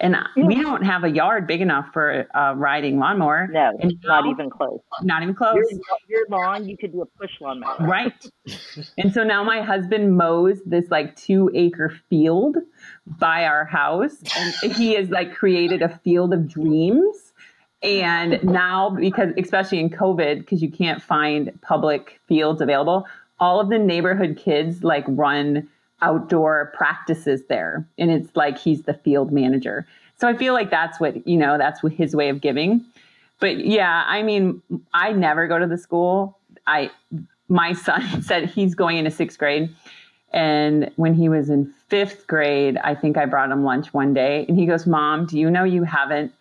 and 0.01 0.17
we 0.35 0.55
don't 0.55 0.83
have 0.83 1.03
a 1.03 1.09
yard 1.09 1.45
big 1.45 1.61
enough 1.61 1.85
for 1.93 2.25
a 2.33 2.55
riding 2.55 2.97
lawnmower. 2.97 3.47
No, 3.51 3.77
and 3.79 3.93
not 4.03 4.25
even 4.25 4.49
close. 4.49 4.79
Not 5.03 5.21
even 5.21 5.35
close. 5.35 5.55
Your, 5.55 5.79
your 6.09 6.25
lawn, 6.29 6.67
you 6.67 6.75
could 6.75 6.91
do 6.91 7.03
a 7.03 7.05
push 7.05 7.29
lawnmower. 7.39 7.77
Right. 7.79 8.13
and 8.97 9.13
so 9.13 9.23
now 9.23 9.43
my 9.43 9.61
husband 9.61 10.17
mows 10.17 10.59
this 10.65 10.89
like 10.89 11.15
two 11.15 11.51
acre 11.53 11.93
field 12.09 12.57
by 13.05 13.45
our 13.45 13.63
house. 13.63 14.17
And 14.35 14.73
he 14.73 14.95
has 14.95 15.09
like 15.11 15.35
created 15.35 15.83
a 15.83 15.99
field 16.03 16.33
of 16.33 16.47
dreams. 16.47 17.33
And 17.83 18.43
now, 18.43 18.89
because 18.89 19.33
especially 19.37 19.79
in 19.79 19.91
COVID, 19.91 20.39
because 20.39 20.63
you 20.63 20.71
can't 20.71 21.01
find 21.01 21.59
public 21.61 22.19
fields 22.27 22.59
available, 22.59 23.05
all 23.39 23.59
of 23.59 23.69
the 23.69 23.79
neighborhood 23.79 24.39
kids 24.43 24.83
like 24.83 25.05
run 25.07 25.69
outdoor 26.01 26.71
practices 26.75 27.43
there. 27.47 27.87
And 27.97 28.11
it's 28.11 28.35
like 28.35 28.57
he's 28.57 28.83
the 28.83 28.93
field 28.93 29.31
manager. 29.31 29.85
So 30.17 30.27
I 30.27 30.35
feel 30.35 30.53
like 30.53 30.69
that's 30.69 30.99
what, 30.99 31.27
you 31.27 31.37
know, 31.37 31.57
that's 31.57 31.81
his 31.93 32.15
way 32.15 32.29
of 32.29 32.41
giving. 32.41 32.85
But 33.39 33.65
yeah, 33.65 34.03
I 34.07 34.21
mean, 34.21 34.61
I 34.93 35.11
never 35.11 35.47
go 35.47 35.57
to 35.57 35.65
the 35.67 35.77
school. 35.77 36.37
I, 36.67 36.91
my 37.47 37.73
son 37.73 38.21
said 38.21 38.49
he's 38.49 38.75
going 38.75 38.97
into 38.97 39.11
sixth 39.11 39.37
grade. 39.37 39.73
And 40.33 40.91
when 40.95 41.13
he 41.13 41.27
was 41.27 41.49
in 41.49 41.73
fifth 41.89 42.25
grade, 42.27 42.77
I 42.77 42.95
think 42.95 43.17
I 43.17 43.25
brought 43.25 43.51
him 43.51 43.63
lunch 43.63 43.93
one 43.93 44.13
day. 44.13 44.45
And 44.47 44.57
he 44.57 44.65
goes, 44.65 44.87
Mom, 44.87 45.25
do 45.25 45.37
you 45.37 45.49
know 45.49 45.63
you 45.63 45.83
haven't 45.83 46.31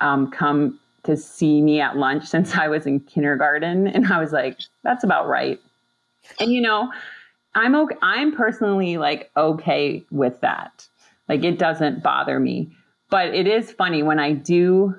um, 0.00 0.30
come 0.30 0.78
to 1.02 1.16
see 1.16 1.60
me 1.60 1.80
at 1.80 1.96
lunch 1.96 2.24
since 2.24 2.56
I 2.56 2.68
was 2.68 2.86
in 2.86 3.00
kindergarten? 3.00 3.88
And 3.88 4.06
I 4.06 4.18
was 4.18 4.32
like, 4.32 4.58
That's 4.84 5.04
about 5.04 5.28
right. 5.28 5.60
And 6.40 6.50
you 6.50 6.60
know, 6.60 6.90
I'm 7.56 7.74
okay. 7.74 7.96
I'm 8.02 8.36
personally 8.36 8.98
like 8.98 9.30
okay 9.36 10.04
with 10.10 10.42
that. 10.42 10.86
Like 11.28 11.42
it 11.42 11.58
doesn't 11.58 12.02
bother 12.02 12.38
me. 12.38 12.70
But 13.08 13.34
it 13.34 13.46
is 13.46 13.72
funny 13.72 14.02
when 14.02 14.18
I 14.18 14.32
do 14.32 14.94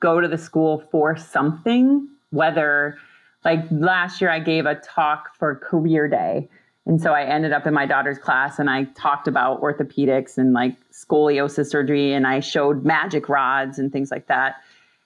go 0.00 0.20
to 0.20 0.26
the 0.26 0.36
school 0.36 0.80
for 0.90 1.16
something, 1.16 2.08
whether 2.30 2.98
like 3.44 3.60
last 3.70 4.20
year 4.20 4.30
I 4.30 4.40
gave 4.40 4.66
a 4.66 4.74
talk 4.74 5.34
for 5.36 5.54
career 5.54 6.08
day. 6.08 6.48
And 6.86 7.00
so 7.00 7.12
I 7.12 7.22
ended 7.22 7.52
up 7.52 7.66
in 7.66 7.74
my 7.74 7.86
daughter's 7.86 8.18
class 8.18 8.58
and 8.58 8.68
I 8.68 8.84
talked 8.96 9.28
about 9.28 9.60
orthopedics 9.60 10.38
and 10.38 10.52
like 10.52 10.76
scoliosis 10.90 11.70
surgery 11.70 12.12
and 12.12 12.26
I 12.26 12.40
showed 12.40 12.84
MAGEC 12.84 13.28
rods 13.28 13.78
and 13.78 13.92
things 13.92 14.10
like 14.10 14.26
that. 14.26 14.56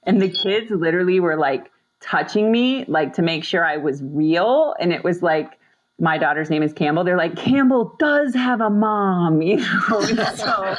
And 0.05 0.21
the 0.21 0.31
kids 0.31 0.71
literally 0.71 1.21
were 1.21 1.37
like 1.37 1.71
touching 2.01 2.51
me 2.51 2.87
like 2.87 3.13
to 3.15 3.23
make 3.23 3.45
sure 3.45 3.65
I 3.65 3.77
was 3.77 4.03
real 4.03 4.75
and 4.81 4.93
it 4.93 5.05
was 5.05 5.23
like 5.23 5.60
my 6.01 6.19
daughter's 6.19 6.51
name 6.51 6.63
is 6.63 6.73
Campbell, 6.73 7.05
they're 7.05 7.17
like, 7.17 7.37
Campbell 7.37 7.95
does 7.99 8.35
have 8.35 8.61
a 8.61 8.71
mom, 8.71 9.43
you 9.43 9.57
know? 9.57 10.01
so, 10.35 10.77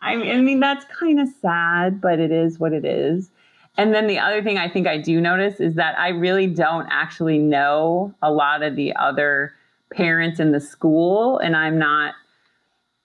I 0.00 0.16
mean, 0.16 0.60
that's 0.60 0.84
kind 0.86 1.20
of 1.20 1.28
sad, 1.40 2.00
but 2.00 2.18
it 2.18 2.32
is 2.32 2.58
what 2.58 2.72
it 2.72 2.84
is. 2.84 3.30
And 3.76 3.94
then 3.94 4.06
the 4.06 4.18
other 4.18 4.42
thing 4.42 4.58
I 4.58 4.68
think 4.68 4.86
I 4.86 4.98
do 4.98 5.20
notice 5.20 5.60
is 5.60 5.74
that 5.76 5.98
I 5.98 6.08
really 6.08 6.46
don't 6.46 6.88
actually 6.90 7.38
know 7.38 8.14
a 8.20 8.30
lot 8.30 8.62
of 8.62 8.76
the 8.76 8.94
other 8.96 9.54
parents 9.92 10.40
in 10.40 10.52
the 10.52 10.60
school. 10.60 11.38
And 11.38 11.56
I'm 11.56 11.78
not, 11.78 12.14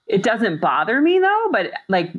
it 0.07 0.23
doesn't 0.23 0.61
bother 0.61 1.01
me 1.01 1.19
though, 1.19 1.47
but 1.51 1.71
like 1.87 2.13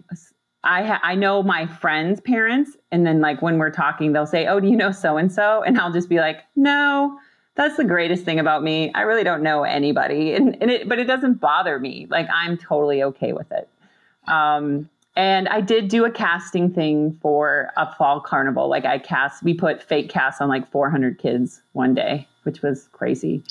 I 0.67 0.83
ha- 0.83 1.01
I 1.03 1.14
know 1.14 1.43
my 1.43 1.67
friends' 1.67 2.21
parents, 2.21 2.77
and 2.91 3.07
then 3.07 3.21
like 3.21 3.41
when 3.41 3.59
we're 3.59 3.71
talking, 3.71 4.12
they'll 4.12 4.27
say, 4.27 4.47
"Oh, 4.47 4.59
do 4.59 4.67
you 4.67 4.77
know 4.77 4.91
so 4.91 5.17
and 5.17 5.33
so?" 5.33 5.62
And 5.62 5.79
I'll 5.79 5.93
just 5.93 6.09
be 6.09 6.19
like, 6.19 6.41
"No." 6.57 7.19
That's 7.57 7.77
the 7.77 7.85
greatest 7.85 8.25
thing 8.25 8.39
about 8.39 8.63
me. 8.63 8.93
I 8.95 9.03
really 9.03 9.25
don't 9.25 9.43
know 9.43 9.65
anybody, 9.65 10.35
and, 10.37 10.57
and 10.61 10.71
it, 10.71 10.89
but 10.89 10.99
it 10.99 11.05
doesn't 11.05 11.41
bother 11.41 11.79
me. 11.79 12.07
Like 12.11 12.29
I'm 12.33 12.57
totally 12.57 13.03
okay 13.03 13.33
with 13.33 13.51
it. 13.51 13.69
Um, 14.29 14.89
and 15.17 15.49
I 15.49 15.63
did 15.63 15.89
do 15.89 16.05
a 16.05 16.11
casting 16.11 16.71
thing 16.71 17.19
for 17.23 17.71
a 17.77 17.93
fall 17.95 18.21
carnival. 18.21 18.69
Like 18.69 18.85
I 18.85 18.99
cast, 18.99 19.43
we 19.43 19.55
put 19.55 19.83
fake 19.83 20.11
casts 20.11 20.43
on 20.43 20.49
like 20.49 20.71
400 20.71 21.19
kids 21.19 21.63
one 21.73 21.95
day, 21.95 22.29
which 22.43 22.61
was 22.61 22.89
crazy. 22.93 23.43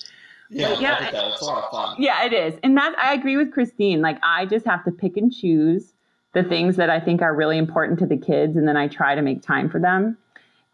Yeah, 0.51 0.79
yeah, 0.79 1.09
it's 1.11 1.41
a 1.41 1.45
lot 1.45 1.63
of 1.63 1.71
fun. 1.71 1.95
Yeah, 1.97 2.23
it 2.23 2.33
is. 2.33 2.53
And 2.61 2.77
that 2.77 2.95
I 2.99 3.13
agree 3.13 3.35
with 3.35 3.51
Christine. 3.51 4.01
Like 4.01 4.19
I 4.21 4.45
just 4.45 4.65
have 4.67 4.85
to 4.85 4.91
pick 4.91 5.17
and 5.17 5.33
choose 5.33 5.93
the 6.33 6.43
things 6.43 6.75
that 6.75 6.89
I 6.89 6.99
think 6.99 7.23
are 7.23 7.33
really 7.33 7.57
important 7.57 7.97
to 7.99 8.05
the 8.05 8.17
kids, 8.17 8.57
and 8.57 8.67
then 8.67 8.77
I 8.77 8.87
try 8.87 9.15
to 9.15 9.21
make 9.21 9.41
time 9.41 9.69
for 9.69 9.79
them. 9.79 10.17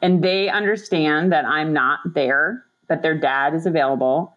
And 0.01 0.23
they 0.23 0.49
understand 0.49 1.31
that 1.31 1.45
I'm 1.45 1.71
not 1.71 1.99
there, 2.13 2.65
that 2.91 3.01
their 3.01 3.17
dad 3.17 3.53
is 3.53 3.65
available. 3.65 4.35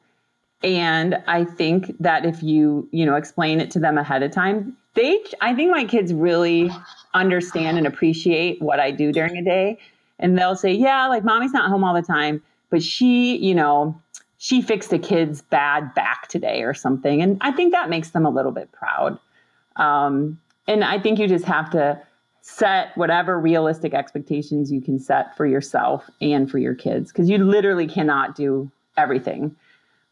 And 0.62 1.20
I 1.26 1.44
think 1.44 1.92
that 1.98 2.24
if 2.24 2.40
you, 2.40 2.88
you 2.92 3.04
know, 3.04 3.16
explain 3.16 3.60
it 3.60 3.68
to 3.72 3.80
them 3.80 3.98
ahead 3.98 4.22
of 4.22 4.30
time, 4.30 4.76
they 4.94 5.20
I 5.40 5.56
think 5.56 5.72
my 5.72 5.84
kids 5.84 6.14
really 6.14 6.70
understand 7.14 7.78
and 7.78 7.86
appreciate 7.86 8.62
what 8.62 8.78
I 8.78 8.92
do 8.92 9.10
during 9.10 9.36
a 9.36 9.42
day. 9.42 9.78
And 10.20 10.38
they'll 10.38 10.54
say, 10.54 10.72
Yeah, 10.72 11.08
like 11.08 11.24
mommy's 11.24 11.52
not 11.52 11.68
home 11.68 11.82
all 11.82 11.94
the 11.94 12.00
time, 12.00 12.40
but 12.70 12.80
she, 12.80 13.36
you 13.36 13.56
know, 13.56 14.00
she 14.38 14.62
fixed 14.62 14.92
a 14.92 15.00
kid's 15.00 15.42
bad 15.42 15.92
back 15.94 16.28
today 16.28 16.62
or 16.62 16.74
something. 16.74 17.22
And 17.22 17.38
I 17.40 17.50
think 17.50 17.72
that 17.72 17.90
makes 17.90 18.10
them 18.10 18.24
a 18.24 18.30
little 18.30 18.52
bit 18.52 18.70
proud. 18.70 19.18
Um, 19.74 20.38
and 20.68 20.84
I 20.84 21.00
think 21.00 21.18
you 21.18 21.26
just 21.26 21.46
have 21.46 21.70
to 21.70 22.00
set 22.46 22.94
whatever 22.98 23.40
realistic 23.40 23.94
expectations 23.94 24.70
you 24.70 24.78
can 24.78 24.98
set 24.98 25.34
for 25.34 25.46
yourself 25.46 26.10
and 26.20 26.50
for 26.50 26.58
your 26.58 26.74
kids 26.74 27.10
because 27.10 27.30
you 27.30 27.38
literally 27.38 27.86
cannot 27.86 28.36
do 28.36 28.70
everything. 28.98 29.56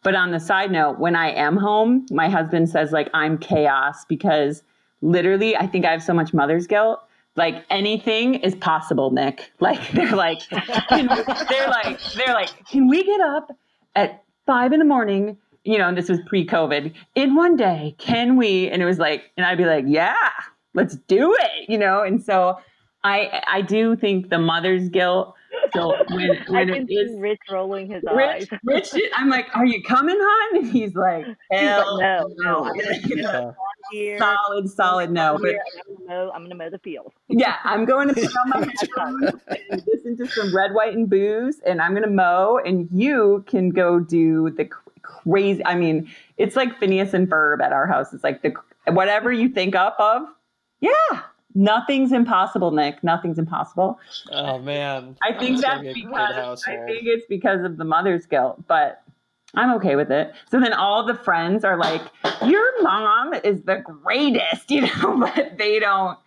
But 0.02 0.14
on 0.14 0.30
the 0.30 0.40
side 0.40 0.70
note, 0.70 0.98
when 0.98 1.14
I 1.14 1.30
am 1.32 1.58
home, 1.58 2.06
my 2.10 2.30
husband 2.30 2.70
says 2.70 2.90
like 2.90 3.10
I'm 3.12 3.36
chaos 3.36 4.06
because 4.06 4.62
literally 5.02 5.54
I 5.54 5.66
think 5.66 5.84
I 5.84 5.90
have 5.90 6.02
so 6.02 6.14
much 6.14 6.32
mother's 6.32 6.66
guilt. 6.66 7.00
Like 7.36 7.66
anything 7.68 8.36
is 8.36 8.54
possible, 8.54 9.10
Nick. 9.10 9.52
Like 9.60 9.90
they're 9.90 10.16
like 10.16 10.40
they're 10.48 11.68
like 11.68 12.00
they're 12.14 12.32
like, 12.32 12.66
can 12.66 12.88
we 12.88 13.04
get 13.04 13.20
up 13.20 13.54
at 13.94 14.24
five 14.46 14.72
in 14.72 14.78
the 14.78 14.86
morning? 14.86 15.36
You 15.64 15.76
know, 15.76 15.88
and 15.88 15.98
this 15.98 16.08
was 16.08 16.18
pre-COVID. 16.26 16.94
In 17.14 17.34
one 17.34 17.56
day, 17.56 17.94
can 17.98 18.36
we? 18.36 18.70
And 18.70 18.80
it 18.80 18.86
was 18.86 18.98
like, 18.98 19.30
and 19.36 19.44
I'd 19.44 19.58
be 19.58 19.66
like, 19.66 19.84
yeah, 19.86 20.16
let's 20.74 20.96
do 21.08 21.34
it. 21.38 21.68
You 21.68 21.78
know, 21.78 22.02
and 22.02 22.22
so 22.22 22.58
I 23.04 23.42
I 23.46 23.62
do 23.62 23.96
think 23.96 24.30
the 24.30 24.38
mother's 24.38 24.88
guilt 24.88 25.34
so 25.74 25.94
when, 26.10 26.28
when 26.48 26.70
I 26.70 26.74
can 26.74 26.86
see 26.86 27.16
Rich 27.18 27.40
rolling 27.50 27.90
his 27.90 28.02
Rich, 28.14 28.52
eyes. 28.52 28.58
Rich, 28.64 28.94
I'm 29.14 29.28
like, 29.28 29.46
"Are 29.54 29.66
you 29.66 29.82
coming, 29.82 30.16
hon?" 30.18 30.58
And 30.58 30.70
he's 30.70 30.94
like, 30.94 31.26
"Hell 31.50 31.98
no, 31.98 32.34
no." 32.38 32.72
no. 33.08 33.54
Here, 33.90 34.18
solid, 34.18 34.70
solid 34.70 35.10
no. 35.10 35.38
But 35.40 35.50
I'm 35.50 35.96
gonna, 35.96 36.08
mow, 36.08 36.30
I'm 36.32 36.42
gonna 36.42 36.54
mow 36.54 36.70
the 36.70 36.78
field. 36.78 37.12
Yeah, 37.28 37.56
I'm 37.64 37.84
going 37.84 38.08
to 38.08 38.14
put 38.14 38.24
on 38.24 38.50
my 38.50 38.58
headphones 38.58 39.40
and 39.70 39.82
listen 39.86 40.16
to 40.18 40.26
some 40.28 40.54
red, 40.54 40.72
white, 40.72 40.94
and 40.94 41.10
booze, 41.10 41.60
and 41.66 41.80
I'm 41.80 41.92
gonna 41.92 42.06
mow, 42.06 42.60
and 42.64 42.88
you 42.92 43.44
can 43.48 43.70
go 43.70 43.98
do 43.98 44.50
the 44.50 44.68
crazy. 45.02 45.64
I 45.64 45.74
mean, 45.74 46.08
it's 46.38 46.54
like 46.54 46.78
Phineas 46.78 47.12
and 47.12 47.28
Ferb 47.28 47.60
at 47.60 47.72
our 47.72 47.86
house. 47.86 48.12
It's 48.12 48.24
like 48.24 48.42
the 48.42 48.54
whatever 48.92 49.32
you 49.32 49.48
think 49.48 49.74
up 49.74 49.96
of. 49.98 50.22
Yeah, 50.82 51.22
Nothing's 51.54 52.12
impossible, 52.12 52.70
Nick. 52.70 53.02
Nothing's 53.04 53.38
impossible. 53.38 53.98
Oh 54.30 54.58
man. 54.58 55.16
I 55.22 55.32
think 55.32 55.60
that's, 55.60 55.82
that's 55.82 55.94
because 55.94 56.64
I 56.66 56.76
think 56.86 57.02
it's 57.04 57.26
because 57.26 57.64
of 57.64 57.76
the 57.76 57.84
mother's 57.84 58.24
guilt, 58.26 58.62
but 58.66 59.02
I'm 59.54 59.72
okay 59.74 59.96
with 59.96 60.10
it. 60.10 60.32
So 60.50 60.58
then 60.60 60.72
all 60.72 61.04
the 61.04 61.14
friends 61.14 61.62
are 61.64 61.76
like, 61.76 62.00
"Your 62.46 62.82
mom 62.82 63.34
is 63.34 63.62
the 63.62 63.76
greatest," 63.76 64.70
you 64.70 64.82
know, 64.82 65.18
but 65.18 65.58
they 65.58 65.78
don't 65.78 66.18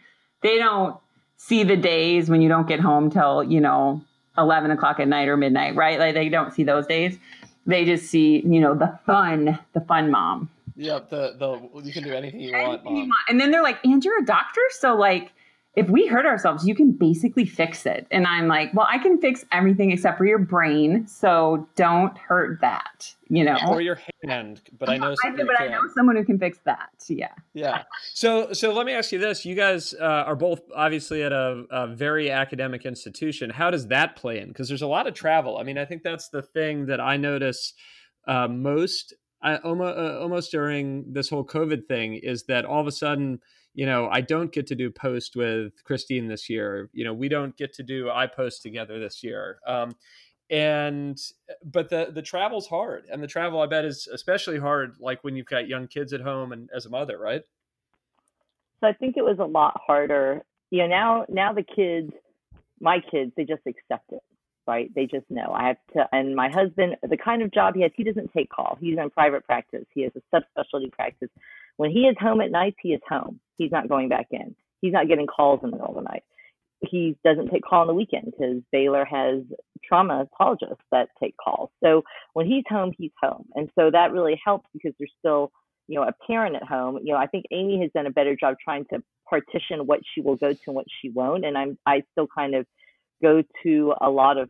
they 0.41 0.57
don't 0.57 0.97
see 1.37 1.63
the 1.63 1.77
days 1.77 2.29
when 2.29 2.41
you 2.41 2.49
don't 2.49 2.67
get 2.67 2.79
home 2.79 3.09
till 3.09 3.43
you 3.43 3.59
know 3.59 4.01
11 4.37 4.69
o'clock 4.71 4.99
at 4.99 5.07
night 5.07 5.27
or 5.27 5.37
midnight, 5.37 5.75
right? 5.75 5.97
Like 5.97 6.13
they 6.13 6.29
don't 6.29 6.53
see 6.53 6.63
those 6.63 6.85
days. 6.85 7.17
They 7.65 7.83
just 7.83 8.05
see 8.05 8.43
you 8.45 8.59
know 8.59 8.75
the 8.75 8.99
fun, 9.07 9.57
the 9.73 9.81
fun 9.81 10.11
mom. 10.11 10.51
Yep, 10.75 11.09
the 11.09 11.35
the 11.37 11.81
you 11.83 11.93
can 11.93 12.03
do 12.03 12.13
anything 12.13 12.39
you 12.39 12.53
anything 12.53 12.67
want, 12.67 12.83
mom. 12.83 12.95
You 12.95 13.01
want. 13.03 13.29
And 13.29 13.39
then 13.39 13.51
they're 13.51 13.63
like, 13.63 13.79
"And 13.83 14.03
you're 14.03 14.21
a 14.21 14.25
doctor, 14.25 14.61
so 14.79 14.95
like." 14.95 15.31
If 15.77 15.89
we 15.89 16.07
hurt 16.07 16.25
ourselves, 16.25 16.65
you 16.65 16.73
can 16.73 16.93
basically 16.93 17.43
fix 17.45 17.85
it. 17.85 18.07
And 18.09 18.25
I'm 18.25 18.47
like, 18.47 18.73
well, 18.73 18.87
I 18.89 18.97
can 18.97 19.19
fix 19.19 19.43
everything 19.51 19.91
except 19.91 20.17
for 20.17 20.25
your 20.25 20.39
brain. 20.39 21.05
So 21.05 21.67
don't 21.75 22.17
hurt 22.17 22.61
that, 22.61 23.13
you 23.27 23.43
know? 23.43 23.57
Or 23.67 23.81
your 23.81 23.99
hand. 24.23 24.61
But 24.79 24.87
I 24.87 24.95
know 24.95 25.13
I, 25.21 25.31
but 25.31 25.59
I 25.59 25.67
know 25.67 25.81
someone 25.93 26.15
who 26.15 26.23
can 26.23 26.39
fix 26.39 26.59
that. 26.63 26.91
Yeah. 27.09 27.33
Yeah. 27.53 27.83
So, 28.13 28.53
so 28.53 28.71
let 28.71 28.85
me 28.85 28.93
ask 28.93 29.11
you 29.11 29.19
this. 29.19 29.43
You 29.43 29.53
guys 29.53 29.93
uh, 29.93 30.05
are 30.05 30.37
both 30.37 30.61
obviously 30.73 31.23
at 31.23 31.33
a, 31.33 31.65
a 31.69 31.87
very 31.87 32.31
academic 32.31 32.85
institution. 32.85 33.49
How 33.49 33.69
does 33.69 33.87
that 33.87 34.15
play 34.15 34.39
in? 34.39 34.47
Because 34.47 34.69
there's 34.69 34.81
a 34.81 34.87
lot 34.87 35.07
of 35.07 35.13
travel. 35.13 35.57
I 35.57 35.63
mean, 35.63 35.77
I 35.77 35.83
think 35.83 36.03
that's 36.03 36.29
the 36.29 36.41
thing 36.41 36.85
that 36.85 37.01
I 37.01 37.17
notice 37.17 37.73
uh, 38.29 38.47
most 38.47 39.13
I, 39.45 39.57
almost, 39.57 39.97
uh, 39.97 40.19
almost 40.19 40.51
during 40.51 41.13
this 41.13 41.29
whole 41.29 41.45
COVID 41.45 41.87
thing 41.87 42.15
is 42.15 42.43
that 42.45 42.65
all 42.65 42.81
of 42.81 42.87
a 42.87 42.91
sudden, 42.91 43.39
you 43.75 43.85
know, 43.85 44.09
I 44.11 44.21
don't 44.21 44.51
get 44.51 44.65
to 44.67 44.75
do 44.75 44.89
post 44.89 45.35
with 45.35 45.83
Christine 45.83 46.27
this 46.27 46.49
year. 46.49 46.89
You 46.93 47.03
know, 47.03 47.13
we 47.13 47.29
don't 47.29 47.55
get 47.55 47.71
to 47.73 47.83
do 47.83 48.05
IPOS 48.05 48.59
together 48.59 48.99
this 48.99 49.23
year. 49.23 49.59
Um, 49.67 49.95
and 50.49 51.19
but 51.63 51.89
the 51.89 52.11
the 52.13 52.21
travel's 52.21 52.67
hard, 52.67 53.05
and 53.11 53.21
the 53.21 53.27
travel 53.27 53.61
I 53.61 53.67
bet 53.67 53.85
is 53.85 54.07
especially 54.11 54.59
hard, 54.59 54.95
like 54.99 55.23
when 55.23 55.35
you've 55.35 55.47
got 55.47 55.67
young 55.67 55.87
kids 55.87 56.13
at 56.13 56.21
home 56.21 56.51
and 56.51 56.69
as 56.75 56.85
a 56.85 56.89
mother, 56.89 57.17
right? 57.17 57.41
So 58.81 58.87
I 58.87 58.93
think 58.93 59.15
it 59.17 59.23
was 59.23 59.37
a 59.39 59.45
lot 59.45 59.79
harder. 59.85 60.43
You 60.71 60.79
know, 60.83 60.87
now 60.87 61.25
now 61.29 61.53
the 61.53 61.63
kids, 61.63 62.11
my 62.79 62.99
kids, 62.99 63.31
they 63.37 63.43
just 63.43 63.63
accept 63.67 64.11
it 64.11 64.21
right? 64.67 64.91
They 64.93 65.05
just 65.05 65.25
know. 65.29 65.51
I 65.53 65.67
have 65.67 65.77
to, 65.93 66.07
and 66.11 66.35
my 66.35 66.49
husband, 66.49 66.95
the 67.07 67.17
kind 67.17 67.41
of 67.41 67.51
job 67.51 67.75
he 67.75 67.81
has, 67.81 67.91
he 67.95 68.03
doesn't 68.03 68.31
take 68.33 68.49
call. 68.49 68.77
He's 68.79 68.97
in 68.97 69.09
private 69.09 69.45
practice. 69.45 69.85
He 69.93 70.03
has 70.03 70.11
a 70.15 70.35
subspecialty 70.35 70.91
practice. 70.91 71.29
When 71.77 71.91
he 71.91 72.01
is 72.01 72.15
home 72.19 72.41
at 72.41 72.51
night, 72.51 72.75
he 72.81 72.89
is 72.89 73.01
home. 73.07 73.39
He's 73.57 73.71
not 73.71 73.89
going 73.89 74.09
back 74.09 74.27
in. 74.31 74.55
He's 74.81 74.93
not 74.93 75.07
getting 75.07 75.27
calls 75.27 75.59
in 75.63 75.71
the 75.71 75.77
middle 75.77 75.89
of 75.89 75.95
the 75.95 76.09
night. 76.09 76.23
He 76.81 77.17
doesn't 77.23 77.49
take 77.49 77.63
call 77.63 77.81
on 77.81 77.87
the 77.87 77.93
weekend 77.93 78.25
because 78.25 78.61
Baylor 78.71 79.05
has 79.05 79.41
traumatologists 79.91 80.77
that 80.91 81.09
take 81.21 81.35
calls. 81.37 81.69
So 81.83 82.03
when 82.33 82.45
he's 82.45 82.63
home, 82.69 82.91
he's 82.97 83.11
home. 83.21 83.45
And 83.55 83.69
so 83.77 83.89
that 83.91 84.11
really 84.11 84.39
helps 84.43 84.67
because 84.73 84.93
there's 84.99 85.11
still, 85.19 85.51
you 85.87 85.95
know, 85.95 86.03
a 86.03 86.13
parent 86.27 86.55
at 86.55 86.63
home. 86.63 86.99
You 87.03 87.13
know, 87.13 87.19
I 87.19 87.27
think 87.27 87.45
Amy 87.51 87.81
has 87.81 87.91
done 87.93 88.05
a 88.05 88.11
better 88.11 88.35
job 88.35 88.55
trying 88.63 88.85
to 88.93 89.01
partition 89.29 89.87
what 89.87 90.01
she 90.13 90.21
will 90.21 90.35
go 90.35 90.53
to 90.53 90.59
and 90.67 90.75
what 90.75 90.85
she 91.01 91.09
won't. 91.09 91.45
And 91.45 91.57
I'm 91.57 91.77
I 91.85 92.03
still 92.11 92.27
kind 92.27 92.55
of 92.55 92.65
go 93.21 93.43
to 93.63 93.93
a 94.01 94.09
lot 94.09 94.37
of 94.37 94.49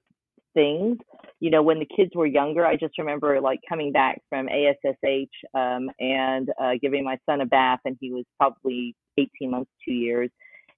things. 0.53 0.97
You 1.39 1.51
know, 1.51 1.61
when 1.61 1.79
the 1.79 1.87
kids 1.95 2.11
were 2.15 2.25
younger, 2.25 2.65
I 2.65 2.75
just 2.75 2.97
remember 2.97 3.39
like 3.41 3.59
coming 3.67 3.91
back 3.91 4.21
from 4.29 4.47
ASSH 4.49 5.29
um, 5.53 5.89
and 5.99 6.49
uh, 6.61 6.71
giving 6.81 7.03
my 7.03 7.17
son 7.29 7.41
a 7.41 7.45
bath, 7.45 7.79
and 7.85 7.97
he 7.99 8.11
was 8.11 8.25
probably 8.39 8.95
18 9.17 9.51
months, 9.51 9.71
two 9.85 9.93
years. 9.93 10.29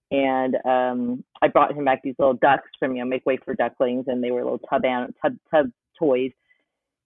And 0.10 0.56
um, 0.66 1.24
I 1.42 1.48
brought 1.48 1.76
him 1.76 1.86
back 1.86 2.02
these 2.04 2.16
little 2.18 2.36
ducks 2.36 2.70
from 2.80 2.96
you 2.96 3.04
know 3.04 3.10
Make 3.10 3.26
Way 3.26 3.38
for 3.44 3.54
Ducklings, 3.54 4.06
and 4.08 4.24
they 4.24 4.32
were 4.32 4.44
little 4.44 4.60
tub 4.70 4.86
an- 4.86 5.14
tub 5.22 5.34
tub 5.54 5.68
toys 6.00 6.32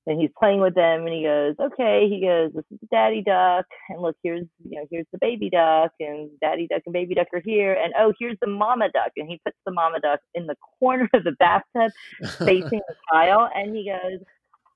and 0.07 0.19
he's 0.19 0.30
playing 0.38 0.60
with 0.60 0.76
them 0.76 1.06
and 1.06 1.14
he 1.14 1.23
goes 1.23 1.56
okay 1.60 2.07
he 2.10 2.22
goes 2.22 2.52
this 2.53 2.65
is 2.72 2.80
the 2.82 2.88
daddy 2.91 3.22
duck 3.22 3.65
and 3.90 4.02
look 4.02 4.15
here's 4.23 4.45
you 4.64 4.80
know 4.80 4.86
here's 4.90 5.06
the 5.11 5.18
baby 5.19 5.49
duck 5.49 5.91
and 5.99 6.30
daddy 6.41 6.68
duck 6.68 6.82
and 6.86 6.94
baby 6.94 7.15
duck 7.15 7.28
are 7.34 7.41
here 7.44 7.73
and 7.73 7.94
oh 7.99 8.14
here's 8.19 8.38
the 8.41 8.48
mama 8.48 8.90
duck 8.91 9.11
and 9.18 9.30
he 9.30 9.40
puts 9.45 9.57
the 9.65 9.72
mama 9.72 9.99
duck 9.99 10.19
in 10.34 10.48
the 10.48 10.56
corner 10.80 11.07
of 11.14 11.23
the 11.23 11.34
bathtub 11.34 11.91
facing 12.40 12.82
the 12.88 12.95
tile 13.11 13.49
and 13.56 13.76
he 13.76 13.86
goes 13.86 14.19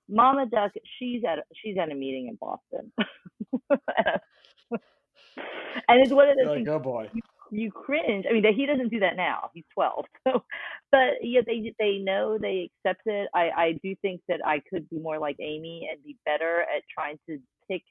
mama 0.08 0.46
duck 0.46 0.72
she's 1.00 1.24
at 1.28 1.40
she's 1.56 1.78
at 1.78 1.92
a 1.92 1.96
meeting 1.96 2.28
in 2.28 2.38
boston. 2.40 2.92
And 5.88 6.02
it's 6.02 6.12
one 6.12 6.30
of 6.30 6.38
those 6.38 6.48
like, 6.48 6.58
things, 6.58 6.70
oh 6.70 6.80
boy. 6.80 7.10
you 7.14 7.22
cringe. 7.72 8.26
I 8.30 8.34
mean, 8.34 8.44
he 8.56 8.66
doesn't 8.66 8.90
do 8.90 9.00
that 9.00 9.16
now. 9.16 9.50
He's 9.54 9.66
12. 9.74 10.06
So, 10.28 10.44
but 10.92 11.22
yeah, 11.22 11.42
they 11.46 11.74
they 11.78 11.98
know 11.98 12.40
they 12.40 12.72
accept 12.86 13.02
it. 13.06 13.30
I 13.36 13.50
I 13.56 13.80
do 13.84 13.96
think 14.02 14.22
that 14.28 14.40
I 14.44 14.62
could 14.70 14.90
be 14.90 14.98
more 14.98 15.20
like 15.20 15.36
Amy 15.40 15.88
and 15.92 16.04
be 16.04 16.18
better 16.26 16.62
at 16.62 16.82
trying 16.92 17.20
to 17.28 17.38
pick 17.70 17.84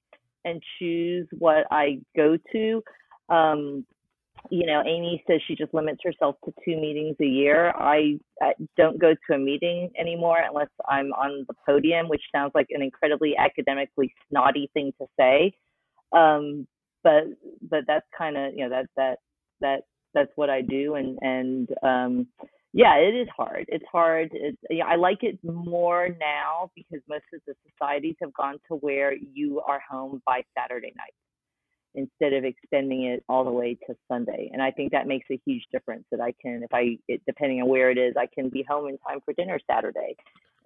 and 0.44 0.60
choose 0.78 1.28
what 1.38 1.66
I 1.70 2.00
go 2.16 2.36
to. 2.52 2.82
Um, 3.28 3.86
you 4.50 4.66
know, 4.66 4.82
Amy 4.86 5.22
says 5.26 5.40
she 5.46 5.54
just 5.54 5.72
limits 5.72 6.00
herself 6.04 6.36
to 6.44 6.52
two 6.64 6.76
meetings 6.76 7.16
a 7.20 7.26
year. 7.26 7.70
I, 7.70 8.18
I 8.42 8.52
don't 8.76 9.00
go 9.00 9.14
to 9.14 9.34
a 9.34 9.38
meeting 9.38 9.90
anymore 9.98 10.38
unless 10.46 10.68
I'm 10.88 11.12
on 11.12 11.46
the 11.48 11.54
podium, 11.66 12.08
which 12.08 12.22
sounds 12.34 12.52
like 12.54 12.66
an 12.70 12.82
incredibly 12.82 13.36
academically 13.36 14.12
snotty 14.28 14.70
thing 14.74 14.92
to 15.00 15.06
say. 15.18 15.52
Um, 16.12 16.66
but 17.02 17.24
but 17.68 17.80
that's 17.86 18.06
kind 18.16 18.36
of 18.36 18.54
you 18.54 18.64
know 18.64 18.70
that 18.70 18.86
that 18.96 19.18
that 19.60 19.82
that's 20.14 20.30
what 20.36 20.50
I 20.50 20.60
do, 20.62 20.94
and 20.94 21.18
and 21.20 21.68
um, 21.82 22.26
yeah, 22.72 22.96
it 22.96 23.14
is 23.14 23.28
hard. 23.36 23.66
It's 23.68 23.84
hard. 23.90 24.30
It's 24.32 24.58
yeah, 24.70 24.86
I 24.86 24.96
like 24.96 25.18
it 25.22 25.38
more 25.42 26.08
now 26.08 26.70
because 26.74 27.00
most 27.08 27.24
of 27.32 27.40
the 27.46 27.54
societies 27.70 28.16
have 28.20 28.32
gone 28.34 28.58
to 28.68 28.76
where 28.76 29.14
you 29.14 29.60
are 29.60 29.80
home 29.88 30.22
by 30.26 30.42
Saturday 30.56 30.92
night 30.96 31.14
instead 31.94 32.32
of 32.32 32.44
extending 32.44 33.04
it 33.04 33.22
all 33.28 33.44
the 33.44 33.52
way 33.52 33.78
to 33.86 33.94
Sunday. 34.08 34.50
And 34.52 34.60
I 34.60 34.72
think 34.72 34.90
that 34.92 35.06
makes 35.06 35.26
a 35.30 35.40
huge 35.46 35.62
difference 35.70 36.04
that 36.10 36.20
I 36.20 36.34
can, 36.42 36.62
if 36.64 36.74
I, 36.74 36.98
it, 37.06 37.22
depending 37.24 37.62
on 37.62 37.68
where 37.68 37.90
it 37.90 37.98
is, 37.98 38.14
I 38.18 38.26
can 38.26 38.48
be 38.48 38.64
home 38.68 38.88
in 38.88 38.98
time 38.98 39.20
for 39.24 39.32
dinner 39.32 39.60
Saturday 39.70 40.16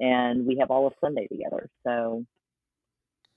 and 0.01 0.47
we 0.47 0.57
have 0.59 0.71
all 0.71 0.87
of 0.87 0.95
Sunday 1.01 1.27
together. 1.27 1.69
So, 1.85 2.25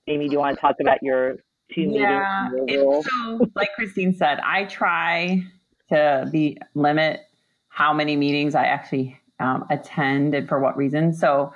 Amy, 0.08 0.26
do 0.28 0.32
you 0.32 0.38
want 0.38 0.56
to 0.56 0.60
talk 0.60 0.76
about 0.80 1.02
your 1.02 1.36
two 1.74 1.82
yeah? 1.82 2.50
So, 2.68 3.50
like 3.54 3.70
Christine 3.74 4.14
said, 4.14 4.40
I 4.40 4.64
try 4.64 5.42
to 5.88 6.28
be 6.30 6.58
limit 6.74 7.20
how 7.68 7.92
many 7.92 8.16
meetings 8.16 8.54
I 8.54 8.64
actually 8.64 9.18
um, 9.40 9.64
attend 9.70 10.34
and 10.34 10.48
for 10.48 10.60
what 10.60 10.76
reason. 10.76 11.12
So, 11.12 11.52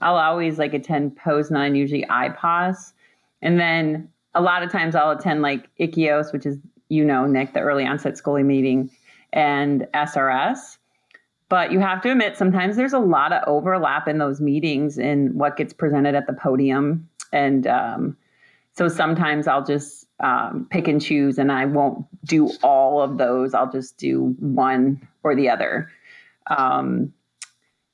I'll 0.00 0.16
always 0.16 0.58
like 0.58 0.74
attend 0.74 1.16
Posna, 1.16 1.76
usually 1.76 2.04
IPOS. 2.04 2.92
And 3.42 3.58
then 3.58 4.08
a 4.34 4.40
lot 4.40 4.62
of 4.62 4.70
times 4.70 4.94
I'll 4.94 5.10
attend 5.10 5.42
like 5.42 5.68
ICEOS, 5.80 6.32
which 6.32 6.46
is, 6.46 6.56
you 6.88 7.04
know, 7.04 7.26
Nick, 7.26 7.54
the 7.54 7.60
early 7.60 7.84
onset 7.84 8.14
SCOLI 8.14 8.44
meeting, 8.44 8.90
and 9.32 9.86
SRS. 9.94 10.78
But 11.48 11.72
you 11.72 11.80
have 11.80 12.02
to 12.02 12.10
admit, 12.10 12.36
sometimes 12.36 12.76
there's 12.76 12.92
a 12.92 12.98
lot 12.98 13.32
of 13.32 13.42
overlap 13.46 14.06
in 14.06 14.18
those 14.18 14.40
meetings 14.40 14.98
in 14.98 15.36
what 15.36 15.56
gets 15.56 15.72
presented 15.72 16.14
at 16.14 16.26
the 16.26 16.34
podium. 16.34 17.08
And 17.32 17.66
um, 17.66 18.16
so 18.78 18.86
sometimes 18.86 19.48
I'll 19.48 19.64
just 19.64 20.06
um, 20.20 20.68
pick 20.70 20.86
and 20.86 21.02
choose 21.02 21.36
and 21.36 21.50
I 21.50 21.64
won't 21.64 22.06
do 22.24 22.48
all 22.62 23.02
of 23.02 23.18
those. 23.18 23.52
I'll 23.52 23.72
just 23.72 23.98
do 23.98 24.36
one 24.38 25.04
or 25.24 25.34
the 25.34 25.48
other. 25.48 25.90
Um, 26.46 27.12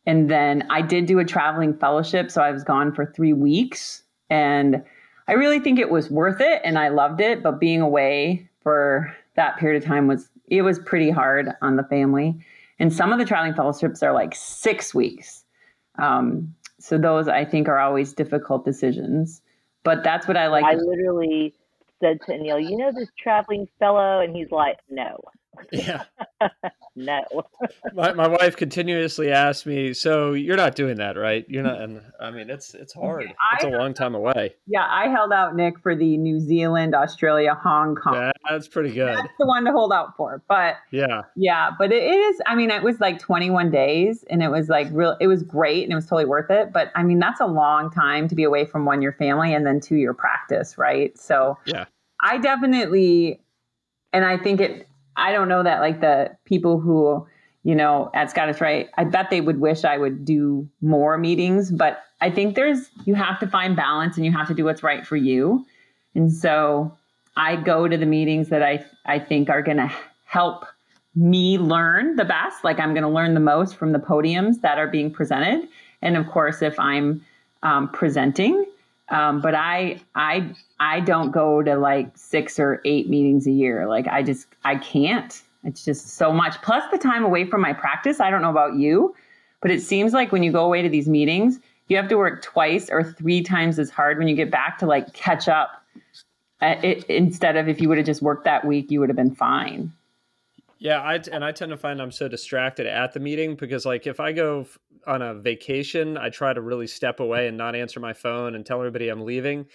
and 0.05 0.31
then 0.31 0.67
I 0.69 0.83
did 0.83 1.07
do 1.07 1.19
a 1.21 1.25
traveling 1.25 1.73
fellowship. 1.73 2.31
So 2.31 2.43
I 2.43 2.51
was 2.51 2.65
gone 2.65 2.93
for 2.93 3.07
three 3.07 3.33
weeks. 3.33 4.03
And 4.29 4.85
I 5.27 5.33
really 5.33 5.59
think 5.59 5.79
it 5.79 5.91
was 5.91 6.11
worth 6.11 6.43
it 6.43 6.61
and 6.67 6.79
I 6.79 6.89
loved 6.89 7.23
it, 7.23 7.43
but 7.43 7.59
being 7.59 7.81
away 7.81 8.47
for 8.63 9.11
that 9.37 9.57
period 9.57 9.83
of 9.83 9.89
time 9.89 10.07
was 10.07 10.29
it 10.49 10.61
was 10.61 10.79
pretty 10.79 11.09
hard 11.09 11.49
on 11.63 11.77
the 11.77 11.85
family. 11.85 12.39
And 12.79 12.93
some 12.93 13.11
of 13.11 13.19
the 13.19 13.25
traveling 13.25 13.55
fellowships 13.55 14.03
are 14.03 14.13
like 14.13 14.35
six 14.35 14.95
weeks. 14.95 15.45
Um, 15.99 16.55
so 16.79 16.99
those 16.99 17.27
I 17.27 17.47
think 17.47 17.69
are 17.69 17.79
always 17.79 18.13
difficult 18.13 18.67
decisions. 18.67 19.41
But 19.85 20.03
that's 20.03 20.27
what 20.27 20.37
I 20.37 20.49
like. 20.49 20.65
I 20.65 20.75
literally 20.75 21.55
said 22.01 22.19
to 22.27 22.37
Neil, 22.39 22.59
you 22.59 22.77
know 22.77 22.91
this 22.93 23.09
traveling 23.19 23.69
fellow? 23.79 24.21
And 24.21 24.35
he's 24.35 24.51
like, 24.51 24.79
no. 24.91 25.19
Yeah. 25.73 26.05
no. 26.97 27.23
my 27.95 28.13
my 28.13 28.29
wife 28.29 28.57
continuously 28.57 29.31
asks 29.31 29.67
me, 29.67 29.93
so 29.93 30.33
you're 30.33 30.57
not 30.57 30.75
doing 30.75 30.97
that, 30.97 31.17
right? 31.17 31.45
You're 31.49 31.63
not 31.63 31.81
and 31.81 32.01
I 32.21 32.31
mean 32.31 32.51
it's 32.51 32.75
it's 32.75 32.93
hard. 32.93 33.33
It's 33.55 33.65
a 33.65 33.69
long 33.69 33.95
time 33.95 34.15
away. 34.15 34.55
Yeah, 34.67 34.87
I 34.89 35.09
held 35.09 35.33
out 35.33 35.57
Nick 35.57 35.79
for 35.81 35.97
the 35.97 36.17
New 36.17 36.41
Zealand, 36.41 36.95
Australia, 36.95 37.59
Hong 37.63 37.95
Kong. 37.95 38.15
Yeah, 38.15 38.33
that's 38.49 38.69
pretty 38.69 38.93
good. 38.93 39.17
That's 39.17 39.33
the 39.39 39.47
one 39.47 39.65
to 39.65 39.73
hold 39.73 39.93
out 39.93 40.17
for. 40.17 40.43
But 40.49 40.77
yeah. 40.91 41.23
Yeah, 41.37 41.71
but 41.79 41.93
it 41.93 42.05
is 42.05 42.41
I 42.47 42.55
mean, 42.55 42.71
it 42.71 42.83
was 42.83 43.01
like 43.01 43.19
21 43.19 43.71
days 43.71 44.25
and 44.31 44.43
it 44.43 44.49
was 44.49 44.69
like 44.69 44.89
real 44.93 45.17
it 45.21 45.27
was 45.27 45.43
great 45.43 45.85
and 45.85 45.93
it 45.93 45.97
was 45.97 46.07
totally 46.07 46.27
worth 46.27 46.51
it. 46.51 46.73
But 46.73 46.91
I 46.95 47.03
mean, 47.03 47.19
that's 47.19 47.41
a 47.41 47.47
long 47.47 47.91
time 47.91 48.29
to 48.29 48.35
be 48.35 48.45
away 48.45 48.65
from 48.65 48.85
one, 48.85 49.03
your 49.03 49.13
family 49.13 49.55
and 49.55 49.67
then 49.67 49.81
two, 49.81 49.97
your 49.97 50.15
practice, 50.15 50.79
right? 50.79 51.17
So 51.19 51.59
yeah. 51.67 51.87
I 52.23 52.39
definitely 52.39 53.41
and 54.13 54.25
I 54.25 54.39
think 54.39 54.61
it 54.61 54.89
I 55.17 55.33
don't 55.33 55.49
know 55.49 55.63
that 55.63 55.81
like 55.81 56.01
the 56.01 56.37
people 56.45 56.81
who, 56.81 57.27
you 57.63 57.75
know, 57.75 58.11
at 58.15 58.31
Scottish 58.31 58.61
Rite, 58.61 58.91
I 58.97 59.05
bet 59.05 59.31
they 59.31 59.41
would 59.41 59.61
wish 59.61 59.85
I 59.85 59.99
would 59.99 60.25
do 60.25 60.69
more 60.81 61.17
meetings, 61.19 61.71
but 61.71 62.03
I 62.21 62.31
think 62.31 62.55
there's, 62.55 62.91
you 63.05 63.15
have 63.15 63.39
to 63.41 63.47
find 63.47 63.77
balance 63.77 64.17
and 64.17 64.25
you 64.25 64.33
have 64.33 64.49
to 64.49 64.55
do 64.55 64.65
what's 64.65 64.83
right 64.83 65.07
for 65.07 65.17
you. 65.17 65.65
And 66.15 66.33
so 66.33 66.97
I 67.37 67.57
go 67.57 67.89
to 67.89 67.97
the 67.97 68.07
meetings 68.07 68.49
that 68.49 68.63
I, 68.63 68.85
I 69.07 69.19
think 69.19 69.51
are 69.51 69.63
going 69.63 69.79
to 69.79 69.93
help 70.27 70.67
me 71.15 71.59
learn 71.59 72.17
the 72.17 72.25
best. 72.25 72.65
Like 72.65 72.81
I'm 72.81 72.93
going 72.93 73.03
to 73.03 73.09
learn 73.09 73.35
the 73.35 73.41
most 73.41 73.77
from 73.77 73.93
the 73.93 73.99
podiums 73.99 74.61
that 74.63 74.79
are 74.79 74.89
being 74.89 75.11
presented. 75.11 75.69
And 76.03 76.17
of 76.17 76.29
course, 76.29 76.61
if 76.63 76.79
I'm 76.79 77.25
um, 77.63 77.89
presenting, 77.89 78.67
um, 79.09 79.41
but 79.41 79.55
I 79.55 80.01
I 80.15 80.51
I 80.81 81.01
don't 81.01 81.31
go 81.31 81.63
to 81.63 81.77
like 81.77 82.17
six 82.17 82.59
or 82.59 82.81
eight 82.85 83.09
meetings 83.09 83.47
a 83.47 83.51
year. 83.51 83.87
Like 83.87 84.07
I 84.09 84.23
just 84.23 84.49
I 84.65 84.77
can't. 84.77 85.43
It's 85.65 85.85
just 85.85 86.17
so 86.17 86.33
much. 86.33 86.61
Plus 86.63 86.85
the 86.91 86.99
time 86.99 87.25
away 87.25 87.45
from 87.47 87.61
my 87.61 87.73
practice. 87.73 88.21
I 88.21 88.31
don't 88.31 88.43
know 88.43 88.51
about 88.51 88.77
you, 88.77 89.15
but 89.61 89.71
it 89.71 89.83
seems 89.83 90.13
like 90.13 90.33
when 90.33 90.43
you 90.43 90.53
go 90.53 90.65
away 90.65 90.83
to 90.83 90.89
these 90.89 91.09
meetings, 91.09 91.59
you 91.89 91.97
have 91.97 92.09
to 92.09 92.17
work 92.17 92.43
twice 92.43 92.91
or 92.91 93.03
three 93.03 93.43
times 93.43 93.79
as 93.79 93.91
hard 93.91 94.19
when 94.19 94.29
you 94.29 94.37
get 94.37 94.51
back 94.51 94.79
to 94.79 94.87
like 94.87 95.13
catch 95.13 95.49
up. 95.49 95.83
Uh, 96.61 96.77
it, 96.83 97.05
instead 97.05 97.57
of 97.57 97.69
if 97.69 97.81
you 97.81 97.89
would 97.89 97.99
have 97.99 98.07
just 98.07 98.23
worked 98.23 98.45
that 98.45 98.65
week, 98.67 98.91
you 98.91 99.01
would 99.01 99.09
have 99.09 99.17
been 99.17 99.35
fine. 99.35 99.93
Yeah, 100.79 101.01
I 101.01 101.21
and 101.33 101.45
I 101.45 101.53
tend 101.53 101.71
to 101.71 101.77
find 101.77 102.01
I'm 102.01 102.13
so 102.13 102.29
distracted 102.29 102.87
at 102.87 103.13
the 103.13 103.21
meeting 103.21 103.55
because 103.55 103.87
like 103.87 104.07
if 104.07 104.21
I 104.21 104.33
go 104.33 104.67
on 105.07 105.23
a 105.23 105.35
vacation, 105.35 106.17
I 106.17 106.31
try 106.31 106.53
to 106.53 106.61
really 106.61 106.87
step 106.87 107.21
away 107.21 107.49
and 107.49 107.57
not 107.57 107.75
answer 107.75 108.01
my 108.01 108.13
phone 108.13 108.55
and 108.55 108.65
tell 108.65 108.79
everybody 108.79 109.09
I'm 109.09 109.25
leaving. 109.25 109.67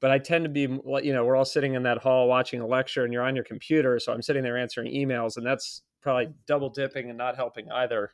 But 0.00 0.10
I 0.10 0.18
tend 0.18 0.44
to 0.44 0.48
be, 0.48 0.62
you 0.62 1.12
know, 1.12 1.24
we're 1.24 1.36
all 1.36 1.44
sitting 1.44 1.74
in 1.74 1.82
that 1.82 1.98
hall 1.98 2.28
watching 2.28 2.60
a 2.60 2.66
lecture 2.66 3.04
and 3.04 3.12
you're 3.12 3.24
on 3.24 3.34
your 3.34 3.44
computer, 3.44 3.98
so 3.98 4.12
I'm 4.12 4.22
sitting 4.22 4.44
there 4.44 4.56
answering 4.56 4.92
emails, 4.92 5.36
and 5.36 5.44
that's 5.44 5.82
probably 6.02 6.26
mm. 6.26 6.34
double 6.46 6.70
dipping 6.70 7.08
and 7.08 7.18
not 7.18 7.36
helping 7.36 7.70
either 7.72 8.12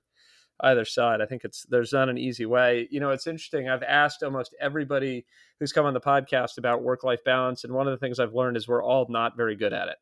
either 0.62 0.84
side. 0.84 1.20
I 1.20 1.26
think 1.26 1.44
it's 1.44 1.66
there's 1.68 1.92
not 1.92 2.08
an 2.08 2.16
easy 2.16 2.46
way. 2.46 2.88
You 2.90 3.00
know, 3.00 3.10
it's 3.10 3.26
interesting. 3.26 3.68
I've 3.68 3.82
asked 3.82 4.22
almost 4.22 4.54
everybody 4.60 5.26
who's 5.60 5.72
come 5.72 5.84
on 5.84 5.94
the 5.94 6.00
podcast 6.00 6.58
about 6.58 6.82
work 6.82 7.04
life 7.04 7.22
balance, 7.24 7.64
and 7.64 7.74
one 7.74 7.86
of 7.86 7.90
the 7.90 7.98
things 7.98 8.18
I've 8.18 8.34
learned 8.34 8.56
is 8.56 8.66
we're 8.66 8.82
all 8.82 9.06
not 9.10 9.36
very 9.36 9.56
good 9.56 9.72
at 9.72 9.88
it 9.88 9.96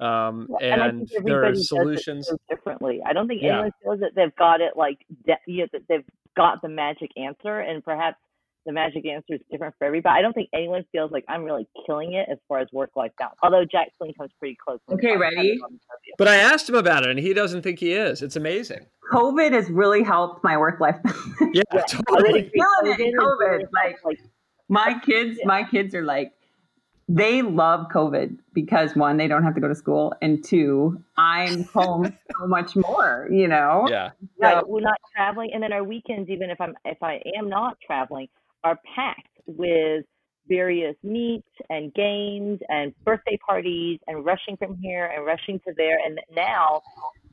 um, 0.00 0.48
and, 0.60 0.80
and 0.82 1.10
there 1.24 1.44
are 1.44 1.54
solutions 1.54 2.28
so 2.28 2.36
differently. 2.48 3.00
I 3.04 3.12
don't 3.12 3.26
think 3.26 3.42
yeah. 3.42 3.54
anyone 3.54 3.72
feels 3.82 4.00
that 4.00 4.12
they've 4.14 4.34
got 4.36 4.60
it 4.60 4.72
like 4.76 4.98
de- 5.26 5.38
you 5.46 5.62
know, 5.62 5.66
that 5.72 5.82
they've 5.88 6.04
got 6.36 6.60
the 6.62 6.68
magic 6.68 7.10
answer, 7.16 7.60
and 7.60 7.82
perhaps 7.84 8.18
the 8.66 8.72
magic 8.72 9.06
answer 9.06 9.34
is 9.34 9.40
different 9.50 9.74
for 9.78 9.86
everybody. 9.86 10.18
I 10.18 10.22
don't 10.22 10.32
think 10.32 10.50
anyone 10.52 10.84
feels 10.92 11.12
like 11.12 11.24
I'm 11.28 11.44
really 11.44 11.66
killing 11.86 12.14
it 12.14 12.28
as 12.30 12.38
far 12.48 12.58
as 12.58 12.68
work 12.72 12.90
life 12.96 13.12
balance. 13.18 13.38
Although 13.42 13.64
Jack 13.64 13.88
Flynn 13.96 14.12
comes 14.18 14.32
pretty 14.38 14.56
close. 14.62 14.80
Okay, 14.90 15.16
ready? 15.16 15.56
But 16.18 16.28
I 16.28 16.36
asked 16.36 16.68
him 16.68 16.74
about 16.74 17.04
it, 17.04 17.10
and 17.10 17.18
he 17.18 17.32
doesn't 17.32 17.62
think 17.62 17.78
he 17.78 17.92
is. 17.92 18.22
It's 18.22 18.36
amazing. 18.36 18.86
COVID 19.12 19.52
has 19.52 19.70
really 19.70 20.02
helped 20.02 20.42
my 20.42 20.56
work 20.58 20.80
life. 20.80 20.96
yeah, 21.54 21.62
yeah, 21.72 21.82
totally. 21.88 22.50
COVID, 22.82 23.12
COVID, 23.18 23.60
like, 23.72 24.04
like 24.04 24.18
my 24.68 24.98
kids, 24.98 25.38
yeah. 25.38 25.46
my 25.46 25.62
kids 25.62 25.94
are 25.94 26.04
like 26.04 26.32
they 27.08 27.42
love 27.42 27.86
COVID 27.94 28.36
because 28.52 28.96
one, 28.96 29.16
they 29.16 29.28
don't 29.28 29.44
have 29.44 29.54
to 29.54 29.60
go 29.60 29.68
to 29.68 29.74
school, 29.74 30.12
and 30.20 30.42
two, 30.44 31.02
I'm 31.16 31.64
home 31.74 32.12
so 32.38 32.46
much 32.46 32.74
more. 32.74 33.28
You 33.30 33.48
know. 33.48 33.86
Yeah. 33.88 34.10
So, 34.20 34.26
right. 34.40 34.68
We're 34.68 34.80
not 34.80 34.98
traveling, 35.14 35.50
and 35.54 35.62
then 35.62 35.72
our 35.72 35.84
weekends, 35.84 36.28
even 36.30 36.50
if 36.50 36.60
I'm 36.60 36.74
if 36.84 37.02
I 37.02 37.20
am 37.38 37.48
not 37.48 37.78
traveling, 37.84 38.28
are 38.64 38.78
packed 38.94 39.28
with 39.46 40.04
various 40.48 40.96
meets 41.02 41.48
and 41.70 41.92
games 41.94 42.60
and 42.68 42.92
birthday 43.04 43.38
parties 43.44 43.98
and 44.06 44.24
rushing 44.24 44.56
from 44.56 44.76
here 44.78 45.06
and 45.06 45.24
rushing 45.24 45.60
to 45.60 45.74
there. 45.76 45.98
And 46.04 46.20
now, 46.34 46.82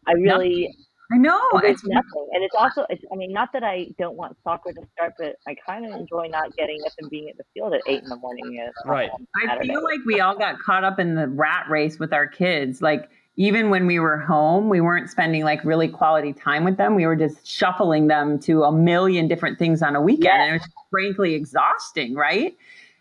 I 0.07 0.13
really. 0.13 0.75
I 1.14 1.18
know. 1.18 1.40
It's 1.56 1.84
nothing. 1.85 2.27
And 2.34 2.44
it's 2.44 2.56
also, 2.57 2.85
it's, 2.90 3.03
I 3.11 3.15
mean, 3.15 3.31
not 3.31 3.53
that 3.53 3.64
I 3.64 3.90
don't 3.99 4.15
want 4.15 4.35
soccer 4.44 4.73
to 4.73 4.81
start, 4.94 5.14
but 5.19 5.35
I 5.48 5.56
kind 5.68 5.85
of 5.85 5.91
enjoy 5.99 6.27
not 6.27 6.56
getting 6.56 6.81
up 6.85 6.94
and 6.98 7.10
being 7.10 7.30
at 7.30 7.38
the 7.38 7.44
field 7.53 7.73
at 7.73 7.81
eight 7.88 8.02
in 8.02 8.10
the 8.10 8.15
morning. 8.15 8.65
Right. 8.85 9.11
I 9.48 9.60
feel 9.64 9.84
like 9.84 9.99
we 10.06 10.19
all 10.19 10.38
got 10.38 10.60
caught 10.60 10.84
up 10.84 10.99
in 10.99 11.15
the 11.15 11.27
rat 11.27 11.69
race 11.69 11.99
with 11.99 12.14
our 12.14 12.26
kids. 12.26 12.81
Like, 12.81 13.10
even 13.35 13.69
when 13.72 13.88
we 13.88 13.99
were 13.99 14.18
home, 14.19 14.69
we 14.69 14.80
weren't 14.80 15.10
spending 15.10 15.44
like 15.44 15.64
really 15.65 15.88
quality 15.88 16.34
time 16.34 16.64
with 16.64 16.77
them. 16.77 16.94
We 16.94 17.07
were 17.07 17.15
just 17.15 17.45
shuffling 17.48 18.07
them 18.07 18.38
to 18.41 18.64
a 18.64 18.72
million 18.72 19.27
different 19.27 19.57
things 19.57 19.81
on 19.81 19.95
a 19.95 20.02
weekend. 20.02 20.26
Yes. 20.26 20.40
And 20.40 20.49
it 20.49 20.53
was 20.53 20.69
frankly 20.91 21.34
exhausting, 21.34 22.14
right? 22.14 22.56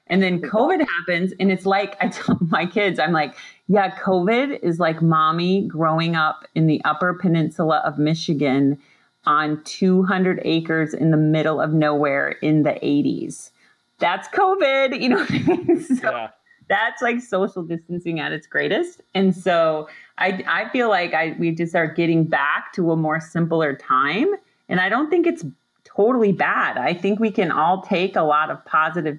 And 0.06 0.22
then 0.22 0.40
COVID 0.40 0.86
happens, 0.86 1.32
and 1.38 1.52
it's 1.52 1.64
like 1.64 1.96
I 2.00 2.08
tell 2.08 2.38
my 2.50 2.66
kids, 2.66 2.98
I'm 2.98 3.12
like, 3.12 3.34
yeah, 3.68 3.94
COVID 3.96 4.60
is 4.62 4.80
like 4.80 5.00
mommy 5.00 5.66
growing 5.66 6.16
up 6.16 6.46
in 6.54 6.66
the 6.66 6.82
upper 6.84 7.14
peninsula 7.14 7.82
of 7.84 7.98
Michigan 7.98 8.78
on 9.24 9.62
200 9.64 10.40
acres 10.44 10.94
in 10.94 11.10
the 11.10 11.16
middle 11.16 11.60
of 11.60 11.72
nowhere 11.72 12.30
in 12.42 12.64
the 12.64 12.72
80s. 12.72 13.50
That's 13.98 14.26
COVID, 14.28 15.00
you 15.00 15.08
know 15.08 15.18
what 15.18 15.30
I 15.30 15.38
mean? 15.38 15.84
So 16.00 16.10
yeah. 16.10 16.30
that's 16.68 17.02
like 17.02 17.20
social 17.20 17.62
distancing 17.62 18.18
at 18.18 18.32
its 18.32 18.46
greatest. 18.46 19.00
And 19.14 19.34
so 19.34 19.88
I, 20.18 20.44
I 20.48 20.68
feel 20.70 20.88
like 20.88 21.14
I 21.14 21.36
we 21.38 21.52
just 21.52 21.76
are 21.76 21.86
getting 21.86 22.24
back 22.24 22.72
to 22.74 22.90
a 22.90 22.96
more 22.96 23.20
simpler 23.20 23.76
time. 23.76 24.28
And 24.68 24.80
I 24.80 24.88
don't 24.88 25.08
think 25.08 25.26
it's 25.26 25.44
totally 25.84 26.32
bad. 26.32 26.78
I 26.78 26.94
think 26.94 27.20
we 27.20 27.30
can 27.30 27.52
all 27.52 27.82
take 27.82 28.16
a 28.16 28.22
lot 28.22 28.50
of 28.50 28.64
positive 28.64 29.18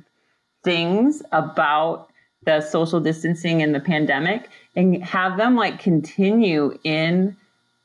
things 0.64 1.22
about 1.32 2.10
the 2.45 2.61
social 2.61 2.99
distancing 2.99 3.61
and 3.61 3.74
the 3.74 3.80
pandemic 3.80 4.49
and 4.76 5.03
have 5.03 5.38
them 5.38 5.56
like 5.56 5.80
continue 5.80 6.78
in 6.84 7.36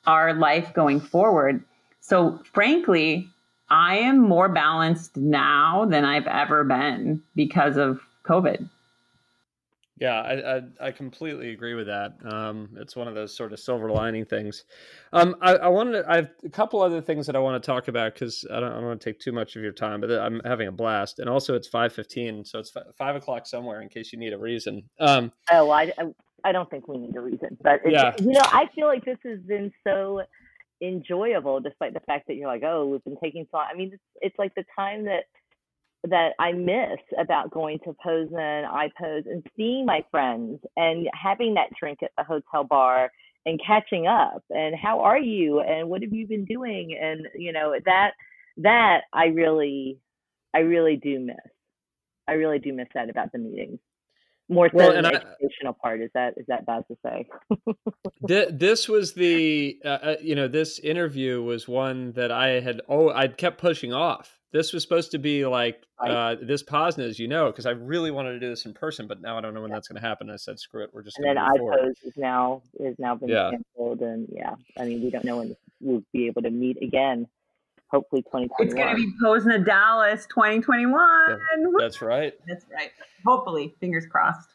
our 0.06 0.34
life 0.34 0.72
going 0.74 1.00
forward. 1.00 1.62
So, 2.00 2.40
frankly, 2.52 3.28
I 3.70 3.98
am 3.98 4.18
more 4.18 4.48
balanced 4.48 5.16
now 5.16 5.86
than 5.88 6.04
I've 6.04 6.26
ever 6.26 6.64
been 6.64 7.22
because 7.34 7.76
of 7.76 8.00
COVID. 8.24 8.68
Yeah, 10.00 10.20
I, 10.20 10.56
I, 10.56 10.62
I 10.80 10.90
completely 10.92 11.50
agree 11.50 11.74
with 11.74 11.86
that. 11.88 12.12
Um, 12.30 12.68
it's 12.76 12.94
one 12.94 13.08
of 13.08 13.14
those 13.14 13.36
sort 13.36 13.52
of 13.52 13.58
silver 13.58 13.90
lining 13.90 14.24
things. 14.24 14.64
Um, 15.12 15.34
I, 15.40 15.56
I 15.56 15.68
wanted 15.68 16.02
to, 16.02 16.10
I 16.10 16.16
have 16.16 16.30
a 16.44 16.48
couple 16.48 16.80
other 16.82 17.00
things 17.00 17.26
that 17.26 17.34
I 17.34 17.40
want 17.40 17.60
to 17.60 17.66
talk 17.66 17.88
about 17.88 18.14
because 18.14 18.46
I 18.48 18.60
don't, 18.60 18.70
I 18.70 18.76
don't 18.76 18.86
want 18.86 19.00
to 19.00 19.10
take 19.10 19.18
too 19.18 19.32
much 19.32 19.56
of 19.56 19.62
your 19.62 19.72
time, 19.72 20.00
but 20.00 20.10
I'm 20.10 20.40
having 20.44 20.68
a 20.68 20.72
blast. 20.72 21.18
And 21.18 21.28
also, 21.28 21.54
it's 21.54 21.66
five 21.66 21.92
fifteen, 21.92 22.44
so 22.44 22.60
it's 22.60 22.72
five 22.96 23.16
o'clock 23.16 23.46
somewhere 23.46 23.80
in 23.80 23.88
case 23.88 24.12
you 24.12 24.18
need 24.20 24.32
a 24.32 24.38
reason. 24.38 24.84
Um, 25.00 25.32
oh, 25.50 25.70
I, 25.70 25.92
I 26.44 26.52
don't 26.52 26.70
think 26.70 26.86
we 26.86 26.98
need 26.98 27.16
a 27.16 27.20
reason, 27.20 27.56
but 27.60 27.80
yeah. 27.84 28.14
you 28.20 28.32
know, 28.32 28.40
I 28.44 28.66
feel 28.74 28.86
like 28.86 29.04
this 29.04 29.18
has 29.24 29.40
been 29.40 29.72
so 29.82 30.22
enjoyable, 30.80 31.58
despite 31.58 31.92
the 31.92 32.00
fact 32.06 32.28
that 32.28 32.34
you're 32.34 32.46
like, 32.46 32.62
oh, 32.62 32.86
we've 32.86 33.02
been 33.02 33.18
taking 33.20 33.48
so. 33.50 33.58
I 33.58 33.74
mean, 33.74 33.90
it's, 33.94 34.02
it's 34.20 34.38
like 34.38 34.54
the 34.54 34.64
time 34.78 35.06
that 35.06 35.24
that 36.04 36.30
I 36.38 36.52
miss 36.52 37.00
about 37.18 37.50
going 37.50 37.78
to 37.84 37.94
Posna, 38.04 38.64
I 38.66 38.90
Pose, 39.00 39.24
and 39.26 39.44
seeing 39.56 39.84
my 39.84 40.04
friends 40.10 40.60
and 40.76 41.08
having 41.12 41.54
that 41.54 41.70
drink 41.78 41.98
at 42.02 42.12
the 42.16 42.24
hotel 42.24 42.64
bar 42.64 43.10
and 43.46 43.60
catching 43.64 44.06
up 44.06 44.42
and 44.50 44.76
how 44.76 45.00
are 45.00 45.18
you 45.18 45.60
and 45.60 45.88
what 45.88 46.02
have 46.02 46.12
you 46.12 46.26
been 46.26 46.44
doing 46.44 46.96
and 47.00 47.26
you 47.36 47.52
know 47.52 47.74
that 47.84 48.10
that 48.58 49.02
I 49.12 49.26
really 49.26 49.98
I 50.54 50.60
really 50.60 50.96
do 50.96 51.20
miss. 51.20 51.36
I 52.26 52.32
really 52.32 52.58
do 52.58 52.72
miss 52.72 52.88
that 52.94 53.08
about 53.10 53.32
the 53.32 53.38
meetings. 53.38 53.78
More 54.50 54.68
so 54.70 54.76
well, 54.76 54.92
than 54.92 55.02
the 55.02 55.14
educational 55.14 55.74
part. 55.74 56.00
Is 56.00 56.10
that 56.14 56.34
is 56.38 56.46
that 56.48 56.64
bad 56.64 56.84
to 56.88 56.96
say? 57.04 57.28
this 58.50 58.88
was 58.88 59.12
the 59.12 59.78
uh, 59.84 59.88
uh, 59.88 60.16
you 60.22 60.34
know 60.34 60.48
this 60.48 60.78
interview 60.78 61.42
was 61.42 61.68
one 61.68 62.12
that 62.12 62.30
I 62.30 62.60
had 62.60 62.80
oh 62.88 63.10
I'd 63.10 63.36
kept 63.36 63.60
pushing 63.60 63.92
off 63.92 64.37
this 64.52 64.72
was 64.72 64.82
supposed 64.82 65.10
to 65.12 65.18
be 65.18 65.44
like 65.46 65.82
uh, 65.98 66.36
this 66.40 66.62
Posna, 66.62 67.04
as 67.04 67.18
you 67.18 67.28
know, 67.28 67.46
because 67.46 67.66
I 67.66 67.70
really 67.70 68.10
wanted 68.10 68.32
to 68.32 68.40
do 68.40 68.48
this 68.48 68.64
in 68.64 68.72
person, 68.72 69.06
but 69.06 69.20
now 69.20 69.36
I 69.36 69.40
don't 69.40 69.54
know 69.54 69.60
when 69.60 69.70
yeah. 69.70 69.76
that's 69.76 69.88
going 69.88 70.00
to 70.00 70.06
happen. 70.06 70.30
I 70.30 70.36
said, 70.36 70.58
screw 70.58 70.82
it, 70.84 70.90
we're 70.92 71.02
just. 71.02 71.18
And 71.18 71.26
then 71.26 71.36
IPOS 71.36 71.90
is 72.04 72.16
now 72.16 72.62
is 72.80 72.96
now 72.98 73.14
been 73.14 73.28
yeah. 73.28 73.50
canceled, 73.50 74.00
and 74.00 74.26
yeah, 74.32 74.54
I 74.78 74.84
mean, 74.84 75.02
we 75.02 75.10
don't 75.10 75.24
know 75.24 75.38
when 75.38 75.56
we'll 75.80 76.02
be 76.12 76.26
able 76.26 76.42
to 76.42 76.50
meet 76.50 76.82
again. 76.82 77.26
Hopefully, 77.90 78.22
twenty 78.30 78.48
twenty. 78.48 78.70
It's 78.70 78.74
going 78.74 78.88
to 78.88 78.96
be 78.96 79.12
Posna 79.22 79.64
Dallas, 79.64 80.26
twenty 80.26 80.60
twenty 80.60 80.86
one. 80.86 81.38
That's 81.78 82.00
right. 82.00 82.34
That's 82.46 82.64
right. 82.72 82.90
Hopefully, 83.26 83.74
fingers 83.80 84.06
crossed. 84.06 84.48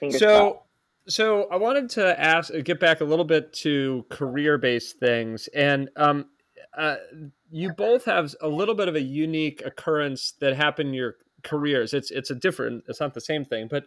Fingers 0.00 0.20
so. 0.20 0.50
Crossed. 0.50 0.64
So 1.10 1.48
I 1.50 1.56
wanted 1.56 1.88
to 1.92 2.20
ask, 2.20 2.52
get 2.64 2.80
back 2.80 3.00
a 3.00 3.04
little 3.04 3.24
bit 3.24 3.54
to 3.54 4.04
career-based 4.10 4.98
things, 4.98 5.48
and 5.54 5.88
um, 5.96 6.26
uh, 6.76 6.96
you 7.50 7.72
both 7.72 8.04
have 8.04 8.34
a 8.40 8.48
little 8.48 8.74
bit 8.74 8.88
of 8.88 8.94
a 8.94 9.02
unique 9.02 9.62
occurrence 9.64 10.34
that 10.40 10.54
happened 10.54 10.90
in 10.90 10.94
your 10.94 11.16
careers. 11.44 11.94
It's 11.94 12.10
it's 12.10 12.30
a 12.30 12.34
different. 12.34 12.84
It's 12.88 13.00
not 13.00 13.14
the 13.14 13.20
same 13.20 13.44
thing. 13.44 13.68
But 13.68 13.84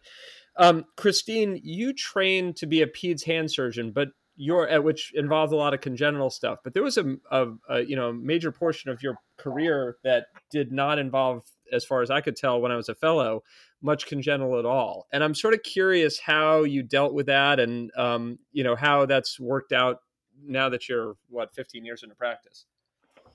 um, 0.57 0.85
Christine, 0.97 1.59
you 1.63 1.93
trained 1.93 2.55
to 2.57 2.65
be 2.65 2.81
a 2.81 2.87
peds 2.87 3.25
hand 3.25 3.51
surgeon, 3.51 3.91
but 3.91 4.09
your 4.35 4.67
at 4.67 4.83
which 4.83 5.11
involved 5.13 5.53
a 5.53 5.57
lot 5.57 5.73
of 5.73 5.81
congenital 5.81 6.29
stuff. 6.29 6.59
But 6.63 6.73
there 6.73 6.83
was 6.83 6.97
a, 6.97 7.15
a, 7.29 7.47
a 7.69 7.81
you 7.81 7.95
know 7.95 8.11
major 8.11 8.51
portion 8.51 8.89
of 8.89 9.03
your 9.03 9.15
career 9.37 9.97
that 10.03 10.25
did 10.51 10.71
not 10.71 10.99
involve, 10.99 11.43
as 11.71 11.85
far 11.85 12.01
as 12.01 12.09
I 12.09 12.21
could 12.21 12.35
tell 12.35 12.59
when 12.59 12.71
I 12.71 12.75
was 12.75 12.89
a 12.89 12.95
fellow, 12.95 13.43
much 13.81 14.07
congenital 14.07 14.57
at 14.57 14.65
all. 14.65 15.07
And 15.11 15.23
I'm 15.23 15.35
sort 15.35 15.53
of 15.53 15.63
curious 15.63 16.19
how 16.19 16.63
you 16.63 16.83
dealt 16.83 17.13
with 17.13 17.27
that, 17.27 17.59
and 17.59 17.91
um, 17.97 18.39
you 18.51 18.63
know 18.63 18.75
how 18.75 19.05
that's 19.05 19.39
worked 19.39 19.73
out 19.73 19.99
now 20.45 20.69
that 20.69 20.89
you're 20.89 21.15
what 21.29 21.53
15 21.53 21.85
years 21.85 22.03
into 22.03 22.15
practice. 22.15 22.65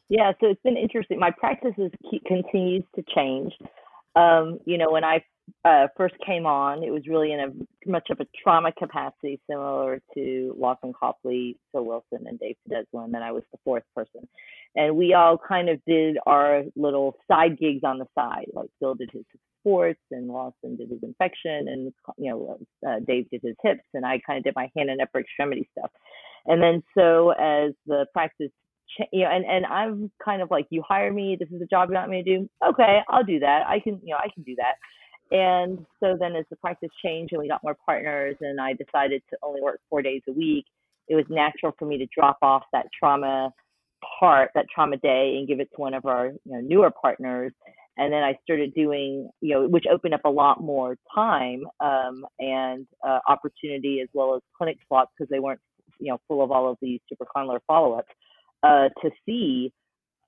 Yeah, 0.08 0.32
so 0.40 0.48
it's 0.48 0.62
been 0.62 0.76
interesting. 0.76 1.18
My 1.18 1.32
practice 1.32 1.74
is, 1.78 1.90
continues 2.26 2.84
to 2.94 3.04
change. 3.14 3.52
Um, 4.14 4.60
you 4.64 4.78
know, 4.78 4.90
when 4.90 5.04
I 5.04 5.24
uh, 5.64 5.88
first 5.96 6.14
came 6.24 6.46
on, 6.46 6.82
it 6.82 6.90
was 6.90 7.06
really 7.06 7.32
in 7.32 7.40
a 7.40 7.90
much 7.90 8.08
of 8.10 8.20
a 8.20 8.26
trauma 8.42 8.72
capacity, 8.72 9.40
similar 9.48 10.00
to 10.14 10.54
Lawson 10.58 10.92
Copley, 10.98 11.58
Phil 11.72 11.84
Wilson, 11.84 12.26
and 12.26 12.38
Dave 12.38 12.56
Podeswa, 12.68 13.04
and 13.04 13.16
I 13.16 13.32
was 13.32 13.42
the 13.52 13.58
fourth 13.64 13.84
person. 13.94 14.26
And 14.74 14.96
we 14.96 15.14
all 15.14 15.38
kind 15.38 15.68
of 15.68 15.80
did 15.86 16.18
our 16.26 16.62
little 16.76 17.16
side 17.30 17.58
gigs 17.58 17.82
on 17.84 17.98
the 17.98 18.06
side. 18.14 18.46
Like 18.52 18.70
Phil 18.78 18.94
did 18.94 19.10
his 19.12 19.24
sports, 19.60 20.00
and 20.10 20.28
Lawson 20.28 20.76
did 20.76 20.90
his 20.90 21.02
infection, 21.02 21.68
and 21.68 21.92
you 22.16 22.30
know, 22.30 22.58
uh, 22.86 23.00
Dave 23.06 23.28
did 23.30 23.42
his 23.42 23.56
hips, 23.62 23.84
and 23.94 24.06
I 24.06 24.20
kind 24.26 24.38
of 24.38 24.44
did 24.44 24.54
my 24.54 24.70
hand 24.76 24.90
and 24.90 25.00
upper 25.00 25.20
extremity 25.20 25.68
stuff. 25.76 25.90
And 26.46 26.62
then 26.62 26.82
so 26.96 27.30
as 27.30 27.72
the 27.86 28.06
practice 28.12 28.50
you 29.12 29.24
know, 29.24 29.30
and 29.30 29.44
and 29.44 29.66
I'm 29.66 30.10
kind 30.24 30.42
of 30.42 30.50
like, 30.50 30.66
you 30.70 30.82
hire 30.86 31.12
me, 31.12 31.36
this 31.38 31.48
is 31.50 31.58
the 31.58 31.66
job 31.66 31.90
you 31.90 31.96
want 31.96 32.10
me 32.10 32.22
to 32.22 32.38
do. 32.38 32.48
Okay, 32.66 33.00
I'll 33.08 33.24
do 33.24 33.40
that. 33.40 33.66
I 33.66 33.80
can, 33.80 34.00
you 34.02 34.12
know, 34.12 34.18
I 34.18 34.28
can 34.32 34.42
do 34.42 34.54
that. 34.56 34.74
And 35.30 35.84
so 36.00 36.16
then 36.18 36.36
as 36.36 36.44
the 36.50 36.56
practice 36.56 36.90
changed 37.04 37.32
and 37.32 37.42
we 37.42 37.48
got 37.48 37.62
more 37.62 37.76
partners, 37.84 38.36
and 38.40 38.60
I 38.60 38.74
decided 38.74 39.22
to 39.30 39.36
only 39.42 39.60
work 39.60 39.80
four 39.90 40.02
days 40.02 40.22
a 40.28 40.32
week, 40.32 40.66
it 41.08 41.16
was 41.16 41.24
natural 41.28 41.72
for 41.78 41.84
me 41.84 41.98
to 41.98 42.06
drop 42.16 42.38
off 42.42 42.62
that 42.72 42.86
trauma 42.98 43.52
part, 44.20 44.50
that 44.54 44.66
trauma 44.72 44.96
day, 44.98 45.36
and 45.38 45.48
give 45.48 45.60
it 45.60 45.68
to 45.74 45.80
one 45.80 45.94
of 45.94 46.06
our 46.06 46.28
you 46.28 46.52
know, 46.52 46.60
newer 46.60 46.90
partners. 46.90 47.52
And 47.98 48.12
then 48.12 48.22
I 48.22 48.38
started 48.44 48.74
doing, 48.74 49.30
you 49.40 49.54
know, 49.54 49.68
which 49.68 49.86
opened 49.90 50.14
up 50.14 50.24
a 50.24 50.30
lot 50.30 50.60
more 50.60 50.96
time 51.14 51.64
um, 51.80 52.26
and 52.38 52.86
uh, 53.06 53.20
opportunity 53.26 54.00
as 54.02 54.08
well 54.12 54.36
as 54.36 54.42
clinic 54.56 54.76
slots 54.86 55.10
because 55.16 55.30
they 55.30 55.40
weren't, 55.40 55.60
you 55.98 56.10
know, 56.10 56.18
full 56.28 56.42
of 56.42 56.50
all 56.50 56.70
of 56.70 56.78
these 56.80 57.00
supracondylar 57.12 57.60
follow-ups 57.66 58.12
uh, 58.62 58.88
to 59.02 59.10
see 59.24 59.72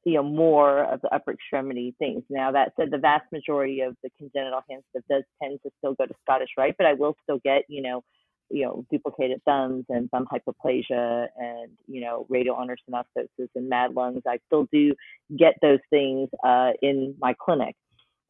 you 0.04 0.14
know 0.14 0.22
more 0.22 0.84
of 0.84 1.00
the 1.02 1.14
upper 1.14 1.32
extremity 1.32 1.94
things. 1.98 2.22
Now 2.30 2.52
that 2.52 2.72
said, 2.76 2.90
the 2.90 2.98
vast 2.98 3.30
majority 3.32 3.80
of 3.80 3.96
the 4.02 4.10
congenital 4.18 4.60
hand 4.68 4.82
stuff 4.90 5.04
does 5.10 5.22
tend 5.42 5.60
to 5.64 5.70
still 5.78 5.94
go 5.94 6.06
to 6.06 6.14
Scottish 6.22 6.50
Rite, 6.56 6.76
but 6.78 6.86
I 6.86 6.94
will 6.94 7.14
still 7.24 7.40
get 7.44 7.62
you 7.68 7.82
know 7.82 8.02
you 8.50 8.64
know 8.64 8.84
duplicated 8.90 9.42
thumbs 9.44 9.84
and 9.88 10.10
thumb 10.10 10.26
hypoplasia 10.32 11.26
and 11.36 11.70
you 11.86 12.00
know 12.00 12.26
radial 12.28 12.56
ulnar 12.56 12.76
synostosis 12.88 13.48
and 13.54 13.70
Madelung's. 13.70 14.22
I 14.26 14.38
still 14.46 14.66
do 14.72 14.94
get 15.36 15.54
those 15.60 15.80
things 15.90 16.28
uh, 16.44 16.70
in 16.80 17.14
my 17.20 17.34
clinic, 17.38 17.74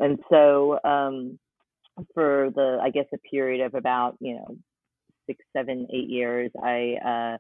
and 0.01 0.19
so 0.31 0.79
um, 0.85 1.39
for 2.15 2.51
the 2.55 2.79
I 2.83 2.91
guess 2.91 3.07
a 3.15 3.19
period 3.19 3.65
of 3.65 3.75
about 3.75 4.17
you 4.21 4.35
know 4.35 4.57
six, 5.29 5.45
seven, 5.57 5.87
eight 5.93 6.09
years, 6.09 6.51
I 6.63 6.97
uh, 7.07 7.37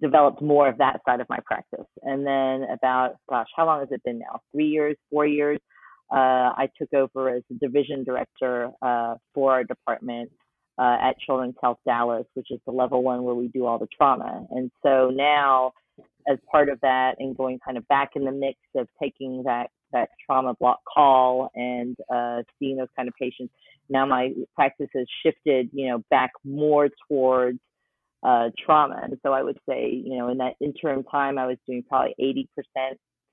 developed 0.00 0.40
more 0.40 0.68
of 0.68 0.78
that 0.78 1.00
side 1.04 1.20
of 1.20 1.28
my 1.28 1.38
practice. 1.44 1.86
And 2.02 2.26
then 2.26 2.68
about, 2.72 3.16
gosh, 3.28 3.48
how 3.54 3.66
long 3.66 3.80
has 3.80 3.88
it 3.90 4.02
been 4.04 4.18
now? 4.18 4.40
Three 4.52 4.68
years, 4.68 4.96
four 5.10 5.26
years. 5.26 5.58
Uh, 6.10 6.56
I 6.56 6.70
took 6.80 6.94
over 6.94 7.28
as 7.28 7.42
the 7.50 7.58
division 7.58 8.02
director 8.02 8.70
uh, 8.80 9.16
for 9.34 9.52
our 9.52 9.64
department 9.64 10.30
uh, 10.78 10.96
at 11.02 11.18
Children's 11.26 11.56
Health 11.60 11.78
Dallas, 11.84 12.24
which 12.34 12.46
is 12.50 12.60
the 12.64 12.72
level 12.72 13.02
one 13.02 13.24
where 13.24 13.34
we 13.34 13.48
do 13.48 13.66
all 13.66 13.78
the 13.78 13.88
trauma. 13.94 14.46
And 14.50 14.70
so 14.82 15.10
now, 15.12 15.72
as 16.30 16.38
part 16.50 16.68
of 16.68 16.80
that, 16.80 17.16
and 17.18 17.36
going 17.36 17.58
kind 17.64 17.76
of 17.76 17.86
back 17.88 18.10
in 18.14 18.24
the 18.24 18.32
mix 18.32 18.58
of 18.76 18.88
taking 19.02 19.42
that 19.44 19.68
that 19.92 20.10
trauma 20.24 20.54
block 20.60 20.80
call 20.92 21.50
and 21.54 21.96
uh, 22.14 22.42
seeing 22.58 22.76
those 22.76 22.88
kind 22.94 23.08
of 23.08 23.14
patients, 23.20 23.52
now 23.88 24.06
my 24.06 24.32
practice 24.54 24.88
has 24.94 25.06
shifted, 25.22 25.70
you 25.72 25.88
know, 25.88 26.02
back 26.10 26.30
more 26.44 26.88
towards 27.08 27.58
uh, 28.22 28.50
trauma. 28.64 29.00
And 29.02 29.18
so 29.22 29.32
I 29.32 29.42
would 29.42 29.58
say, 29.68 29.90
you 29.90 30.18
know, 30.18 30.28
in 30.28 30.38
that 30.38 30.54
interim 30.60 31.04
time, 31.04 31.38
I 31.38 31.46
was 31.46 31.56
doing 31.66 31.84
probably 31.88 32.14
80% 32.20 32.46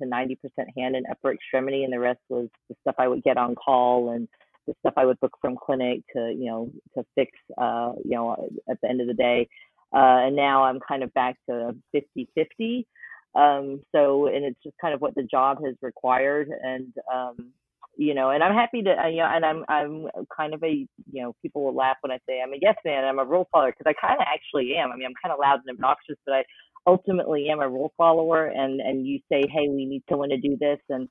to 0.01 0.07
90% 0.07 0.37
hand 0.77 0.95
and 0.95 1.05
upper 1.09 1.33
extremity, 1.33 1.83
and 1.83 1.93
the 1.93 1.99
rest 1.99 2.19
was 2.29 2.49
the 2.69 2.75
stuff 2.81 2.95
I 2.97 3.07
would 3.07 3.23
get 3.23 3.37
on 3.37 3.55
call 3.55 4.11
and 4.11 4.27
the 4.67 4.73
stuff 4.79 4.93
I 4.97 5.05
would 5.05 5.19
book 5.19 5.33
from 5.41 5.55
clinic 5.55 6.01
to, 6.15 6.33
you 6.37 6.45
know, 6.45 6.71
to 6.95 7.05
fix, 7.15 7.31
uh, 7.57 7.93
you 8.03 8.11
know, 8.11 8.49
at 8.69 8.79
the 8.81 8.89
end 8.89 9.01
of 9.01 9.07
the 9.07 9.13
day. 9.13 9.47
Uh, 9.93 10.27
and 10.27 10.35
now 10.35 10.63
I'm 10.63 10.79
kind 10.85 11.03
of 11.03 11.13
back 11.13 11.35
to 11.49 11.75
50 11.91 12.27
50. 12.35 12.87
Um, 13.35 13.81
so, 13.93 14.27
and 14.27 14.45
it's 14.45 14.59
just 14.63 14.75
kind 14.79 14.93
of 14.93 15.01
what 15.01 15.15
the 15.15 15.23
job 15.23 15.63
has 15.63 15.75
required. 15.81 16.49
And, 16.63 16.93
um, 17.13 17.51
you 17.97 18.13
know, 18.13 18.29
and 18.29 18.43
I'm 18.43 18.53
happy 18.53 18.81
to, 18.83 18.91
uh, 18.91 19.07
you 19.07 19.17
know, 19.17 19.29
and 19.31 19.45
I'm 19.45 19.63
I'm 19.69 20.07
kind 20.35 20.53
of 20.53 20.63
a, 20.63 20.87
you 21.11 21.21
know, 21.23 21.33
people 21.41 21.63
will 21.63 21.75
laugh 21.75 21.97
when 22.01 22.11
I 22.11 22.19
say 22.27 22.41
I'm 22.41 22.53
a 22.53 22.57
yes 22.61 22.75
man. 22.83 23.05
I'm 23.05 23.19
a 23.19 23.25
rule 23.25 23.47
follower 23.51 23.71
because 23.71 23.89
I 23.89 24.05
kind 24.05 24.19
of 24.19 24.25
actually 24.27 24.75
am. 24.77 24.91
I 24.91 24.95
mean, 24.95 25.07
I'm 25.07 25.13
kind 25.21 25.33
of 25.33 25.39
loud 25.39 25.59
and 25.65 25.75
obnoxious, 25.75 26.17
but 26.25 26.35
I 26.35 26.43
ultimately 26.87 27.47
am 27.49 27.61
a 27.61 27.69
rule 27.69 27.93
follower. 27.97 28.47
And 28.47 28.81
and 28.81 29.07
you 29.07 29.19
say, 29.31 29.43
hey, 29.49 29.69
we 29.69 29.85
need 29.85 30.03
someone 30.09 30.29
to 30.29 30.37
do 30.37 30.57
this, 30.59 30.79
and 30.89 31.07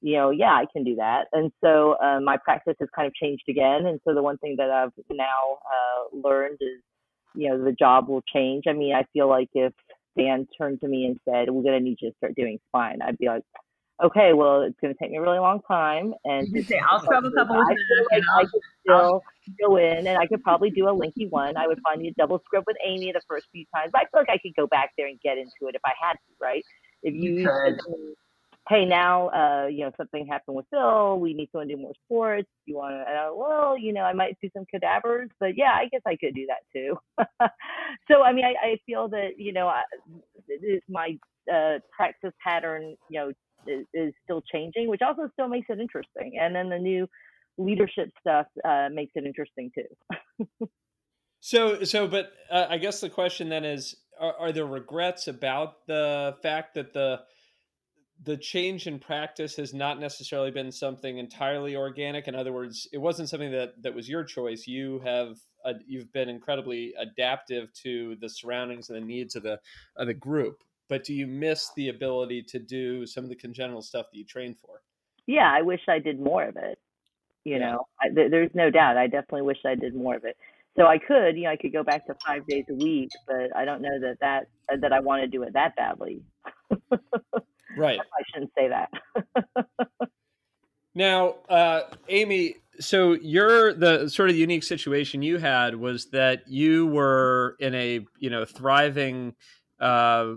you 0.00 0.16
know, 0.16 0.30
yeah, 0.30 0.52
I 0.52 0.64
can 0.72 0.84
do 0.84 0.96
that. 0.96 1.24
And 1.32 1.52
so 1.62 1.96
uh, 2.02 2.20
my 2.20 2.36
practice 2.42 2.74
has 2.80 2.88
kind 2.94 3.06
of 3.06 3.14
changed 3.14 3.44
again. 3.48 3.86
And 3.86 4.00
so 4.06 4.14
the 4.14 4.22
one 4.22 4.38
thing 4.38 4.56
that 4.58 4.70
I've 4.70 4.92
now 5.10 5.58
uh, 5.64 6.28
learned 6.28 6.58
is, 6.60 6.82
you 7.34 7.48
know, 7.48 7.62
the 7.62 7.72
job 7.72 8.08
will 8.08 8.22
change. 8.34 8.64
I 8.68 8.72
mean, 8.72 8.94
I 8.94 9.04
feel 9.12 9.28
like 9.28 9.48
if 9.54 9.72
Dan 10.18 10.46
turned 10.58 10.80
to 10.80 10.88
me 10.88 11.06
and 11.06 11.18
said, 11.24 11.50
"We're 11.50 11.62
going 11.62 11.78
to 11.78 11.84
need 11.84 11.98
you 12.00 12.10
to 12.10 12.16
start 12.16 12.34
doing 12.34 12.58
spine," 12.68 13.00
I'd 13.02 13.18
be 13.18 13.28
like 13.28 13.42
okay, 14.02 14.32
well, 14.32 14.62
it's 14.62 14.78
going 14.80 14.92
to 14.92 14.98
take 14.98 15.10
me 15.10 15.18
a 15.18 15.22
really 15.22 15.38
long 15.38 15.60
time. 15.66 16.14
And 16.24 16.48
you 16.48 16.62
say, 16.62 16.78
I'll 16.78 17.00
scrub 17.00 17.24
a 17.24 17.30
couple 17.30 17.56
of 17.56 17.66
I 17.66 17.74
feel 17.74 18.06
like 18.10 18.22
I 18.36 18.42
could 18.42 18.60
still 18.80 19.22
go 19.60 19.76
in 19.76 20.06
and 20.06 20.18
I 20.18 20.26
could 20.26 20.42
probably 20.42 20.70
do 20.70 20.88
a 20.88 20.92
Lenke 20.92 21.30
one. 21.30 21.56
I 21.56 21.66
would 21.66 21.78
find 21.82 22.04
a 22.04 22.10
double 22.18 22.40
scrub 22.44 22.64
with 22.66 22.76
Amy 22.84 23.12
the 23.12 23.20
first 23.28 23.46
few 23.52 23.64
times. 23.74 23.90
But 23.92 24.02
I 24.02 24.04
feel 24.04 24.20
like 24.20 24.30
I 24.30 24.38
could 24.38 24.54
go 24.56 24.66
back 24.66 24.90
there 24.96 25.06
and 25.06 25.20
get 25.20 25.38
into 25.38 25.68
it 25.68 25.74
if 25.74 25.82
I 25.84 25.92
had 26.00 26.14
to, 26.14 26.18
right? 26.40 26.64
If 27.02 27.14
you, 27.14 27.38
you 27.38 27.44
said, 27.44 27.78
hey, 28.68 28.84
now, 28.84 29.28
uh, 29.28 29.66
you 29.66 29.84
know, 29.84 29.92
something 29.96 30.26
happened 30.26 30.56
with 30.56 30.66
Phil. 30.70 31.18
We 31.18 31.34
need 31.34 31.48
someone 31.52 31.68
to 31.68 31.74
do 31.74 31.80
more 31.80 31.92
sports. 32.04 32.48
You 32.66 32.76
want 32.76 32.94
to, 32.94 33.12
uh, 33.12 33.34
well, 33.34 33.76
you 33.76 33.92
know, 33.92 34.02
I 34.02 34.12
might 34.12 34.36
do 34.40 34.48
some 34.54 34.64
cadavers, 34.70 35.30
but 35.40 35.56
yeah, 35.56 35.72
I 35.74 35.88
guess 35.90 36.02
I 36.06 36.16
could 36.16 36.34
do 36.34 36.46
that 36.46 36.62
too. 36.72 36.96
so, 38.10 38.22
I 38.22 38.32
mean, 38.32 38.44
I, 38.44 38.54
I 38.64 38.76
feel 38.86 39.08
that, 39.08 39.30
you 39.38 39.52
know, 39.52 39.66
I, 39.66 39.82
my 40.88 41.18
uh, 41.52 41.78
practice 41.94 42.32
pattern, 42.44 42.96
you 43.10 43.20
know, 43.20 43.32
is, 43.66 43.86
is 43.94 44.12
still 44.24 44.42
changing, 44.52 44.88
which 44.88 45.02
also 45.02 45.28
still 45.32 45.48
makes 45.48 45.66
it 45.68 45.80
interesting. 45.80 46.38
And 46.40 46.54
then 46.54 46.68
the 46.68 46.78
new 46.78 47.08
leadership 47.58 48.10
stuff 48.20 48.46
uh, 48.64 48.88
makes 48.92 49.12
it 49.14 49.24
interesting 49.24 49.70
too. 49.74 50.68
so, 51.40 51.84
so, 51.84 52.08
but 52.08 52.32
uh, 52.50 52.66
I 52.68 52.78
guess 52.78 53.00
the 53.00 53.10
question 53.10 53.48
then 53.48 53.64
is: 53.64 53.96
are, 54.20 54.34
are 54.38 54.52
there 54.52 54.66
regrets 54.66 55.28
about 55.28 55.86
the 55.86 56.36
fact 56.42 56.74
that 56.74 56.92
the 56.92 57.20
the 58.24 58.36
change 58.36 58.86
in 58.86 58.98
practice 58.98 59.56
has 59.56 59.74
not 59.74 59.98
necessarily 59.98 60.50
been 60.50 60.70
something 60.70 61.18
entirely 61.18 61.74
organic. 61.74 62.28
In 62.28 62.36
other 62.36 62.52
words, 62.52 62.86
it 62.92 62.98
wasn't 62.98 63.28
something 63.28 63.50
that 63.50 63.82
that 63.82 63.94
was 63.94 64.08
your 64.08 64.22
choice. 64.24 64.66
You 64.66 65.00
have 65.04 65.38
uh, 65.64 65.74
you've 65.86 66.12
been 66.12 66.28
incredibly 66.28 66.94
adaptive 66.98 67.72
to 67.82 68.16
the 68.20 68.28
surroundings 68.28 68.90
and 68.90 69.00
the 69.00 69.06
needs 69.06 69.34
of 69.34 69.42
the 69.42 69.58
of 69.96 70.06
the 70.06 70.14
group 70.14 70.62
but 70.92 71.04
do 71.04 71.14
you 71.14 71.26
miss 71.26 71.70
the 71.74 71.88
ability 71.88 72.42
to 72.42 72.58
do 72.58 73.06
some 73.06 73.24
of 73.24 73.30
the 73.30 73.34
congenital 73.34 73.80
stuff 73.80 74.10
that 74.12 74.18
you 74.18 74.26
trained 74.26 74.58
for? 74.58 74.82
Yeah, 75.26 75.50
I 75.50 75.62
wish 75.62 75.80
I 75.88 75.98
did 75.98 76.20
more 76.20 76.44
of 76.44 76.58
it. 76.58 76.78
You 77.44 77.54
yeah. 77.54 77.60
know, 77.60 77.86
I, 77.98 78.10
th- 78.10 78.30
there's 78.30 78.50
no 78.52 78.68
doubt. 78.68 78.98
I 78.98 79.06
definitely 79.06 79.40
wish 79.40 79.56
I 79.64 79.74
did 79.74 79.94
more 79.94 80.16
of 80.16 80.26
it. 80.26 80.36
So 80.76 80.86
I 80.86 80.98
could, 80.98 81.34
you 81.38 81.44
know, 81.44 81.50
I 81.50 81.56
could 81.56 81.72
go 81.72 81.82
back 81.82 82.06
to 82.08 82.16
five 82.26 82.46
days 82.46 82.66
a 82.68 82.74
week, 82.74 83.08
but 83.26 83.56
I 83.56 83.64
don't 83.64 83.80
know 83.80 83.98
that 84.02 84.18
that 84.20 84.48
that 84.82 84.92
I 84.92 85.00
want 85.00 85.22
to 85.22 85.28
do 85.28 85.42
it 85.44 85.54
that 85.54 85.74
badly. 85.76 86.20
right. 87.78 87.98
I 88.18 88.22
shouldn't 88.30 88.52
say 88.54 88.68
that. 88.68 88.90
now, 90.94 91.36
uh, 91.48 91.84
Amy, 92.10 92.56
so 92.78 93.14
you're 93.14 93.72
the 93.72 94.10
sort 94.10 94.28
of 94.28 94.36
unique 94.36 94.62
situation 94.62 95.22
you 95.22 95.38
had 95.38 95.74
was 95.74 96.10
that 96.10 96.46
you 96.48 96.86
were 96.86 97.56
in 97.60 97.74
a 97.74 98.00
you 98.18 98.28
know 98.28 98.44
thriving 98.44 99.34
uh, 99.80 100.34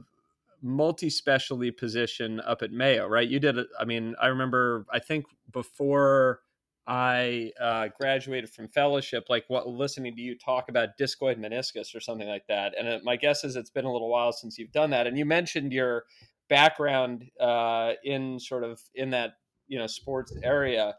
multi-specialty 0.66 1.72
position 1.72 2.42
up 2.42 2.62
at 2.62 2.72
Mayo, 2.72 3.08
right? 3.08 3.28
You 3.28 3.40
did 3.40 3.58
it. 3.58 3.68
I 3.80 3.86
mean, 3.86 4.16
I 4.22 4.28
remember. 4.28 4.86
I 4.92 5.00
think 5.00 5.26
before 5.52 6.42
I 6.88 7.52
uh, 7.60 7.88
graduated 8.00 8.50
from 8.50 8.68
fellowship, 8.68 9.26
like 9.30 9.46
what 9.48 9.68
listening 9.68 10.16
to 10.16 10.22
you 10.22 10.38
talk 10.38 10.70
about 10.70 10.98
discoid 11.00 11.38
meniscus 11.40 11.96
or 11.96 12.00
something 12.00 12.28
like 12.28 12.46
that. 12.48 12.74
And 12.78 12.88
it, 12.88 13.04
my 13.04 13.16
guess 13.16 13.44
is 13.44 13.56
it's 13.56 13.70
been 13.70 13.86
a 13.86 13.92
little 13.92 14.10
while 14.10 14.32
since 14.32 14.58
you've 14.58 14.72
done 14.72 14.90
that. 14.92 15.08
And 15.08 15.18
you 15.18 15.26
mentioned 15.26 15.72
your 15.72 16.04
background 16.50 17.26
uh, 17.40 17.94
in 18.04 18.40
sort 18.40 18.64
of 18.64 18.80
in 18.94 19.12
that 19.12 19.34
you 19.68 19.80
know 19.80 19.88
sports 19.88 20.34
area. 20.44 20.96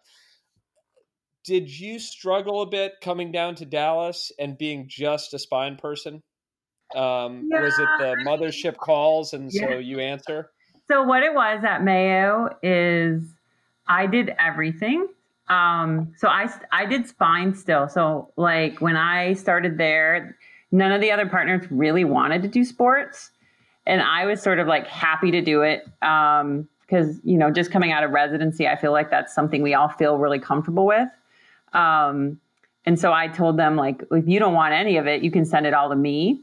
Did 1.45 1.69
you 1.69 2.01
struggle 2.01 2.63
a 2.63 2.67
bit 2.67 2.95
coming 3.01 3.31
down 3.31 3.55
to 3.57 3.65
Dallas 3.65 4.33
and 4.39 4.59
being 4.59 4.87
just 4.89 5.33
a 5.35 5.39
spine 5.39 5.77
person? 5.77 6.23
Um, 6.95 7.49
yeah. 7.51 7.63
Was 7.63 7.79
it 7.79 7.89
the 7.99 8.17
mothership 8.25 8.77
calls 8.77 9.33
and 9.33 9.53
yeah. 9.53 9.69
so 9.69 9.79
you 9.79 9.99
answer? 9.99 10.51
So 10.89 11.03
what 11.03 11.23
it 11.23 11.35
was 11.35 11.65
at 11.65 11.83
Mayo 11.83 12.57
is 12.63 13.23
I 13.89 14.07
did 14.07 14.35
everything. 14.39 15.09
Um, 15.49 16.13
so 16.17 16.29
I 16.29 16.49
I 16.73 16.87
did 16.87 17.09
spine 17.09 17.55
still. 17.55 17.89
So 17.89 18.31
like 18.37 18.81
when 18.81 18.97
I 18.97 19.35
started 19.35 19.79
there, 19.79 20.37
none 20.73 20.93
of 20.93 21.01
the 21.01 21.11
other 21.11 21.27
partners 21.27 21.67
really 21.71 22.05
wanted 22.05 22.43
to 22.43 22.49
do 22.49 22.65
sports, 22.65 23.31
and 23.87 24.03
I 24.03 24.27
was 24.27 24.43
sort 24.43 24.59
of 24.59 24.67
like 24.67 24.87
happy 24.87 25.31
to 25.31 25.41
do 25.41 25.63
it 25.63 25.85
because 26.01 26.43
um, 26.43 27.21
you 27.25 27.39
know 27.39 27.51
just 27.51 27.71
coming 27.71 27.93
out 27.93 28.03
of 28.03 28.11
residency, 28.11 28.67
I 28.67 28.77
feel 28.77 28.93
like 28.93 29.11
that's 29.11 29.35
something 29.35 29.63
we 29.63 29.75
all 29.75 29.89
feel 29.89 30.19
really 30.19 30.41
comfortable 30.41 30.87
with. 30.87 31.09
Um, 31.73 32.41
and 32.85 32.99
so 32.99 33.13
I 33.13 33.27
told 33.29 33.57
them 33.57 33.75
like, 33.75 34.05
if 34.13 34.29
you 34.29 34.39
don't 34.39 34.55
want 34.55 34.73
any 34.73 34.97
of 34.97 35.09
it, 35.09 35.23
you 35.23 35.31
can 35.31 35.45
send 35.45 35.67
it 35.67 35.75
all 35.75 35.89
to 35.89 35.97
me 35.97 36.41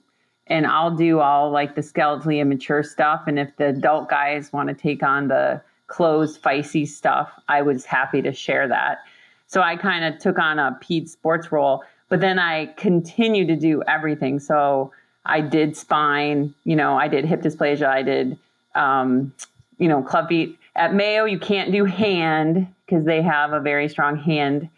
and 0.48 0.68
I'll 0.68 0.96
do 0.96 1.20
all 1.20 1.52
like 1.52 1.76
the 1.76 1.82
skeletally 1.82 2.40
immature 2.40 2.84
stuff. 2.84 3.24
And 3.28 3.40
if 3.40 3.56
the 3.58 3.68
adult 3.68 4.10
guys 4.10 4.52
want 4.52 4.70
to 4.70 4.76
take 4.76 5.04
on 5.04 5.28
the 5.28 5.62
closed, 5.88 6.42
physis 6.42 6.90
stuff, 6.90 7.32
I 7.48 7.62
was 7.62 7.86
happy 7.86 8.22
to 8.22 8.34
share 8.34 8.68
that. 8.68 9.00
So 9.48 9.62
I 9.62 9.76
kind 9.76 10.04
of 10.04 10.20
took 10.20 10.40
on 10.40 10.60
a 10.60 10.78
peds 10.82 11.10
sports 11.10 11.52
role, 11.52 11.84
but 12.10 12.20
then 12.20 12.40
I 12.40 12.68
continued 12.78 13.48
to 13.50 13.56
do 13.56 13.84
everything. 13.88 14.40
So 14.40 14.92
I 15.26 15.42
did 15.42 15.78
spine, 15.78 16.54
you 16.66 16.76
know, 16.76 16.98
I 16.98 17.08
did 17.08 17.26
hip 17.26 17.42
dysplasia, 17.42 17.88
I 17.88 18.04
did, 18.04 18.38
um, 18.76 19.34
you 19.78 19.88
know, 19.88 20.02
club 20.02 20.28
feet. 20.30 20.58
At 20.76 20.94
Mayo, 20.94 21.26
you 21.26 21.40
can't 21.40 21.72
do 21.72 21.86
hand 21.86 22.68
because 22.86 23.06
they 23.06 23.22
have 23.22 23.54
a 23.54 23.60
very 23.60 23.88
strong 23.88 24.18
hand 24.18 24.70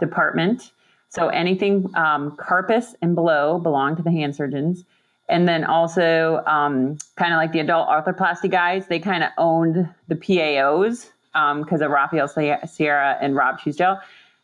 department. 0.00 0.72
So 1.08 1.28
anything 1.28 1.88
um, 1.94 2.36
carpus 2.36 2.96
and 3.00 3.14
below 3.14 3.60
belong 3.60 3.94
to 3.96 4.02
the 4.02 4.10
hand 4.10 4.34
surgeons. 4.34 4.84
And 5.28 5.48
then 5.48 5.64
also, 5.64 6.42
um, 6.46 6.98
kind 7.16 7.32
of 7.32 7.38
like 7.38 7.52
the 7.52 7.60
adult 7.60 7.88
arthroplasty 7.88 8.50
guys, 8.50 8.86
they 8.88 8.98
kind 8.98 9.24
of 9.24 9.30
owned 9.38 9.88
the 10.08 10.16
PAOs 10.16 11.10
because 11.32 11.82
um, 11.82 11.82
of 11.82 11.90
Rafael 11.90 12.28
Sierra 12.28 13.18
and 13.20 13.34
Rob 13.34 13.58
Trousdale. 13.58 14.00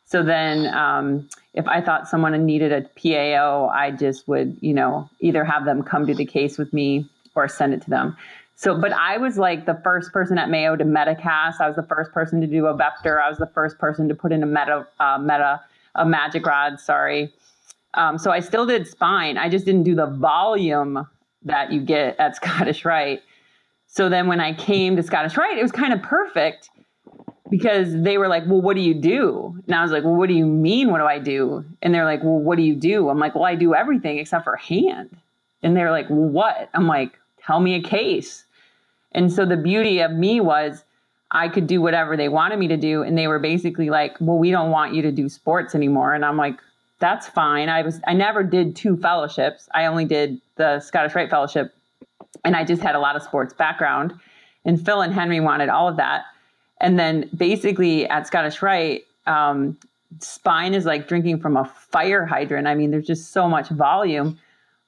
So 0.07 0.23
then, 0.25 0.67
um, 0.75 1.29
if 1.55 1.69
I 1.69 1.81
thought 1.81 2.09
someone 2.09 2.45
needed 2.45 2.73
a 2.73 2.83
PAO, 3.01 3.69
I 3.69 3.91
just 3.93 4.27
would, 4.27 4.57
you 4.61 4.75
know, 4.75 5.09
either 5.21 5.45
have 5.45 5.65
them 5.65 5.83
come 5.83 6.07
do 6.07 6.15
the 6.15 6.25
case 6.25 6.59
with 6.59 6.73
me 6.73 7.09
or 7.35 7.47
send 7.47 7.75
it 7.75 7.83
to 7.83 7.91
them. 7.91 8.17
So, 8.57 8.79
but 8.79 8.93
I 8.93 9.19
was 9.19 9.39
like 9.39 9.67
the 9.67 9.81
first 9.83 10.13
person 10.13 10.37
at 10.37 10.51
Mayo 10.51 10.77
to 10.77 10.85
Mehta 10.85 11.15
cast. 11.15 11.61
I 11.61 11.67
was 11.67 11.77
the 11.77 11.83
first 11.85 12.13
person 12.13 12.41
to 12.41 12.47
do 12.47 12.67
a 12.67 12.75
VEPTR. 12.75 13.23
I 13.23 13.29
was 13.29 13.39
the 13.39 13.51
first 13.55 13.79
person 13.79 14.09
to 14.09 14.15
put 14.15 14.33
in 14.33 14.43
a 14.43 14.47
meta, 14.47 14.87
uh, 14.99 15.19
meta, 15.19 15.61
a 15.95 16.05
MAGEC 16.05 16.45
rod. 16.45 16.79
Sorry. 16.81 17.33
Um, 17.95 18.19
so 18.19 18.31
I 18.31 18.41
still 18.41 18.67
did 18.67 18.87
spine. 18.87 19.37
I 19.37 19.49
just 19.49 19.65
didn't 19.65 19.83
do 19.83 19.95
the 19.95 20.07
volume 20.07 21.07
that 21.43 21.73
you 21.73 21.81
get 21.81 22.19
at 22.19 22.37
Scottish 22.37 22.85
Rite. 22.85 23.23
So 23.87 24.09
then 24.09 24.29
when 24.29 24.41
I 24.41 24.55
came 24.55 24.97
to 24.97 25.03
Scottish 25.03 25.37
Rite, 25.37 25.59
it 25.59 25.63
was 25.63 25.73
kind 25.73 25.93
of 25.93 26.03
perfect 26.03 26.71
because 27.51 27.93
they 28.03 28.19
were 28.19 28.29
like, 28.29 28.45
Well, 28.47 28.61
what 28.63 28.77
do 28.77 28.83
you 28.83 28.95
do? 28.95 29.61
And 29.67 29.75
I 29.75 29.83
was 29.83 29.91
like, 29.91 30.05
Well, 30.05 30.15
what 30.15 30.29
do 30.29 30.35
you 30.35 30.47
mean? 30.47 30.91
What 30.91 30.99
do 30.99 31.05
I 31.05 31.19
do? 31.19 31.65
And 31.83 31.93
they're 31.93 32.05
like, 32.05 32.23
Well, 32.23 32.39
what 32.39 32.57
do 32.57 32.63
you 32.63 32.77
do? 32.77 33.09
I'm 33.09 33.19
like, 33.19 33.35
Well, 33.35 33.45
I 33.45 33.57
do 33.57 33.75
everything 33.75 34.19
except 34.19 34.45
for 34.45 34.57
hand. 34.57 35.17
And 35.63 35.77
they're 35.77 35.91
like, 35.91 36.09
Well, 36.09 36.29
what? 36.29 36.71
I'm 36.73 36.87
like, 36.87 37.19
Tell 37.45 37.61
me 37.61 37.75
a 37.75 37.83
case. 37.83 38.45
And 39.13 39.33
so 39.33 39.45
the 39.45 39.57
beauty 39.57 39.99
of 40.01 40.13
me 40.13 40.41
was 40.41 40.85
I 41.33 41.49
could 41.49 41.67
do 41.67 41.83
whatever 41.83 42.17
they 42.17 42.29
wanted 42.29 42.59
me 42.59 42.69
to 42.69 42.77
do. 42.77 43.03
And 43.03 43.19
they 43.19 43.27
were 43.27 43.41
basically 43.41 43.91
like, 43.91 44.15
Well, 44.21 44.39
we 44.39 44.53
don't 44.53 44.71
want 44.71 44.95
you 44.95 45.03
to 45.03 45.11
do 45.11 45.29
sports 45.29 45.75
anymore. 45.75 46.15
And 46.15 46.25
I'm 46.25 46.37
like, 46.37 46.61
that's 47.01 47.27
fine. 47.27 47.69
I 47.69 47.83
was 47.83 48.01
I 48.07 48.13
never 48.13 48.43
did 48.43 48.77
two 48.77 48.97
fellowships. 48.97 49.69
I 49.75 49.87
only 49.87 50.05
did 50.05 50.41
the 50.57 50.81
Scottish 50.81 51.15
Rite 51.15 51.31
Fellowship, 51.31 51.75
and 52.45 52.55
I 52.55 52.65
just 52.65 52.83
had 52.83 52.95
a 52.95 53.01
lot 53.01 53.17
of 53.17 53.23
sports 53.23 53.53
background. 53.53 54.15
And 54.65 54.85
Phil 54.85 55.01
and 55.01 55.13
Henry 55.13 55.41
wanted 55.41 55.71
all 55.71 55.89
of 55.89 55.97
that. 55.97 56.25
And 56.81 56.99
then 56.99 57.29
basically 57.35 58.07
at 58.09 58.27
Scottish 58.27 58.61
Rite, 58.61 59.05
um, 59.27 59.79
spine 60.19 60.75
is 60.75 60.85
like 60.85 61.09
drinking 61.09 61.41
from 61.41 61.57
a 61.57 61.65
fire 61.65 62.27
hydrant. 62.27 62.67
I 62.67 62.75
mean, 62.75 62.91
there's 62.91 63.07
just 63.07 63.33
so 63.33 63.49
much 63.49 63.69
volume. 63.71 64.39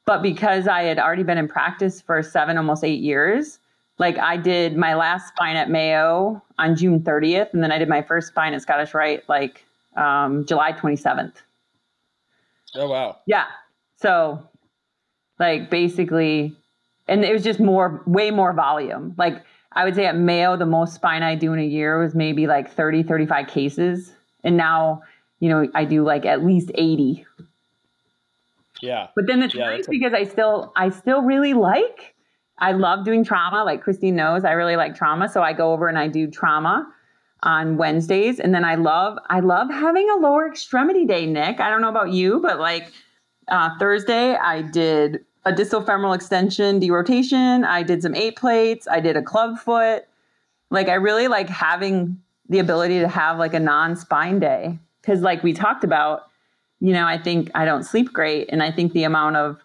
But 0.05 0.21
because 0.21 0.69
I 0.69 0.83
had 0.83 0.99
already 0.99 1.23
been 1.23 1.39
in 1.39 1.49
practice 1.49 2.03
for 2.03 2.23
seven, 2.23 2.59
almost 2.59 2.85
eight 2.85 3.01
years, 3.01 3.59
like 3.99 4.19
I 4.19 4.37
did 4.37 4.77
my 4.77 4.95
last 4.95 5.29
spine 5.29 5.57
at 5.57 5.71
Mayo 5.71 6.43
on 6.59 6.77
June 6.77 7.01
30th, 7.01 7.55
and 7.55 7.63
then 7.63 7.71
I 7.71 7.79
did 7.79 7.89
my 7.89 8.03
first 8.03 8.29
spine 8.29 8.53
at 8.53 8.61
Scottish 8.61 8.95
Rite 8.95 9.27
like 9.29 9.65
um, 9.97 10.45
July 10.45 10.73
27th. 10.73 11.35
Oh 12.75 12.89
wow. 12.89 13.19
Yeah. 13.27 13.47
So 13.97 14.43
like 15.39 15.71
basically 15.71 16.57
and 17.09 17.25
it 17.25 17.33
was 17.33 17.43
just 17.43 17.61
more 17.61 18.03
way 18.07 18.31
more 18.31 18.53
volume. 18.53 19.15
Like 19.19 19.43
I 19.73 19.85
would 19.85 19.95
say 19.95 20.07
at 20.07 20.17
Mayo 20.17 20.57
the 20.57 20.67
most 20.67 20.95
spine 20.95 21.23
I 21.23 21.35
do 21.35 21.53
in 21.53 21.59
a 21.59 21.65
year 21.65 22.01
was 22.01 22.15
maybe 22.15 22.47
like 22.47 22.71
30 22.71 23.03
35 23.03 23.47
cases 23.47 24.13
and 24.45 24.57
now 24.57 25.03
you 25.41 25.49
know 25.49 25.69
I 25.75 25.85
do 25.85 26.05
like 26.05 26.25
at 26.25 26.45
least 26.45 26.71
80. 26.75 27.27
Yeah. 28.81 29.09
But 29.15 29.27
then 29.27 29.43
it's 29.43 29.55
yeah, 29.55 29.71
nice 29.71 29.87
because 29.87 30.13
I 30.13 30.25
still 30.25 30.73
I 30.77 30.91
still 30.91 31.23
really 31.23 31.55
like 31.55 32.15
I 32.59 32.73
love 32.73 33.05
doing 33.05 33.25
trauma 33.25 33.65
like 33.65 33.83
Christine 33.83 34.17
knows 34.17 34.45
I 34.45 34.53
really 34.53 34.77
like 34.77 34.95
trauma 34.95 35.29
so 35.29 35.43
I 35.43 35.53
go 35.53 35.73
over 35.73 35.89
and 35.89 35.99
I 35.99 36.09
do 36.09 36.31
trauma 36.31 36.87
on 37.43 37.77
Wednesdays. 37.77 38.39
And 38.39 38.55
then 38.55 38.65
I 38.65 38.77
love, 38.77 39.19
I 39.29 39.41
love 39.41 39.69
having 39.71 40.09
a 40.11 40.17
lower 40.17 40.49
extremity 40.49 41.05
day, 41.05 41.27
Nick. 41.27 41.61
I 41.61 41.71
don't 41.71 41.81
know 41.81 41.89
about 41.89 42.13
you, 42.13 42.41
but 42.41 42.61
like 42.61 42.93
uh, 43.49 43.71
Thursday, 43.79 44.35
I 44.37 44.63
did 44.63 45.25
a 45.45 45.53
distal 45.53 45.83
femoral 45.83 46.13
extension 46.13 46.79
derotation. 46.79 47.65
I 47.65 47.83
did 47.83 48.03
some 48.03 48.15
eight 48.15 48.37
plates. 48.37 48.87
I 48.87 49.01
did 49.01 49.17
a 49.17 49.23
club 49.23 49.59
foot. 49.59 50.05
Like 50.71 50.89
I 50.89 50.95
really 50.95 51.29
like 51.29 51.49
having 51.49 52.21
the 52.49 52.61
ability 52.61 53.01
to 53.01 53.09
have 53.09 53.39
like 53.39 53.55
a 53.55 53.61
non-spine 53.61 54.39
day 54.39 54.79
because 55.01 55.21
like 55.21 55.43
we 55.43 55.53
talked 55.53 55.85
about, 55.85 56.29
you 56.81 56.93
know, 56.93 57.07
I 57.07 57.19
think 57.19 57.51
I 57.55 57.65
don't 57.65 57.83
sleep 57.83 58.13
great 58.13 58.49
and 58.51 58.63
I 58.63 58.71
think 58.71 58.93
the 58.93 59.05
amount 59.05 59.37
of 59.37 59.59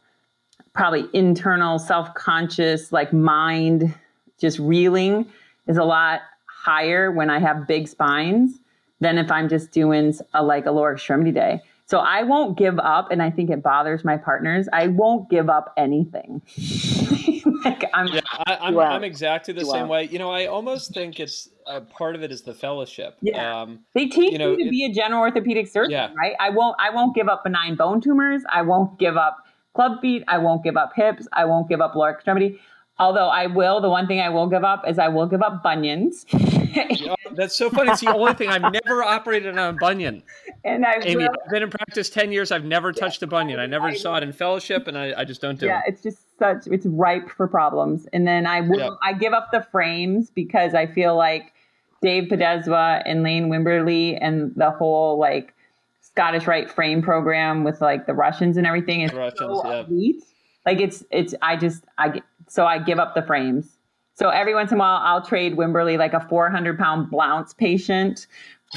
probably 0.74 1.06
internal 1.14 1.80
self-conscious 1.80 2.92
like 2.92 3.14
mind 3.14 3.94
just 4.40 4.60
reeling 4.60 5.28
is 5.68 5.78
a 5.78 5.84
lot 5.84 6.22
higher 6.68 7.12
when 7.12 7.30
I 7.30 7.40
have 7.40 7.66
big 7.66 7.88
spines 7.88 8.60
than 9.00 9.18
if 9.18 9.32
I'm 9.32 9.48
just 9.48 9.72
doing 9.72 10.14
a 10.34 10.44
like 10.44 10.66
a 10.66 10.72
lower 10.72 10.94
extremity 10.94 11.32
day. 11.32 11.62
So 11.86 12.00
I 12.00 12.24
won't 12.24 12.58
give 12.58 12.78
up, 12.80 13.12
and 13.12 13.24
I 13.24 13.32
think 13.32 13.50
it 13.50 13.64
bothers 13.64 14.04
my 14.04 14.18
partners. 14.18 14.68
I 14.74 14.88
won't 14.88 15.30
give 15.30 15.50
up 15.50 15.74
anything. 15.78 16.42
like 17.64 17.86
I'm, 17.94 18.08
yeah, 18.08 18.20
I, 18.46 18.58
am 18.68 18.78
I'm, 18.78 18.80
I'm 18.80 19.04
exactly 19.06 19.54
the 19.54 19.64
same 19.64 19.88
way. 19.88 20.04
You 20.12 20.20
know, 20.20 20.30
I 20.30 20.48
almost 20.48 20.94
think 20.94 21.22
it's 21.22 21.48
uh, 21.66 21.80
part 21.80 22.16
of 22.16 22.24
it 22.24 22.32
is 22.34 22.42
the 22.42 22.54
fellowship. 22.54 23.16
Yeah, 23.22 23.62
um, 23.62 23.86
they 23.94 24.08
teach 24.08 24.34
you, 24.34 24.38
know, 24.38 24.52
you 24.52 24.58
to 24.58 24.66
it, 24.66 24.72
be 24.72 24.84
a 24.84 24.94
general 24.94 25.22
orthopedic 25.22 25.68
surgeon, 25.68 25.92
yeah. 25.92 26.12
right? 26.18 26.36
I 26.42 26.50
won't. 26.50 26.76
I 26.78 26.90
won't 26.90 27.16
give 27.16 27.30
up 27.30 27.46
benign 27.46 27.76
bone 27.76 28.02
tumors. 28.02 28.44
I 28.52 28.64
won't 28.64 29.00
give 29.00 29.16
up 29.16 29.38
club 29.74 30.02
feet. 30.02 30.26
I 30.28 30.40
won't 30.40 30.66
give 30.66 30.76
up 30.76 30.92
hips. 30.94 31.26
I 31.32 31.46
won't 31.46 31.70
give 31.70 31.80
up 31.80 31.96
lower 31.96 32.12
extremity. 32.12 32.60
Although 33.00 33.30
I 33.30 33.46
will, 33.46 33.80
the 33.80 33.90
one 33.90 34.08
thing 34.08 34.20
I 34.20 34.30
will 34.30 34.48
give 34.48 34.66
up 34.66 34.84
is 34.86 35.00
I 35.00 35.08
will 35.08 35.28
give 35.28 35.42
up 35.42 35.64
bunions. 35.64 36.26
yeah, 36.90 37.16
that's 37.34 37.56
so 37.56 37.70
funny. 37.70 37.92
It's 37.92 38.02
the 38.02 38.14
only 38.14 38.34
thing 38.34 38.50
I've 38.50 38.62
never 38.62 39.04
operated 39.04 39.58
on 39.58 39.76
a 39.76 39.78
bunion. 39.78 40.24
And 40.64 40.86
I 40.86 41.00
Amy, 41.02 41.24
will, 41.24 41.30
I've 41.46 41.52
been 41.52 41.64
in 41.64 41.70
practice 41.70 42.10
ten 42.10 42.32
years. 42.32 42.52
I've 42.52 42.66
never 42.66 42.90
yeah, 42.90 43.02
touched 43.02 43.24
a 43.24 43.28
bunion. 43.28 43.60
I 43.60 43.66
never 43.66 43.88
I, 43.88 43.96
saw 43.96 44.18
it 44.18 44.24
in 44.24 44.34
fellowship, 44.34 44.88
and 44.88 44.98
I, 44.98 45.14
I 45.18 45.26
just 45.26 45.42
don't 45.42 45.60
do 45.60 45.66
yeah, 45.66 45.80
it. 45.80 45.84
Yeah, 45.86 45.94
it's 45.94 46.02
just 46.04 46.38
such 46.38 46.68
it's 46.68 46.86
ripe 46.86 47.30
for 47.30 47.48
problems. 47.48 48.08
And 48.14 48.28
then 48.28 48.46
I 48.46 48.62
will 48.62 48.80
yep. 48.80 48.94
I 49.04 49.14
give 49.14 49.34
up 49.34 49.52
the 49.52 49.66
frames 49.72 50.30
because 50.30 50.74
I 50.74 50.86
feel 50.88 51.16
like 51.16 51.54
Dave 52.02 52.26
Podeswa 52.26 53.02
and 53.06 53.24
Lane 53.24 53.50
Wimberly 53.50 54.18
and 54.22 54.54
the 54.56 54.72
whole 54.72 55.18
like 55.18 55.54
Scottish 56.02 56.48
Rite 56.48 56.70
frame 56.70 57.02
program 57.02 57.64
with 57.64 57.82
like 57.82 58.08
the 58.08 58.14
Russians 58.14 58.58
and 58.58 58.66
everything 58.66 59.02
is 59.02 59.14
Russians, 59.14 59.62
so 59.62 59.70
yeah. 59.70 59.86
elite. 59.86 60.24
Like 60.66 60.80
it's 60.80 61.04
it's 61.12 61.34
I 61.42 61.56
just 61.56 61.84
I 61.98 62.10
get, 62.10 62.24
so 62.48 62.66
I 62.66 62.80
give 62.80 63.00
up 63.00 63.16
the 63.16 63.22
frames. 63.22 63.77
So 64.18 64.30
every 64.30 64.56
once 64.56 64.72
in 64.72 64.78
a 64.78 64.80
while, 64.80 65.00
I'll 65.04 65.22
trade 65.22 65.56
Wimberly 65.56 65.96
like 65.96 66.14
a 66.14 66.20
400 66.20 66.80
pound 66.80 67.12
Blount's 67.12 67.54
patient 67.54 68.26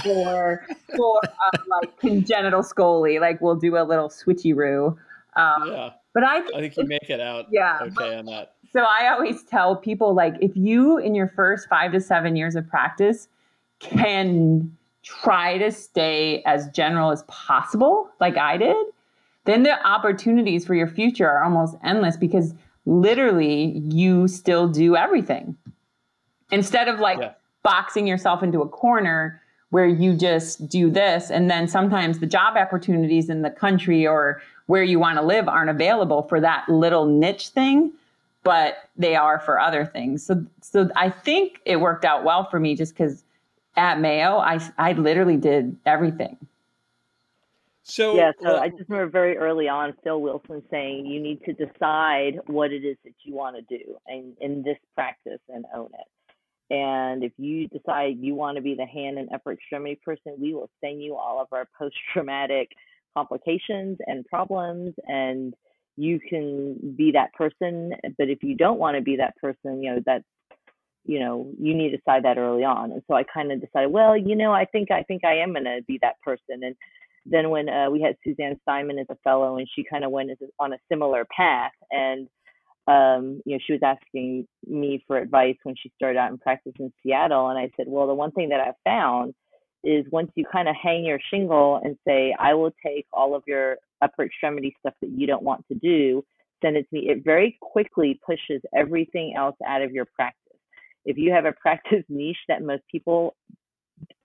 for 0.05 0.67
for 0.95 1.21
uh, 1.25 1.59
like 1.81 1.99
congenital 1.99 2.61
scoli. 2.63 3.19
Like 3.19 3.41
we'll 3.41 3.57
do 3.57 3.79
a 3.79 3.85
little 3.85 4.11
switcheroo. 4.11 4.97
Um, 5.37 5.67
yeah. 5.67 5.91
But 6.13 6.25
I, 6.25 6.39
I 6.55 6.61
think 6.61 6.77
you 6.77 6.85
make 6.85 7.09
it 7.09 7.21
out 7.21 7.47
yeah, 7.51 7.79
okay 7.83 8.17
on 8.17 8.27
that. 8.27 8.55
So 8.73 8.81
I 8.83 9.09
always 9.09 9.43
tell 9.45 9.77
people 9.77 10.13
like 10.13 10.35
if 10.43 10.55
you 10.55 10.99
in 10.99 11.15
your 11.15 11.29
first 11.29 11.71
five 11.71 11.93
to 11.93 12.01
seven 12.01 12.37
years 12.37 12.55
of 12.55 12.69
practice 12.69 13.27
can 13.79 14.77
try 15.03 15.57
to 15.57 15.73
stay 15.73 16.43
as 16.45 16.69
general 16.69 17.13
as 17.13 17.23
possible, 17.29 18.11
like 18.21 18.37
I 18.37 18.59
did, 18.59 18.77
then 19.47 19.63
the 19.63 19.87
opportunities 19.87 20.67
for 20.67 20.75
your 20.75 20.87
future 20.87 21.29
are 21.31 21.43
almost 21.43 21.77
endless 21.83 22.19
because 22.19 22.53
literally 22.87 23.83
you 23.91 24.29
still 24.29 24.69
do 24.69 24.97
everything. 24.97 25.57
Instead 26.51 26.89
of 26.89 27.01
like 27.01 27.19
yeah. 27.19 27.33
boxing 27.63 28.07
yourself 28.07 28.43
into 28.43 28.61
a 28.61 28.69
corner 28.69 29.41
where 29.71 29.87
you 29.87 30.15
just 30.15 30.69
do 30.69 30.91
this 30.91 31.31
and 31.31 31.51
then 31.51 31.67
sometimes 31.67 32.19
the 32.19 32.27
job 32.27 32.57
opportunities 32.57 33.31
in 33.31 33.43
the 33.43 33.51
country 33.51 34.07
or 34.07 34.43
where 34.67 34.83
you 34.83 34.99
want 34.99 35.17
to 35.17 35.25
live 35.25 35.49
aren't 35.49 35.71
available 35.71 36.23
for 36.23 36.41
that 36.41 36.69
little 36.69 37.07
niche 37.07 37.49
thing 37.49 37.93
but 38.43 38.89
they 38.97 39.15
are 39.15 39.39
for 39.39 39.61
other 39.61 39.85
things 39.87 40.25
so 40.25 40.45
so 40.61 40.91
i 40.97 41.09
think 41.09 41.61
it 41.65 41.77
worked 41.77 42.05
out 42.05 42.25
well 42.25 42.49
for 42.51 42.59
me 42.61 42.75
just 42.75 42.93
because 42.93 43.25
at 43.77 44.01
mayo 44.01 44.39
i 44.39 44.61
i 44.79 44.93
literally 44.93 45.37
did 45.37 45.77
everything 45.87 46.37
so 47.91 48.17
yeah, 48.17 48.33
so 48.43 48.57
I 48.57 48.69
just 48.69 48.89
remember 48.89 49.11
very 49.11 49.37
early 49.37 49.69
on 49.69 49.95
Phil 50.03 50.21
Wilson 50.21 50.63
saying 50.71 51.07
you 51.07 51.21
need 51.21 51.41
to 51.45 51.53
decide 51.53 52.41
what 52.47 52.73
it 52.73 52.85
is 52.85 52.97
that 53.05 53.15
you 53.25 53.35
want 53.35 53.57
to 53.57 53.63
do 53.79 53.97
and 54.07 54.37
in 54.41 54.63
this 54.63 54.79
practice 54.95 55.41
and 55.49 55.65
own 55.75 55.89
it. 55.95 56.73
And 56.73 57.25
if 57.25 57.33
you 57.37 57.67
decide 57.69 58.19
you 58.21 58.35
want 58.35 58.57
to 58.57 58.63
be 58.63 58.75
the 58.75 58.87
hand 58.87 59.19
and 59.19 59.29
upper 59.35 59.53
extremity 59.53 59.99
person, 60.05 60.37
we 60.39 60.55
will 60.55 60.71
send 60.83 61.03
you 61.03 61.17
all 61.17 61.41
of 61.41 61.49
our 61.53 61.69
post 61.77 61.97
traumatic 62.13 62.71
complications 63.17 63.99
and 64.07 64.25
problems 64.27 64.95
and 65.07 65.55
you 65.97 66.21
can 66.21 66.95
be 66.97 67.13
that 67.13 67.35
person. 67.35 67.93
But 68.17 68.29
if 68.29 68.43
you 68.43 68.57
don't 68.57 68.79
want 68.79 68.97
to 68.97 69.03
be 69.03 69.17
that 69.17 69.37
person, 69.37 69.83
you 69.83 69.95
know, 69.95 70.03
that's 70.05 70.25
you 71.07 71.19
know, 71.19 71.51
you 71.59 71.75
need 71.75 71.91
to 71.91 71.97
decide 71.97 72.25
that 72.25 72.37
early 72.37 72.63
on. 72.63 72.93
And 72.93 73.03
so 73.09 73.15
I 73.15 73.25
kind 73.25 73.51
of 73.51 73.61
decided, 73.61 73.91
well, 73.91 74.17
you 74.17 74.37
know, 74.37 74.53
I 74.53 74.67
think 74.67 74.91
I 74.91 75.03
think 75.03 75.25
I 75.25 75.37
am 75.39 75.55
gonna 75.55 75.81
be 75.87 75.99
that 76.03 76.21
person. 76.23 76.63
And 76.63 76.77
then 77.27 77.51
when 77.51 77.69
uh, 77.69 77.91
we 77.91 78.01
had 78.01 78.17
Suzanne 78.25 78.59
Steinman 78.63 78.99
as 78.99 79.07
a 79.11 79.17
fellow, 79.25 79.57
and 79.57 79.69
she 79.75 79.85
kind 79.89 80.05
of 80.05 80.11
went 80.11 80.31
on 80.59 80.73
a 80.73 80.79
similar 80.91 81.27
path, 81.37 81.73
and 81.91 82.29
um, 82.87 83.41
you 83.45 83.55
know, 83.55 83.61
she 83.65 83.75
was 83.75 83.83
asking 83.85 84.47
me 84.67 85.05
for 85.07 85.19
advice 85.19 85.57
when 85.63 85.77
she 85.81 85.93
started 85.95 86.19
out 86.19 86.31
in 86.31 86.39
practice 86.39 86.73
in 86.79 86.93
Seattle, 87.03 87.49
and 87.49 87.59
I 87.59 87.71
said, 87.77 87.87
well, 87.89 88.07
the 88.07 88.15
one 88.15 88.33
thing 88.33 88.49
that 88.49 88.61
I 88.61 88.73
found 88.85 89.35
is 89.85 90.05
once 90.11 90.31
you 90.35 90.45
kind 90.51 90.69
of 90.69 90.75
hang 90.83 91.05
your 91.05 91.21
shingle 91.31 91.81
and 91.83 91.97
say, 92.07 92.35
I 92.39 92.55
will 92.55 92.73
take 92.85 93.07
all 93.13 93.35
of 93.35 93.43
your 93.47 93.77
upper 94.03 94.25
extremity 94.25 94.75
stuff 94.81 94.95
that 95.01 95.11
you 95.11 95.27
don't 95.27 95.43
want 95.43 95.65
to 95.69 95.75
do, 95.75 96.25
send 96.63 96.77
it 96.77 96.89
to 96.91 96.97
me. 96.97 97.09
It 97.09 97.25
very 97.25 97.59
quickly 97.61 98.21
pushes 98.27 98.61
everything 98.75 99.35
else 99.37 99.57
out 99.67 99.83
of 99.83 99.93
your 99.93 100.07
practice. 100.15 100.37
If 101.05 101.17
you 101.17 101.33
have 101.33 101.45
a 101.45 101.53
practice 101.61 102.05
niche 102.09 102.37
that 102.49 102.63
most 102.63 102.83
people 102.91 103.37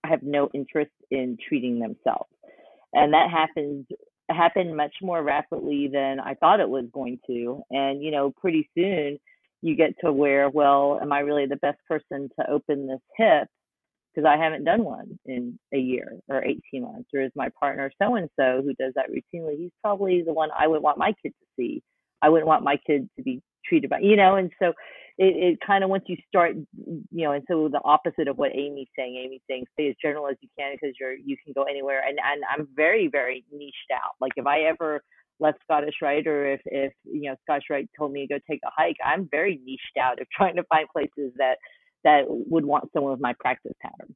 have 0.04 0.22
no 0.22 0.48
interest 0.54 0.92
in 1.10 1.36
treating 1.48 1.78
themselves 1.78 2.30
and 2.96 3.12
that 3.12 3.30
happens 3.30 3.86
happened 4.28 4.76
much 4.76 4.94
more 5.02 5.22
rapidly 5.22 5.88
than 5.92 6.18
I 6.18 6.34
thought 6.34 6.58
it 6.58 6.68
was 6.68 6.86
going 6.92 7.20
to. 7.28 7.62
And 7.70 8.02
you 8.02 8.10
know, 8.10 8.32
pretty 8.40 8.68
soon 8.76 9.18
you 9.62 9.76
get 9.76 9.94
to 10.00 10.12
where, 10.12 10.50
well, 10.50 10.98
am 11.00 11.12
I 11.12 11.20
really 11.20 11.46
the 11.46 11.56
best 11.56 11.78
person 11.88 12.28
to 12.38 12.50
open 12.50 12.86
this 12.86 13.00
hip? 13.16 13.48
Because 14.14 14.26
I 14.26 14.42
haven't 14.42 14.64
done 14.64 14.82
one 14.82 15.18
in 15.26 15.58
a 15.74 15.78
year 15.78 16.18
or 16.28 16.42
18 16.42 16.82
months. 16.82 17.10
Or 17.14 17.20
is 17.20 17.32
my 17.34 17.50
partner 17.60 17.90
so 18.00 18.14
and 18.14 18.30
so 18.38 18.62
who 18.62 18.72
does 18.74 18.94
that 18.94 19.10
routinely? 19.10 19.58
He's 19.58 19.72
probably 19.82 20.22
the 20.22 20.32
one 20.32 20.48
I 20.58 20.66
would 20.66 20.82
want 20.82 20.98
my 20.98 21.12
kid 21.22 21.30
to 21.30 21.46
see. 21.56 21.82
I 22.22 22.30
wouldn't 22.30 22.48
want 22.48 22.64
my 22.64 22.78
kid 22.86 23.08
to 23.16 23.22
be 23.22 23.42
treated 23.64 23.90
by, 23.90 23.98
you 23.98 24.16
know, 24.16 24.36
and 24.36 24.50
so 24.58 24.72
it, 25.18 25.54
it 25.54 25.58
kind 25.66 25.82
of 25.82 25.90
once 25.90 26.04
you 26.08 26.16
start, 26.28 26.56
you 26.76 27.24
know, 27.24 27.32
and 27.32 27.44
so 27.48 27.68
the 27.68 27.80
opposite 27.84 28.28
of 28.28 28.36
what 28.36 28.50
Amy's 28.54 28.88
saying, 28.96 29.16
Amy's 29.24 29.40
saying 29.48 29.64
stay 29.72 29.88
as 29.88 29.94
general 30.00 30.28
as 30.28 30.36
you 30.40 30.48
can 30.58 30.74
because 30.74 30.94
you're 31.00 31.14
you 31.14 31.36
can 31.42 31.54
go 31.54 31.62
anywhere, 31.62 32.02
and 32.06 32.18
and 32.22 32.42
I'm 32.52 32.68
very 32.74 33.08
very 33.08 33.44
niched 33.50 33.90
out. 33.92 34.12
Like 34.20 34.32
if 34.36 34.46
I 34.46 34.62
ever 34.62 35.02
left 35.40 35.58
Scottish 35.62 35.94
Rite 36.02 36.26
or 36.26 36.52
if 36.52 36.60
if 36.66 36.92
you 37.04 37.30
know 37.30 37.36
Scottish 37.42 37.64
Rite 37.70 37.88
told 37.98 38.12
me 38.12 38.26
to 38.26 38.34
go 38.34 38.40
take 38.48 38.60
a 38.64 38.70
hike, 38.76 38.96
I'm 39.04 39.26
very 39.30 39.58
niched 39.64 39.96
out 39.98 40.20
of 40.20 40.28
trying 40.36 40.56
to 40.56 40.64
find 40.64 40.86
places 40.92 41.32
that 41.38 41.56
that 42.04 42.24
would 42.28 42.66
want 42.66 42.90
someone 42.92 43.12
with 43.12 43.20
my 43.20 43.34
practice 43.40 43.72
pattern. 43.80 44.14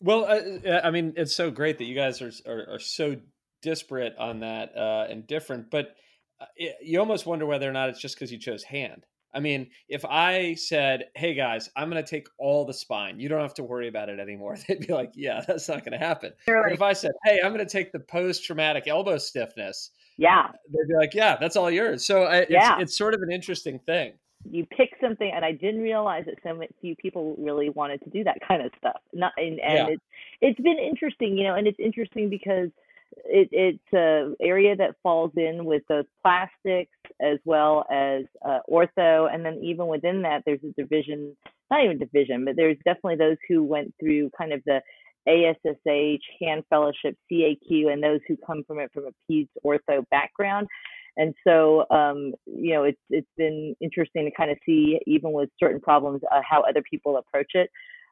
well, 0.00 0.24
uh, 0.24 0.80
I 0.82 0.90
mean, 0.90 1.14
it's 1.16 1.34
so 1.34 1.50
great 1.50 1.78
that 1.78 1.84
you 1.84 1.94
guys 1.94 2.20
are 2.20 2.32
are, 2.44 2.74
are 2.74 2.80
so 2.80 3.16
disparate 3.62 4.16
on 4.18 4.40
that 4.40 4.76
uh, 4.76 5.06
and 5.08 5.28
different, 5.28 5.70
but 5.70 5.94
uh, 6.40 6.46
you 6.82 6.98
almost 6.98 7.24
wonder 7.24 7.46
whether 7.46 7.70
or 7.70 7.72
not 7.72 7.88
it's 7.88 8.00
just 8.00 8.16
because 8.16 8.32
you 8.32 8.38
chose 8.38 8.64
hand 8.64 9.06
I 9.34 9.40
mean, 9.40 9.70
if 9.88 10.04
I 10.04 10.54
said, 10.54 11.04
"Hey 11.14 11.34
guys, 11.34 11.70
I'm 11.76 11.90
going 11.90 12.02
to 12.02 12.08
take 12.08 12.28
all 12.38 12.64
the 12.64 12.74
spine. 12.74 13.18
You 13.18 13.28
don't 13.28 13.40
have 13.40 13.54
to 13.54 13.64
worry 13.64 13.88
about 13.88 14.08
it 14.08 14.20
anymore," 14.20 14.56
they'd 14.68 14.86
be 14.86 14.92
like, 14.92 15.12
"Yeah, 15.14 15.42
that's 15.46 15.68
not 15.68 15.84
going 15.84 15.92
to 15.92 16.04
happen." 16.04 16.32
Like, 16.46 16.56
but 16.64 16.72
if 16.72 16.82
I 16.82 16.92
said, 16.92 17.12
"Hey, 17.24 17.40
I'm 17.42 17.52
going 17.52 17.66
to 17.66 17.72
take 17.72 17.92
the 17.92 18.00
post-traumatic 18.00 18.86
elbow 18.86 19.18
stiffness," 19.18 19.90
yeah, 20.16 20.48
they'd 20.68 20.88
be 20.88 20.94
like, 20.94 21.14
"Yeah, 21.14 21.36
that's 21.36 21.56
all 21.56 21.70
yours." 21.70 22.06
So 22.06 22.24
I, 22.24 22.46
yeah. 22.48 22.74
it's 22.74 22.82
it's 22.82 22.98
sort 22.98 23.14
of 23.14 23.22
an 23.22 23.32
interesting 23.32 23.78
thing. 23.78 24.14
You 24.44 24.66
pick 24.66 24.90
something, 25.00 25.30
and 25.32 25.44
I 25.44 25.52
didn't 25.52 25.82
realize 25.82 26.24
that 26.26 26.34
so 26.42 26.60
few 26.80 26.96
people 26.96 27.36
really 27.38 27.70
wanted 27.70 28.02
to 28.02 28.10
do 28.10 28.24
that 28.24 28.38
kind 28.46 28.60
of 28.60 28.72
stuff. 28.76 29.00
Not 29.12 29.32
and, 29.36 29.60
and 29.60 29.60
yeah. 29.60 29.86
it's 29.88 30.02
it's 30.40 30.60
been 30.60 30.78
interesting, 30.78 31.38
you 31.38 31.44
know, 31.44 31.54
and 31.54 31.66
it's 31.66 31.78
interesting 31.78 32.28
because 32.28 32.70
it, 33.24 33.48
it's 33.52 33.92
a 33.94 34.34
area 34.40 34.76
that 34.76 34.96
falls 35.02 35.32
in 35.36 35.64
with 35.64 35.82
both 35.88 36.06
plastics 36.22 36.90
as 37.20 37.38
well 37.44 37.84
as 37.90 38.24
uh, 38.46 38.58
ortho, 38.70 39.32
and 39.32 39.44
then 39.44 39.60
even 39.62 39.86
within 39.86 40.22
that, 40.22 40.42
there's 40.44 40.60
a 40.64 40.80
division, 40.80 41.36
not 41.70 41.84
even 41.84 41.98
division, 41.98 42.44
but 42.44 42.56
there's 42.56 42.76
definitely 42.84 43.16
those 43.16 43.36
who 43.48 43.62
went 43.62 43.94
through 44.00 44.30
kind 44.36 44.52
of 44.52 44.62
the 44.64 44.80
ASSH, 45.28 46.22
hand 46.40 46.64
fellowship, 46.68 47.16
CAQ, 47.30 47.92
and 47.92 48.02
those 48.02 48.20
who 48.26 48.36
come 48.44 48.64
from 48.66 48.80
it 48.80 48.90
from 48.92 49.04
a 49.06 49.32
peds 49.32 49.48
ortho 49.64 50.04
background. 50.10 50.66
And 51.16 51.34
so, 51.46 51.84
um, 51.90 52.32
you 52.46 52.72
know, 52.74 52.84
it's 52.84 53.00
it's 53.10 53.28
been 53.36 53.76
interesting 53.80 54.24
to 54.24 54.30
kind 54.34 54.50
of 54.50 54.56
see, 54.64 54.98
even 55.06 55.32
with 55.32 55.50
certain 55.60 55.80
problems, 55.80 56.22
uh, 56.32 56.40
how 56.48 56.62
other 56.62 56.82
people 56.90 57.18
approach 57.18 57.50
it 57.54 57.70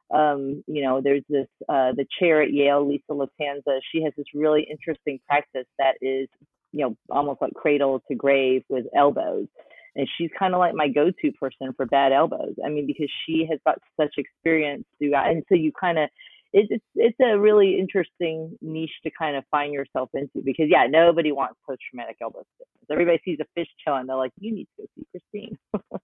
um, 0.09 0.63
you 0.67 0.83
know, 0.83 1.01
there's 1.01 1.23
this 1.29 1.47
uh, 1.69 1.91
the 1.93 2.05
chair 2.19 2.41
at 2.41 2.51
Yale, 2.51 2.87
Lisa 2.87 3.11
Lattanza. 3.11 3.79
She 3.91 4.01
has 4.03 4.13
this 4.17 4.25
really 4.33 4.67
interesting 4.69 5.19
practice 5.27 5.67
that 5.77 5.95
is, 6.01 6.27
you 6.71 6.81
know, 6.81 6.97
almost 7.09 7.41
like 7.41 7.53
cradle 7.53 8.01
to 8.07 8.15
grave 8.15 8.63
with 8.69 8.85
elbows. 8.95 9.47
and 9.95 10.07
she's 10.17 10.29
kind 10.37 10.53
of 10.53 10.59
like 10.59 10.73
my 10.73 10.87
go-to 10.87 11.31
person 11.33 11.73
for 11.75 11.85
bad 11.85 12.11
elbows. 12.11 12.55
I 12.65 12.69
mean, 12.69 12.87
because 12.87 13.09
she 13.25 13.45
has 13.49 13.59
got 13.65 13.77
such 13.99 14.13
experience 14.17 14.85
throughout, 14.97 15.29
and 15.29 15.43
so 15.49 15.55
you 15.55 15.71
kind 15.71 15.99
of 15.99 16.09
it's 16.53 16.83
it's 16.95 17.17
a 17.21 17.37
really 17.39 17.79
interesting 17.79 18.57
niche 18.61 18.91
to 19.03 19.11
kind 19.17 19.35
of 19.35 19.43
find 19.51 19.73
yourself 19.73 20.09
into 20.13 20.41
because 20.43 20.67
yeah, 20.69 20.85
nobody 20.89 21.31
wants 21.31 21.55
post 21.67 21.79
traumatic 21.89 22.17
elbow 22.21 22.43
stiffness. 22.55 22.87
Everybody 22.91 23.21
sees 23.23 23.39
a 23.39 23.45
fish 23.55 23.67
tail 23.85 23.95
and 23.95 24.09
they're 24.09 24.17
like, 24.17 24.31
you 24.39 24.53
need 24.53 24.67
to 24.77 24.83
go 24.83 24.87
see 24.95 25.05
Christine. 25.11 25.57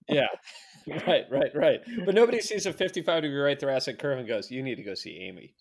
yeah, 0.08 0.28
right, 1.08 1.26
right, 1.30 1.56
right. 1.56 1.82
But 2.06 2.16
nobody 2.16 2.40
sees 2.40 2.66
a 2.66 2.74
55 2.74 3.24
degree 3.24 3.40
right 3.40 3.60
thoracic 3.60 4.00
curve 4.00 4.20
and 4.20 4.28
goes, 4.28 4.50
you 4.50 4.64
need 4.64 4.76
to 4.76 4.84
go 4.84 4.94
see 4.94 5.18
Amy. 5.22 5.54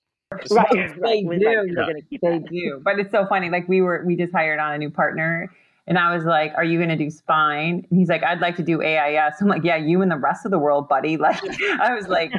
Right, 0.50 0.96
right. 0.98 1.24
They 1.30 1.38
do. 1.38 2.18
They 2.22 2.38
do. 2.38 2.80
But 2.82 2.98
it's 2.98 3.10
so 3.10 3.26
funny. 3.28 3.50
Like 3.50 3.68
we 3.68 3.80
were, 3.80 4.04
we 4.04 4.16
just 4.16 4.32
hired 4.32 4.58
on 4.58 4.74
a 4.74 4.78
new 4.78 4.90
partner 4.90 5.50
and 5.88 5.98
I 5.98 6.14
was 6.14 6.24
like, 6.24 6.52
Are 6.56 6.64
you 6.64 6.78
going 6.78 6.88
to 6.88 6.96
do 6.96 7.10
spine? 7.10 7.86
And 7.88 7.98
he's 7.98 8.08
like, 8.08 8.22
I'd 8.24 8.40
like 8.40 8.56
to 8.56 8.62
do 8.62 8.82
AIS. 8.82 9.34
I'm 9.40 9.46
like, 9.46 9.62
Yeah, 9.62 9.76
you 9.76 10.02
and 10.02 10.10
the 10.10 10.16
rest 10.16 10.44
of 10.44 10.50
the 10.50 10.58
world, 10.58 10.88
buddy. 10.88 11.16
Like, 11.26 11.42
I 11.80 11.94
was 11.94 12.06
like, 12.08 12.32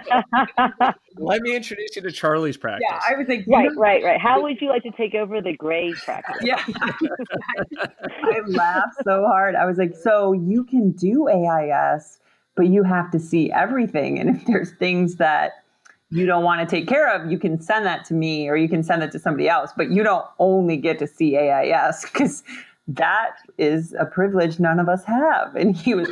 Let 1.18 1.41
me 1.41 1.56
introduce 1.56 1.95
you 1.95 2.02
to 2.02 2.11
Charlie's 2.11 2.56
practice. 2.56 2.88
Yeah, 2.90 2.99
I 3.07 3.18
was 3.18 3.28
like, 3.28 3.45
Right, 3.48 3.69
right, 3.76 4.03
right. 4.03 4.19
How 4.19 4.41
would 4.41 4.61
you 4.61 4.69
like 4.69 4.84
to 4.84 4.91
take 4.91 5.14
over 5.14 5.41
the 5.41 5.53
gray 5.53 5.94
practice? 5.94 6.38
Yeah. 6.41 6.64
I 7.78 8.40
laughed 8.45 8.95
so 9.03 9.26
hard. 9.26 9.56
I 9.56 9.65
was 9.65 9.78
like, 9.78 9.95
So 9.95 10.34
you 10.34 10.64
can 10.64 10.91
do 10.91 11.28
AIS, 11.28 12.19
but 12.56 12.68
you 12.68 12.84
have 12.84 13.11
to 13.11 13.19
see 13.19 13.52
everything. 13.52 14.19
And 14.19 14.38
if 14.38 14.45
there's 14.45 14.72
things 14.72 15.15
that, 15.15 15.64
you 16.10 16.26
don't 16.26 16.44
want 16.44 16.68
to 16.68 16.76
take 16.76 16.88
care 16.88 17.14
of, 17.14 17.30
you 17.30 17.38
can 17.38 17.60
send 17.60 17.86
that 17.86 18.06
to 18.06 18.14
me 18.14 18.48
or 18.48 18.56
you 18.56 18.69
can 18.69 18.82
send 18.82 19.03
it 19.03 19.11
to 19.11 19.19
somebody 19.19 19.49
else, 19.49 19.72
but 19.76 19.91
you 19.91 20.03
don't 20.03 20.26
only 20.40 20.78
get 20.78 20.99
to 20.99 21.07
see 21.07 21.36
AIS 21.36 22.03
because 22.03 22.44
that 22.88 23.38
is 23.58 23.94
a 24.00 24.06
privilege 24.06 24.60
none 24.60 24.80
of 24.80 24.88
us 24.88 25.04
have. 25.04 25.56
And 25.56 25.76
he 25.76 25.94
was 25.94 26.10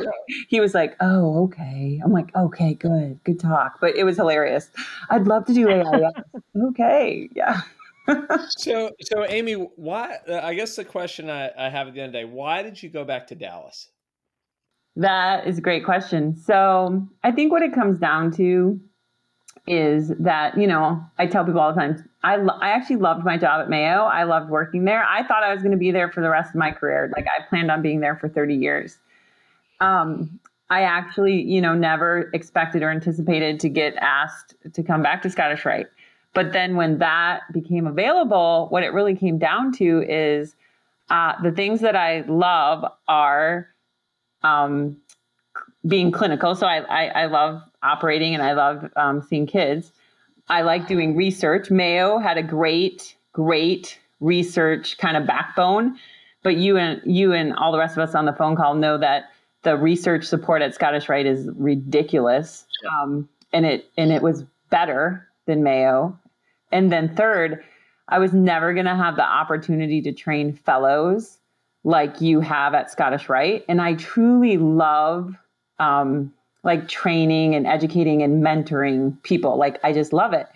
he 0.48 0.60
was 0.60 0.74
like, 0.74 0.96
Oh, 1.00 1.44
okay. 1.44 2.00
I'm 2.04 2.12
like, 2.12 2.34
okay, 2.36 2.74
good, 2.74 3.18
good 3.24 3.40
talk. 3.40 3.78
But 3.80 3.96
it 3.96 4.04
was 4.04 4.16
hilarious. 4.16 4.70
I'd 5.10 5.26
love 5.26 5.46
to 5.46 5.54
do 5.54 5.68
AI. 5.68 6.10
okay, 6.68 7.28
yeah. 7.34 7.62
so 8.50 8.90
so 9.00 9.24
Amy, 9.26 9.54
why 9.54 10.18
I 10.30 10.54
guess 10.54 10.76
the 10.76 10.84
question 10.84 11.30
I, 11.30 11.50
I 11.58 11.70
have 11.70 11.88
at 11.88 11.94
the 11.94 12.00
end 12.00 12.08
of 12.08 12.12
the 12.12 12.18
day, 12.20 12.24
why 12.24 12.62
did 12.62 12.82
you 12.82 12.88
go 12.88 13.04
back 13.04 13.26
to 13.28 13.34
Dallas? 13.34 13.88
That 14.96 15.46
is 15.46 15.58
a 15.58 15.60
great 15.60 15.84
question. 15.84 16.36
So 16.36 17.06
I 17.22 17.30
think 17.30 17.52
what 17.52 17.62
it 17.62 17.74
comes 17.74 17.98
down 17.98 18.32
to 18.32 18.80
is 19.66 20.12
that 20.20 20.56
you 20.56 20.66
know 20.66 21.04
I 21.18 21.26
tell 21.26 21.44
people 21.44 21.60
all 21.60 21.72
the 21.72 21.80
time 21.80 22.08
I 22.22 22.36
lo- 22.36 22.58
I 22.60 22.70
actually 22.70 22.96
loved 22.96 23.24
my 23.24 23.36
job 23.36 23.60
at 23.60 23.68
Mayo. 23.68 24.02
I 24.02 24.24
loved 24.24 24.50
working 24.50 24.84
there. 24.84 25.04
I 25.04 25.26
thought 25.26 25.44
I 25.44 25.52
was 25.52 25.62
going 25.62 25.72
to 25.72 25.78
be 25.78 25.90
there 25.92 26.10
for 26.10 26.20
the 26.20 26.28
rest 26.28 26.50
of 26.50 26.56
my 26.56 26.72
career. 26.72 27.10
Like 27.16 27.26
I 27.26 27.42
planned 27.48 27.70
on 27.70 27.82
being 27.82 28.00
there 28.00 28.16
for 28.16 28.28
30 28.28 28.54
years. 28.54 28.98
Um, 29.80 30.40
I 30.68 30.82
actually, 30.82 31.40
you 31.42 31.60
know, 31.60 31.74
never 31.74 32.30
expected 32.34 32.82
or 32.82 32.90
anticipated 32.90 33.60
to 33.60 33.68
get 33.68 33.94
asked 33.96 34.56
to 34.72 34.82
come 34.82 35.02
back 35.02 35.22
to 35.22 35.30
Scottish 35.30 35.64
Rite. 35.64 35.86
But 36.34 36.52
then 36.52 36.74
when 36.76 36.98
that 36.98 37.42
became 37.52 37.86
available, 37.86 38.66
what 38.70 38.82
it 38.82 38.92
really 38.92 39.14
came 39.14 39.38
down 39.38 39.72
to 39.74 40.04
is 40.08 40.56
uh, 41.08 41.40
the 41.42 41.52
things 41.52 41.80
that 41.80 41.94
I 41.94 42.24
love 42.26 42.84
are 43.06 43.68
um, 44.42 44.96
being 45.86 46.10
clinical. 46.10 46.54
So 46.54 46.66
I, 46.66 46.78
I, 46.78 47.06
I 47.22 47.26
love 47.26 47.62
operating 47.82 48.34
and 48.34 48.42
I 48.42 48.52
love 48.52 48.90
um, 48.96 49.22
seeing 49.22 49.46
kids. 49.46 49.92
I 50.48 50.62
like 50.62 50.86
doing 50.86 51.16
research. 51.16 51.70
Mayo 51.70 52.18
had 52.18 52.38
a 52.38 52.42
great, 52.42 53.16
great 53.32 53.98
research 54.20 54.98
kind 54.98 55.16
of 55.16 55.26
backbone, 55.26 55.98
but 56.42 56.56
you 56.56 56.76
and 56.76 57.00
you 57.04 57.32
and 57.32 57.54
all 57.54 57.72
the 57.72 57.78
rest 57.78 57.96
of 57.96 58.08
us 58.08 58.14
on 58.14 58.24
the 58.24 58.32
phone 58.32 58.56
call 58.56 58.74
know 58.74 58.98
that 58.98 59.24
the 59.62 59.76
research 59.76 60.24
support 60.24 60.62
at 60.62 60.74
Scottish 60.74 61.08
Rite 61.08 61.26
is 61.26 61.48
ridiculous, 61.56 62.66
um, 62.88 63.28
and 63.52 63.66
it 63.66 63.90
and 63.98 64.12
it 64.12 64.22
was 64.22 64.44
better 64.70 65.26
than 65.46 65.64
Mayo. 65.64 66.16
And 66.70 66.92
then 66.92 67.14
third, 67.16 67.64
I 68.08 68.20
was 68.20 68.32
never 68.32 68.72
going 68.74 68.86
to 68.86 68.94
have 68.94 69.16
the 69.16 69.24
opportunity 69.24 70.00
to 70.02 70.12
train 70.12 70.52
fellows 70.52 71.38
like 71.82 72.20
you 72.20 72.40
have 72.40 72.74
at 72.74 72.90
Scottish 72.90 73.28
Rite, 73.28 73.64
and 73.68 73.82
I 73.82 73.94
truly 73.94 74.56
love 74.56 75.34
um, 75.78 76.32
like 76.62 76.88
training 76.88 77.54
and 77.54 77.66
educating 77.66 78.22
and 78.22 78.42
mentoring 78.42 79.22
people. 79.22 79.56
Like 79.56 79.78
I 79.84 79.92
just 79.92 80.12
love 80.12 80.32
it. 80.32 80.46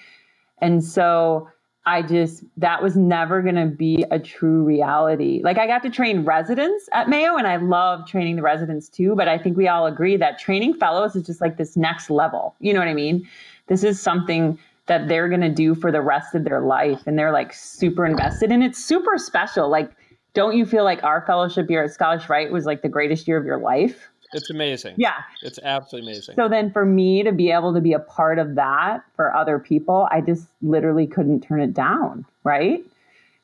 And 0.60 0.84
so 0.84 1.48
I 1.86 2.02
just, 2.02 2.44
that 2.58 2.82
was 2.82 2.96
never 2.96 3.40
going 3.40 3.54
to 3.54 3.66
be 3.66 4.04
a 4.10 4.18
true 4.18 4.62
reality. 4.64 5.40
Like 5.42 5.56
I 5.56 5.66
got 5.66 5.82
to 5.84 5.90
train 5.90 6.24
residents 6.24 6.88
at 6.92 7.08
Mayo 7.08 7.36
and 7.36 7.46
I 7.46 7.56
love 7.56 8.06
training 8.06 8.36
the 8.36 8.42
residents 8.42 8.88
too. 8.88 9.14
But 9.14 9.28
I 9.28 9.38
think 9.38 9.56
we 9.56 9.68
all 9.68 9.86
agree 9.86 10.16
that 10.18 10.38
training 10.38 10.74
fellows 10.74 11.16
is 11.16 11.24
just 11.24 11.40
like 11.40 11.56
this 11.56 11.76
next 11.76 12.10
level. 12.10 12.54
You 12.60 12.74
know 12.74 12.80
what 12.80 12.88
I 12.88 12.94
mean? 12.94 13.26
This 13.68 13.82
is 13.82 14.00
something 14.00 14.58
that 14.86 15.08
they're 15.08 15.28
going 15.28 15.40
to 15.40 15.48
do 15.48 15.74
for 15.74 15.90
the 15.90 16.02
rest 16.02 16.34
of 16.34 16.44
their 16.44 16.60
life. 16.60 17.06
And 17.06 17.18
they're 17.18 17.32
like 17.32 17.54
super 17.54 18.04
invested 18.04 18.52
and 18.52 18.62
it's 18.62 18.82
super 18.84 19.16
special. 19.16 19.70
Like, 19.70 19.92
don't 20.34 20.56
you 20.56 20.66
feel 20.66 20.84
like 20.84 21.02
our 21.02 21.24
fellowship 21.26 21.70
year 21.70 21.84
at 21.84 21.92
Scottish 21.92 22.28
Rite 22.28 22.52
was 22.52 22.66
like 22.66 22.82
the 22.82 22.88
greatest 22.88 23.26
year 23.26 23.38
of 23.38 23.44
your 23.44 23.58
life? 23.58 24.09
It's 24.32 24.50
amazing. 24.50 24.94
Yeah. 24.96 25.14
It's 25.42 25.58
absolutely 25.62 26.12
amazing. 26.12 26.36
So 26.36 26.48
then 26.48 26.70
for 26.70 26.86
me 26.86 27.22
to 27.22 27.32
be 27.32 27.50
able 27.50 27.74
to 27.74 27.80
be 27.80 27.92
a 27.92 27.98
part 27.98 28.38
of 28.38 28.54
that 28.54 29.02
for 29.16 29.34
other 29.34 29.58
people, 29.58 30.08
I 30.10 30.20
just 30.20 30.46
literally 30.62 31.06
couldn't 31.06 31.40
turn 31.40 31.60
it 31.60 31.74
down. 31.74 32.24
Right. 32.44 32.84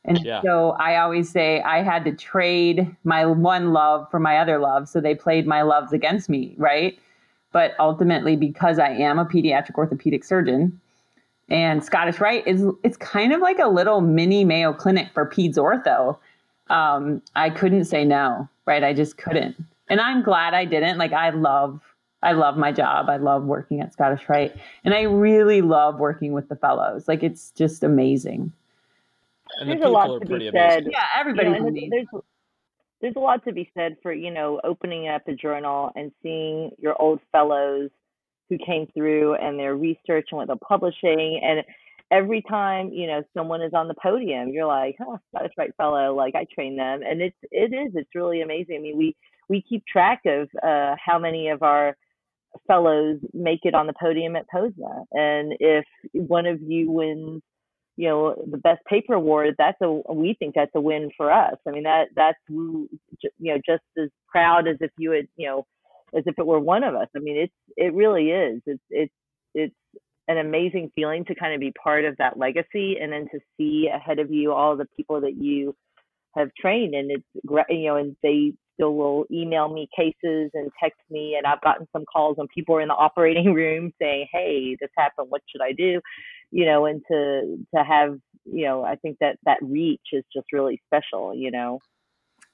And 0.04 0.20
yeah. 0.24 0.40
so 0.42 0.70
I 0.78 0.98
always 0.98 1.28
say 1.28 1.60
I 1.62 1.82
had 1.82 2.04
to 2.04 2.12
trade 2.12 2.94
my 3.02 3.26
one 3.26 3.72
love 3.72 4.08
for 4.10 4.20
my 4.20 4.38
other 4.38 4.58
love. 4.58 4.88
So 4.88 5.00
they 5.00 5.14
played 5.14 5.46
my 5.46 5.62
loves 5.62 5.92
against 5.92 6.28
me. 6.28 6.54
Right. 6.56 6.98
But 7.52 7.72
ultimately, 7.80 8.36
because 8.36 8.78
I 8.78 8.90
am 8.90 9.18
a 9.18 9.24
pediatric 9.24 9.74
orthopedic 9.76 10.24
surgeon, 10.24 10.80
and 11.48 11.82
Scottish 11.82 12.20
Rite 12.20 12.46
is 12.46 12.66
it's 12.82 12.96
kind 12.96 13.32
of 13.32 13.40
like 13.40 13.58
a 13.58 13.68
little 13.68 14.00
mini 14.00 14.44
Mayo 14.44 14.72
Clinic 14.72 15.08
for 15.14 15.24
peds 15.24 15.54
ortho. 15.54 16.18
Um, 16.68 17.22
I 17.36 17.50
couldn't 17.50 17.84
say 17.84 18.04
no, 18.04 18.48
right? 18.66 18.82
I 18.82 18.92
just 18.92 19.16
couldn't 19.16 19.56
and 19.88 20.00
I'm 20.00 20.22
glad 20.22 20.54
I 20.54 20.64
didn't. 20.64 20.98
Like 20.98 21.12
I 21.12 21.30
love 21.30 21.80
I 22.22 22.32
love 22.32 22.56
my 22.56 22.72
job. 22.72 23.08
I 23.08 23.18
love 23.18 23.44
working 23.44 23.80
at 23.80 23.92
Scottish 23.92 24.28
Rite. 24.28 24.54
And 24.84 24.94
I 24.94 25.02
really 25.02 25.62
love 25.62 25.98
working 25.98 26.32
with 26.32 26.48
the 26.48 26.56
fellows. 26.56 27.06
Like 27.08 27.22
it's 27.22 27.50
just 27.52 27.84
amazing. 27.84 28.52
And 29.60 29.70
there's 29.70 29.80
the 29.80 29.88
a 29.88 29.90
lot 29.90 30.20
to 30.20 30.26
be 30.26 30.50
said. 30.52 30.88
Yeah, 30.90 31.04
everybody. 31.16 31.50
You 31.50 31.60
know, 31.60 31.70
there's, 31.90 32.22
there's 33.00 33.16
a 33.16 33.20
lot 33.20 33.44
to 33.44 33.52
be 33.52 33.70
said 33.74 33.96
for, 34.02 34.12
you 34.12 34.30
know, 34.30 34.60
opening 34.64 35.08
up 35.08 35.28
a 35.28 35.34
journal 35.34 35.92
and 35.94 36.10
seeing 36.22 36.72
your 36.78 37.00
old 37.00 37.20
fellows 37.30 37.90
who 38.48 38.58
came 38.58 38.86
through 38.94 39.34
and 39.34 39.58
their 39.58 39.76
research 39.76 40.28
and 40.30 40.38
what 40.38 40.46
they're 40.46 40.56
publishing. 40.56 41.40
And 41.44 41.62
every 42.10 42.42
time, 42.42 42.90
you 42.92 43.06
know, 43.06 43.22
someone 43.34 43.62
is 43.62 43.74
on 43.74 43.88
the 43.88 43.94
podium, 43.94 44.48
you're 44.48 44.66
like, 44.66 44.96
oh, 45.00 45.18
Scottish 45.30 45.52
Rite 45.58 45.76
fellow, 45.76 46.14
like 46.14 46.34
I 46.34 46.46
train 46.52 46.76
them. 46.76 47.02
And 47.02 47.20
it's 47.20 47.36
it 47.50 47.72
is, 47.72 47.92
it's 47.94 48.14
really 48.14 48.40
amazing. 48.40 48.76
I 48.76 48.80
mean, 48.80 48.96
we 48.96 49.16
we 49.48 49.62
keep 49.68 49.84
track 49.86 50.22
of 50.26 50.48
uh, 50.62 50.96
how 51.04 51.18
many 51.18 51.48
of 51.48 51.62
our 51.62 51.96
fellows 52.66 53.18
make 53.32 53.60
it 53.64 53.74
on 53.74 53.86
the 53.86 53.94
podium 54.00 54.36
at 54.36 54.48
POSNA. 54.48 55.04
And 55.12 55.54
if 55.60 55.84
one 56.12 56.46
of 56.46 56.60
you 56.62 56.90
wins, 56.90 57.42
you 57.96 58.08
know, 58.08 58.34
the 58.50 58.58
best 58.58 58.84
paper 58.86 59.14
award, 59.14 59.54
that's 59.58 59.80
a 59.82 60.00
we 60.12 60.36
think 60.38 60.54
that's 60.54 60.70
a 60.74 60.80
win 60.80 61.10
for 61.16 61.30
us. 61.30 61.56
I 61.66 61.70
mean 61.70 61.84
that 61.84 62.08
that's 62.14 62.38
you 62.48 62.88
know 63.38 63.56
just 63.66 63.84
as 63.98 64.10
proud 64.28 64.68
as 64.68 64.76
if 64.80 64.90
you 64.98 65.12
had 65.12 65.26
you 65.36 65.48
know 65.48 65.66
as 66.16 66.24
if 66.26 66.38
it 66.38 66.46
were 66.46 66.60
one 66.60 66.84
of 66.84 66.94
us. 66.94 67.08
I 67.16 67.20
mean 67.20 67.36
it's 67.38 67.54
it 67.76 67.94
really 67.94 68.30
is. 68.30 68.60
It's 68.66 68.82
it's 68.90 69.14
it's 69.54 69.74
an 70.28 70.38
amazing 70.38 70.90
feeling 70.94 71.24
to 71.24 71.34
kind 71.34 71.54
of 71.54 71.60
be 71.60 71.72
part 71.82 72.04
of 72.04 72.16
that 72.18 72.38
legacy 72.38 72.96
and 73.00 73.12
then 73.12 73.28
to 73.32 73.38
see 73.56 73.88
ahead 73.94 74.18
of 74.18 74.30
you 74.30 74.52
all 74.52 74.76
the 74.76 74.88
people 74.96 75.20
that 75.20 75.36
you 75.36 75.74
have 76.36 76.50
trained 76.60 76.94
and 76.94 77.10
it's 77.10 77.24
you 77.70 77.86
know 77.86 77.96
and 77.96 78.16
they 78.22 78.52
still 78.76 78.94
will 78.94 79.24
email 79.30 79.68
me 79.72 79.88
cases 79.96 80.50
and 80.54 80.70
text 80.82 81.00
me. 81.10 81.34
And 81.36 81.46
I've 81.46 81.60
gotten 81.62 81.88
some 81.92 82.04
calls 82.04 82.36
when 82.36 82.46
people 82.54 82.76
are 82.76 82.80
in 82.80 82.88
the 82.88 82.94
operating 82.94 83.52
room 83.60 83.92
saying, 84.00 84.28
"Hey, 84.32 84.76
this 84.80 84.90
happened. 84.96 85.28
What 85.30 85.42
should 85.50 85.62
I 85.62 85.72
do?" 85.72 86.00
You 86.52 86.66
know, 86.66 86.86
and 86.86 87.02
to 87.10 87.58
to 87.74 87.82
have 87.82 88.18
you 88.44 88.64
know, 88.64 88.84
I 88.84 88.94
think 88.96 89.18
that 89.20 89.38
that 89.44 89.58
reach 89.60 90.00
is 90.12 90.24
just 90.32 90.46
really 90.52 90.80
special. 90.86 91.34
You 91.34 91.50
know. 91.50 91.80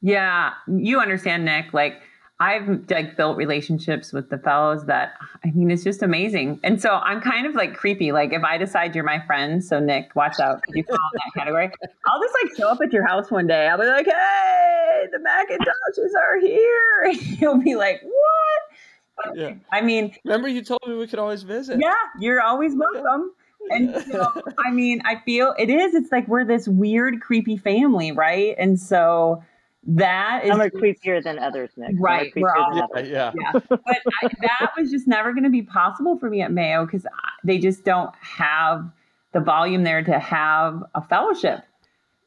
Yeah, 0.01 0.53
you 0.67 1.01
understand, 1.01 1.45
Nick. 1.45 1.73
Like 1.73 2.01
I've 2.43 2.91
like 2.91 3.17
built 3.17 3.37
relationships 3.37 4.13
with 4.13 4.29
the 4.29 4.37
fellows 4.37 4.87
that 4.87 5.15
I 5.45 5.53
mean 5.53 5.71
it's 5.71 5.85
just 5.85 6.03
amazing. 6.03 6.59
And 6.65 6.83
so 6.83 6.95
I'm 6.95 7.21
kind 7.21 7.47
of 7.47 7.55
like 7.55 7.75
creepy. 7.75 8.11
Like 8.11 8.33
if 8.33 8.43
I 8.43 8.59
decide 8.59 8.97
you're 8.97 9.05
my 9.05 9.25
friend, 9.25 9.63
so 9.63 9.79
Nick, 9.79 10.17
watch 10.17 10.41
out, 10.41 10.61
you 10.75 10.83
fall 10.83 10.97
in 10.97 11.21
that 11.25 11.39
category. 11.39 11.71
I'll 12.05 12.21
just 12.21 12.35
like 12.43 12.57
show 12.57 12.69
up 12.69 12.81
at 12.83 12.93
your 12.93 13.07
house 13.07 13.31
one 13.31 13.47
day. 13.47 13.69
I'll 13.69 13.79
be 13.79 13.87
like, 13.87 14.07
hey, 14.07 15.07
the 15.13 15.19
Macintoshes 15.19 16.21
are 16.21 16.41
here. 16.41 17.03
And 17.05 17.23
you'll 17.41 17.63
be 17.63 17.77
like, 17.77 18.03
what? 18.03 19.37
Yeah. 19.37 19.55
I 19.71 19.81
mean, 19.81 20.13
remember 20.25 20.49
you 20.49 20.65
told 20.65 20.83
me 20.85 20.97
we 20.97 21.07
could 21.07 21.21
always 21.21 21.45
visit. 21.45 21.79
Yeah, 21.81 21.95
you're 22.19 22.41
always 22.41 22.75
welcome. 22.75 23.31
And 23.71 23.93
know, 24.09 24.33
I 24.59 24.73
mean, 24.73 25.01
I 25.05 25.23
feel 25.25 25.55
it 25.57 25.71
is. 25.71 25.95
It's 25.95 26.11
like 26.11 26.27
we're 26.27 26.45
this 26.45 26.67
weird, 26.67 27.21
creepy 27.21 27.57
family, 27.57 28.11
right? 28.11 28.57
And 28.59 28.81
so 28.81 29.45
that 29.85 30.45
is 30.45 30.51
some 30.51 30.61
are 30.61 30.71
creepier 30.71 31.23
than 31.23 31.39
others, 31.39 31.71
Nick. 31.77 31.97
Right, 31.99 32.33
we're 32.37 32.55
all, 32.55 32.89
yeah, 32.95 33.03
yeah, 33.03 33.33
yeah. 33.35 33.61
But 33.69 33.81
I, 34.23 34.29
that 34.41 34.73
was 34.79 34.91
just 34.91 35.09
never 35.09 35.33
going 35.33 35.45
to 35.45 35.51
be 35.51 35.63
possible 35.63 36.17
for 36.19 36.31
me 36.31 36.41
at 36.41 36.53
Mayo 36.53 36.87
because 36.87 37.05
they 37.43 37.59
just 37.59 37.85
don't 37.85 38.15
have 38.21 38.89
the 39.33 39.41
volume 39.41 39.83
there 39.83 40.03
to 40.05 40.19
have 40.19 40.85
a 40.95 41.03
fellowship, 41.03 41.65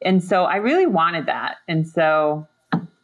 and 0.02 0.23
so 0.23 0.44
I 0.44 0.57
really 0.57 0.86
wanted 0.86 1.27
that, 1.27 1.57
and 1.68 1.88
so 1.88 2.48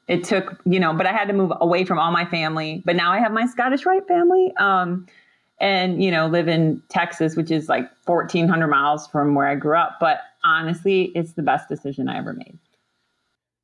it 0.08 0.24
took 0.26 0.60
you 0.66 0.80
know, 0.80 0.94
but 0.94 1.06
I 1.06 1.14
had 1.14 1.30
to 1.30 1.34
move 1.34 1.54
away 1.62 1.86
from 1.86 1.98
all 1.98 2.12
my 2.12 2.26
family. 2.26 2.84
But 2.86 2.98
now 2.98 3.12
I 3.12 3.20
have 3.20 3.32
my 3.32 3.46
Scottish 3.46 3.86
Rite 3.86 4.08
family. 4.08 4.54
Um, 4.60 5.08
and 5.62 6.04
you 6.04 6.10
know 6.10 6.28
live 6.28 6.48
in 6.48 6.82
texas 6.90 7.36
which 7.38 7.52
is 7.52 7.70
like 7.70 7.88
1400 8.06 8.68
miles 8.68 9.08
from 9.08 9.36
where 9.36 9.48
i 9.48 9.54
grew 9.54 9.78
up 9.78 9.98
but 10.00 10.22
honestly 10.44 11.12
it's 11.14 11.34
the 11.34 11.44
best 11.44 11.70
decision 11.70 12.10
i 12.10 12.18
ever 12.18 12.34
made 12.34 12.58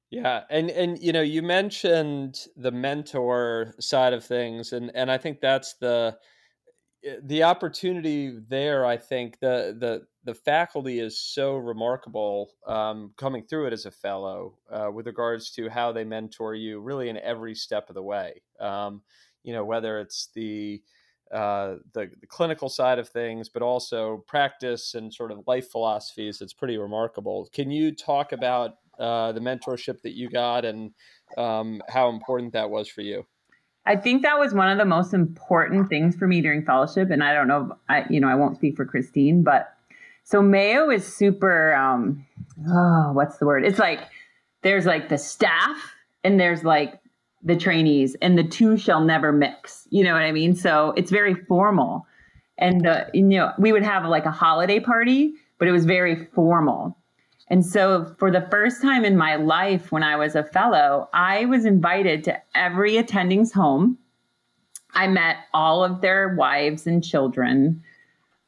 yeah, 0.09 0.43
and 0.49 0.69
and 0.69 0.97
you 0.99 1.11
know, 1.11 1.21
you 1.21 1.41
mentioned 1.41 2.45
the 2.55 2.71
mentor 2.71 3.75
side 3.79 4.13
of 4.13 4.23
things, 4.23 4.71
and 4.71 4.89
and 4.95 5.11
I 5.11 5.17
think 5.17 5.41
that's 5.41 5.73
the 5.75 6.17
eh, 7.03 7.15
the 7.23 7.43
opportunity 7.43 8.39
there. 8.47 8.85
I 8.85 8.95
think 8.95 9.39
the 9.41 9.75
the 9.77 10.07
the 10.23 10.33
faculty 10.33 10.99
is 10.99 11.19
so 11.19 11.57
remarkable 11.57 12.51
um, 12.67 13.11
coming 13.17 13.43
through 13.43 13.67
it 13.67 13.73
as 13.73 13.85
a 13.85 13.91
fellow 13.91 14.57
uh, 14.71 14.89
with 14.93 15.07
regards 15.07 15.51
to 15.51 15.67
how 15.67 15.91
they 15.91 16.05
mentor 16.05 16.55
you, 16.55 16.79
really 16.79 17.09
in 17.09 17.17
every 17.17 17.53
step 17.53 17.89
of 17.89 17.95
the 17.95 18.03
way. 18.03 18.41
Um, 18.61 19.01
you 19.43 19.51
know, 19.51 19.65
whether 19.65 19.99
it's 19.99 20.29
the 20.33 20.81
uh, 21.33 21.75
the, 21.93 22.09
the, 22.21 22.27
clinical 22.27 22.69
side 22.69 22.99
of 22.99 23.09
things, 23.09 23.49
but 23.49 23.61
also 23.61 24.23
practice 24.27 24.93
and 24.93 25.13
sort 25.13 25.29
of 25.29 25.43
life 25.45 25.69
philosophies. 25.69 26.39
It's 26.39 26.53
pretty 26.53 26.77
remarkable. 26.77 27.49
Can 27.51 27.69
you 27.69 27.93
talk 27.93 28.31
about 28.31 28.75
uh, 28.99 29.31
the 29.31 29.39
mentorship 29.39 30.01
that 30.01 30.13
you 30.13 30.29
got 30.29 30.65
and 30.65 30.91
um, 31.37 31.81
how 31.89 32.09
important 32.09 32.53
that 32.53 32.69
was 32.69 32.87
for 32.87 33.01
you? 33.01 33.25
I 33.85 33.95
think 33.95 34.21
that 34.23 34.37
was 34.37 34.53
one 34.53 34.69
of 34.69 34.77
the 34.77 34.85
most 34.85 35.13
important 35.13 35.87
things 35.87 36.15
for 36.15 36.27
me 36.27 36.41
during 36.41 36.65
fellowship. 36.65 37.09
And 37.09 37.23
I 37.23 37.33
don't 37.33 37.47
know, 37.47 37.77
I 37.87 38.05
you 38.09 38.19
know, 38.19 38.27
I 38.27 38.35
won't 38.35 38.57
speak 38.57 38.75
for 38.75 38.85
Christine, 38.85 39.43
but 39.43 39.73
so 40.27 40.41
Mayo 40.41 40.89
is 40.89 41.07
super. 41.07 41.73
Um, 41.73 42.25
oh, 42.69 43.13
what's 43.13 43.37
the 43.37 43.45
word? 43.45 43.63
It's 43.63 43.79
like 43.79 44.01
there's 44.61 44.85
like 44.85 45.07
the 45.07 45.17
staff 45.17 45.95
and 46.25 46.37
there's 46.37 46.65
like 46.65 46.99
the 47.43 47.55
trainees, 47.55 48.17
and 48.21 48.37
the 48.37 48.43
two 48.43 48.75
shall 48.75 48.99
never 48.99 49.31
mix. 49.31 49.87
You 49.89 50.03
know 50.03 50.11
what 50.11 50.23
I 50.23 50.33
mean? 50.33 50.53
So 50.53 50.93
it's 50.97 51.11
very 51.11 51.33
formal, 51.33 52.05
and 52.57 52.85
uh, 52.85 53.05
you 53.13 53.23
know 53.23 53.53
we 53.57 53.71
would 53.71 53.83
have 53.83 54.03
like 54.03 54.25
a 54.25 54.31
holiday 54.31 54.81
party, 54.81 55.31
but 55.59 55.69
it 55.69 55.71
was 55.71 55.85
very 55.85 56.25
formal. 56.35 56.97
And 57.49 57.65
so, 57.65 58.13
for 58.17 58.29
the 58.29 58.45
first 58.51 58.81
time 58.81 59.05
in 59.05 59.15
my 59.15 59.35
life, 59.35 59.91
when 59.91 60.03
I 60.03 60.17
was 60.17 60.35
a 60.35 60.43
fellow, 60.43 61.09
I 61.13 61.45
was 61.45 61.65
invited 61.65 62.23
to 62.25 62.41
every 62.55 62.97
attending's 62.97 63.53
home. 63.53 63.97
I 64.93 65.07
met 65.07 65.37
all 65.53 65.83
of 65.83 66.01
their 66.01 66.35
wives 66.35 66.87
and 66.87 67.03
children. 67.03 67.83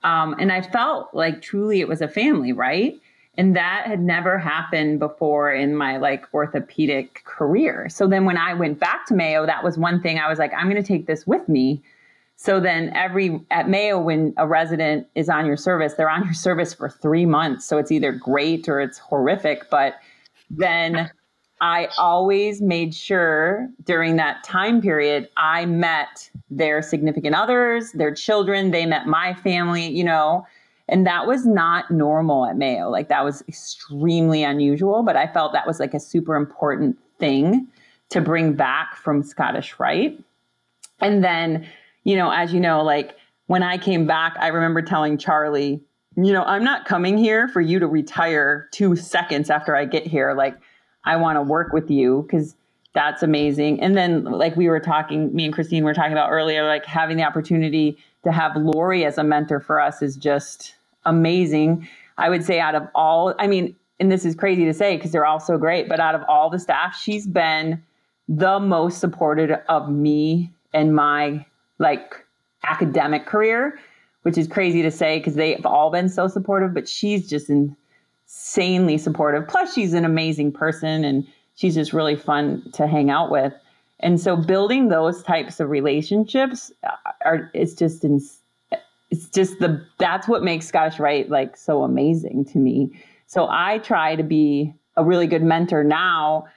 Um, 0.04 0.36
and 0.40 0.52
I 0.52 0.62
felt 0.62 1.14
like 1.14 1.42
truly 1.42 1.80
it 1.80 1.88
was 1.88 2.02
a 2.02 2.08
family, 2.08 2.54
right? 2.54 3.00
And 3.38 3.56
that 3.56 3.86
had 3.86 4.02
never 4.02 4.38
happened 4.38 5.00
before 5.00 5.54
in 5.54 5.76
my 5.76 5.98
like 5.98 6.26
orthopedic 6.34 7.24
career. 7.24 7.88
So 7.90 8.08
then 8.08 8.26
when 8.26 8.38
I 8.38 8.54
went 8.54 8.80
back 8.80 9.06
to 9.08 9.14
Mayo, 9.14 9.46
that 9.46 9.64
was 9.64 9.78
one 9.78 10.02
thing 10.02 10.20
I 10.20 10.28
was 10.28 10.40
like, 10.40 10.52
I'm 10.54 10.70
going 10.70 10.82
to 10.82 10.88
take 10.88 11.08
this 11.08 11.26
with 11.26 11.48
me 11.48 11.82
so 12.42 12.62
then 12.62 12.94
every 12.96 13.42
at 13.52 13.68
Mayo, 13.68 14.00
when 14.00 14.34
a 14.38 14.48
resident 14.48 15.06
is 15.14 15.28
on 15.28 15.46
your 15.46 15.58
service, 15.58 15.96
they're 15.96 16.10
on 16.10 16.24
your 16.24 16.34
service 16.34 16.74
for 16.74 16.90
three 16.90 17.26
months. 17.26 17.66
So 17.66 17.78
it's 17.78 17.92
either 17.92 18.14
great 18.14 18.70
or 18.70 18.80
it's 18.80 18.98
horrific. 18.98 19.70
But 19.70 19.96
then 20.50 21.12
I 21.60 21.90
always 21.98 22.62
made 22.62 22.96
sure 22.96 23.68
during 23.84 24.16
that 24.16 24.42
time 24.46 24.82
period, 24.82 25.28
I 25.36 25.66
met 25.66 26.30
their 26.50 26.82
significant 26.82 27.36
others, 27.36 27.92
their 27.92 28.14
children, 28.14 28.72
they 28.72 28.86
met 28.86 29.06
my 29.06 29.34
family, 29.34 29.90
you 29.90 30.06
know, 30.06 30.48
and 30.88 31.06
that 31.06 31.28
was 31.28 31.46
not 31.46 31.92
normal 31.92 32.46
at 32.46 32.56
Mayo. 32.56 32.90
Like 32.90 33.10
that 33.10 33.26
was 33.26 33.44
extremely 33.50 34.44
unusual, 34.44 35.04
but 35.04 35.18
I 35.18 35.28
felt 35.28 35.52
that 35.52 35.68
was 35.68 35.82
like 35.82 35.94
a 35.94 36.00
super 36.00 36.38
important 36.38 36.98
thing 37.20 37.68
to 38.12 38.22
bring 38.22 38.54
back 38.54 38.96
from 38.96 39.24
Scottish 39.24 39.78
Rite. 39.78 40.18
And 41.02 41.22
then 41.22 41.68
you 42.10 42.16
know, 42.16 42.32
as 42.32 42.52
you 42.52 42.60
know, 42.60 42.82
like 42.82 43.16
when 43.46 43.62
I 43.62 43.78
came 43.78 44.08
back, 44.08 44.36
I 44.40 44.48
remember 44.48 44.82
telling 44.82 45.20
Charlie, 45.20 45.80
you 46.16 46.34
know, 46.34 46.44
I'm 46.44 46.64
not 46.64 46.86
coming 46.86 47.20
here 47.20 47.48
for 47.48 47.62
you 47.62 47.78
to 47.78 47.86
retire 47.86 48.68
two 48.72 48.96
seconds 48.96 49.52
after 49.52 49.76
I 49.76 49.86
get 49.86 50.08
here. 50.08 50.34
Like, 50.34 50.58
I 51.04 51.18
want 51.18 51.36
to 51.36 51.44
work 51.44 51.72
with 51.72 51.92
you 51.92 52.24
because 52.24 52.56
that's 52.94 53.22
amazing. 53.22 53.80
And 53.80 53.96
then, 53.96 54.24
like 54.24 54.56
we 54.56 54.70
were 54.70 54.80
talking, 54.80 55.36
me 55.36 55.46
and 55.46 55.54
Christine 55.54 55.84
were 55.84 55.94
talking 55.94 56.12
about 56.12 56.32
earlier, 56.32 56.66
like 56.66 56.84
having 56.84 57.16
the 57.16 57.24
opportunity 57.24 57.96
to 58.24 58.32
have 58.32 58.56
Lori 58.56 59.06
as 59.06 59.20
a 59.20 59.24
mentor 59.24 59.60
for 59.60 59.80
us 59.80 60.02
is 60.02 60.16
just 60.16 60.74
amazing. 61.06 61.88
I 62.18 62.30
would 62.30 62.44
say, 62.44 62.60
out 62.60 62.74
of 62.74 62.88
all, 62.96 63.36
I 63.38 63.46
mean, 63.46 63.76
and 64.00 64.12
this 64.12 64.26
is 64.26 64.34
crazy 64.34 64.66
to 64.66 64.74
say 64.74 64.98
because 64.98 65.12
they're 65.12 65.28
all 65.28 65.40
so 65.40 65.60
great, 65.60 65.88
but 65.88 66.00
out 66.00 66.16
of 66.16 66.24
all 66.28 66.50
the 66.50 66.58
staff, 66.58 67.00
she's 67.00 67.28
been 67.28 67.84
the 68.28 68.60
most 68.60 69.00
supportive 69.00 69.52
of 69.70 69.92
me 69.92 70.52
and 70.74 70.96
my 70.96 71.46
like 71.80 72.26
academic 72.70 73.26
career, 73.26 73.80
which 74.24 74.38
is 74.38 74.48
crazy 74.48 74.82
to 74.82 74.92
say 74.92 75.18
because 75.18 75.36
they've 75.36 75.66
all 75.66 75.90
been 75.90 76.10
so 76.10 76.28
supportive, 76.28 76.74
but 76.74 76.88
she's 76.88 77.28
just 77.28 77.50
insanely 77.50 78.98
supportive. 78.98 79.48
Plus, 79.48 79.74
she's 79.74 79.94
an 79.94 80.06
amazing 80.06 80.52
person 80.52 81.04
and 81.04 81.26
she's 81.56 81.76
just 81.76 81.94
really 81.94 82.16
fun 82.16 82.70
to 82.74 82.86
hang 82.86 83.10
out 83.10 83.32
with. 83.32 83.54
And 84.02 84.20
so 84.20 84.36
building 84.38 84.90
those 84.90 85.24
types 85.24 85.60
of 85.60 85.70
relationships 85.70 86.72
uh, 86.84 86.92
are 87.26 87.52
it's 87.54 87.74
just 87.74 88.06
in, 88.06 88.22
it's 89.12 89.28
just 89.30 89.60
the 89.60 89.86
that's 89.98 90.28
what 90.28 90.44
makes 90.44 90.68
Scottish 90.68 91.00
Rite 91.00 91.30
like 91.30 91.58
so 91.58 91.84
amazing 91.84 92.46
to 92.46 92.60
me. 92.60 92.92
So 93.28 93.48
I 93.50 93.80
try 93.80 94.16
to 94.16 94.24
be 94.24 94.74
a 94.96 95.04
really 95.04 95.28
good 95.28 95.44
mentor 95.44 95.84
now 95.84 96.48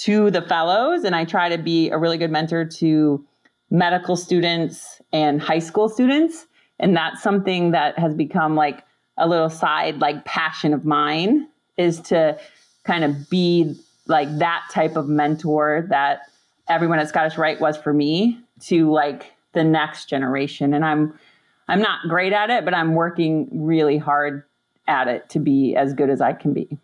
to 0.00 0.30
the 0.30 0.42
fellows 0.42 1.04
and 1.04 1.16
I 1.16 1.24
try 1.24 1.48
to 1.48 1.58
be 1.58 1.90
a 1.90 1.98
really 1.98 2.18
good 2.18 2.30
mentor 2.30 2.64
to 2.64 3.24
medical 3.70 4.16
students 4.16 5.00
and 5.12 5.40
high 5.40 5.58
school 5.58 5.88
students. 5.88 6.46
And 6.78 6.96
that's 6.96 7.22
something 7.22 7.70
that 7.72 7.98
has 7.98 8.14
become 8.14 8.56
like 8.56 8.84
a 9.16 9.28
little 9.28 9.50
side 9.50 10.00
like 10.00 10.24
passion 10.24 10.72
of 10.72 10.84
mine 10.84 11.46
is 11.76 12.00
to 12.00 12.38
kind 12.84 13.04
of 13.04 13.28
be 13.28 13.74
like 14.06 14.38
that 14.38 14.62
type 14.72 14.96
of 14.96 15.08
mentor 15.08 15.86
that 15.90 16.22
everyone 16.68 16.98
at 16.98 17.08
Scottish 17.08 17.36
Rite 17.36 17.60
was 17.60 17.76
for 17.76 17.92
me 17.92 18.40
to 18.62 18.90
like 18.90 19.32
the 19.52 19.64
next 19.64 20.06
generation. 20.06 20.74
And 20.74 20.84
I'm 20.84 21.18
I'm 21.68 21.80
not 21.80 22.08
great 22.08 22.32
at 22.32 22.50
it, 22.50 22.64
but 22.64 22.74
I'm 22.74 22.94
working 22.94 23.48
really 23.52 23.96
hard 23.96 24.42
at 24.88 25.06
it 25.06 25.28
to 25.30 25.38
be 25.38 25.76
as 25.76 25.94
good 25.94 26.10
as 26.10 26.20
I 26.20 26.32
can 26.32 26.52
be. 26.52 26.78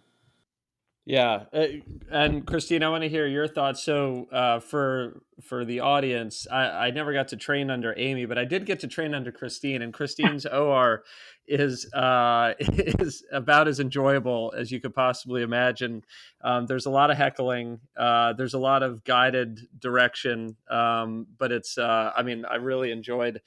Yeah, 1.09 1.45
uh, 1.53 1.67
and 2.11 2.45
Christine, 2.45 2.83
I 2.83 2.89
want 2.89 3.05
to 3.05 3.09
hear 3.09 3.29
your 3.29 3.47
thoughts. 3.47 3.85
So, 3.85 4.27
uh, 4.33 4.59
for 4.59 5.23
for 5.41 5.65
the 5.65 5.79
audience, 5.79 6.49
I, 6.51 6.89
I 6.89 6.91
never 6.91 7.13
got 7.13 7.29
to 7.29 7.37
train 7.37 7.71
under 7.71 7.95
Amy, 7.97 8.25
but 8.27 8.39
I 8.39 8.45
did 8.45 8.67
get 8.67 8.81
to 8.81 8.89
train 8.89 9.15
under 9.15 9.31
Christine, 9.31 9.83
and 9.83 9.95
Christine's 9.95 10.47
OR 10.53 11.05
is 11.47 11.89
uh, 11.93 12.55
is 12.59 13.25
about 13.31 13.69
as 13.69 13.79
enjoyable 13.79 14.53
as 14.59 14.73
you 14.73 14.81
could 14.81 14.95
possibly 14.95 15.43
imagine. 15.43 16.03
Um, 16.43 16.67
there's 16.67 16.87
a 16.87 16.91
lot 16.91 17.13
of 17.13 17.17
heckling, 17.17 17.79
uh, 17.97 18.33
there's 18.33 18.55
a 18.55 18.59
lot 18.59 18.83
of 18.83 19.05
guided 19.05 19.61
direction, 19.79 20.57
um, 20.69 21.29
but 21.39 21.53
it's 21.53 21.79
uh, 21.79 22.11
I 22.17 22.25
mean, 22.25 22.45
I 22.45 22.57
really 22.57 22.91
enjoyed 22.91 23.43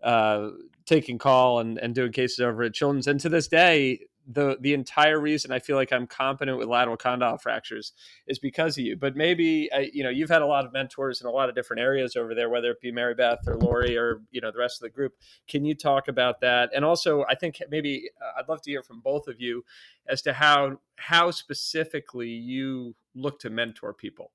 uh, 0.00 0.50
taking 0.86 1.18
call 1.18 1.58
and, 1.58 1.76
and 1.76 1.92
doing 1.92 2.12
cases 2.12 2.38
over 2.38 2.62
at 2.62 2.72
Children's, 2.72 3.08
and 3.08 3.18
to 3.18 3.28
this 3.28 3.48
day, 3.48 3.98
the 4.26 4.56
the 4.60 4.74
entire 4.74 5.18
reason 5.18 5.50
I 5.52 5.58
feel 5.58 5.76
like 5.76 5.92
I'm 5.92 6.06
competent 6.06 6.58
with 6.58 6.68
lateral 6.68 6.96
condyle 6.96 7.38
fractures 7.38 7.92
is 8.26 8.38
because 8.38 8.78
of 8.78 8.84
you. 8.84 8.96
But 8.96 9.16
maybe 9.16 9.70
I, 9.72 9.90
you 9.92 10.02
know 10.02 10.10
you've 10.10 10.30
had 10.30 10.42
a 10.42 10.46
lot 10.46 10.64
of 10.64 10.72
mentors 10.72 11.20
in 11.20 11.26
a 11.26 11.30
lot 11.30 11.48
of 11.48 11.54
different 11.54 11.80
areas 11.80 12.16
over 12.16 12.34
there, 12.34 12.48
whether 12.48 12.70
it 12.70 12.80
be 12.80 12.92
Mary 12.92 13.14
Beth 13.14 13.40
or 13.46 13.56
Lori 13.56 13.96
or 13.96 14.22
you 14.30 14.40
know 14.40 14.50
the 14.50 14.58
rest 14.58 14.80
of 14.80 14.82
the 14.82 14.90
group. 14.90 15.14
Can 15.48 15.64
you 15.64 15.74
talk 15.74 16.08
about 16.08 16.40
that? 16.40 16.70
And 16.74 16.84
also, 16.84 17.24
I 17.28 17.34
think 17.34 17.60
maybe 17.70 18.10
uh, 18.20 18.40
I'd 18.40 18.48
love 18.48 18.62
to 18.62 18.70
hear 18.70 18.82
from 18.82 19.00
both 19.00 19.26
of 19.28 19.40
you 19.40 19.64
as 20.06 20.22
to 20.22 20.32
how 20.32 20.80
how 20.96 21.30
specifically 21.30 22.30
you 22.30 22.94
look 23.14 23.40
to 23.40 23.50
mentor 23.50 23.92
people. 23.92 24.32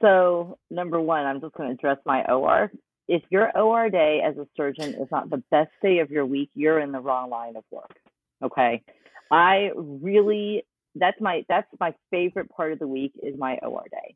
So 0.00 0.58
number 0.70 1.00
one, 1.00 1.24
I'm 1.26 1.40
just 1.40 1.54
going 1.54 1.68
to 1.68 1.74
address 1.74 1.98
my 2.04 2.24
OR 2.24 2.72
if 3.08 3.22
your 3.30 3.50
OR 3.58 3.90
day 3.90 4.22
as 4.24 4.36
a 4.38 4.46
surgeon 4.56 4.94
is 4.94 5.08
not 5.10 5.28
the 5.28 5.42
best 5.50 5.70
day 5.82 5.98
of 5.98 6.10
your 6.10 6.24
week, 6.24 6.50
you're 6.54 6.80
in 6.80 6.92
the 6.92 7.00
wrong 7.00 7.30
line 7.30 7.56
of 7.56 7.64
work. 7.70 7.96
Okay. 8.42 8.82
I 9.30 9.70
really 9.76 10.64
that's 10.94 11.20
my 11.20 11.44
that's 11.48 11.68
my 11.80 11.94
favorite 12.10 12.50
part 12.50 12.72
of 12.72 12.78
the 12.78 12.86
week 12.86 13.12
is 13.22 13.34
my 13.38 13.56
OR 13.62 13.84
day. 13.90 14.14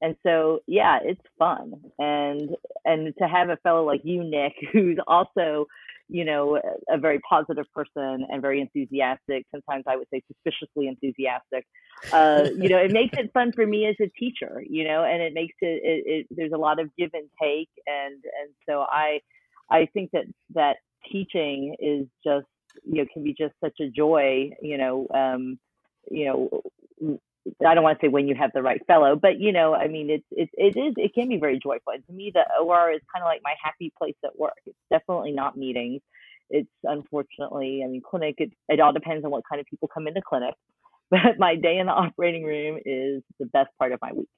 And 0.00 0.14
so 0.24 0.60
yeah, 0.66 0.98
it's 1.02 1.20
fun. 1.38 1.72
And 1.98 2.50
and 2.84 3.14
to 3.18 3.28
have 3.28 3.48
a 3.48 3.56
fellow 3.58 3.84
like 3.84 4.02
you, 4.04 4.24
Nick, 4.24 4.54
who's 4.72 4.98
also 5.06 5.66
you 6.08 6.24
know, 6.24 6.58
a 6.88 6.98
very 6.98 7.20
positive 7.28 7.66
person 7.74 8.26
and 8.30 8.40
very 8.40 8.60
enthusiastic. 8.60 9.44
Sometimes 9.50 9.84
I 9.86 9.96
would 9.96 10.06
say 10.12 10.22
suspiciously 10.26 10.88
enthusiastic. 10.88 11.66
Uh, 12.12 12.48
you 12.56 12.68
know, 12.68 12.78
it 12.78 12.92
makes 12.92 13.16
it 13.18 13.30
fun 13.34 13.52
for 13.52 13.66
me 13.66 13.86
as 13.86 13.94
a 14.00 14.08
teacher, 14.18 14.62
you 14.68 14.84
know, 14.84 15.04
and 15.04 15.22
it 15.22 15.34
makes 15.34 15.54
it, 15.60 15.80
it, 15.84 16.04
it, 16.06 16.26
there's 16.30 16.52
a 16.52 16.58
lot 16.58 16.80
of 16.80 16.88
give 16.96 17.10
and 17.12 17.28
take. 17.40 17.68
And, 17.86 18.14
and 18.14 18.54
so 18.68 18.80
I, 18.80 19.20
I 19.70 19.86
think 19.92 20.10
that, 20.12 20.24
that 20.54 20.76
teaching 21.12 21.76
is 21.78 22.06
just, 22.24 22.46
you 22.84 23.02
know, 23.02 23.06
can 23.12 23.24
be 23.24 23.34
just 23.38 23.54
such 23.62 23.78
a 23.80 23.88
joy, 23.88 24.50
you 24.62 24.78
know, 24.78 25.06
um, 25.14 25.58
you 26.10 26.26
know, 26.26 26.62
I 27.66 27.74
don't 27.74 27.82
want 27.82 27.98
to 28.00 28.06
say 28.06 28.08
when 28.10 28.28
you 28.28 28.34
have 28.34 28.50
the 28.54 28.62
right 28.62 28.80
fellow, 28.86 29.16
but 29.16 29.40
you 29.40 29.52
know, 29.52 29.74
I 29.74 29.88
mean, 29.88 30.10
it's 30.10 30.24
it, 30.30 30.50
it 30.54 30.78
is 30.78 30.94
it 30.96 31.14
can 31.14 31.28
be 31.28 31.38
very 31.38 31.58
joyful. 31.62 31.92
And 31.94 32.06
to 32.06 32.12
me, 32.12 32.32
the 32.34 32.42
OR 32.62 32.92
is 32.92 33.00
kind 33.14 33.22
of 33.22 33.26
like 33.26 33.40
my 33.42 33.54
happy 33.62 33.92
place 33.98 34.16
at 34.24 34.38
work. 34.38 34.54
It's 34.66 34.76
definitely 34.90 35.32
not 35.32 35.56
meetings. 35.56 36.02
It's 36.50 36.68
unfortunately, 36.84 37.82
I 37.84 37.88
mean, 37.88 38.02
clinic. 38.08 38.36
It 38.38 38.52
it 38.68 38.80
all 38.80 38.92
depends 38.92 39.24
on 39.24 39.30
what 39.30 39.44
kind 39.48 39.60
of 39.60 39.66
people 39.66 39.88
come 39.92 40.06
into 40.06 40.22
clinic. 40.26 40.54
But 41.10 41.38
my 41.38 41.56
day 41.56 41.78
in 41.78 41.86
the 41.86 41.92
operating 41.92 42.44
room 42.44 42.78
is 42.84 43.22
the 43.40 43.46
best 43.46 43.70
part 43.78 43.92
of 43.92 44.00
my 44.02 44.12
week. 44.12 44.28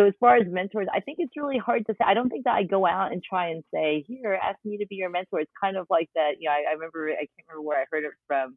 So 0.00 0.06
as 0.06 0.14
far 0.18 0.36
as 0.36 0.46
mentors, 0.48 0.88
I 0.94 1.00
think 1.00 1.18
it's 1.20 1.36
really 1.36 1.58
hard 1.58 1.84
to 1.86 1.92
say. 1.92 2.04
I 2.06 2.14
don't 2.14 2.30
think 2.30 2.44
that 2.44 2.54
I 2.54 2.62
go 2.62 2.86
out 2.86 3.12
and 3.12 3.22
try 3.22 3.48
and 3.48 3.62
say, 3.72 4.02
"Here, 4.08 4.38
ask 4.42 4.58
me 4.64 4.78
to 4.78 4.86
be 4.86 4.96
your 4.96 5.10
mentor." 5.10 5.40
It's 5.40 5.52
kind 5.60 5.76
of 5.76 5.86
like 5.90 6.08
that. 6.14 6.40
You 6.40 6.48
know, 6.48 6.52
I, 6.52 6.70
I 6.70 6.72
remember 6.72 7.10
I 7.10 7.16
can't 7.16 7.30
remember 7.48 7.68
where 7.68 7.80
I 7.80 7.84
heard 7.90 8.04
it 8.04 8.12
from 8.26 8.56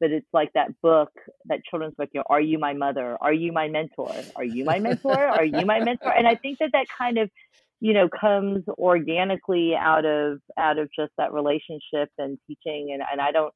but 0.00 0.10
it's 0.10 0.26
like 0.32 0.50
that 0.54 0.68
book, 0.80 1.10
that 1.44 1.62
children's 1.64 1.94
book, 1.94 2.08
you 2.12 2.20
know, 2.20 2.24
Are 2.28 2.40
You 2.40 2.58
My 2.58 2.72
Mother? 2.72 3.18
Are 3.20 3.32
You 3.32 3.52
My 3.52 3.68
Mentor? 3.68 4.10
Are 4.34 4.44
You 4.44 4.64
My 4.64 4.78
Mentor? 4.78 5.18
Are 5.18 5.44
You 5.44 5.66
My 5.66 5.78
Mentor? 5.84 6.10
And 6.16 6.26
I 6.26 6.34
think 6.36 6.58
that 6.58 6.70
that 6.72 6.86
kind 6.96 7.18
of, 7.18 7.30
you 7.80 7.92
know, 7.92 8.08
comes 8.08 8.64
organically 8.78 9.74
out 9.76 10.06
of 10.06 10.40
out 10.58 10.78
of 10.78 10.88
just 10.98 11.12
that 11.18 11.32
relationship 11.32 12.08
and 12.18 12.38
teaching. 12.46 12.92
And, 12.94 13.02
and 13.12 13.20
I 13.20 13.30
don't, 13.30 13.52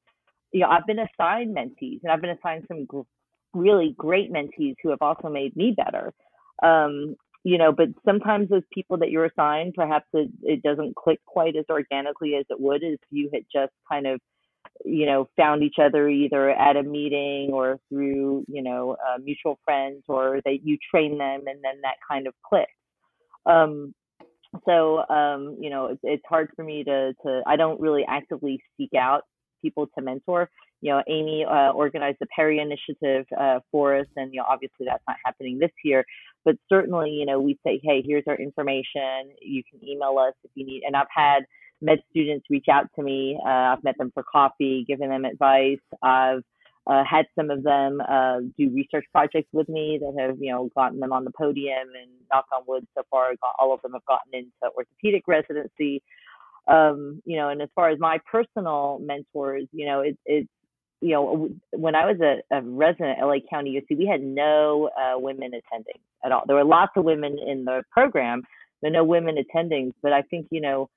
you 0.52 0.60
know, 0.60 0.68
I've 0.68 0.86
been 0.86 0.98
assigned 0.98 1.56
mentees 1.56 2.00
and 2.02 2.12
I've 2.12 2.20
been 2.20 2.36
assigned 2.38 2.64
some 2.68 2.84
gr- 2.84 3.00
really 3.54 3.94
great 3.96 4.30
mentees 4.30 4.74
who 4.82 4.90
have 4.90 5.00
also 5.00 5.30
made 5.30 5.56
me 5.56 5.74
better. 5.74 6.12
Um, 6.62 7.16
you 7.44 7.58
know, 7.58 7.72
but 7.72 7.88
sometimes 8.04 8.48
those 8.48 8.62
people 8.72 8.96
that 8.98 9.10
you're 9.10 9.26
assigned, 9.26 9.74
perhaps 9.74 10.06
it, 10.14 10.30
it 10.42 10.62
doesn't 10.62 10.96
click 10.96 11.20
quite 11.26 11.56
as 11.56 11.66
organically 11.70 12.34
as 12.34 12.46
it 12.50 12.58
would 12.58 12.82
if 12.82 13.00
you 13.10 13.30
had 13.32 13.44
just 13.52 13.72
kind 13.88 14.06
of 14.06 14.18
you 14.84 15.06
know, 15.06 15.28
found 15.36 15.62
each 15.62 15.76
other 15.80 16.08
either 16.08 16.50
at 16.50 16.76
a 16.76 16.82
meeting 16.82 17.50
or 17.52 17.78
through, 17.88 18.44
you 18.48 18.62
know, 18.62 18.96
uh, 19.06 19.18
mutual 19.22 19.58
friends 19.64 20.02
or 20.08 20.40
that 20.44 20.58
you 20.64 20.76
train 20.90 21.18
them 21.18 21.42
and 21.46 21.62
then 21.62 21.80
that 21.82 21.96
kind 22.08 22.26
of 22.26 22.34
clicks. 22.46 22.72
Um, 23.46 23.94
so, 24.66 25.06
um, 25.08 25.56
you 25.60 25.70
know, 25.70 25.86
it's, 25.86 26.00
it's 26.02 26.22
hard 26.28 26.50
for 26.56 26.64
me 26.64 26.84
to, 26.84 27.12
to, 27.24 27.42
I 27.46 27.56
don't 27.56 27.80
really 27.80 28.04
actively 28.08 28.62
seek 28.76 28.94
out 28.94 29.22
people 29.62 29.86
to 29.96 30.02
mentor. 30.02 30.50
You 30.84 30.90
know, 30.90 31.02
Amy 31.08 31.46
uh, 31.46 31.70
organized 31.72 32.18
the 32.20 32.26
Perry 32.26 32.58
Initiative 32.58 33.24
uh, 33.40 33.60
for 33.72 33.96
us, 33.96 34.06
and 34.16 34.34
you 34.34 34.40
know, 34.40 34.46
obviously 34.46 34.84
that's 34.84 35.02
not 35.08 35.16
happening 35.24 35.58
this 35.58 35.70
year. 35.82 36.04
But 36.44 36.56
certainly, 36.68 37.08
you 37.08 37.24
know, 37.24 37.40
we 37.40 37.58
say, 37.64 37.80
hey, 37.82 38.02
here's 38.06 38.24
our 38.26 38.36
information. 38.36 39.32
You 39.40 39.62
can 39.64 39.82
email 39.82 40.18
us 40.18 40.34
if 40.44 40.50
you 40.54 40.66
need. 40.66 40.82
And 40.86 40.94
I've 40.94 41.06
had 41.08 41.46
med 41.80 42.00
students 42.10 42.44
reach 42.50 42.66
out 42.70 42.84
to 42.96 43.02
me. 43.02 43.40
Uh, 43.42 43.48
I've 43.48 43.82
met 43.82 43.96
them 43.96 44.10
for 44.12 44.22
coffee, 44.30 44.84
given 44.86 45.08
them 45.08 45.24
advice. 45.24 45.78
I've 46.02 46.42
uh, 46.86 47.02
had 47.02 47.24
some 47.34 47.48
of 47.50 47.62
them 47.62 48.02
uh, 48.06 48.40
do 48.58 48.68
research 48.68 49.06
projects 49.10 49.48
with 49.54 49.70
me 49.70 49.98
that 50.02 50.20
have, 50.20 50.36
you 50.38 50.52
know, 50.52 50.68
gotten 50.76 51.00
them 51.00 51.14
on 51.14 51.24
the 51.24 51.32
podium. 51.32 51.88
And 51.98 52.10
knock 52.30 52.44
on 52.54 52.62
wood, 52.68 52.86
so 52.94 53.04
far, 53.10 53.32
all 53.58 53.72
of 53.72 53.80
them 53.80 53.92
have 53.92 54.04
gotten 54.04 54.34
into 54.34 54.74
orthopedic 54.76 55.22
residency. 55.26 56.02
Um, 56.68 57.22
you 57.24 57.38
know, 57.38 57.48
and 57.48 57.62
as 57.62 57.70
far 57.74 57.88
as 57.88 57.98
my 57.98 58.18
personal 58.30 58.98
mentors, 59.02 59.66
you 59.72 59.86
know, 59.86 60.00
it, 60.00 60.18
it's 60.26 60.48
you 61.04 61.10
know, 61.10 61.50
when 61.72 61.94
I 61.94 62.06
was 62.06 62.18
a, 62.22 62.56
a 62.56 62.62
resident 62.62 63.18
at 63.18 63.26
LA 63.26 63.34
County 63.50 63.78
UC, 63.78 63.98
we 63.98 64.06
had 64.06 64.22
no 64.22 64.88
uh, 64.98 65.18
women 65.18 65.48
attending 65.52 66.00
at 66.24 66.32
all. 66.32 66.44
There 66.46 66.56
were 66.56 66.64
lots 66.64 66.92
of 66.96 67.04
women 67.04 67.36
in 67.46 67.66
the 67.66 67.82
program, 67.90 68.42
but 68.80 68.90
no 68.90 69.04
women 69.04 69.36
attending. 69.36 69.92
But 70.02 70.14
I 70.14 70.22
think, 70.22 70.46
you 70.50 70.62
know, 70.62 70.88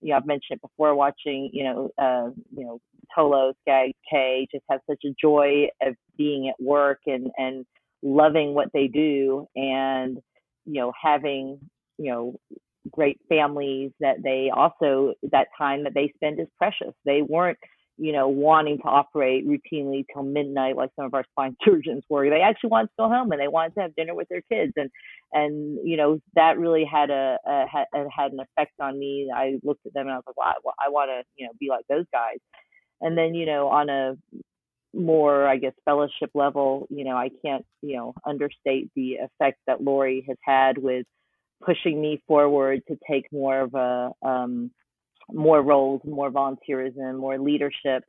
you 0.00 0.10
know, 0.10 0.16
I've 0.16 0.26
mentioned 0.26 0.58
it 0.58 0.62
before, 0.62 0.96
watching, 0.96 1.48
you 1.52 1.62
know, 1.62 1.90
uh, 1.96 2.30
you 2.56 2.64
know, 2.64 2.80
Tolo, 3.16 3.52
Skaggs, 3.60 3.94
K, 4.10 4.48
just 4.50 4.64
have 4.68 4.80
such 4.90 5.04
a 5.04 5.14
joy 5.20 5.68
of 5.80 5.94
being 6.18 6.48
at 6.48 6.60
work 6.60 6.98
and, 7.06 7.30
and 7.38 7.64
loving 8.02 8.54
what 8.54 8.66
they 8.74 8.88
do 8.88 9.46
and, 9.54 10.18
you 10.66 10.80
know, 10.80 10.92
having, 11.00 11.60
you 11.98 12.10
know, 12.10 12.34
great 12.90 13.20
families 13.28 13.92
that 14.00 14.24
they 14.24 14.50
also, 14.52 15.14
that 15.30 15.46
time 15.56 15.84
that 15.84 15.94
they 15.94 16.12
spend 16.16 16.40
is 16.40 16.48
precious. 16.58 16.92
They 17.04 17.22
weren't, 17.22 17.58
you 17.98 18.12
know, 18.12 18.28
wanting 18.28 18.78
to 18.78 18.84
operate 18.84 19.46
routinely 19.46 20.04
till 20.12 20.22
midnight 20.22 20.76
like 20.76 20.90
some 20.96 21.04
of 21.04 21.14
our 21.14 21.24
spine 21.30 21.56
surgeons 21.64 22.04
were. 22.08 22.28
They 22.28 22.40
actually 22.40 22.70
wanted 22.70 22.88
to 22.88 22.94
go 22.98 23.08
home 23.08 23.32
and 23.32 23.40
they 23.40 23.48
wanted 23.48 23.74
to 23.74 23.80
have 23.82 23.94
dinner 23.94 24.14
with 24.14 24.28
their 24.28 24.42
kids, 24.42 24.72
and 24.76 24.90
and 25.32 25.78
you 25.84 25.96
know 25.96 26.20
that 26.34 26.58
really 26.58 26.84
had 26.84 27.10
a, 27.10 27.38
a 27.46 27.64
had, 27.70 27.86
an 28.32 28.40
effect 28.40 28.72
on 28.80 28.98
me. 28.98 29.30
I 29.34 29.58
looked 29.62 29.86
at 29.86 29.94
them 29.94 30.06
and 30.06 30.12
I 30.12 30.16
was 30.16 30.24
like, 30.26 30.36
wow, 30.36 30.72
I 30.84 30.88
want 30.88 31.10
to 31.10 31.22
you 31.36 31.46
know 31.46 31.52
be 31.60 31.68
like 31.68 31.84
those 31.88 32.06
guys. 32.12 32.38
And 33.00 33.16
then 33.16 33.34
you 33.34 33.46
know 33.46 33.68
on 33.68 33.88
a 33.88 34.16
more 34.94 35.46
I 35.46 35.56
guess 35.56 35.72
fellowship 35.84 36.30
level, 36.34 36.86
you 36.90 37.04
know 37.04 37.16
I 37.16 37.30
can't 37.44 37.64
you 37.82 37.96
know 37.96 38.14
understate 38.26 38.90
the 38.96 39.16
effect 39.16 39.58
that 39.66 39.82
Lori 39.82 40.24
has 40.28 40.38
had 40.42 40.78
with 40.78 41.06
pushing 41.64 42.00
me 42.00 42.22
forward 42.26 42.82
to 42.88 42.98
take 43.08 43.26
more 43.32 43.60
of 43.60 43.74
a 43.74 44.10
um, 44.26 44.70
more 45.30 45.62
roles, 45.62 46.00
more 46.04 46.30
volunteerism, 46.30 47.18
more 47.18 47.38
leadership. 47.38 48.04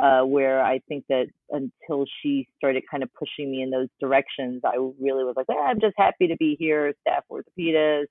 Uh, 0.00 0.22
where 0.22 0.62
I 0.62 0.78
think 0.88 1.04
that 1.08 1.26
until 1.50 2.04
she 2.22 2.46
started 2.56 2.84
kind 2.88 3.02
of 3.02 3.12
pushing 3.14 3.50
me 3.50 3.62
in 3.62 3.70
those 3.70 3.88
directions, 3.98 4.60
I 4.64 4.76
really 4.76 5.24
was 5.24 5.34
like, 5.36 5.46
eh, 5.50 5.60
I'm 5.60 5.80
just 5.80 5.94
happy 5.96 6.28
to 6.28 6.36
be 6.36 6.54
here, 6.56 6.94
staff 7.00 7.24
orthopedist, 7.28 8.06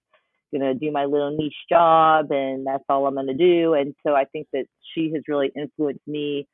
gonna 0.51 0.73
do 0.73 0.91
my 0.91 1.05
little 1.05 1.31
niche 1.31 1.53
job, 1.69 2.31
and 2.31 2.67
that's 2.67 2.83
all 2.89 3.07
I'm 3.07 3.15
gonna 3.15 3.33
do. 3.33 3.73
And 3.73 3.95
so 4.05 4.13
I 4.13 4.25
think 4.25 4.47
that 4.51 4.65
she 4.93 5.11
has 5.13 5.23
really 5.29 5.49
influenced 5.55 6.05
me 6.05 6.47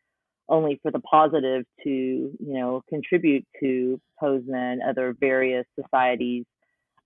only 0.50 0.80
for 0.82 0.92
the 0.92 1.00
positive 1.00 1.66
to, 1.84 1.90
you 1.90 2.36
know, 2.40 2.84
contribute 2.90 3.46
to 3.60 4.00
POSNA 4.20 4.74
and 4.74 4.82
other 4.82 5.16
various 5.20 5.66
societies 5.80 6.46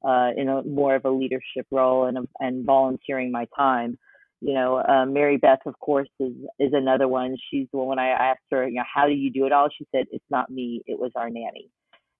uh, 0.04 0.32
in 0.36 0.50
a 0.50 0.64
more 0.64 0.96
of 0.96 1.06
a 1.06 1.10
leadership 1.10 1.66
role 1.72 2.06
and, 2.06 2.28
and 2.40 2.66
volunteering 2.66 3.32
my 3.32 3.48
time 3.56 3.98
you 4.42 4.54
know, 4.54 4.78
uh, 4.78 5.06
Mary 5.06 5.38
Beth, 5.38 5.60
of 5.66 5.80
course, 5.80 6.10
is 6.20 6.34
is 6.60 6.74
another 6.74 7.08
one. 7.08 7.38
She's 7.50 7.68
the 7.72 7.78
one 7.78 7.88
when 7.88 8.00
I 8.00 8.10
asked 8.10 8.42
her, 8.52 8.68
you 8.68 8.76
know, 8.76 8.84
how 8.94 9.08
do 9.08 9.14
you 9.14 9.32
do 9.32 9.46
it 9.46 9.52
all? 9.52 9.70
She 9.76 9.88
said, 9.92 10.06
it's 10.12 10.26
not 10.30 10.50
me, 10.50 10.84
it 10.86 11.00
was 11.00 11.12
our 11.16 11.30
nanny. 11.30 11.70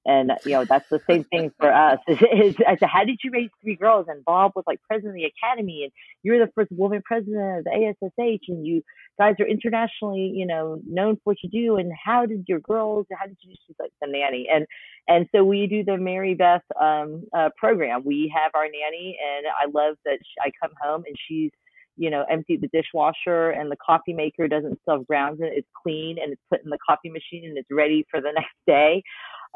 And 0.08 0.32
you 0.46 0.54
know, 0.54 0.64
that's 0.64 0.90
the 0.90 1.02
same 1.08 1.26
thing 1.26 1.52
for 1.60 1.72
us. 1.72 2.00
Is, 2.08 2.18
is 2.22 2.56
I 2.66 2.78
said, 2.78 2.88
how 2.92 3.04
did 3.04 3.20
you 3.24 3.32
raise 3.32 3.50
three 3.62 3.76
girls? 3.76 4.06
And 4.08 4.24
Bob 4.24 4.54
was 4.56 4.64
like 4.66 4.80
president 4.90 5.12
of 5.12 5.16
the 5.16 5.26
academy, 5.26 5.84
and 5.84 5.92
you're 6.24 6.40
the 6.40 6.52
first 6.56 6.72
woman 6.72 7.02
president 7.06 7.60
of 7.60 7.64
the 7.66 7.72
ASSH, 7.72 8.48
and 8.48 8.66
you 8.66 8.82
guys 9.20 9.36
are 9.40 9.46
internationally, 9.46 10.32
you 10.34 10.48
know, 10.48 10.80
known 10.88 11.16
for 11.18 11.22
what 11.26 11.38
you 11.44 11.50
do. 11.50 11.76
And 11.76 11.92
how 12.06 12.26
did 12.26 12.46
your 12.48 12.62
girls? 12.62 13.06
How 13.12 13.28
did 13.28 13.38
you? 13.42 13.54
She's 13.68 13.76
like 13.80 13.92
the 14.02 14.08
nanny, 14.08 14.48
and 14.52 14.66
and 15.10 15.28
so 15.36 15.44
we 15.44 15.68
do 15.68 15.84
the 15.84 15.98
Mary 15.98 16.36
Beth 16.36 16.64
um, 16.82 17.26
uh, 17.38 17.50
program. 17.58 18.04
We 18.06 18.34
have 18.34 18.54
our 18.56 18.64
nanny, 18.64 19.20
and 19.22 19.46
I 19.46 19.66
love 19.66 19.98
that 20.06 20.20
she, 20.22 20.42
I 20.42 20.52
come 20.62 20.74
home 20.82 21.04
and 21.06 21.16
she's 21.28 21.52
you 21.98 22.10
know, 22.10 22.26
empty 22.30 22.58
the 22.58 22.70
dishwasher 22.72 23.50
and 23.50 23.72
the 23.72 23.78
coffee 23.86 24.14
maker 24.14 24.48
doesn't 24.48 24.80
still 24.82 24.98
have 24.98 25.08
grounds 25.08 25.40
in 25.42 25.48
it. 25.48 25.54
It's 25.56 25.68
clean 25.84 26.18
and 26.22 26.32
it's 26.32 26.42
put 26.50 26.64
in 26.64 26.70
the 26.70 26.78
coffee 26.88 27.10
machine 27.10 27.50
and 27.50 27.58
it's 27.58 27.68
ready 27.72 28.06
for 28.10 28.22
the 28.22 28.32
next 28.36 28.56
day. 28.66 29.04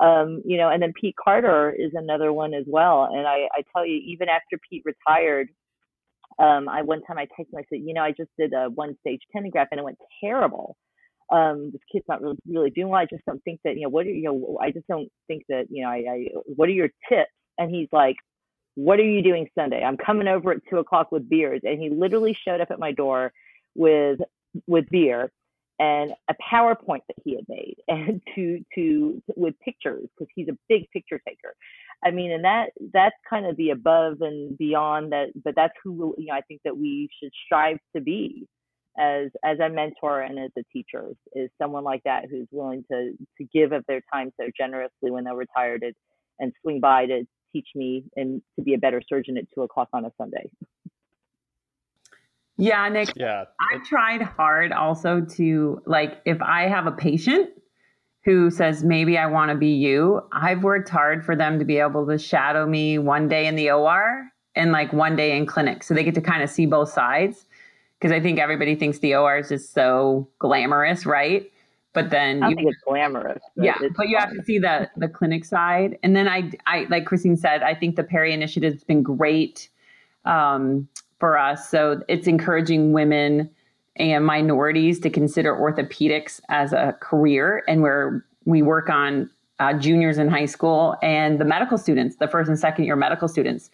Um, 0.01 0.41
you 0.45 0.57
know, 0.57 0.69
and 0.69 0.81
then 0.81 0.93
Pete 0.99 1.15
Carter 1.21 1.71
is 1.77 1.91
another 1.93 2.33
one 2.33 2.53
as 2.53 2.65
well. 2.67 3.09
And 3.11 3.27
I, 3.27 3.47
I 3.53 3.63
tell 3.73 3.85
you, 3.85 4.01
even 4.05 4.29
after 4.29 4.57
Pete 4.69 4.83
retired, 4.83 5.49
um, 6.39 6.67
I 6.67 6.81
one 6.81 7.03
time 7.03 7.17
I 7.17 7.25
texted 7.25 7.53
him, 7.53 7.59
I 7.59 7.63
said, 7.69 7.81
you 7.85 7.93
know, 7.93 8.01
I 8.01 8.11
just 8.11 8.31
did 8.37 8.53
a 8.53 8.69
one 8.69 8.97
stage 9.01 9.21
tendon 9.31 9.51
graft 9.51 9.71
and 9.71 9.79
it 9.79 9.83
went 9.83 9.99
terrible. 10.23 10.75
Um, 11.31 11.69
this 11.71 11.81
kid's 11.91 12.05
not 12.09 12.21
really 12.21 12.37
really 12.49 12.71
doing 12.71 12.89
well. 12.89 12.99
I 12.99 13.05
just 13.05 13.25
don't 13.25 13.43
think 13.43 13.59
that, 13.63 13.75
you 13.75 13.83
know, 13.83 13.89
what 13.89 14.05
are 14.05 14.09
you 14.09 14.23
know, 14.23 14.57
I 14.61 14.71
just 14.71 14.87
don't 14.87 15.09
think 15.27 15.43
that, 15.49 15.65
you 15.69 15.83
know, 15.83 15.89
I, 15.89 16.03
I 16.09 16.25
what 16.45 16.67
are 16.67 16.73
your 16.73 16.89
tips? 17.09 17.31
And 17.57 17.73
he's 17.73 17.89
like, 17.91 18.15
what 18.75 18.99
are 18.99 19.09
you 19.09 19.21
doing 19.21 19.47
Sunday? 19.55 19.83
I'm 19.83 19.97
coming 19.97 20.27
over 20.27 20.51
at 20.51 20.61
two 20.69 20.77
o'clock 20.77 21.11
with 21.11 21.29
beers. 21.29 21.61
And 21.63 21.81
he 21.81 21.89
literally 21.89 22.37
showed 22.45 22.61
up 22.61 22.71
at 22.71 22.79
my 22.79 22.91
door 22.91 23.33
with 23.75 24.19
with 24.67 24.89
beer 24.89 25.31
and 25.79 26.13
a 26.29 26.35
PowerPoint 26.53 27.01
that 27.07 27.15
he 27.23 27.35
had 27.35 27.45
made 27.47 27.75
and 27.87 28.21
to 28.35 28.63
to 28.75 29.21
with 29.35 29.55
pictures 29.63 30.07
because 30.17 30.31
he's 30.35 30.47
a 30.47 30.57
big 30.69 30.89
picture 30.91 31.19
taker. 31.27 31.55
I 32.03 32.11
mean, 32.11 32.31
and 32.31 32.43
that 32.45 32.71
that's 32.93 33.15
kind 33.29 33.45
of 33.45 33.57
the 33.57 33.71
above 33.71 34.21
and 34.21 34.57
beyond 34.57 35.11
that, 35.11 35.29
but 35.43 35.55
that's 35.55 35.73
who 35.83 36.15
you 36.17 36.27
know 36.27 36.33
I 36.33 36.41
think 36.41 36.61
that 36.65 36.77
we 36.77 37.09
should 37.21 37.31
strive 37.45 37.77
to 37.95 38.01
be 38.01 38.47
as 38.99 39.29
as 39.43 39.59
a 39.59 39.69
mentor 39.69 40.21
and 40.21 40.37
as 40.37 40.51
a 40.57 40.63
teacher 40.73 41.11
is 41.33 41.49
someone 41.61 41.83
like 41.83 42.03
that 42.03 42.25
who's 42.29 42.47
willing 42.51 42.83
to 42.91 43.13
to 43.37 43.47
give 43.53 43.71
of 43.71 43.85
their 43.87 44.01
time 44.13 44.31
so 44.39 44.47
generously 44.57 45.11
when 45.11 45.23
they're 45.23 45.35
retired 45.35 45.83
and 46.39 46.53
swing 46.61 46.79
by 46.79 47.05
to 47.05 47.23
teach 47.51 47.69
me 47.75 48.03
and 48.15 48.41
to 48.55 48.63
be 48.63 48.73
a 48.73 48.77
better 48.77 49.01
surgeon 49.07 49.37
at 49.37 49.45
two 49.53 49.61
o'clock 49.61 49.89
on 49.93 50.05
a 50.05 50.11
Sunday. 50.17 50.49
Yeah, 52.57 52.87
Nick. 52.89 53.13
Yeah. 53.15 53.45
I 53.59 53.77
tried 53.87 54.21
hard 54.21 54.71
also 54.71 55.21
to 55.21 55.81
like 55.85 56.21
if 56.25 56.41
I 56.41 56.67
have 56.67 56.85
a 56.85 56.91
patient 56.91 57.49
who 58.23 58.51
says 58.51 58.83
maybe 58.83 59.17
I 59.17 59.25
want 59.25 59.49
to 59.49 59.57
be 59.57 59.73
you, 59.73 60.21
I've 60.31 60.63
worked 60.63 60.89
hard 60.89 61.25
for 61.25 61.35
them 61.35 61.57
to 61.59 61.65
be 61.65 61.77
able 61.77 62.05
to 62.07 62.17
shadow 62.17 62.67
me 62.67 62.99
one 62.99 63.27
day 63.27 63.47
in 63.47 63.55
the 63.55 63.71
OR 63.71 64.31
and 64.55 64.71
like 64.71 64.93
one 64.93 65.15
day 65.15 65.35
in 65.35 65.45
clinic 65.45 65.81
so 65.81 65.93
they 65.93 66.03
get 66.03 66.13
to 66.15 66.21
kind 66.21 66.43
of 66.43 66.49
see 66.49 66.65
both 66.65 66.89
sides 66.89 67.45
because 67.97 68.11
I 68.11 68.19
think 68.19 68.39
everybody 68.39 68.75
thinks 68.75 68.99
the 68.99 69.15
OR 69.15 69.37
is 69.37 69.49
just 69.49 69.73
so 69.73 70.27
glamorous, 70.39 71.05
right? 71.05 71.50
But 71.93 72.09
then 72.09 72.41
I 72.41 72.49
you, 72.49 72.55
think 72.55 72.69
it's 72.69 72.81
glamorous. 72.87 73.43
But 73.55 73.65
yeah, 73.65 73.77
but 73.97 74.07
you 74.07 74.17
have 74.17 74.31
to 74.33 74.43
see 74.43 74.59
the 74.59 74.89
the 74.95 75.09
clinic 75.09 75.43
side, 75.43 75.97
and 76.03 76.15
then 76.15 76.27
I, 76.27 76.51
I 76.65 76.87
like 76.89 77.05
Christine 77.05 77.35
said, 77.35 77.63
I 77.63 77.75
think 77.75 77.97
the 77.97 78.03
Perry 78.03 78.31
Initiative 78.33 78.73
has 78.73 78.83
been 78.83 79.03
great 79.03 79.67
um, 80.23 80.87
for 81.19 81.37
us. 81.37 81.69
So 81.69 82.01
it's 82.07 82.27
encouraging 82.27 82.93
women 82.93 83.49
and 83.97 84.25
minorities 84.25 84.99
to 85.01 85.09
consider 85.09 85.53
orthopedics 85.53 86.39
as 86.47 86.71
a 86.71 86.95
career, 87.01 87.63
and 87.67 87.81
where 87.81 88.25
we 88.45 88.61
work 88.61 88.89
on 88.89 89.29
uh, 89.59 89.73
juniors 89.73 90.17
in 90.17 90.29
high 90.29 90.45
school 90.45 90.95
and 91.03 91.39
the 91.39 91.45
medical 91.45 91.77
students, 91.77 92.15
the 92.15 92.27
first 92.27 92.49
and 92.49 92.57
second 92.57 92.85
year 92.85 92.95
medical 92.95 93.27
students, 93.27 93.69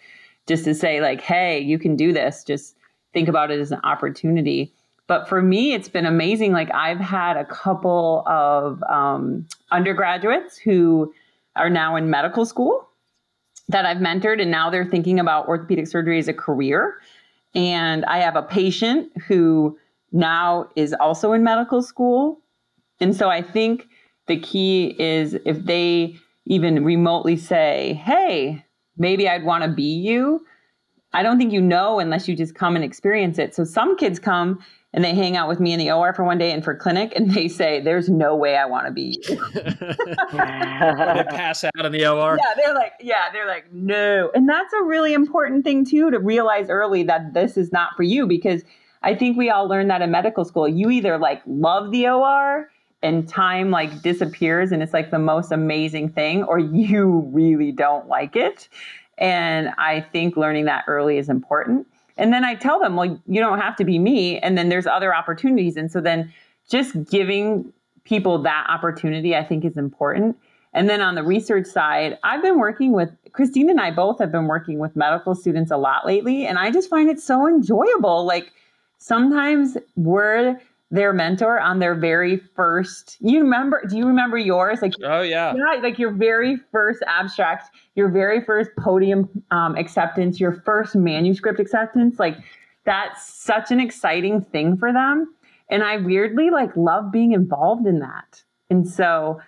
just 0.47 0.65
to 0.65 0.73
say 0.73 1.01
like, 1.01 1.21
hey, 1.21 1.59
you 1.59 1.77
can 1.77 1.95
do 1.95 2.11
this. 2.11 2.43
Just 2.43 2.75
think 3.13 3.29
about 3.29 3.51
it 3.51 3.59
as 3.59 3.71
an 3.71 3.79
opportunity. 3.83 4.73
But 5.07 5.29
for 5.29 5.41
me, 5.41 5.73
it's 5.73 5.87
been 5.87 6.05
amazing. 6.05 6.51
Like 6.51 6.69
I've 6.73 6.99
had 6.99 7.37
a 7.37 7.45
couple 7.45 8.23
of 8.27 8.83
um, 8.83 9.47
undergraduates 9.71 10.57
who 10.57 11.13
are 11.55 11.69
now 11.69 11.95
in 11.95 12.09
medical 12.09 12.45
school 12.45 12.87
that 13.69 13.85
I've 13.85 13.97
mentored, 13.97 14.41
and 14.41 14.51
now 14.51 14.69
they're 14.69 14.85
thinking 14.85 15.19
about 15.19 15.47
orthopedic 15.47 15.87
surgery 15.87 16.19
as 16.19 16.27
a 16.27 16.33
career. 16.33 16.99
And 17.55 18.05
I 18.05 18.19
have 18.19 18.35
a 18.35 18.43
patient 18.43 19.11
who 19.27 19.77
now 20.11 20.69
is 20.75 20.93
also 20.93 21.33
in 21.33 21.43
medical 21.43 21.81
school. 21.81 22.39
And 22.99 23.15
so 23.15 23.29
I 23.29 23.41
think 23.41 23.87
the 24.27 24.39
key 24.39 24.95
is 24.99 25.35
if 25.45 25.65
they 25.65 26.17
even 26.45 26.83
remotely 26.83 27.35
say, 27.35 27.93
hey, 28.05 28.63
maybe 28.97 29.27
I'd 29.27 29.43
want 29.43 29.63
to 29.63 29.69
be 29.69 29.83
you. 29.83 30.45
I 31.13 31.23
don't 31.23 31.37
think 31.37 31.51
you 31.51 31.61
know 31.61 31.99
unless 31.99 32.27
you 32.27 32.35
just 32.35 32.55
come 32.55 32.75
and 32.75 32.85
experience 32.85 33.37
it. 33.37 33.55
So 33.55 33.63
some 33.63 33.97
kids 33.97 34.19
come 34.19 34.59
and 34.97 35.05
they 35.05 35.13
hang 35.13 35.37
out 35.37 35.47
with 35.47 35.59
me 35.59 35.73
in 35.73 35.77
the 35.77 35.91
OR 35.91 36.11
for 36.11 36.23
one 36.23 36.39
day 36.39 36.51
and 36.51 36.63
for 36.63 36.73
clinic, 36.73 37.13
and 37.15 37.31
they 37.31 37.47
say, 37.47 37.79
"There's 37.79 38.09
no 38.09 38.35
way 38.35 38.57
I 38.57 38.65
want 38.65 38.87
to 38.87 38.91
be 38.91 39.15
they 39.27 39.35
pass 41.29 41.63
out 41.63 41.85
in 41.85 41.91
the 41.91 42.07
OR. 42.07 42.35
Yeah, 42.35 42.53
they're 42.55 42.73
like, 42.73 42.93
yeah, 42.99 43.31
they're 43.31 43.45
like, 43.45 43.71
no, 43.71 44.31
and 44.33 44.49
that's 44.49 44.73
a 44.73 44.81
really 44.81 45.13
important 45.13 45.63
thing 45.63 45.85
too 45.85 46.09
to 46.09 46.17
realize 46.17 46.71
early 46.71 47.03
that 47.03 47.35
this 47.35 47.57
is 47.57 47.71
not 47.71 47.91
for 47.95 48.01
you 48.01 48.25
because 48.25 48.63
I 49.03 49.13
think 49.13 49.37
we 49.37 49.51
all 49.51 49.67
learn 49.67 49.87
that 49.89 50.01
in 50.01 50.09
medical 50.09 50.43
school. 50.43 50.67
You 50.67 50.89
either 50.89 51.19
like 51.19 51.43
love 51.45 51.91
the 51.91 52.07
OR 52.07 52.67
and 53.03 53.29
time 53.29 53.69
like 53.69 54.01
disappears 54.01 54.71
and 54.71 54.81
it's 54.81 54.93
like 54.93 55.11
the 55.11 55.19
most 55.19 55.51
amazing 55.51 56.09
thing, 56.09 56.43
or 56.43 56.57
you 56.57 57.29
really 57.31 57.71
don't 57.71 58.07
like 58.07 58.35
it. 58.35 58.67
And 59.19 59.69
I 59.77 60.01
think 60.01 60.37
learning 60.37 60.65
that 60.65 60.85
early 60.87 61.19
is 61.19 61.29
important. 61.29 61.85
And 62.17 62.33
then 62.33 62.43
I 62.43 62.55
tell 62.55 62.79
them, 62.79 62.95
well, 62.95 63.19
you 63.27 63.39
don't 63.39 63.59
have 63.59 63.75
to 63.77 63.85
be 63.85 63.99
me. 63.99 64.39
And 64.39 64.57
then 64.57 64.69
there's 64.69 64.87
other 64.87 65.13
opportunities. 65.13 65.77
And 65.77 65.91
so 65.91 66.01
then 66.01 66.33
just 66.69 67.09
giving 67.09 67.71
people 68.03 68.41
that 68.43 68.65
opportunity, 68.69 69.35
I 69.35 69.43
think 69.43 69.65
is 69.65 69.77
important. 69.77 70.37
And 70.73 70.89
then 70.89 71.01
on 71.01 71.15
the 71.15 71.23
research 71.23 71.65
side, 71.65 72.17
I've 72.23 72.41
been 72.41 72.59
working 72.59 72.91
with 72.91 73.09
Christine 73.31 73.69
and 73.69 73.81
I 73.81 73.91
both 73.91 74.19
have 74.19 74.31
been 74.31 74.47
working 74.47 74.79
with 74.79 74.95
medical 74.95 75.33
students 75.33 75.71
a 75.71 75.77
lot 75.77 76.05
lately. 76.05 76.45
And 76.45 76.57
I 76.57 76.71
just 76.71 76.89
find 76.89 77.09
it 77.09 77.19
so 77.19 77.47
enjoyable. 77.47 78.25
Like 78.25 78.51
sometimes 78.97 79.77
we're 79.95 80.59
their 80.89 81.11
mentor 81.13 81.59
on 81.59 81.79
their 81.79 81.93
very 81.93 82.37
first 82.37 83.17
you 83.19 83.41
remember 83.41 83.83
do 83.89 83.97
you 83.97 84.07
remember 84.07 84.37
yours 84.37 84.81
like 84.81 84.93
oh 85.03 85.21
yeah 85.21 85.53
yeah 85.53 85.81
like 85.81 85.99
your 85.99 86.11
very 86.11 86.55
first 86.71 87.03
abstract 87.07 87.69
your 87.97 88.09
very 88.09 88.41
first 88.43 88.71
podium 88.77 89.27
um, 89.51 89.75
acceptance 89.75 90.39
your 90.39 90.53
first 90.53 90.95
manuscript 90.95 91.59
acceptance 91.59 92.19
like 92.19 92.37
that's 92.85 93.27
such 93.27 93.71
an 93.71 93.79
exciting 93.79 94.41
thing 94.41 94.77
for 94.77 94.93
them 94.93 95.33
and 95.69 95.83
i 95.83 95.97
weirdly 95.97 96.49
like 96.49 96.69
love 96.77 97.11
being 97.11 97.33
involved 97.33 97.85
in 97.85 97.99
that 97.99 98.43
and 98.69 98.87
so 98.87 99.41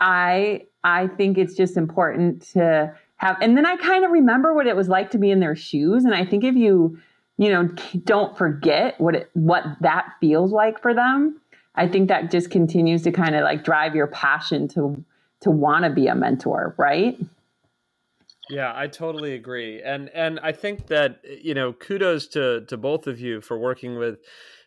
i 0.00 0.62
i 0.82 1.06
think 1.06 1.38
it's 1.38 1.54
just 1.54 1.76
important 1.76 2.42
to 2.42 2.92
have 3.16 3.38
and 3.40 3.56
then 3.56 3.64
i 3.64 3.76
kind 3.76 4.04
of 4.04 4.10
remember 4.10 4.52
what 4.52 4.66
it 4.66 4.76
was 4.76 4.88
like 4.88 5.10
to 5.10 5.18
be 5.18 5.30
in 5.30 5.40
their 5.40 5.56
shoes 5.56 6.04
and 6.04 6.14
i 6.14 6.26
think 6.26 6.44
if 6.44 6.54
you 6.54 6.98
you 7.36 7.50
know, 7.50 7.68
don't 8.04 8.36
forget 8.36 9.00
what 9.00 9.14
it 9.14 9.30
what 9.34 9.64
that 9.80 10.12
feels 10.20 10.52
like 10.52 10.80
for 10.80 10.94
them. 10.94 11.40
I 11.74 11.88
think 11.88 12.08
that 12.08 12.30
just 12.30 12.50
continues 12.50 13.02
to 13.02 13.10
kind 13.10 13.34
of 13.34 13.42
like 13.42 13.64
drive 13.64 13.94
your 13.94 14.06
passion 14.06 14.68
to 14.68 15.02
to 15.40 15.50
want 15.50 15.84
to 15.84 15.90
be 15.90 16.06
a 16.06 16.14
mentor, 16.14 16.74
right? 16.78 17.18
Yeah, 18.48 18.72
I 18.74 18.88
totally 18.88 19.34
agree. 19.34 19.82
And 19.82 20.10
and 20.10 20.38
I 20.40 20.52
think 20.52 20.88
that 20.88 21.20
you 21.24 21.54
know, 21.54 21.72
kudos 21.72 22.26
to 22.28 22.64
to 22.66 22.76
both 22.76 23.06
of 23.06 23.18
you 23.20 23.40
for 23.40 23.58
working 23.58 23.96
with 23.98 24.18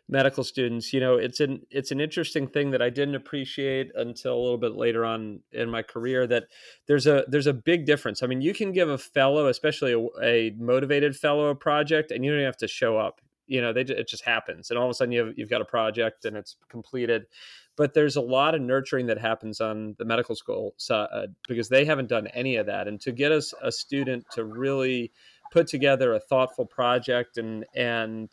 medical 0.09 0.43
students 0.43 0.93
you 0.93 1.01
know 1.01 1.15
it's 1.17 1.41
an 1.41 1.61
it's 1.69 1.91
an 1.91 1.99
interesting 1.99 2.47
thing 2.47 2.71
that 2.71 2.81
i 2.81 2.89
didn't 2.89 3.15
appreciate 3.15 3.91
until 3.95 4.35
a 4.35 4.39
little 4.41 4.57
bit 4.57 4.73
later 4.73 5.03
on 5.03 5.41
in 5.51 5.69
my 5.69 5.81
career 5.81 6.25
that 6.25 6.45
there's 6.87 7.07
a 7.07 7.25
there's 7.27 7.45
a 7.47 7.53
big 7.53 7.85
difference 7.85 8.23
i 8.23 8.27
mean 8.27 8.41
you 8.41 8.53
can 8.53 8.71
give 8.71 8.87
a 8.87 8.97
fellow 8.97 9.47
especially 9.47 9.91
a, 9.91 10.23
a 10.23 10.51
motivated 10.57 11.13
fellow 11.13 11.47
a 11.49 11.55
project 11.55 12.11
and 12.11 12.23
you 12.23 12.33
don't 12.33 12.45
have 12.45 12.55
to 12.55 12.69
show 12.69 12.97
up 12.97 13.19
you 13.47 13.61
know 13.61 13.73
they 13.73 13.81
it 13.81 14.07
just 14.07 14.23
happens 14.23 14.69
and 14.69 14.77
all 14.77 14.85
of 14.85 14.91
a 14.91 14.93
sudden 14.93 15.11
you 15.11 15.25
have, 15.25 15.33
you've 15.37 15.49
got 15.49 15.61
a 15.61 15.65
project 15.65 16.25
and 16.25 16.35
it's 16.37 16.55
completed 16.69 17.25
but 17.75 17.93
there's 17.93 18.15
a 18.15 18.21
lot 18.21 18.55
of 18.55 18.61
nurturing 18.61 19.05
that 19.07 19.19
happens 19.19 19.61
on 19.61 19.95
the 19.99 20.05
medical 20.05 20.35
school 20.35 20.73
side 20.77 21.07
uh, 21.11 21.27
because 21.47 21.69
they 21.69 21.85
haven't 21.85 22.09
done 22.09 22.27
any 22.27 22.55
of 22.57 22.65
that 22.65 22.87
and 22.87 22.99
to 23.01 23.11
get 23.11 23.31
us 23.31 23.53
a 23.61 23.71
student 23.71 24.25
to 24.31 24.43
really 24.43 25.11
put 25.51 25.67
together 25.67 26.13
a 26.13 26.19
thoughtful 26.19 26.65
project 26.65 27.37
and 27.37 27.65
and 27.75 28.29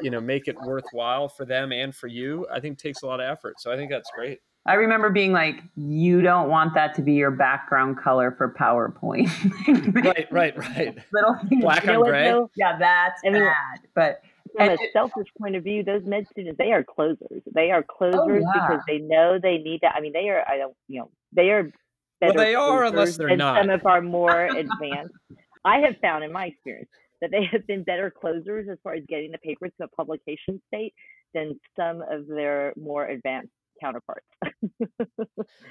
you 0.00 0.10
know 0.10 0.20
make 0.20 0.48
it 0.48 0.56
worthwhile 0.64 1.28
for 1.28 1.44
them 1.44 1.72
and 1.72 1.94
for 1.94 2.06
you 2.06 2.46
i 2.52 2.60
think 2.60 2.78
takes 2.78 3.02
a 3.02 3.06
lot 3.06 3.20
of 3.20 3.28
effort 3.28 3.60
so 3.60 3.72
i 3.72 3.76
think 3.76 3.90
that's 3.90 4.10
great 4.14 4.40
I 4.66 4.74
remember 4.74 5.10
being 5.10 5.32
like, 5.32 5.62
you 5.76 6.20
don't 6.22 6.48
want 6.48 6.74
that 6.74 6.94
to 6.96 7.02
be 7.02 7.12
your 7.12 7.30
background 7.30 7.98
color 7.98 8.34
for 8.36 8.52
PowerPoint. 8.52 9.30
right, 10.04 10.26
right, 10.32 10.58
right. 10.58 10.98
Little 11.12 11.36
black 11.60 11.86
on 11.86 12.02
gray. 12.02 12.34
Yeah, 12.56 12.76
that's 12.76 13.22
bad. 13.22 13.80
But 13.94 14.22
from 14.56 14.70
a 14.70 14.76
selfish 14.92 15.28
point 15.40 15.56
of 15.56 15.64
view, 15.64 15.82
those 15.82 16.04
med 16.04 16.26
students, 16.28 16.58
they 16.58 16.72
are 16.72 16.84
closers. 16.84 17.42
They 17.54 17.70
are 17.70 17.82
closers 17.82 18.44
oh, 18.46 18.52
yeah. 18.54 18.68
because 18.68 18.82
they 18.86 18.98
know 18.98 19.38
they 19.40 19.58
need 19.58 19.80
to. 19.80 19.88
I 19.88 20.00
mean, 20.00 20.12
they 20.12 20.28
are. 20.28 20.44
I 20.48 20.56
don't. 20.56 20.74
You 20.88 21.00
know, 21.00 21.10
they 21.32 21.50
are. 21.50 21.70
Better 22.18 22.32
well, 22.34 22.44
they 22.44 22.54
are 22.54 22.84
unless 22.84 23.16
they're 23.16 23.36
not. 23.36 23.62
Some 23.62 23.70
of 23.70 23.84
our 23.84 24.00
more 24.00 24.46
advanced. 24.46 25.14
I 25.64 25.78
have 25.80 25.96
found 26.00 26.24
in 26.24 26.32
my 26.32 26.46
experience 26.46 26.88
that 27.20 27.30
they 27.30 27.44
have 27.50 27.66
been 27.66 27.82
better 27.82 28.10
closers 28.10 28.68
as 28.70 28.78
far 28.82 28.94
as 28.94 29.02
getting 29.08 29.32
the 29.32 29.38
paper 29.38 29.68
to 29.68 29.84
a 29.84 29.88
publication 29.88 30.60
state 30.68 30.94
than 31.34 31.58
some 31.78 32.02
of 32.10 32.26
their 32.26 32.72
more 32.76 33.06
advanced 33.06 33.50
counterparts. 33.80 34.26
but, 34.78 34.88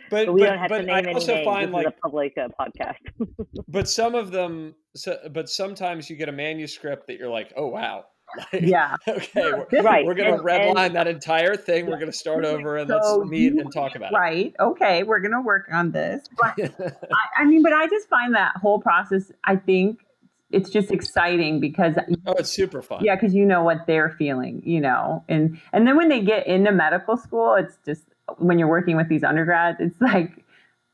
but, 0.09 0.33
we 0.33 0.41
don't 0.41 0.57
have 0.57 0.69
to 0.69 0.83
name 0.83 0.89
I 0.89 0.99
any 0.99 1.13
names. 1.13 1.25
Find, 1.25 1.67
this 1.69 1.73
like, 1.73 1.87
is 1.87 1.93
a 1.97 2.01
public 2.01 2.33
uh, 2.37 2.47
podcast. 2.59 3.27
but 3.67 3.89
some 3.89 4.15
of 4.15 4.31
them, 4.31 4.75
so, 4.95 5.17
but 5.33 5.49
sometimes 5.49 6.09
you 6.09 6.15
get 6.15 6.29
a 6.29 6.33
manuscript 6.33 7.07
that 7.07 7.17
you're 7.17 7.29
like, 7.29 7.53
oh 7.55 7.67
wow. 7.67 8.05
Like, 8.37 8.63
yeah. 8.63 8.95
Okay. 9.07 9.51
We're, 9.71 9.81
right. 9.81 10.05
We're 10.05 10.13
going 10.13 10.37
to 10.37 10.43
redline 10.43 10.93
that 10.93 11.07
entire 11.07 11.55
thing. 11.55 11.85
We're 11.85 11.97
going 11.97 12.11
to 12.11 12.17
start 12.17 12.45
over 12.45 12.77
and 12.77 12.89
so 12.89 13.17
let's 13.17 13.29
meet 13.29 13.53
you, 13.53 13.61
and 13.61 13.71
talk 13.71 13.95
about 13.95 14.13
right. 14.13 14.47
it. 14.47 14.55
Right. 14.59 14.71
Okay. 14.71 15.03
We're 15.03 15.19
going 15.19 15.31
to 15.31 15.41
work 15.41 15.67
on 15.71 15.91
this. 15.91 16.27
But 16.37 16.59
I, 16.91 17.41
I 17.41 17.45
mean, 17.45 17.63
but 17.63 17.73
I 17.73 17.87
just 17.87 18.09
find 18.09 18.35
that 18.35 18.57
whole 18.57 18.79
process, 18.79 19.31
I 19.43 19.55
think 19.55 20.05
it's 20.51 20.69
just 20.69 20.91
exciting 20.91 21.59
because 21.59 21.95
oh 22.27 22.33
it's 22.33 22.51
super 22.51 22.81
fun 22.81 23.03
yeah 23.03 23.15
because 23.15 23.33
you 23.33 23.45
know 23.45 23.63
what 23.63 23.85
they're 23.87 24.11
feeling 24.11 24.61
you 24.63 24.79
know 24.79 25.23
and 25.27 25.59
and 25.73 25.87
then 25.87 25.97
when 25.97 26.07
they 26.07 26.21
get 26.21 26.45
into 26.47 26.71
medical 26.71 27.17
school 27.17 27.55
it's 27.55 27.77
just 27.85 28.03
when 28.37 28.59
you're 28.59 28.67
working 28.67 28.95
with 28.95 29.09
these 29.09 29.23
undergrads 29.23 29.77
it's 29.79 29.99
like 29.99 30.45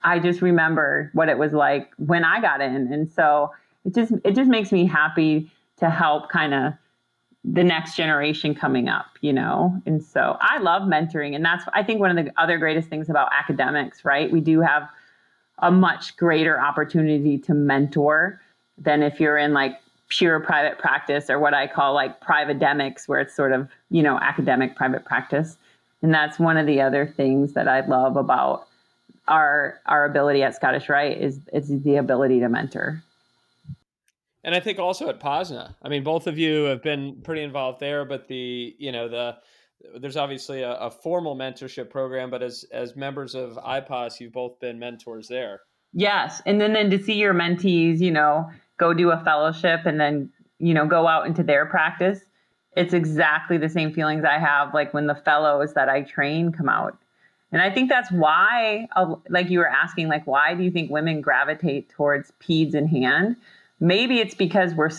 i 0.03 0.17
just 0.17 0.41
remember 0.41 1.11
what 1.13 1.27
it 1.27 1.37
was 1.37 1.51
like 1.53 1.91
when 1.97 2.23
i 2.23 2.39
got 2.39 2.61
in 2.61 2.91
and 2.93 3.11
so 3.11 3.51
it 3.85 3.93
just 3.93 4.13
it 4.23 4.35
just 4.35 4.49
makes 4.49 4.71
me 4.71 4.85
happy 4.85 5.51
to 5.77 5.89
help 5.89 6.29
kind 6.29 6.53
of 6.53 6.73
the 7.43 7.63
next 7.63 7.95
generation 7.95 8.53
coming 8.53 8.87
up 8.87 9.07
you 9.21 9.33
know 9.33 9.81
and 9.87 10.03
so 10.03 10.37
i 10.41 10.59
love 10.59 10.83
mentoring 10.83 11.35
and 11.35 11.43
that's 11.43 11.65
i 11.73 11.81
think 11.81 11.99
one 11.99 12.15
of 12.15 12.23
the 12.23 12.31
other 12.39 12.59
greatest 12.59 12.87
things 12.87 13.09
about 13.09 13.29
academics 13.31 14.05
right 14.05 14.31
we 14.31 14.39
do 14.39 14.61
have 14.61 14.87
a 15.59 15.71
much 15.71 16.15
greater 16.17 16.59
opportunity 16.59 17.37
to 17.37 17.53
mentor 17.53 18.39
than 18.77 19.03
if 19.03 19.19
you're 19.19 19.37
in 19.37 19.53
like 19.53 19.79
pure 20.09 20.39
private 20.39 20.77
practice 20.77 21.29
or 21.29 21.39
what 21.39 21.53
I 21.53 21.67
call 21.67 21.93
like 21.93 22.19
privatedemics, 22.19 23.07
where 23.07 23.19
it's 23.19 23.33
sort 23.33 23.53
of, 23.53 23.69
you 23.89 24.03
know, 24.03 24.19
academic 24.19 24.75
private 24.75 25.05
practice. 25.05 25.57
And 26.01 26.13
that's 26.13 26.39
one 26.39 26.57
of 26.57 26.65
the 26.65 26.81
other 26.81 27.07
things 27.07 27.53
that 27.53 27.67
I 27.67 27.85
love 27.85 28.17
about 28.17 28.67
our 29.27 29.79
our 29.85 30.05
ability 30.05 30.43
at 30.43 30.55
Scottish 30.55 30.89
Rite 30.89 31.21
is 31.21 31.39
is 31.53 31.81
the 31.83 31.95
ability 31.95 32.39
to 32.39 32.49
mentor. 32.49 33.03
And 34.43 34.55
I 34.55 34.59
think 34.59 34.79
also 34.79 35.07
at 35.09 35.19
Posna, 35.19 35.75
I 35.83 35.89
mean, 35.89 36.03
both 36.03 36.27
of 36.27 36.37
you 36.37 36.63
have 36.63 36.81
been 36.81 37.21
pretty 37.23 37.43
involved 37.43 37.79
there, 37.79 38.05
but 38.05 38.27
the, 38.27 38.75
you 38.79 38.91
know, 38.91 39.07
the, 39.07 39.37
there's 39.99 40.17
obviously 40.17 40.61
a, 40.63 40.73
a 40.73 40.91
formal 40.91 41.35
mentorship 41.35 41.89
program, 41.89 42.29
but 42.29 42.41
as, 42.41 42.65
as 42.71 42.95
members 42.95 43.35
of 43.35 43.53
IPOS, 43.57 44.19
you've 44.19 44.33
both 44.33 44.59
been 44.59 44.79
mentors 44.79 45.27
there. 45.27 45.61
Yes. 45.93 46.41
And 46.45 46.59
then, 46.59 46.73
then 46.73 46.89
to 46.89 47.03
see 47.03 47.13
your 47.13 47.33
mentees, 47.33 47.99
you 47.99 48.11
know, 48.11 48.49
go 48.77 48.93
do 48.93 49.11
a 49.11 49.23
fellowship 49.23 49.81
and 49.85 49.99
then, 49.99 50.31
you 50.57 50.73
know, 50.73 50.87
go 50.87 51.07
out 51.07 51.27
into 51.27 51.43
their 51.43 51.65
practice. 51.65 52.21
It's 52.75 52.93
exactly 52.93 53.57
the 53.57 53.69
same 53.69 53.93
feelings 53.93 54.23
I 54.23 54.39
have 54.39 54.73
like 54.73 54.93
when 54.93 55.07
the 55.07 55.15
fellows 55.15 55.73
that 55.73 55.89
I 55.89 56.01
train 56.01 56.51
come 56.51 56.69
out. 56.69 56.97
And 57.51 57.61
I 57.61 57.69
think 57.69 57.89
that's 57.89 58.09
why, 58.11 58.87
like 59.29 59.49
you 59.49 59.59
were 59.59 59.67
asking, 59.67 60.07
like, 60.07 60.25
why 60.25 60.53
do 60.53 60.63
you 60.63 60.71
think 60.71 60.89
women 60.89 61.19
gravitate 61.19 61.89
towards 61.89 62.31
PEDS 62.39 62.73
in 62.73 62.87
hand? 62.87 63.35
Maybe 63.81 64.19
it's 64.19 64.35
because 64.35 64.73
we're 64.73 64.91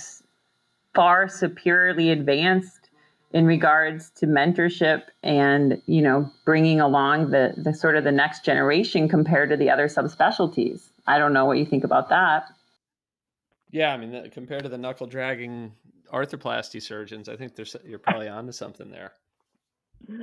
far 0.94 1.28
superiorly 1.28 2.10
advanced 2.10 2.90
in 3.32 3.46
regards 3.46 4.10
to 4.10 4.26
mentorship 4.26 5.04
and 5.22 5.80
you 5.86 6.02
know 6.02 6.30
bringing 6.44 6.80
along 6.80 7.30
the 7.30 7.54
the 7.56 7.72
sort 7.72 7.96
of 7.96 8.04
the 8.04 8.12
next 8.12 8.44
generation 8.44 9.08
compared 9.08 9.48
to 9.48 9.56
the 9.56 9.70
other 9.70 9.86
subspecialties 9.86 10.90
i 11.06 11.16
don't 11.16 11.32
know 11.32 11.46
what 11.46 11.56
you 11.56 11.64
think 11.64 11.82
about 11.84 12.10
that 12.10 12.44
yeah 13.70 13.94
i 13.94 13.96
mean 13.96 14.28
compared 14.30 14.62
to 14.62 14.68
the 14.68 14.76
knuckle 14.76 15.06
dragging 15.06 15.72
arthroplasty 16.12 16.82
surgeons 16.82 17.26
i 17.26 17.36
think 17.36 17.56
there's 17.56 17.74
you're 17.86 17.98
probably 17.98 18.28
onto 18.28 18.52
something 18.52 18.90
there 18.90 19.12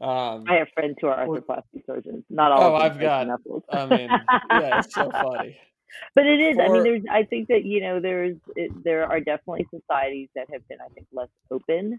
um, 0.00 0.44
I 0.46 0.56
have 0.58 0.68
friends 0.74 0.96
who 1.00 1.06
are 1.06 1.26
arthroplasty 1.26 1.86
surgeons. 1.86 2.22
Not 2.28 2.52
all. 2.52 2.74
Oh, 2.74 2.74
I've 2.74 3.00
got. 3.00 3.26
I 3.72 3.86
mean, 3.86 4.10
yeah, 4.50 4.80
it's 4.80 4.94
so 4.94 5.10
funny 5.22 5.56
but 6.14 6.26
it 6.26 6.40
is. 6.40 6.56
For, 6.56 6.62
I 6.62 6.68
mean, 6.68 6.82
there's. 6.82 7.02
I 7.10 7.24
think 7.24 7.48
that 7.48 7.64
you 7.64 7.80
know, 7.80 8.00
there's. 8.00 8.36
It, 8.56 8.84
there 8.84 9.04
are 9.04 9.20
definitely 9.20 9.66
societies 9.70 10.28
that 10.34 10.48
have 10.52 10.66
been, 10.68 10.78
I 10.80 10.88
think, 10.94 11.06
less 11.12 11.28
open 11.50 11.98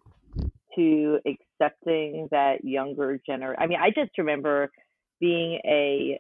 to 0.76 1.20
accepting 1.26 2.28
that 2.32 2.64
younger 2.64 3.20
generation. 3.26 3.62
I 3.62 3.68
mean, 3.68 3.80
I 3.82 3.90
just 3.90 4.18
remember 4.18 4.72
being 5.20 5.60
a, 5.66 6.20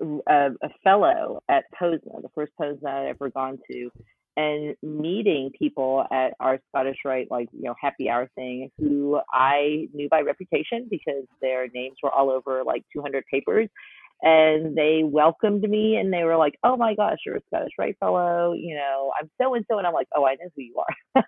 a 0.00 0.50
a, 0.62 0.68
fellow 0.82 1.42
at 1.48 1.64
Posna, 1.78 2.22
the 2.22 2.30
first 2.34 2.52
Posna 2.60 2.86
I'd 2.86 3.08
ever 3.08 3.30
gone 3.30 3.58
to, 3.70 3.90
and 4.36 4.74
meeting 4.82 5.50
people 5.58 6.04
at 6.10 6.34
our 6.40 6.58
Scottish 6.68 6.98
Rite, 7.04 7.30
like 7.30 7.48
you 7.52 7.62
know, 7.62 7.74
happy 7.80 8.08
hour 8.08 8.28
thing, 8.34 8.70
who 8.78 9.20
I 9.32 9.88
knew 9.92 10.08
by 10.08 10.20
reputation 10.20 10.86
because 10.90 11.24
their 11.40 11.68
names 11.68 11.96
were 12.02 12.10
all 12.10 12.30
over 12.30 12.62
like 12.64 12.84
200 12.92 13.24
papers, 13.30 13.68
and 14.22 14.76
they 14.76 15.02
welcomed 15.04 15.62
me 15.62 15.96
and 15.96 16.12
they 16.12 16.24
were 16.24 16.36
like, 16.36 16.56
"Oh 16.64 16.76
my 16.76 16.94
gosh, 16.94 17.18
you're 17.26 17.36
a 17.36 17.40
Scottish 17.48 17.72
Rite 17.78 17.96
Fellow," 18.00 18.52
you 18.54 18.74
know, 18.76 19.12
I'm 19.20 19.30
so 19.40 19.54
and 19.54 19.64
so, 19.70 19.78
and 19.78 19.86
I'm 19.86 19.94
like, 19.94 20.08
"Oh, 20.16 20.26
I 20.26 20.34
know 20.34 20.50
who 20.56 20.62
you 20.62 20.76
are," 21.16 21.24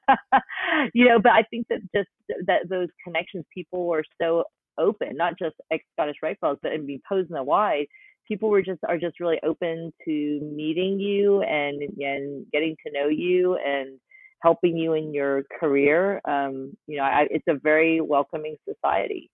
you 0.94 1.08
know. 1.08 1.20
But 1.20 1.32
I 1.32 1.44
think 1.50 1.68
that 1.70 1.80
just 1.94 2.08
that 2.46 2.68
those 2.68 2.88
connections, 3.04 3.44
people 3.54 3.86
were 3.86 4.04
so 4.20 4.44
open, 4.78 5.16
not 5.16 5.38
just 5.38 5.56
ex 5.72 5.84
Scottish 5.94 6.16
Rite 6.22 6.38
Fellows, 6.40 6.58
but 6.62 6.72
in 6.72 6.86
Posna 7.10 7.44
wide, 7.44 7.86
people 8.28 8.50
were 8.50 8.62
just 8.62 8.80
are 8.88 8.98
just 8.98 9.20
really 9.20 9.40
open 9.44 9.92
to 10.06 10.40
meeting 10.42 11.00
you 11.00 11.42
and 11.42 11.82
and 12.00 12.46
getting 12.52 12.76
to 12.86 12.92
know 12.92 13.08
you 13.08 13.56
and 13.56 13.98
helping 14.42 14.76
you 14.78 14.94
in 14.94 15.14
your 15.14 15.44
career. 15.60 16.20
Um, 16.26 16.76
you 16.88 16.98
know, 16.98 17.04
I, 17.04 17.28
it's 17.30 17.46
a 17.48 17.54
very 17.62 18.00
welcoming 18.02 18.56
society. 18.68 19.30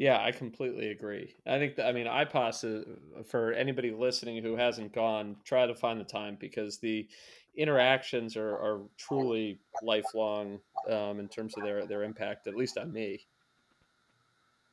Yeah, 0.00 0.18
I 0.18 0.32
completely 0.32 0.92
agree. 0.92 1.34
I 1.46 1.58
think 1.58 1.76
that, 1.76 1.86
I 1.86 1.92
mean, 1.92 2.06
IPOS, 2.06 2.64
is, 2.64 2.86
uh, 3.18 3.22
for 3.22 3.52
anybody 3.52 3.90
listening 3.90 4.42
who 4.42 4.56
hasn't 4.56 4.94
gone, 4.94 5.36
try 5.44 5.66
to 5.66 5.74
find 5.74 6.00
the 6.00 6.04
time 6.04 6.38
because 6.40 6.78
the 6.78 7.06
interactions 7.54 8.34
are, 8.34 8.48
are 8.48 8.80
truly 8.96 9.60
lifelong 9.82 10.58
um, 10.88 11.20
in 11.20 11.28
terms 11.28 11.54
of 11.58 11.64
their, 11.64 11.84
their 11.84 12.02
impact, 12.02 12.46
at 12.46 12.56
least 12.56 12.78
on 12.78 12.90
me. 12.90 13.20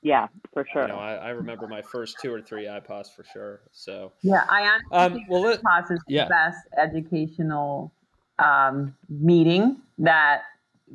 Yeah, 0.01 0.27
for 0.53 0.65
sure. 0.71 0.83
You 0.83 0.87
know, 0.93 0.99
I, 0.99 1.15
I 1.15 1.29
remember 1.31 1.67
my 1.67 1.81
first 1.81 2.15
two 2.21 2.33
or 2.33 2.41
three 2.41 2.63
IPOS 2.63 3.13
for 3.13 3.25
sure. 3.25 3.59
So 3.73 4.13
yeah, 4.21 4.45
I 4.49 4.79
honestly 4.93 5.19
um, 5.19 5.25
well, 5.27 5.57
IPOS 5.57 5.91
is 5.91 5.99
yeah. 6.07 6.23
the 6.23 6.29
best 6.29 6.59
educational 6.77 7.91
um, 8.39 8.95
meeting 9.09 9.81
that 9.97 10.43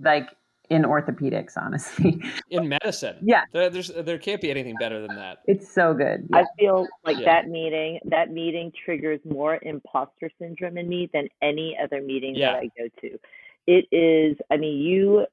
like 0.00 0.30
in 0.72 0.84
orthopedics, 0.84 1.52
honestly. 1.56 2.22
In 2.50 2.66
medicine. 2.68 3.16
Yeah. 3.20 3.44
There, 3.52 3.68
there's 3.68 3.88
there 3.88 4.18
can't 4.18 4.40
be 4.40 4.50
anything 4.50 4.74
better 4.80 5.06
than 5.06 5.14
that. 5.16 5.38
It's 5.46 5.72
so 5.72 5.92
good. 5.92 6.26
Yeah. 6.30 6.38
I 6.38 6.44
feel 6.58 6.86
like 7.04 7.18
yeah. 7.18 7.24
that 7.26 7.48
meeting 7.48 8.00
that 8.06 8.30
meeting 8.30 8.72
triggers 8.84 9.20
more 9.24 9.58
imposter 9.62 10.30
syndrome 10.38 10.78
in 10.78 10.88
me 10.88 11.10
than 11.12 11.28
any 11.42 11.76
other 11.82 12.00
meeting 12.00 12.34
yeah. 12.34 12.52
that 12.52 12.58
I 12.58 12.70
go 12.78 12.88
to. 13.02 13.18
It 13.66 13.86
is 13.92 14.38
I 14.50 14.56
mean 14.56 14.78
you 14.78 15.26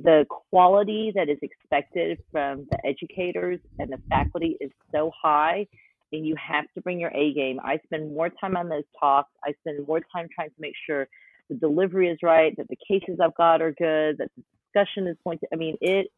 the 0.00 0.24
quality 0.50 1.12
that 1.16 1.28
is 1.28 1.38
expected 1.42 2.18
from 2.30 2.68
the 2.70 2.78
educators 2.86 3.58
and 3.80 3.90
the 3.90 3.98
faculty 4.08 4.56
is 4.60 4.70
so 4.92 5.10
high 5.20 5.66
and 6.12 6.24
you 6.24 6.36
have 6.36 6.66
to 6.74 6.80
bring 6.80 7.00
your 7.00 7.10
A 7.10 7.34
game. 7.34 7.58
I 7.64 7.80
spend 7.86 8.14
more 8.14 8.30
time 8.30 8.56
on 8.56 8.68
those 8.68 8.84
talks. 8.98 9.32
I 9.44 9.54
spend 9.60 9.86
more 9.88 10.00
time 10.14 10.28
trying 10.32 10.50
to 10.50 10.60
make 10.60 10.74
sure 10.86 11.08
the 11.48 11.56
delivery 11.56 12.08
is 12.08 12.18
right, 12.22 12.56
that 12.56 12.68
the 12.68 12.76
cases 12.76 13.18
I've 13.22 13.34
got 13.34 13.62
are 13.62 13.72
good, 13.72 14.18
that 14.18 14.30
the 14.36 14.42
discussion 14.66 15.06
is 15.06 15.16
pointed. 15.24 15.48
I 15.52 15.56
mean, 15.56 15.76
it 15.80 16.08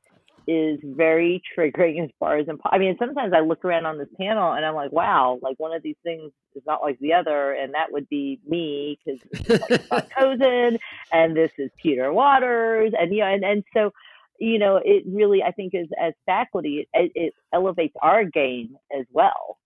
is 0.46 0.80
very 0.82 1.42
triggering 1.56 2.02
as 2.02 2.10
far 2.18 2.38
as 2.38 2.48
imp- 2.48 2.60
I 2.64 2.78
mean, 2.78 2.96
sometimes 2.98 3.32
I 3.34 3.40
look 3.40 3.64
around 3.64 3.86
on 3.86 3.98
this 3.98 4.08
panel 4.18 4.52
and 4.52 4.64
I'm 4.64 4.74
like, 4.74 4.92
wow, 4.92 5.38
like 5.42 5.58
one 5.58 5.72
of 5.72 5.82
these 5.82 5.96
things 6.02 6.32
is 6.54 6.62
not 6.66 6.82
like 6.82 6.98
the 6.98 7.14
other, 7.14 7.52
and 7.52 7.74
that 7.74 7.92
would 7.92 8.08
be 8.08 8.40
me 8.46 8.98
because 9.04 9.20
this 9.32 9.60
is 9.80 9.90
like 9.90 10.10
Kozin 10.18 10.78
and 11.12 11.36
this 11.36 11.52
is 11.58 11.70
Peter 11.80 12.12
Waters, 12.12 12.92
and 12.98 13.12
you 13.12 13.20
know, 13.20 13.26
and 13.26 13.44
and 13.44 13.64
so 13.74 13.92
you 14.38 14.58
know, 14.58 14.80
it 14.82 15.04
really 15.06 15.42
I 15.42 15.52
think 15.52 15.74
is 15.74 15.88
as 16.02 16.14
faculty, 16.24 16.88
it, 16.94 17.12
it 17.14 17.34
elevates 17.52 17.94
our 18.02 18.24
game 18.24 18.76
as 18.98 19.04
well 19.12 19.59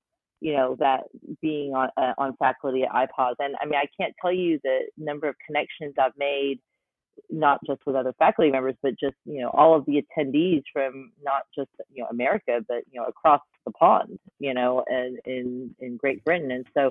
you 0.44 0.54
know 0.54 0.76
that 0.78 1.04
being 1.40 1.72
on 1.72 1.88
uh, 1.96 2.12
on 2.18 2.36
faculty 2.36 2.82
at 2.82 2.90
IPOS, 2.90 3.36
and 3.38 3.56
I 3.62 3.64
mean 3.64 3.76
I 3.76 3.86
can't 3.98 4.14
tell 4.20 4.30
you 4.30 4.60
the 4.62 4.80
number 4.98 5.26
of 5.26 5.36
connections 5.44 5.94
I've 5.98 6.12
made, 6.18 6.60
not 7.30 7.60
just 7.66 7.80
with 7.86 7.96
other 7.96 8.12
faculty 8.18 8.50
members, 8.50 8.74
but 8.82 8.92
just 9.00 9.16
you 9.24 9.40
know 9.40 9.48
all 9.54 9.74
of 9.74 9.86
the 9.86 10.02
attendees 10.02 10.62
from 10.70 11.12
not 11.22 11.44
just 11.56 11.70
you 11.90 12.02
know 12.02 12.08
America, 12.10 12.60
but 12.68 12.82
you 12.92 13.00
know 13.00 13.06
across 13.06 13.40
the 13.64 13.72
pond, 13.72 14.18
you 14.38 14.52
know, 14.52 14.84
and 14.86 15.18
in 15.24 15.74
in 15.80 15.96
Great 15.96 16.22
Britain, 16.26 16.50
and 16.50 16.66
so 16.74 16.90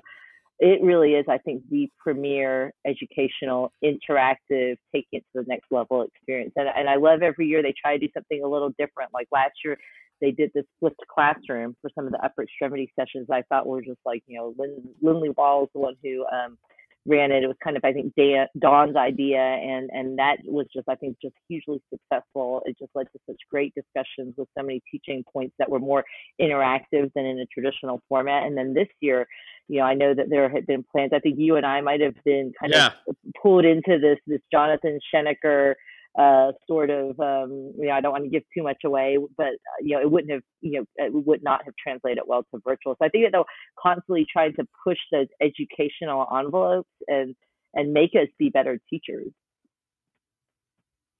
it 0.57 0.81
really 0.81 1.13
is 1.13 1.25
I 1.29 1.37
think 1.37 1.61
the 1.69 1.87
premier 1.99 2.73
educational 2.87 3.71
interactive 3.83 4.77
taking 4.91 5.19
it 5.19 5.25
to 5.35 5.43
the 5.43 5.45
next 5.47 5.71
level 5.71 6.01
experience, 6.01 6.53
and 6.55 6.67
and 6.75 6.89
I 6.89 6.95
love 6.95 7.21
every 7.21 7.45
year 7.45 7.61
they 7.61 7.75
try 7.79 7.97
to 7.97 8.07
do 8.07 8.11
something 8.15 8.43
a 8.43 8.47
little 8.47 8.73
different. 8.79 9.13
Like 9.13 9.27
last 9.31 9.53
year 9.63 9.77
they 10.21 10.31
did 10.31 10.51
this 10.53 10.65
flipped 10.79 11.01
classroom 11.13 11.75
for 11.81 11.89
some 11.95 12.05
of 12.05 12.11
the 12.11 12.23
upper 12.23 12.43
extremity 12.43 12.91
sessions. 12.97 13.27
I 13.31 13.43
thought 13.49 13.67
were 13.67 13.81
just 13.81 13.99
like, 14.05 14.23
you 14.27 14.37
know, 14.37 14.53
Lin, 14.57 14.77
Lindley 15.01 15.29
Wall's 15.29 15.69
the 15.73 15.79
one 15.79 15.95
who 16.03 16.25
um, 16.31 16.57
ran 17.05 17.31
it. 17.31 17.43
It 17.43 17.47
was 17.47 17.57
kind 17.63 17.75
of, 17.75 17.83
I 17.83 17.91
think, 17.91 18.13
Dan, 18.15 18.47
Dawn's 18.57 18.95
idea, 18.95 19.39
and 19.39 19.89
and 19.91 20.17
that 20.17 20.37
was 20.45 20.67
just, 20.73 20.87
I 20.87 20.95
think, 20.95 21.17
just 21.21 21.35
hugely 21.49 21.81
successful. 21.89 22.61
It 22.65 22.77
just 22.79 22.91
led 22.95 23.07
to 23.11 23.19
such 23.29 23.39
great 23.49 23.73
discussions 23.75 24.35
with 24.37 24.47
so 24.57 24.63
many 24.63 24.81
teaching 24.89 25.23
points 25.31 25.55
that 25.59 25.69
were 25.69 25.79
more 25.79 26.03
interactive 26.41 27.11
than 27.13 27.25
in 27.25 27.39
a 27.39 27.45
traditional 27.47 28.01
format. 28.07 28.43
And 28.43 28.57
then 28.57 28.73
this 28.73 28.87
year, 29.01 29.27
you 29.67 29.79
know, 29.79 29.85
I 29.85 29.93
know 29.93 30.13
that 30.13 30.29
there 30.29 30.49
had 30.49 30.65
been 30.65 30.85
plans. 30.91 31.11
I 31.13 31.19
think 31.19 31.37
you 31.37 31.57
and 31.57 31.65
I 31.65 31.81
might 31.81 32.01
have 32.01 32.15
been 32.23 32.53
kind 32.59 32.73
yeah. 32.73 32.91
of 33.07 33.15
pulled 33.41 33.65
into 33.65 33.99
this 33.99 34.19
this 34.25 34.41
Jonathan 34.51 34.99
Schoenecker 35.13 35.75
uh, 36.17 36.51
sort 36.67 36.89
of, 36.91 37.19
um, 37.19 37.73
you 37.77 37.87
know, 37.87 37.91
I 37.91 38.01
don't 38.01 38.11
want 38.11 38.23
to 38.23 38.29
give 38.29 38.43
too 38.55 38.63
much 38.63 38.77
away, 38.85 39.17
but 39.35 39.47
uh, 39.47 39.79
you 39.81 39.95
know, 39.95 40.01
it 40.01 40.11
wouldn't 40.11 40.31
have, 40.31 40.43
you 40.61 40.79
know, 40.79 40.85
it 40.97 41.11
would 41.11 41.43
not 41.43 41.63
have 41.65 41.73
translated 41.81 42.23
well 42.27 42.43
to 42.53 42.61
virtual. 42.63 42.95
So 42.99 43.05
I 43.05 43.09
think 43.09 43.25
that 43.25 43.31
they'll 43.31 43.45
constantly 43.81 44.25
try 44.31 44.51
to 44.51 44.67
push 44.83 44.99
those 45.11 45.27
educational 45.41 46.27
envelopes 46.37 46.89
and 47.07 47.35
and 47.73 47.93
make 47.93 48.11
us 48.13 48.27
be 48.37 48.49
better 48.49 48.79
teachers. 48.89 49.31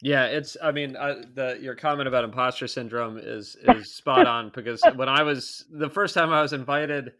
Yeah, 0.02 0.26
it's. 0.26 0.58
I 0.62 0.72
mean, 0.72 0.96
uh, 0.96 1.24
the 1.34 1.58
your 1.60 1.76
comment 1.76 2.08
about 2.08 2.24
imposter 2.24 2.68
syndrome 2.68 3.18
is 3.18 3.56
is 3.64 3.96
spot 3.96 4.28
on 4.28 4.52
because 4.54 4.82
when 4.96 5.10
I 5.10 5.24
was 5.24 5.66
the 5.72 5.90
first 5.90 6.14
time 6.14 6.32
I 6.32 6.42
was 6.42 6.54
invited. 6.54 7.14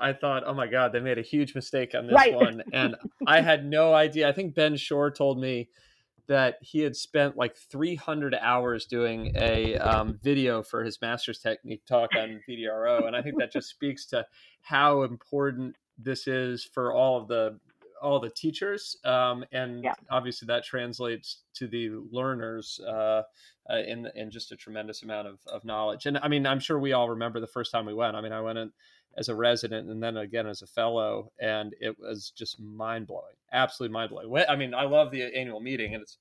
I 0.00 0.12
thought, 0.12 0.44
oh 0.46 0.54
my 0.54 0.68
God, 0.68 0.92
they 0.92 1.00
made 1.00 1.18
a 1.18 1.22
huge 1.22 1.56
mistake 1.56 1.92
on 1.92 2.06
this 2.06 2.14
right. 2.14 2.32
one. 2.32 2.62
And 2.72 2.94
I 3.26 3.40
had 3.40 3.66
no 3.66 3.92
idea. 3.92 4.28
I 4.28 4.32
think 4.32 4.54
Ben 4.54 4.76
Shore 4.76 5.10
told 5.10 5.40
me 5.40 5.70
that 6.28 6.56
he 6.60 6.80
had 6.80 6.94
spent 6.94 7.36
like 7.36 7.56
300 7.56 8.34
hours 8.40 8.84
doing 8.84 9.32
a 9.34 9.76
um, 9.78 10.18
video 10.22 10.62
for 10.62 10.84
his 10.84 11.00
master's 11.00 11.38
technique 11.38 11.84
talk 11.86 12.10
on 12.14 12.40
VDRO. 12.48 13.06
And 13.06 13.16
I 13.16 13.22
think 13.22 13.38
that 13.38 13.50
just 13.50 13.68
speaks 13.68 14.06
to 14.06 14.26
how 14.60 15.02
important 15.02 15.76
this 15.98 16.26
is 16.26 16.62
for 16.62 16.92
all 16.92 17.20
of 17.20 17.28
the 17.28 17.58
all 18.00 18.20
the 18.20 18.30
teachers, 18.30 18.96
um, 19.04 19.44
and 19.50 19.82
yeah. 19.82 19.92
obviously 20.08 20.46
that 20.46 20.64
translates 20.64 21.42
to 21.54 21.66
the 21.66 21.90
learners 22.12 22.80
uh, 22.86 23.22
uh, 23.68 23.78
in 23.86 24.08
in 24.14 24.30
just 24.30 24.52
a 24.52 24.56
tremendous 24.56 25.02
amount 25.02 25.26
of, 25.26 25.40
of 25.46 25.64
knowledge. 25.64 26.06
And 26.06 26.16
I 26.18 26.28
mean, 26.28 26.46
I'm 26.46 26.60
sure 26.60 26.78
we 26.78 26.92
all 26.92 27.10
remember 27.10 27.40
the 27.40 27.48
first 27.48 27.72
time 27.72 27.86
we 27.86 27.94
went. 27.94 28.16
I 28.16 28.20
mean, 28.20 28.32
I 28.32 28.40
went 28.40 28.58
in 28.58 28.70
as 29.16 29.28
a 29.28 29.34
resident 29.34 29.90
and 29.90 30.02
then 30.02 30.16
again 30.16 30.46
as 30.46 30.62
a 30.62 30.66
fellow, 30.66 31.32
and 31.40 31.74
it 31.80 31.98
was 31.98 32.32
just 32.36 32.60
mind 32.60 33.06
blowing, 33.06 33.34
absolutely 33.52 33.92
mind 33.92 34.10
blowing. 34.10 34.44
I 34.48 34.56
mean, 34.56 34.74
I 34.74 34.84
love 34.84 35.10
the 35.10 35.22
annual 35.22 35.60
meeting, 35.60 35.94
and 35.94 36.02
it's 36.02 36.18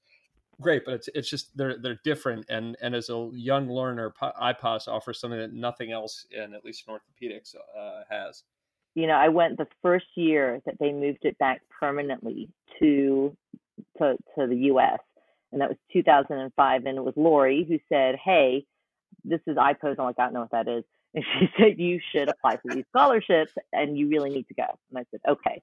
great, 0.61 0.84
but 0.85 0.93
it's 0.95 1.09
it's 1.14 1.30
just 1.30 1.55
they're 1.55 1.77
they're 1.77 1.99
different. 2.03 2.45
And 2.49 2.76
and 2.81 2.95
as 2.95 3.09
a 3.09 3.30
young 3.34 3.69
learner, 3.69 4.14
IPOS 4.22 4.88
offers 4.88 5.19
something 5.19 5.39
that 5.39 5.53
nothing 5.53 5.91
else 5.91 6.26
in 6.31 6.53
at 6.53 6.65
least 6.65 6.84
in 6.88 6.93
orthopedics 6.93 7.55
uh, 7.55 8.01
has. 8.09 8.43
You 8.95 9.07
know, 9.07 9.14
I 9.14 9.30
went 9.30 9.57
the 9.57 9.68
first 9.81 10.07
year 10.15 10.61
that 10.65 10.80
they 10.80 10.91
moved 10.91 11.23
it 11.23 11.38
back 11.38 11.61
permanently 11.80 12.49
to 12.80 13.35
to 13.97 14.18
to 14.38 14.47
the 14.47 14.57
U.S. 14.72 14.99
and 15.51 15.61
that 15.61 15.69
was 15.69 15.77
2005. 15.93 16.85
And 16.85 16.97
it 16.97 17.03
was 17.03 17.14
Lori 17.15 17.65
who 17.68 17.77
said, 17.89 18.15
"Hey, 18.23 18.65
this 19.23 19.41
is 19.45 19.57
IPOS." 19.57 19.95
I'm 19.99 20.05
like, 20.05 20.15
I 20.19 20.23
don't 20.23 20.34
know 20.34 20.41
what 20.41 20.51
that 20.51 20.68
is. 20.68 20.84
And 21.18 21.26
she 21.39 21.49
said, 21.57 21.80
You 21.80 21.99
should 22.11 22.30
apply 22.30 22.57
for 22.57 22.73
these 22.73 22.85
scholarships 22.89 23.52
and 23.73 23.98
you 23.98 24.07
really 24.07 24.30
need 24.30 24.48
to 24.48 24.53
go. 24.53 24.68
And 24.89 24.99
I 24.99 25.03
said, 25.11 25.19
Okay. 25.27 25.61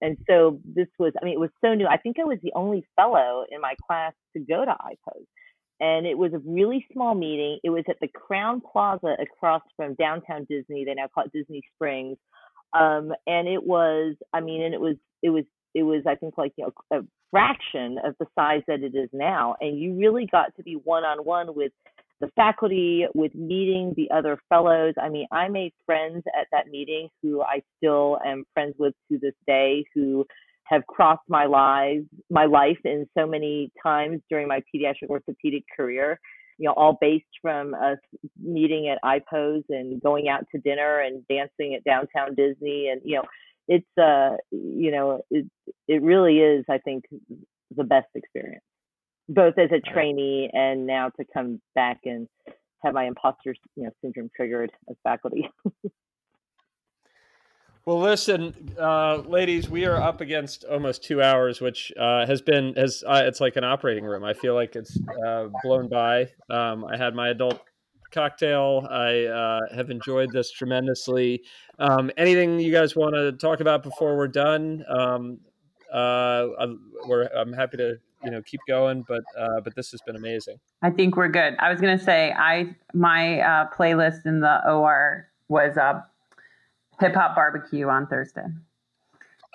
And 0.00 0.16
so 0.28 0.60
this 0.64 0.88
was, 0.98 1.12
I 1.20 1.24
mean, 1.24 1.34
it 1.34 1.40
was 1.40 1.50
so 1.64 1.74
new. 1.74 1.86
I 1.86 1.96
think 1.96 2.18
I 2.18 2.24
was 2.24 2.38
the 2.42 2.52
only 2.54 2.84
fellow 2.96 3.44
in 3.50 3.60
my 3.60 3.74
class 3.86 4.12
to 4.34 4.42
go 4.42 4.64
to 4.64 4.70
IPOS. 4.70 5.24
And 5.80 6.06
it 6.06 6.16
was 6.16 6.32
a 6.32 6.38
really 6.38 6.86
small 6.92 7.14
meeting. 7.14 7.58
It 7.64 7.70
was 7.70 7.84
at 7.88 7.96
the 8.00 8.08
Crowne 8.08 8.60
Plaza 8.62 9.16
across 9.20 9.62
from 9.76 9.94
downtown 9.94 10.46
Disney. 10.48 10.84
They 10.84 10.94
now 10.94 11.08
call 11.14 11.24
it 11.24 11.32
Disney 11.32 11.62
Springs. 11.74 12.16
Um, 12.72 13.12
and 13.26 13.48
it 13.48 13.62
was, 13.64 14.14
I 14.32 14.40
mean, 14.40 14.62
and 14.62 14.74
it 14.74 14.80
was, 14.80 14.96
it 15.22 15.30
was, 15.30 15.44
it 15.74 15.82
was, 15.82 16.02
I 16.06 16.14
think, 16.16 16.38
like, 16.38 16.52
you 16.56 16.66
know, 16.66 16.98
a 16.98 17.02
fraction 17.30 17.98
of 18.04 18.14
the 18.20 18.26
size 18.34 18.62
that 18.68 18.82
it 18.82 18.94
is 18.94 19.08
now. 19.12 19.56
And 19.60 19.78
you 19.78 19.94
really 19.94 20.26
got 20.26 20.54
to 20.56 20.62
be 20.62 20.74
one 20.74 21.04
on 21.04 21.24
one 21.24 21.54
with 21.54 21.72
the 22.20 22.30
faculty, 22.36 23.06
with 23.14 23.34
meeting 23.34 23.92
the 23.96 24.10
other 24.10 24.38
fellows. 24.48 24.94
I 25.00 25.08
mean, 25.08 25.26
I 25.32 25.48
made 25.48 25.72
friends 25.84 26.22
at 26.38 26.46
that 26.52 26.68
meeting 26.68 27.08
who 27.22 27.42
I 27.42 27.62
still 27.76 28.18
am 28.24 28.44
friends 28.54 28.74
with 28.78 28.94
to 29.10 29.18
this 29.18 29.34
day 29.46 29.84
who 29.94 30.24
have 30.64 30.86
crossed 30.86 31.28
my 31.28 31.44
lives, 31.44 32.04
my 32.30 32.46
life 32.46 32.78
in 32.84 33.06
so 33.16 33.26
many 33.26 33.70
times 33.82 34.20
during 34.30 34.48
my 34.48 34.62
pediatric 34.74 35.10
orthopedic 35.10 35.64
career. 35.76 36.18
You 36.56 36.66
know, 36.66 36.74
all 36.74 36.96
based 37.00 37.24
from 37.42 37.74
us 37.74 37.98
meeting 38.40 38.88
at 38.88 38.98
IPOS 39.04 39.64
and 39.70 40.00
going 40.00 40.28
out 40.28 40.44
to 40.54 40.60
dinner 40.60 41.00
and 41.00 41.26
dancing 41.26 41.74
at 41.74 41.82
downtown 41.82 42.36
Disney, 42.36 42.90
and 42.90 43.00
you 43.04 43.16
know, 43.16 43.24
it's 43.66 43.98
uh, 43.98 44.36
you 44.52 44.92
know, 44.92 45.22
it 45.30 45.46
it 45.88 46.00
really 46.00 46.38
is, 46.38 46.64
I 46.70 46.78
think, 46.78 47.04
the 47.76 47.82
best 47.82 48.06
experience 48.14 48.62
both 49.28 49.54
as 49.58 49.70
a 49.72 49.80
trainee 49.80 50.50
and 50.52 50.86
now 50.86 51.10
to 51.10 51.24
come 51.32 51.60
back 51.74 52.00
and 52.04 52.28
have 52.84 52.94
my 52.94 53.06
imposter 53.06 53.54
you 53.76 53.84
know 53.84 53.90
syndrome 54.02 54.30
triggered 54.36 54.70
as 54.90 54.96
faculty. 55.02 55.48
well, 57.86 58.00
listen, 58.00 58.74
uh, 58.78 59.16
ladies, 59.16 59.68
we 59.68 59.86
are 59.86 59.96
up 59.96 60.20
against 60.20 60.64
almost 60.64 61.02
two 61.02 61.22
hours, 61.22 61.60
which 61.60 61.92
uh, 61.98 62.26
has 62.26 62.42
been 62.42 62.74
has 62.74 63.02
uh, 63.06 63.22
it's 63.24 63.40
like 63.40 63.56
an 63.56 63.64
operating 63.64 64.04
room. 64.04 64.24
I 64.24 64.34
feel 64.34 64.54
like 64.54 64.76
it's 64.76 64.98
uh, 65.26 65.48
blown 65.62 65.88
by. 65.88 66.28
Um, 66.50 66.84
I 66.84 66.96
had 66.96 67.14
my 67.14 67.28
adult 67.30 67.62
cocktail. 68.14 68.86
I 68.90 69.24
uh, 69.24 69.60
have 69.74 69.90
enjoyed 69.90 70.30
this 70.32 70.50
tremendously. 70.50 71.42
Um, 71.78 72.10
anything 72.16 72.60
you 72.60 72.72
guys 72.72 72.94
want 72.94 73.14
to 73.14 73.32
talk 73.32 73.60
about 73.60 73.82
before 73.82 74.16
we're 74.16 74.28
done? 74.28 74.84
Um, 74.88 75.40
uh, 75.92 76.48
I'm, 76.58 76.92
I'm 77.36 77.52
happy 77.52 77.76
to 77.76 77.98
you 78.24 78.30
know 78.30 78.42
keep 78.42 78.60
going 78.66 79.04
but 79.06 79.24
uh, 79.38 79.60
but 79.60 79.74
this 79.74 79.90
has 79.90 80.00
been 80.02 80.16
amazing. 80.16 80.58
I 80.82 80.90
think 80.90 81.16
we're 81.16 81.28
good. 81.28 81.56
I 81.58 81.70
was 81.70 81.80
to 81.96 82.02
say 82.02 82.32
i 82.36 82.74
my 82.92 83.40
uh, 83.40 83.70
playlist 83.70 84.26
in 84.26 84.40
the 84.40 84.68
or 84.70 85.28
was 85.48 85.76
uh, 85.76 86.00
hip 87.00 87.14
hop 87.14 87.34
barbecue 87.34 87.88
on 87.88 88.06
thursday 88.06 88.46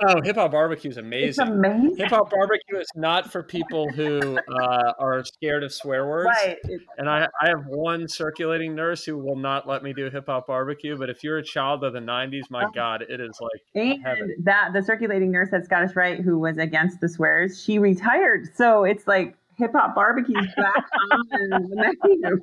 Oh, 0.07 0.21
hip 0.21 0.35
hop 0.35 0.51
barbecue 0.51 0.89
is 0.89 0.97
amazing. 0.97 1.47
amazing. 1.47 1.97
Hip 1.97 2.09
hop 2.09 2.29
barbecue 2.29 2.77
is 2.77 2.87
not 2.95 3.31
for 3.31 3.43
people 3.43 3.89
who 3.89 4.37
uh, 4.37 4.93
are 4.97 5.23
scared 5.23 5.63
of 5.63 5.73
swear 5.73 6.07
words. 6.07 6.27
Right. 6.27 6.57
And 6.97 7.09
I, 7.09 7.27
I 7.41 7.49
have 7.49 7.65
one 7.65 8.07
circulating 8.07 8.75
nurse 8.75 9.03
who 9.03 9.17
will 9.17 9.35
not 9.35 9.67
let 9.67 9.83
me 9.83 9.93
do 9.93 10.09
hip 10.09 10.27
hop 10.27 10.47
barbecue. 10.47 10.97
But 10.97 11.09
if 11.09 11.23
you're 11.23 11.37
a 11.37 11.43
child 11.43 11.83
of 11.83 11.93
the 11.93 11.99
'90s, 11.99 12.43
my 12.49 12.63
oh. 12.63 12.71
God, 12.73 13.01
it 13.01 13.19
is 13.19 13.37
like 13.41 13.61
and 13.75 14.01
heaven. 14.03 14.35
that 14.43 14.71
the 14.73 14.81
circulating 14.81 15.31
nurse 15.31 15.49
at 15.53 15.65
Scottish 15.65 15.95
Rite 15.95 16.21
who 16.21 16.39
was 16.39 16.57
against 16.57 17.01
the 17.01 17.09
swears, 17.09 17.61
she 17.61 17.79
retired. 17.79 18.47
So 18.55 18.85
it's 18.85 19.07
like 19.07 19.35
hip 19.57 19.71
hop 19.73 19.95
barbecue's 19.95 20.47
back 20.55 20.85
on 21.11 21.25
the 21.29 21.95
menu 22.03 22.41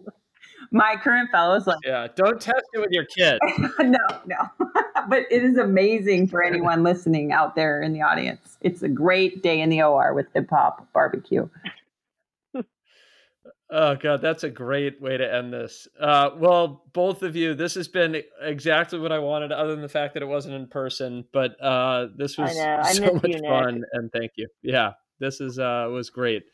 my 0.70 0.96
current 1.02 1.30
fellows 1.30 1.66
like 1.66 1.78
yeah 1.84 2.06
don't 2.14 2.40
test 2.40 2.64
it 2.72 2.78
with 2.78 2.90
your 2.90 3.04
kid 3.04 3.38
no 3.80 3.98
no 4.26 4.50
but 5.08 5.24
it 5.30 5.42
is 5.42 5.56
amazing 5.56 6.26
for 6.26 6.42
anyone 6.42 6.82
listening 6.82 7.32
out 7.32 7.54
there 7.54 7.82
in 7.82 7.92
the 7.92 8.02
audience 8.02 8.58
it's 8.60 8.82
a 8.82 8.88
great 8.88 9.42
day 9.42 9.60
in 9.60 9.70
the 9.70 9.82
or 9.82 10.14
with 10.14 10.26
hip 10.34 10.48
hop 10.50 10.86
barbecue 10.92 11.48
Oh 13.68 13.96
god, 13.96 14.22
that's 14.22 14.44
a 14.44 14.50
great 14.50 15.02
way 15.02 15.16
to 15.16 15.34
end 15.34 15.52
this. 15.52 15.88
Uh, 15.98 16.30
well, 16.36 16.84
both 16.92 17.24
of 17.24 17.34
you, 17.34 17.54
this 17.54 17.74
has 17.74 17.88
been 17.88 18.22
exactly 18.40 19.00
what 19.00 19.10
I 19.10 19.18
wanted, 19.18 19.50
other 19.50 19.72
than 19.72 19.82
the 19.82 19.88
fact 19.88 20.14
that 20.14 20.22
it 20.22 20.26
wasn't 20.26 20.54
in 20.54 20.68
person. 20.68 21.24
But 21.32 21.60
uh, 21.60 22.08
this 22.14 22.38
was 22.38 22.54
so 22.54 23.14
much 23.14 23.24
you, 23.24 23.40
fun, 23.48 23.82
and 23.92 24.12
thank 24.12 24.32
you. 24.36 24.46
Yeah, 24.62 24.92
this 25.18 25.40
is 25.40 25.58
uh, 25.58 25.88
was 25.90 26.10
great. 26.10 26.44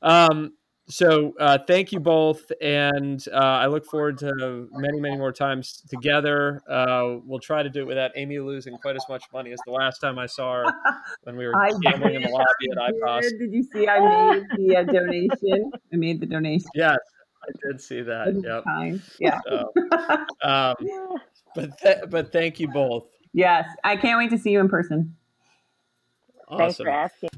Um, 0.00 0.52
so 0.88 1.32
uh, 1.40 1.58
thank 1.66 1.92
you 1.92 2.00
both, 2.00 2.52
and 2.60 3.24
uh, 3.32 3.36
I 3.36 3.66
look 3.66 3.86
forward 3.86 4.18
to 4.18 4.68
many, 4.72 5.00
many 5.00 5.16
more 5.16 5.32
times 5.32 5.82
together. 5.88 6.60
Uh, 6.68 7.16
we'll 7.24 7.40
try 7.40 7.62
to 7.62 7.70
do 7.70 7.80
it 7.80 7.86
without 7.86 8.10
Amy 8.16 8.38
losing 8.38 8.76
quite 8.76 8.96
as 8.96 9.04
much 9.08 9.24
money 9.32 9.52
as 9.52 9.60
the 9.64 9.72
last 9.72 10.00
time 10.00 10.18
I 10.18 10.26
saw 10.26 10.52
her 10.52 10.64
when 11.22 11.36
we 11.36 11.46
were 11.46 11.54
gambling 11.82 12.16
in 12.16 12.22
the 12.22 12.28
lobby 12.32 12.70
at 12.70 12.92
IPOS. 12.92 13.22
Did. 13.22 13.38
did 13.38 13.52
you 13.54 13.62
see 13.62 13.88
I 13.88 14.00
made 14.00 14.42
the 14.56 14.76
uh, 14.76 14.82
donation? 14.82 15.72
I 15.92 15.96
made 15.96 16.20
the 16.20 16.26
donation. 16.26 16.68
Yes, 16.74 16.98
I 17.42 17.66
did 17.66 17.80
see 17.80 18.02
that. 18.02 18.34
Yep. 18.44 18.64
Time. 18.64 19.02
Yeah. 19.18 19.40
So, 19.46 19.72
um, 20.48 20.74
but 21.54 21.78
th- 21.78 22.10
but 22.10 22.30
thank 22.30 22.60
you 22.60 22.68
both. 22.68 23.06
Yes, 23.32 23.66
I 23.82 23.96
can't 23.96 24.18
wait 24.18 24.30
to 24.30 24.38
see 24.38 24.50
you 24.50 24.60
in 24.60 24.68
person. 24.68 25.16
Awesome. 26.46 26.58
Thanks 26.58 26.76
for 26.76 26.88
asking. 26.90 27.30